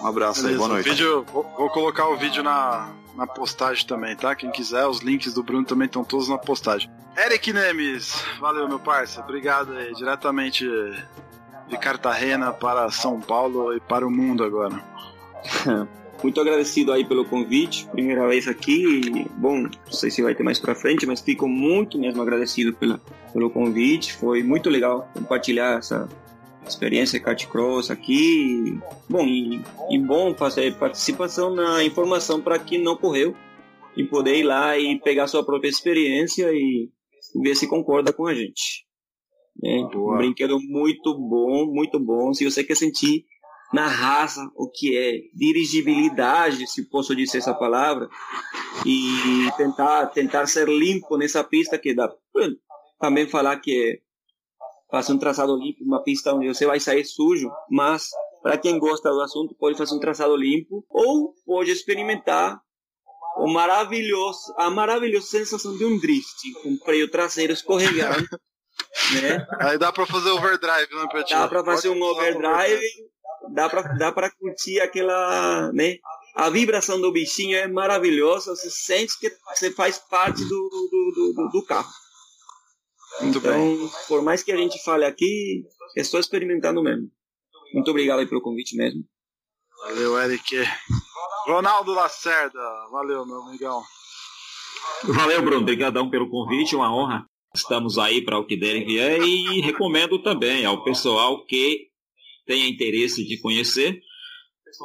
Um 0.00 0.06
abraço 0.06 0.40
aí, 0.40 0.54
Beleza, 0.54 0.58
boa 0.58 0.70
o 0.70 0.72
noite. 0.74 0.88
vídeo, 0.90 1.24
vou, 1.32 1.42
vou 1.56 1.70
colocar 1.70 2.08
o 2.08 2.16
vídeo 2.16 2.42
na, 2.42 2.90
na 3.16 3.26
postagem 3.26 3.86
também, 3.86 4.14
tá? 4.16 4.34
Quem 4.34 4.50
quiser, 4.50 4.86
os 4.86 5.00
links 5.00 5.34
do 5.34 5.42
Bruno 5.42 5.64
também 5.64 5.86
estão 5.86 6.04
todos 6.04 6.28
na 6.28 6.38
postagem. 6.38 6.90
Eric 7.16 7.52
Nemes, 7.52 8.22
valeu 8.38 8.68
meu 8.68 8.78
parça, 8.78 9.20
obrigado 9.20 9.72
aí, 9.72 9.92
diretamente 9.94 10.64
de 11.68 11.76
Cartagena 11.76 12.52
para 12.52 12.90
São 12.90 13.20
Paulo 13.20 13.74
e 13.74 13.80
para 13.80 14.06
o 14.06 14.10
mundo 14.10 14.44
agora. 14.44 14.80
Muito 16.22 16.40
agradecido 16.40 16.92
aí 16.92 17.04
pelo 17.04 17.24
convite, 17.24 17.86
primeira 17.86 18.26
vez 18.26 18.48
aqui. 18.48 19.26
Bom, 19.36 19.62
não 19.62 19.92
sei 19.92 20.10
se 20.10 20.20
vai 20.20 20.34
ter 20.34 20.42
mais 20.42 20.58
pra 20.58 20.74
frente, 20.74 21.06
mas 21.06 21.20
fico 21.20 21.46
muito 21.46 21.96
mesmo 21.96 22.20
agradecido 22.20 22.72
pela, 22.72 23.00
pelo 23.32 23.48
convite. 23.48 24.14
Foi 24.14 24.42
muito 24.42 24.68
legal 24.68 25.08
compartilhar 25.14 25.78
essa 25.78 26.08
experiência 26.66 27.20
kart 27.20 27.46
cross 27.46 27.90
aqui. 27.90 28.78
Bom, 29.08 29.26
e, 29.26 29.62
e 29.90 29.98
bom 29.98 30.34
fazer 30.34 30.74
participação 30.76 31.54
na 31.54 31.84
informação 31.84 32.40
para 32.40 32.58
quem 32.58 32.82
não 32.82 32.96
correu 32.96 33.34
e 33.96 34.04
poder 34.04 34.36
ir 34.36 34.44
lá 34.44 34.78
e 34.78 34.98
pegar 35.00 35.26
sua 35.26 35.44
própria 35.44 35.68
experiência 35.68 36.50
e 36.52 36.88
ver 37.42 37.54
se 37.54 37.68
concorda 37.68 38.12
com 38.12 38.26
a 38.26 38.34
gente. 38.34 38.86
É, 39.64 39.80
um 39.80 40.16
brinquedo 40.16 40.58
muito 40.60 41.14
bom, 41.18 41.66
muito 41.66 41.98
bom. 41.98 42.32
Se 42.32 42.44
você 42.44 42.62
quer 42.62 42.76
sentir 42.76 43.24
na 43.72 43.86
raça 43.86 44.48
o 44.54 44.70
que 44.70 44.96
é 44.96 45.18
dirigibilidade, 45.34 46.66
se 46.66 46.88
posso 46.88 47.14
dizer 47.14 47.38
essa 47.38 47.52
palavra, 47.52 48.08
e 48.86 49.50
tentar 49.56 50.06
tentar 50.06 50.46
ser 50.46 50.68
limpo 50.68 51.16
nessa 51.16 51.42
pista 51.42 51.78
que 51.78 51.94
dá. 51.94 52.08
Também 53.00 53.28
falar 53.28 53.58
que 53.58 53.72
é 53.72 54.07
fazer 54.90 55.12
um 55.12 55.18
traçado 55.18 55.56
limpo, 55.56 55.84
uma 55.84 56.02
pista 56.02 56.32
onde 56.34 56.48
você 56.48 56.66
vai 56.66 56.80
sair 56.80 57.04
sujo, 57.04 57.50
mas 57.70 58.08
para 58.42 58.56
quem 58.56 58.78
gosta 58.78 59.10
do 59.10 59.20
assunto 59.20 59.54
pode 59.58 59.76
fazer 59.76 59.94
um 59.94 60.00
traçado 60.00 60.36
limpo 60.36 60.84
ou 60.88 61.34
pode 61.44 61.70
experimentar 61.70 62.60
o 63.36 63.48
maravilhoso, 63.48 64.40
a 64.56 64.70
maravilhosa 64.70 65.26
sensação 65.26 65.76
de 65.76 65.84
um 65.84 65.98
drift 65.98 66.52
com 66.62 66.76
freio 66.84 67.10
traseiro 67.10 67.52
escorregando, 67.52 68.26
né? 69.22 69.46
Aí 69.60 69.78
dá 69.78 69.92
pra 69.92 70.06
fazer 70.06 70.30
overdrive, 70.30 70.94
né, 70.94 71.06
Petit? 71.12 71.34
Dá 71.34 71.46
para 71.48 71.64
fazer 71.64 71.88
Pode 71.88 72.00
um 72.00 72.02
o 72.04 72.10
overdrive, 72.10 72.80
dá 73.54 73.68
para 73.68 73.82
dá 73.96 74.12
para 74.12 74.30
curtir 74.30 74.80
aquela, 74.80 75.70
né? 75.72 75.96
A 76.34 76.50
vibração 76.50 77.00
do 77.00 77.12
bichinho 77.12 77.56
é 77.56 77.66
maravilhosa, 77.66 78.54
você 78.54 78.70
sente 78.70 79.18
que 79.18 79.30
você 79.54 79.70
faz 79.72 79.98
parte 79.98 80.42
do, 80.44 80.48
do, 80.48 81.32
do- 81.34 81.48
do 81.52 81.62
carro. 81.64 81.88
Muito 83.20 83.38
então, 83.38 83.52
bem. 83.52 83.90
por 84.06 84.22
mais 84.22 84.42
que 84.42 84.52
a 84.52 84.56
gente 84.56 84.82
fale 84.82 85.04
aqui, 85.04 85.64
é 85.96 86.04
só 86.04 86.18
experimentando 86.18 86.82
mesmo. 86.82 87.10
Muito 87.72 87.90
obrigado 87.90 88.20
aí 88.20 88.26
pelo 88.26 88.40
convite 88.40 88.76
mesmo. 88.76 89.04
Valeu, 89.84 90.18
Eric. 90.18 90.56
Ronaldo 91.46 91.92
Lacerda, 91.92 92.58
valeu, 92.90 93.24
meu 93.26 93.42
amigão. 93.42 93.82
Valeu, 95.04 95.42
Bruno. 95.42 95.62
Obrigadão 95.62 96.10
pelo 96.10 96.28
convite, 96.28 96.76
uma 96.76 96.94
honra. 96.94 97.24
Estamos 97.54 97.98
aí 97.98 98.22
para 98.22 98.38
o 98.38 98.46
que 98.46 98.56
der 98.56 98.76
e 98.76 98.84
vier 98.84 99.22
e 99.22 99.60
recomendo 99.60 100.22
também 100.22 100.64
ao 100.64 100.84
pessoal 100.84 101.44
que 101.46 101.88
tenha 102.46 102.68
interesse 102.68 103.24
de 103.24 103.40
conhecer. 103.40 104.00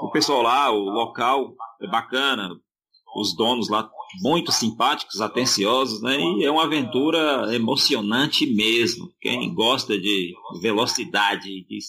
O 0.01 0.11
pessoal 0.11 0.41
lá, 0.41 0.71
o 0.71 0.89
local 0.89 1.53
é 1.81 1.87
bacana, 1.87 2.49
os 3.15 3.35
donos 3.35 3.69
lá 3.69 3.89
muito 4.21 4.51
simpáticos, 4.51 5.21
atenciosos, 5.21 6.01
né? 6.01 6.17
E 6.19 6.43
é 6.43 6.51
uma 6.51 6.63
aventura 6.63 7.53
emocionante 7.53 8.45
mesmo. 8.45 9.11
Quem 9.21 9.53
gosta 9.53 9.97
de 9.97 10.33
velocidade, 10.61 11.65
de, 11.65 11.79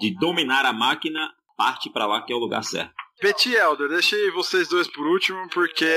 de 0.00 0.18
dominar 0.18 0.64
a 0.64 0.72
máquina, 0.72 1.30
parte 1.56 1.90
para 1.90 2.06
lá 2.06 2.22
que 2.22 2.32
é 2.32 2.36
o 2.36 2.40
lugar 2.40 2.64
certo. 2.64 2.92
Petit 3.22 3.54
Elder, 3.54 3.88
deixei 3.88 4.32
vocês 4.32 4.66
dois 4.66 4.88
por 4.88 5.06
último, 5.06 5.48
porque 5.50 5.88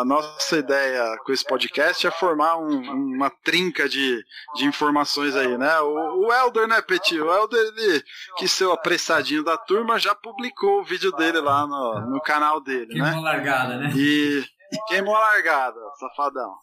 a 0.00 0.04
nossa 0.04 0.56
ideia 0.56 1.14
com 1.22 1.30
esse 1.30 1.44
podcast 1.44 2.06
é 2.06 2.10
formar 2.10 2.56
um, 2.56 3.14
uma 3.16 3.28
trinca 3.28 3.86
de, 3.86 4.18
de 4.54 4.64
informações 4.64 5.36
aí, 5.36 5.58
né? 5.58 5.78
O, 5.80 6.26
o 6.26 6.32
Elder, 6.32 6.66
né, 6.66 6.80
Petit? 6.80 7.20
O 7.20 7.30
Elder, 7.30 7.60
ele, 7.60 8.02
que 8.38 8.48
seu 8.48 8.72
apressadinho 8.72 9.44
da 9.44 9.58
turma, 9.58 9.98
já 9.98 10.14
publicou 10.14 10.80
o 10.80 10.84
vídeo 10.84 11.12
dele 11.12 11.38
lá 11.38 11.66
no, 11.66 12.12
no 12.12 12.20
canal 12.22 12.58
dele, 12.62 12.86
Queimou 12.86 13.10
né? 13.10 13.20
Largada, 13.20 13.76
né? 13.76 13.92
E, 13.94 14.42
e 14.63 14.63
queimou 14.86 15.14
a 15.14 15.20
largada, 15.20 15.78
safadão. 15.98 16.54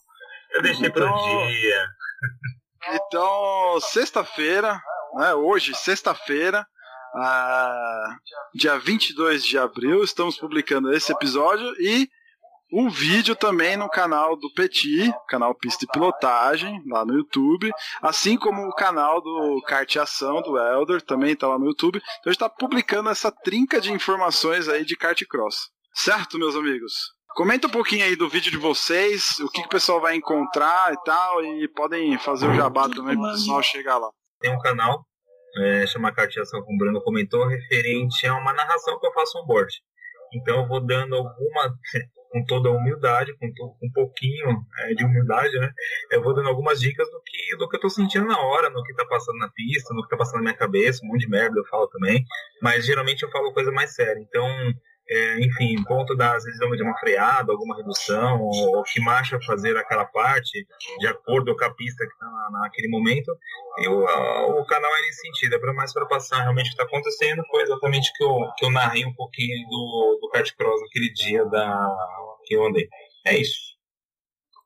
Eu 0.52 0.62
deixei 0.62 0.88
então, 0.88 1.08
pro 1.08 1.48
dia. 1.48 1.86
Então, 2.90 3.80
sexta-feira, 3.82 4.80
né, 5.16 5.34
hoje, 5.34 5.74
sexta-feira, 5.76 6.66
ah, 7.16 8.16
dia 8.54 8.78
22 8.80 9.46
de 9.46 9.58
abril, 9.58 10.04
estamos 10.04 10.38
publicando 10.38 10.92
esse 10.94 11.12
episódio 11.12 11.74
e 11.80 12.10
um 12.74 12.90
vídeo 12.90 13.36
também 13.36 13.76
no 13.76 13.90
canal 13.90 14.38
do 14.38 14.52
Petit, 14.54 15.14
canal 15.28 15.54
Pista 15.54 15.84
e 15.84 15.88
Pilotagem, 15.88 16.82
lá 16.88 17.06
no 17.06 17.16
YouTube, 17.16 17.70
assim 18.02 18.38
como 18.38 18.66
o 18.66 18.74
canal 18.74 19.22
do 19.22 19.62
Karteação, 19.68 20.42
do 20.42 20.58
Elder, 20.58 21.02
também 21.02 21.34
está 21.34 21.50
lá 21.50 21.60
no 21.60 21.66
YouTube. 21.66 21.98
Então 21.98 22.22
a 22.28 22.30
gente 22.30 22.36
está 22.36 22.50
publicando 22.50 23.10
essa 23.10 23.30
trinca 23.30 23.82
de 23.82 23.92
informações 23.92 24.70
aí 24.70 24.86
de 24.86 24.96
kart 24.96 25.22
cross. 25.28 25.70
Certo, 25.94 26.40
meus 26.40 26.56
amigos? 26.56 26.94
Comenta 27.36 27.68
um 27.68 27.72
pouquinho 27.72 28.06
aí 28.06 28.16
do 28.16 28.30
vídeo 28.30 28.52
de 28.52 28.58
vocês, 28.58 29.40
o 29.40 29.50
que, 29.50 29.62
que 29.62 29.68
o 29.68 29.72
pessoal 29.72 30.02
vai 30.02 30.16
encontrar 30.16 30.94
e 30.94 30.98
tal, 31.04 31.44
e 31.44 31.68
podem 31.70 32.18
fazer 32.20 32.48
o 32.48 32.54
jabá 32.54 32.90
também 32.90 33.18
para 33.18 33.30
o 33.30 33.32
pessoal 33.32 33.64
chegar 33.64 33.98
lá. 33.98 34.10
Tem 34.40 34.54
um 34.54 34.60
canal 34.60 35.06
é, 35.58 35.86
chama 35.88 36.14
Carteação, 36.14 36.62
como 36.62 36.76
o 36.76 36.78
Bruno 36.78 37.02
comentou, 37.02 37.46
referente 37.46 38.26
a 38.26 38.36
uma 38.36 38.54
narração 38.54 39.00
que 39.00 39.08
eu 39.08 39.14
faço 39.14 39.38
on 39.38 39.46
board. 39.46 39.74
Então 40.34 40.62
eu 40.62 40.68
vou 40.68 40.80
dando 40.80 41.16
alguma, 41.16 41.76
com 42.32 42.46
toda 42.46 42.70
a 42.70 42.72
humildade, 42.72 43.36
com, 43.38 43.54
to, 43.54 43.76
com 43.78 43.88
um 43.88 43.92
pouquinho 43.92 44.66
é, 44.80 44.94
de 44.94 45.04
humildade, 45.04 45.58
né? 45.60 45.70
Eu 46.10 46.24
vou 46.24 46.34
dando 46.34 46.48
algumas 46.48 46.80
dicas 46.80 47.10
do 47.12 47.22
que, 47.22 47.58
do 47.58 47.68
que 47.68 47.76
eu 47.76 47.82
tô 47.82 47.90
sentindo 47.90 48.26
na 48.26 48.40
hora, 48.40 48.70
no 48.70 48.82
que 48.84 48.94
tá 48.94 49.06
passando 49.06 49.40
na 49.40 49.50
pista, 49.50 49.94
no 49.94 50.04
que 50.04 50.10
tá 50.10 50.16
passando 50.16 50.36
na 50.36 50.42
minha 50.44 50.58
cabeça, 50.58 51.04
um 51.04 51.10
monte 51.10 51.22
de 51.22 51.30
merda 51.30 51.60
eu 51.60 51.66
falo 51.66 51.88
também, 51.88 52.24
mas 52.62 52.86
geralmente 52.86 53.24
eu 53.24 53.30
falo 53.30 53.54
coisa 53.54 53.72
mais 53.72 53.94
séria. 53.94 54.22
Então 54.22 54.48
é, 55.10 55.40
enfim, 55.42 55.84
ponto 55.84 56.16
da, 56.16 56.36
às 56.36 56.44
de 56.44 56.84
uma 56.84 56.98
freada, 56.98 57.52
alguma 57.52 57.76
redução, 57.76 58.42
ou, 58.42 58.78
ou, 58.78 58.84
que 58.84 59.02
marcha 59.02 59.40
fazer 59.46 59.76
aquela 59.76 60.06
parte, 60.06 60.66
de 61.00 61.08
acordo 61.08 61.56
com 61.56 61.66
a 61.66 61.74
pista 61.74 62.06
que 62.06 62.14
está 62.14 62.26
na, 62.26 62.60
naquele 62.62 62.88
momento. 62.88 63.32
E 63.80 63.88
o, 63.88 64.04
o 64.04 64.66
canal 64.66 64.96
é 64.96 65.02
nesse 65.02 65.22
sentido, 65.22 65.56
é 65.56 65.74
mais 65.74 65.94
para 65.94 66.06
passar 66.06 66.42
realmente 66.42 66.68
o 66.68 66.76
que 66.76 66.82
está 66.82 66.84
acontecendo. 66.84 67.44
Foi 67.50 67.64
exatamente 67.64 68.12
que 68.16 68.24
eu, 68.24 68.36
que 68.58 68.66
eu 68.66 68.72
narrei 68.72 69.06
um 69.06 69.14
pouquinho 69.14 69.68
do, 69.68 70.20
do 70.22 70.30
kart 70.30 70.50
cross 70.56 70.82
naquele 70.82 71.12
dia 71.12 71.46
da, 71.46 71.90
que 72.46 72.56
eu 72.56 72.66
andei. 72.66 72.88
É 73.26 73.38
isso. 73.38 73.72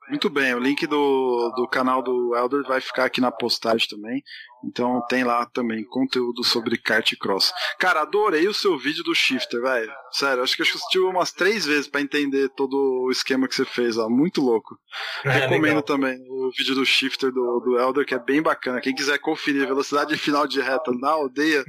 Muito 0.07 0.30
bem, 0.30 0.53
o 0.53 0.60
link 0.60 0.86
do, 0.86 1.52
do 1.56 1.68
canal 1.68 2.03
do 2.03 2.36
Elder 2.36 2.62
vai 2.68 2.80
ficar 2.80 3.06
aqui 3.06 3.20
na 3.20 3.32
postagem 3.32 3.88
também. 3.88 4.22
Então 4.67 5.01
tem 5.07 5.23
lá 5.23 5.45
também 5.45 5.83
conteúdo 5.83 6.43
sobre 6.43 6.77
kart 6.77 7.13
cross. 7.19 7.53
Cara, 7.77 8.01
adorei 8.01 8.47
o 8.47 8.53
seu 8.53 8.77
vídeo 8.77 9.03
do 9.03 9.13
shifter, 9.13 9.61
velho. 9.61 9.91
Sério, 10.11 10.43
acho 10.43 10.55
que 10.55 10.61
eu 10.61 10.65
assisti 10.65 10.99
umas 10.99 11.31
três 11.31 11.65
vezes 11.65 11.87
para 11.87 12.01
entender 12.01 12.49
todo 12.49 12.75
o 12.75 13.11
esquema 13.11 13.47
que 13.47 13.55
você 13.55 13.65
fez 13.65 13.95
lá. 13.95 14.09
Muito 14.09 14.41
louco. 14.41 14.77
É, 15.25 15.29
Recomendo 15.29 15.63
legal. 15.63 15.83
também 15.83 16.17
o 16.29 16.51
vídeo 16.55 16.75
do 16.75 16.85
shifter 16.85 17.31
do, 17.31 17.59
do 17.59 17.79
Elder, 17.79 18.05
que 18.05 18.13
é 18.13 18.19
bem 18.19 18.41
bacana. 18.41 18.79
Quem 18.79 18.93
quiser 18.93 19.17
conferir 19.17 19.67
velocidade 19.67 20.15
final 20.17 20.47
de 20.47 20.61
reta 20.61 20.91
na 20.91 21.09
aldeia. 21.09 21.63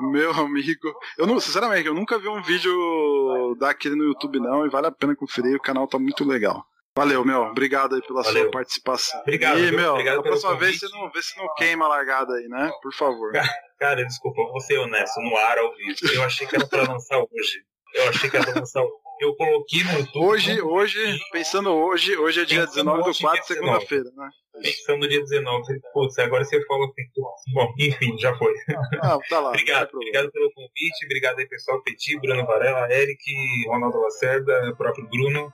Meu 0.00 0.30
amigo, 0.32 0.94
eu 1.18 1.26
não, 1.26 1.38
sinceramente, 1.40 1.86
eu 1.86 1.94
nunca 1.94 2.18
vi 2.18 2.28
um 2.28 2.42
vídeo 2.42 3.54
daquele 3.58 3.94
no 3.94 4.04
YouTube 4.04 4.40
não 4.40 4.64
e 4.64 4.70
vale 4.70 4.86
a 4.86 4.92
pena 4.92 5.14
conferir, 5.14 5.56
o 5.56 5.60
canal 5.60 5.86
tá 5.86 5.98
muito 5.98 6.24
legal. 6.24 6.64
Valeu, 6.96 7.24
meu. 7.24 7.42
Obrigado 7.42 7.94
aí 7.94 8.02
pela 8.02 8.22
Valeu. 8.22 8.42
sua 8.42 8.50
participação. 8.50 9.20
Obrigado. 9.20 9.58
E, 9.58 9.70
meu, 9.70 9.92
obrigado 9.92 10.16
da 10.16 10.22
próxima 10.22 10.56
vez 10.56 10.78
você 10.78 10.88
não, 10.88 11.10
vê 11.10 11.22
se 11.22 11.36
não 11.38 11.52
queima 11.54 11.84
a 11.84 11.88
largada 11.88 12.34
aí, 12.34 12.48
né? 12.48 12.70
Por 12.82 12.92
favor. 12.92 13.32
Cara, 13.78 14.04
desculpa, 14.04 14.42
vou 14.42 14.60
ser 14.60 14.78
honesto, 14.78 15.20
no 15.20 15.36
ar 15.36 15.58
ao 15.58 15.74
vivo. 15.76 16.14
Eu 16.14 16.22
achei 16.24 16.46
que 16.46 16.56
era 16.56 16.66
pra 16.66 16.82
lançar 16.82 17.18
hoje. 17.18 17.64
Eu 17.94 18.08
achei 18.08 18.28
que 18.28 18.36
era 18.36 18.44
pra 18.44 18.60
lançar 18.60 18.82
Eu 19.20 19.34
coloquei 19.36 19.84
no 19.84 19.92
YouTube. 20.00 20.24
Hoje, 20.24 20.60
hoje, 20.60 21.18
pensando 21.32 21.70
hoje, 21.70 22.16
hoje 22.16 22.40
é 22.40 22.44
dia 22.44 22.66
19 22.66 23.04
do 23.04 23.18
4, 23.18 23.46
segunda-feira, 23.46 24.10
né? 24.16 24.28
Pensando 24.62 24.98
no 25.00 25.08
dia 25.08 25.20
19. 25.20 25.80
Putz, 25.92 26.18
agora 26.18 26.44
você 26.44 26.64
fala 26.66 26.86
que. 26.92 27.02
Bom, 27.54 27.72
enfim, 27.78 28.18
já 28.18 28.36
foi. 28.36 28.52
Ah, 29.00 29.18
tá 29.28 29.40
lá. 29.40 29.50
obrigado, 29.50 29.94
obrigado 29.94 30.30
pelo 30.30 30.52
convite, 30.52 31.04
obrigado 31.04 31.38
aí, 31.38 31.48
pessoal. 31.48 31.82
Petit, 31.82 32.18
Bruno 32.20 32.44
Varela, 32.44 32.92
Eric, 32.92 33.22
Ronaldo 33.68 34.00
Lacerda, 34.00 34.74
próprio 34.76 35.08
Bruno. 35.08 35.52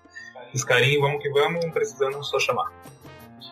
Carinho, 0.65 1.01
vamos 1.01 1.23
que 1.23 1.31
vamos, 1.31 1.65
precisando 1.73 2.23
só 2.25 2.39
chamar. 2.39 2.71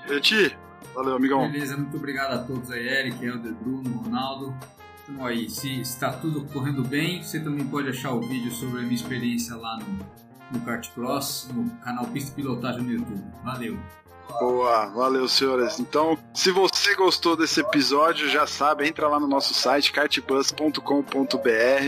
Petit, 0.06 0.56
valeu, 0.94 1.16
amigão. 1.16 1.50
Beleza, 1.50 1.76
muito 1.76 1.96
obrigado 1.96 2.34
a 2.34 2.38
todos 2.38 2.70
aí, 2.70 2.86
Eric, 2.86 3.24
Helder, 3.24 3.54
Bruno, 3.54 3.98
Ronaldo. 3.98 4.54
Então 5.08 5.26
aí, 5.26 5.50
se 5.50 5.80
está 5.80 6.12
tudo 6.12 6.44
correndo 6.46 6.82
bem, 6.82 7.22
você 7.22 7.40
também 7.40 7.66
pode 7.66 7.88
achar 7.88 8.12
o 8.12 8.20
vídeo 8.20 8.52
sobre 8.52 8.80
a 8.80 8.82
minha 8.82 8.94
experiência 8.94 9.56
lá 9.56 9.78
no, 9.78 10.58
no 10.58 10.64
Kart 10.64 10.88
Cross, 10.92 11.50
no 11.52 11.70
canal 11.78 12.06
Pista 12.06 12.34
Pilotagem 12.34 12.82
no 12.82 12.92
YouTube. 12.92 13.22
Valeu! 13.42 13.78
Boa, 14.40 14.86
valeu 14.86 15.28
senhores. 15.28 15.78
Então, 15.78 16.18
se 16.32 16.50
você 16.50 16.94
gostou 16.94 17.36
desse 17.36 17.60
episódio, 17.60 18.28
já 18.28 18.46
sabe, 18.46 18.86
entra 18.86 19.06
lá 19.06 19.20
no 19.20 19.28
nosso 19.28 19.54
site 19.54 19.92
kartbus.com.br, 19.92 20.80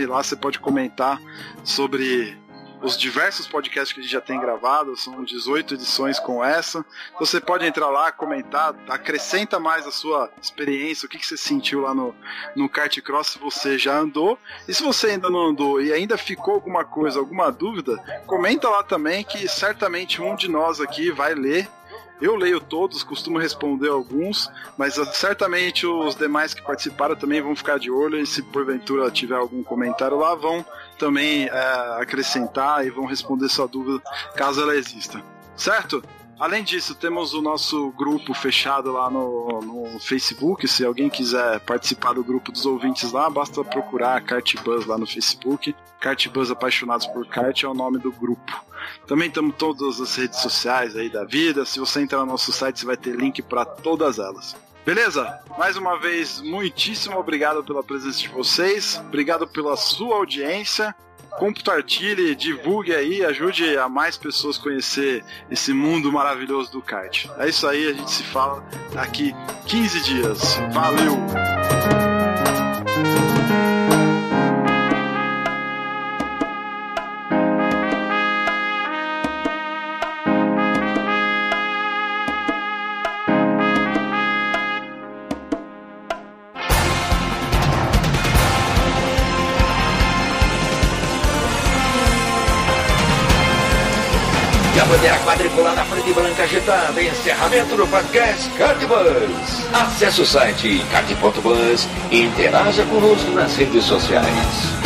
lá 0.07 0.23
você 0.23 0.35
pode 0.35 0.59
comentar 0.59 1.19
sobre 1.63 2.37
os 2.81 2.97
diversos 2.97 3.47
podcasts 3.47 3.93
que 3.93 3.99
a 3.99 4.03
gente 4.03 4.11
já 4.11 4.21
tem 4.21 4.39
gravado, 4.39 4.95
são 4.95 5.23
18 5.23 5.73
edições 5.73 6.19
com 6.19 6.43
essa. 6.43 6.85
Você 7.19 7.39
pode 7.39 7.65
entrar 7.65 7.89
lá, 7.89 8.11
comentar, 8.11 8.75
acrescenta 8.87 9.59
mais 9.59 9.85
a 9.87 9.91
sua 9.91 10.29
experiência, 10.41 11.05
o 11.05 11.09
que, 11.09 11.17
que 11.17 11.25
você 11.25 11.37
sentiu 11.37 11.81
lá 11.81 11.93
no, 11.93 12.15
no 12.55 12.69
kart 12.69 12.95
cross 13.01 13.27
se 13.27 13.39
você 13.39 13.77
já 13.77 13.97
andou. 13.97 14.37
E 14.67 14.73
se 14.73 14.83
você 14.83 15.07
ainda 15.07 15.29
não 15.29 15.47
andou 15.47 15.81
e 15.81 15.91
ainda 15.91 16.17
ficou 16.17 16.55
alguma 16.55 16.85
coisa, 16.85 17.19
alguma 17.19 17.51
dúvida, 17.51 17.97
comenta 18.25 18.69
lá 18.69 18.83
também 18.83 19.23
que 19.23 19.47
certamente 19.47 20.21
um 20.21 20.35
de 20.35 20.47
nós 20.47 20.79
aqui 20.79 21.11
vai 21.11 21.33
ler 21.33 21.67
eu 22.19 22.35
leio 22.35 22.59
todos, 22.59 23.03
costumo 23.03 23.37
responder 23.37 23.89
alguns, 23.89 24.49
mas 24.75 24.95
certamente 25.13 25.85
os 25.85 26.15
demais 26.15 26.51
que 26.51 26.63
participaram 26.63 27.15
também 27.15 27.41
vão 27.41 27.55
ficar 27.55 27.77
de 27.77 27.91
olho 27.91 28.19
e 28.19 28.25
se 28.25 28.41
porventura 28.41 29.11
tiver 29.11 29.35
algum 29.35 29.61
comentário 29.61 30.17
lá, 30.17 30.33
vão 30.33 30.65
também 30.97 31.45
é, 31.45 32.01
acrescentar 32.01 32.85
e 32.85 32.89
vão 32.89 33.05
responder 33.05 33.49
sua 33.49 33.67
dúvida 33.67 34.01
caso 34.35 34.61
ela 34.61 34.75
exista. 34.75 35.21
Certo? 35.55 36.03
Além 36.39 36.63
disso, 36.63 36.93
temos 36.93 37.33
o 37.33 37.41
nosso 37.41 37.89
grupo 37.93 38.31
fechado 38.31 38.91
lá 38.91 39.09
no, 39.09 39.59
no 39.59 39.99
Facebook. 39.99 40.67
Se 40.67 40.85
alguém 40.85 41.09
quiser 41.09 41.59
participar 41.61 42.13
do 42.13 42.23
grupo 42.23 42.51
dos 42.51 42.63
ouvintes 42.63 43.11
lá, 43.11 43.27
basta 43.27 43.63
procurar 43.63 44.21
Kart 44.21 44.55
Buzz 44.61 44.85
lá 44.85 44.99
no 44.99 45.07
Facebook. 45.07 45.75
Kart 45.99 46.27
Buzz 46.27 46.51
Apaixonados 46.51 47.07
por 47.07 47.25
Kart 47.27 47.63
é 47.63 47.67
o 47.67 47.73
nome 47.73 47.97
do 47.97 48.11
grupo. 48.11 48.63
Também 49.07 49.29
estamos 49.29 49.55
todas 49.57 49.99
as 49.99 50.15
redes 50.15 50.39
sociais 50.39 50.95
aí 50.95 51.09
da 51.09 51.23
vida. 51.25 51.65
Se 51.65 51.79
você 51.79 52.01
entrar 52.01 52.19
no 52.19 52.27
nosso 52.27 52.53
site, 52.53 52.81
você 52.81 52.85
vai 52.85 52.97
ter 52.97 53.15
link 53.15 53.41
para 53.41 53.65
todas 53.65 54.19
elas. 54.19 54.55
Beleza? 54.87 55.37
Mais 55.57 55.75
uma 55.75 55.99
vez, 55.99 56.39
muitíssimo 56.39 57.19
obrigado 57.19 57.61
pela 57.61 57.83
presença 57.83 58.19
de 58.19 58.29
vocês. 58.29 58.97
Obrigado 59.05 59.45
pela 59.45 59.75
sua 59.75 60.15
audiência 60.15 60.95
compartilhe, 61.37 62.33
divulgue 62.33 62.95
aí, 62.95 63.23
ajude 63.23 63.77
a 63.77 63.87
mais 63.87 64.17
pessoas 64.17 64.57
conhecer 64.57 65.23
esse 65.51 65.71
mundo 65.71 66.11
maravilhoso 66.11 66.71
do 66.71 66.81
kart. 66.81 67.27
É 67.37 67.47
isso 67.47 67.67
aí, 67.67 67.87
a 67.89 67.93
gente 67.93 68.09
se 68.09 68.23
fala 68.23 68.63
daqui 68.91 69.35
15 69.67 70.01
dias. 70.01 70.55
Valeu! 70.71 71.76
Bandeira 94.87 95.19
quadriculada 95.19 95.83
preta 95.85 96.09
e 96.09 96.13
branca 96.13 96.43
agitada. 96.43 97.01
Encerramento 97.01 97.75
do 97.75 97.87
podcast 97.87 98.49
Cartbus. 98.51 99.73
Acesse 99.73 100.21
o 100.21 100.25
site 100.25 100.79
card.bus 100.91 101.87
e 102.11 102.23
interaja 102.23 102.85
conosco 102.85 103.31
nas 103.31 103.55
redes 103.57 103.83
sociais. 103.83 104.77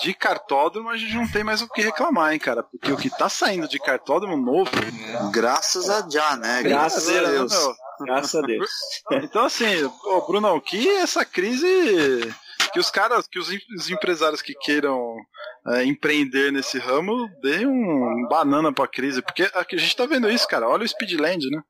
De 0.00 0.12
cartódromo 0.12 0.90
a 0.90 0.96
gente 0.96 1.14
não 1.14 1.26
tem 1.26 1.42
mais 1.42 1.62
o 1.62 1.68
que 1.68 1.80
reclamar, 1.80 2.32
hein, 2.32 2.38
cara? 2.38 2.62
Porque 2.62 2.92
o 2.92 2.96
que 2.96 3.08
tá 3.08 3.28
saindo 3.28 3.66
de 3.66 3.78
cartódromo 3.78 4.36
novo. 4.36 4.70
Graças 5.32 5.88
a 5.88 6.06
já, 6.08 6.36
né? 6.36 6.62
Graças 6.62 7.08
a 7.08 7.22
Deus. 7.30 7.52
meu. 7.52 7.74
Graças 8.00 8.34
a 8.34 8.40
Deus. 8.42 8.70
Então, 9.22 9.44
assim, 9.44 9.88
pô, 10.02 10.20
Bruno, 10.26 10.60
que 10.60 10.88
essa 10.88 11.24
crise. 11.24 12.34
Que 12.74 12.80
os 12.80 12.90
caras, 12.90 13.26
que 13.26 13.38
os, 13.38 13.48
os 13.48 13.88
empresários 13.88 14.42
que 14.42 14.52
queiram 14.52 15.14
é, 15.68 15.84
empreender 15.84 16.50
nesse 16.52 16.76
ramo 16.78 17.28
deem 17.40 17.66
um 17.66 18.26
banana 18.28 18.72
pra 18.74 18.88
crise. 18.88 19.22
Porque 19.22 19.44
aqui 19.54 19.76
a 19.76 19.78
gente 19.78 19.96
tá 19.96 20.04
vendo 20.06 20.28
isso, 20.28 20.46
cara. 20.48 20.68
Olha 20.68 20.84
o 20.84 20.88
Speedland, 20.88 21.48
né? 21.50 21.62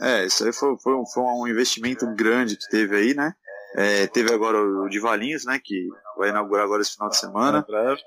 É, 0.00 0.26
isso 0.26 0.44
aí 0.44 0.52
foi, 0.52 0.76
foi, 0.82 0.94
um, 0.94 1.06
foi 1.06 1.22
um 1.22 1.48
investimento 1.48 2.06
grande 2.14 2.56
que 2.56 2.68
teve 2.68 2.94
aí, 2.96 3.14
né? 3.14 3.32
É, 3.74 4.06
teve 4.06 4.32
agora 4.34 4.58
o 4.60 4.86
de 4.88 5.00
Valinhos, 5.00 5.46
né? 5.46 5.58
Que 5.62 5.88
vai 6.18 6.28
inaugurar 6.28 6.64
agora 6.66 6.82
esse 6.82 6.92
final 6.92 7.08
de 7.08 7.16
semana. 7.16 7.58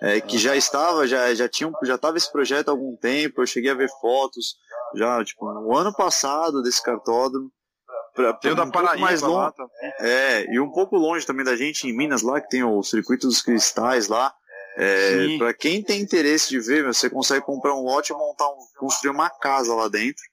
É. 0.02 0.18
É, 0.18 0.22
que 0.22 0.38
já 0.38 0.56
estava, 0.56 1.08
já, 1.08 1.34
já 1.34 1.50
tinha, 1.50 1.68
um- 1.68 1.74
já 1.86 1.96
estava 1.96 2.18
esse 2.18 2.32
projeto 2.32 2.70
há 2.70 2.72
algum 2.72 2.96
tempo, 2.98 3.42
eu 3.42 3.48
cheguei 3.48 3.72
a 3.72 3.76
ver 3.76 3.90
fotos, 4.00 4.56
já, 4.96 5.24
tipo, 5.26 5.52
no 5.54 5.76
ano 5.76 5.92
passado 5.96 6.62
desse 6.62 6.84
cartódromo. 6.84 7.50
Pra, 8.16 8.34
Tem 8.34 8.52
o 8.52 8.56
da 8.56 8.64
um 8.64 8.72
Paraíba 8.72 9.02
mais 9.02 9.22
lá 9.22 9.28
longe, 9.28 9.56
também. 9.56 9.94
é, 10.00 10.46
e 10.54 10.60
um 10.60 10.72
pouco 10.72 10.96
longe 10.96 11.26
também 11.26 11.44
da 11.46 11.56
gente, 11.56 11.86
em 11.88 11.96
Minas 11.96 12.22
lá, 12.22 12.40
que 12.40 12.50
tem 12.50 12.64
o 12.64 12.82
circuito 12.82 13.28
dos 13.28 13.42
cristais 13.42 14.08
lá. 14.08 14.34
É, 14.78 15.38
para 15.38 15.54
quem 15.54 15.82
tem 15.84 16.02
interesse 16.02 16.50
de 16.50 16.60
ver, 16.60 16.84
você 16.86 17.10
consegue 17.10 17.46
comprar 17.46 17.74
um 17.76 17.84
lote 17.84 18.12
e 18.12 18.16
montar 18.16 18.48
um, 18.50 18.58
construir 18.78 19.12
uma 19.12 19.30
casa 19.30 19.74
lá 19.74 19.88
dentro. 19.88 20.24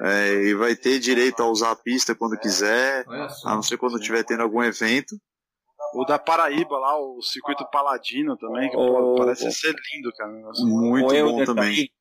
É, 0.00 0.32
e 0.44 0.54
vai 0.54 0.76
ter 0.76 0.98
direito 0.98 1.42
a 1.42 1.48
usar 1.50 1.72
a 1.72 1.76
pista 1.76 2.14
quando 2.14 2.38
quiser, 2.38 3.04
a 3.44 3.54
não 3.54 3.62
ser 3.62 3.76
quando 3.76 3.98
estiver 3.98 4.22
tendo 4.24 4.42
algum 4.42 4.62
evento. 4.62 5.16
O 5.94 6.04
da 6.04 6.18
Paraíba 6.18 6.78
lá, 6.78 6.98
o 7.00 7.20
circuito 7.22 7.64
Paladino 7.70 8.36
também, 8.36 8.68
que 8.70 8.76
Oh, 8.76 9.14
parece 9.16 9.46
oh. 9.48 9.50
ser 9.50 9.74
lindo, 9.94 10.12
cara. 10.16 10.30
Muito 10.66 11.08
bom 11.08 11.44
também. 11.44 11.70
detalhe, 11.70 11.92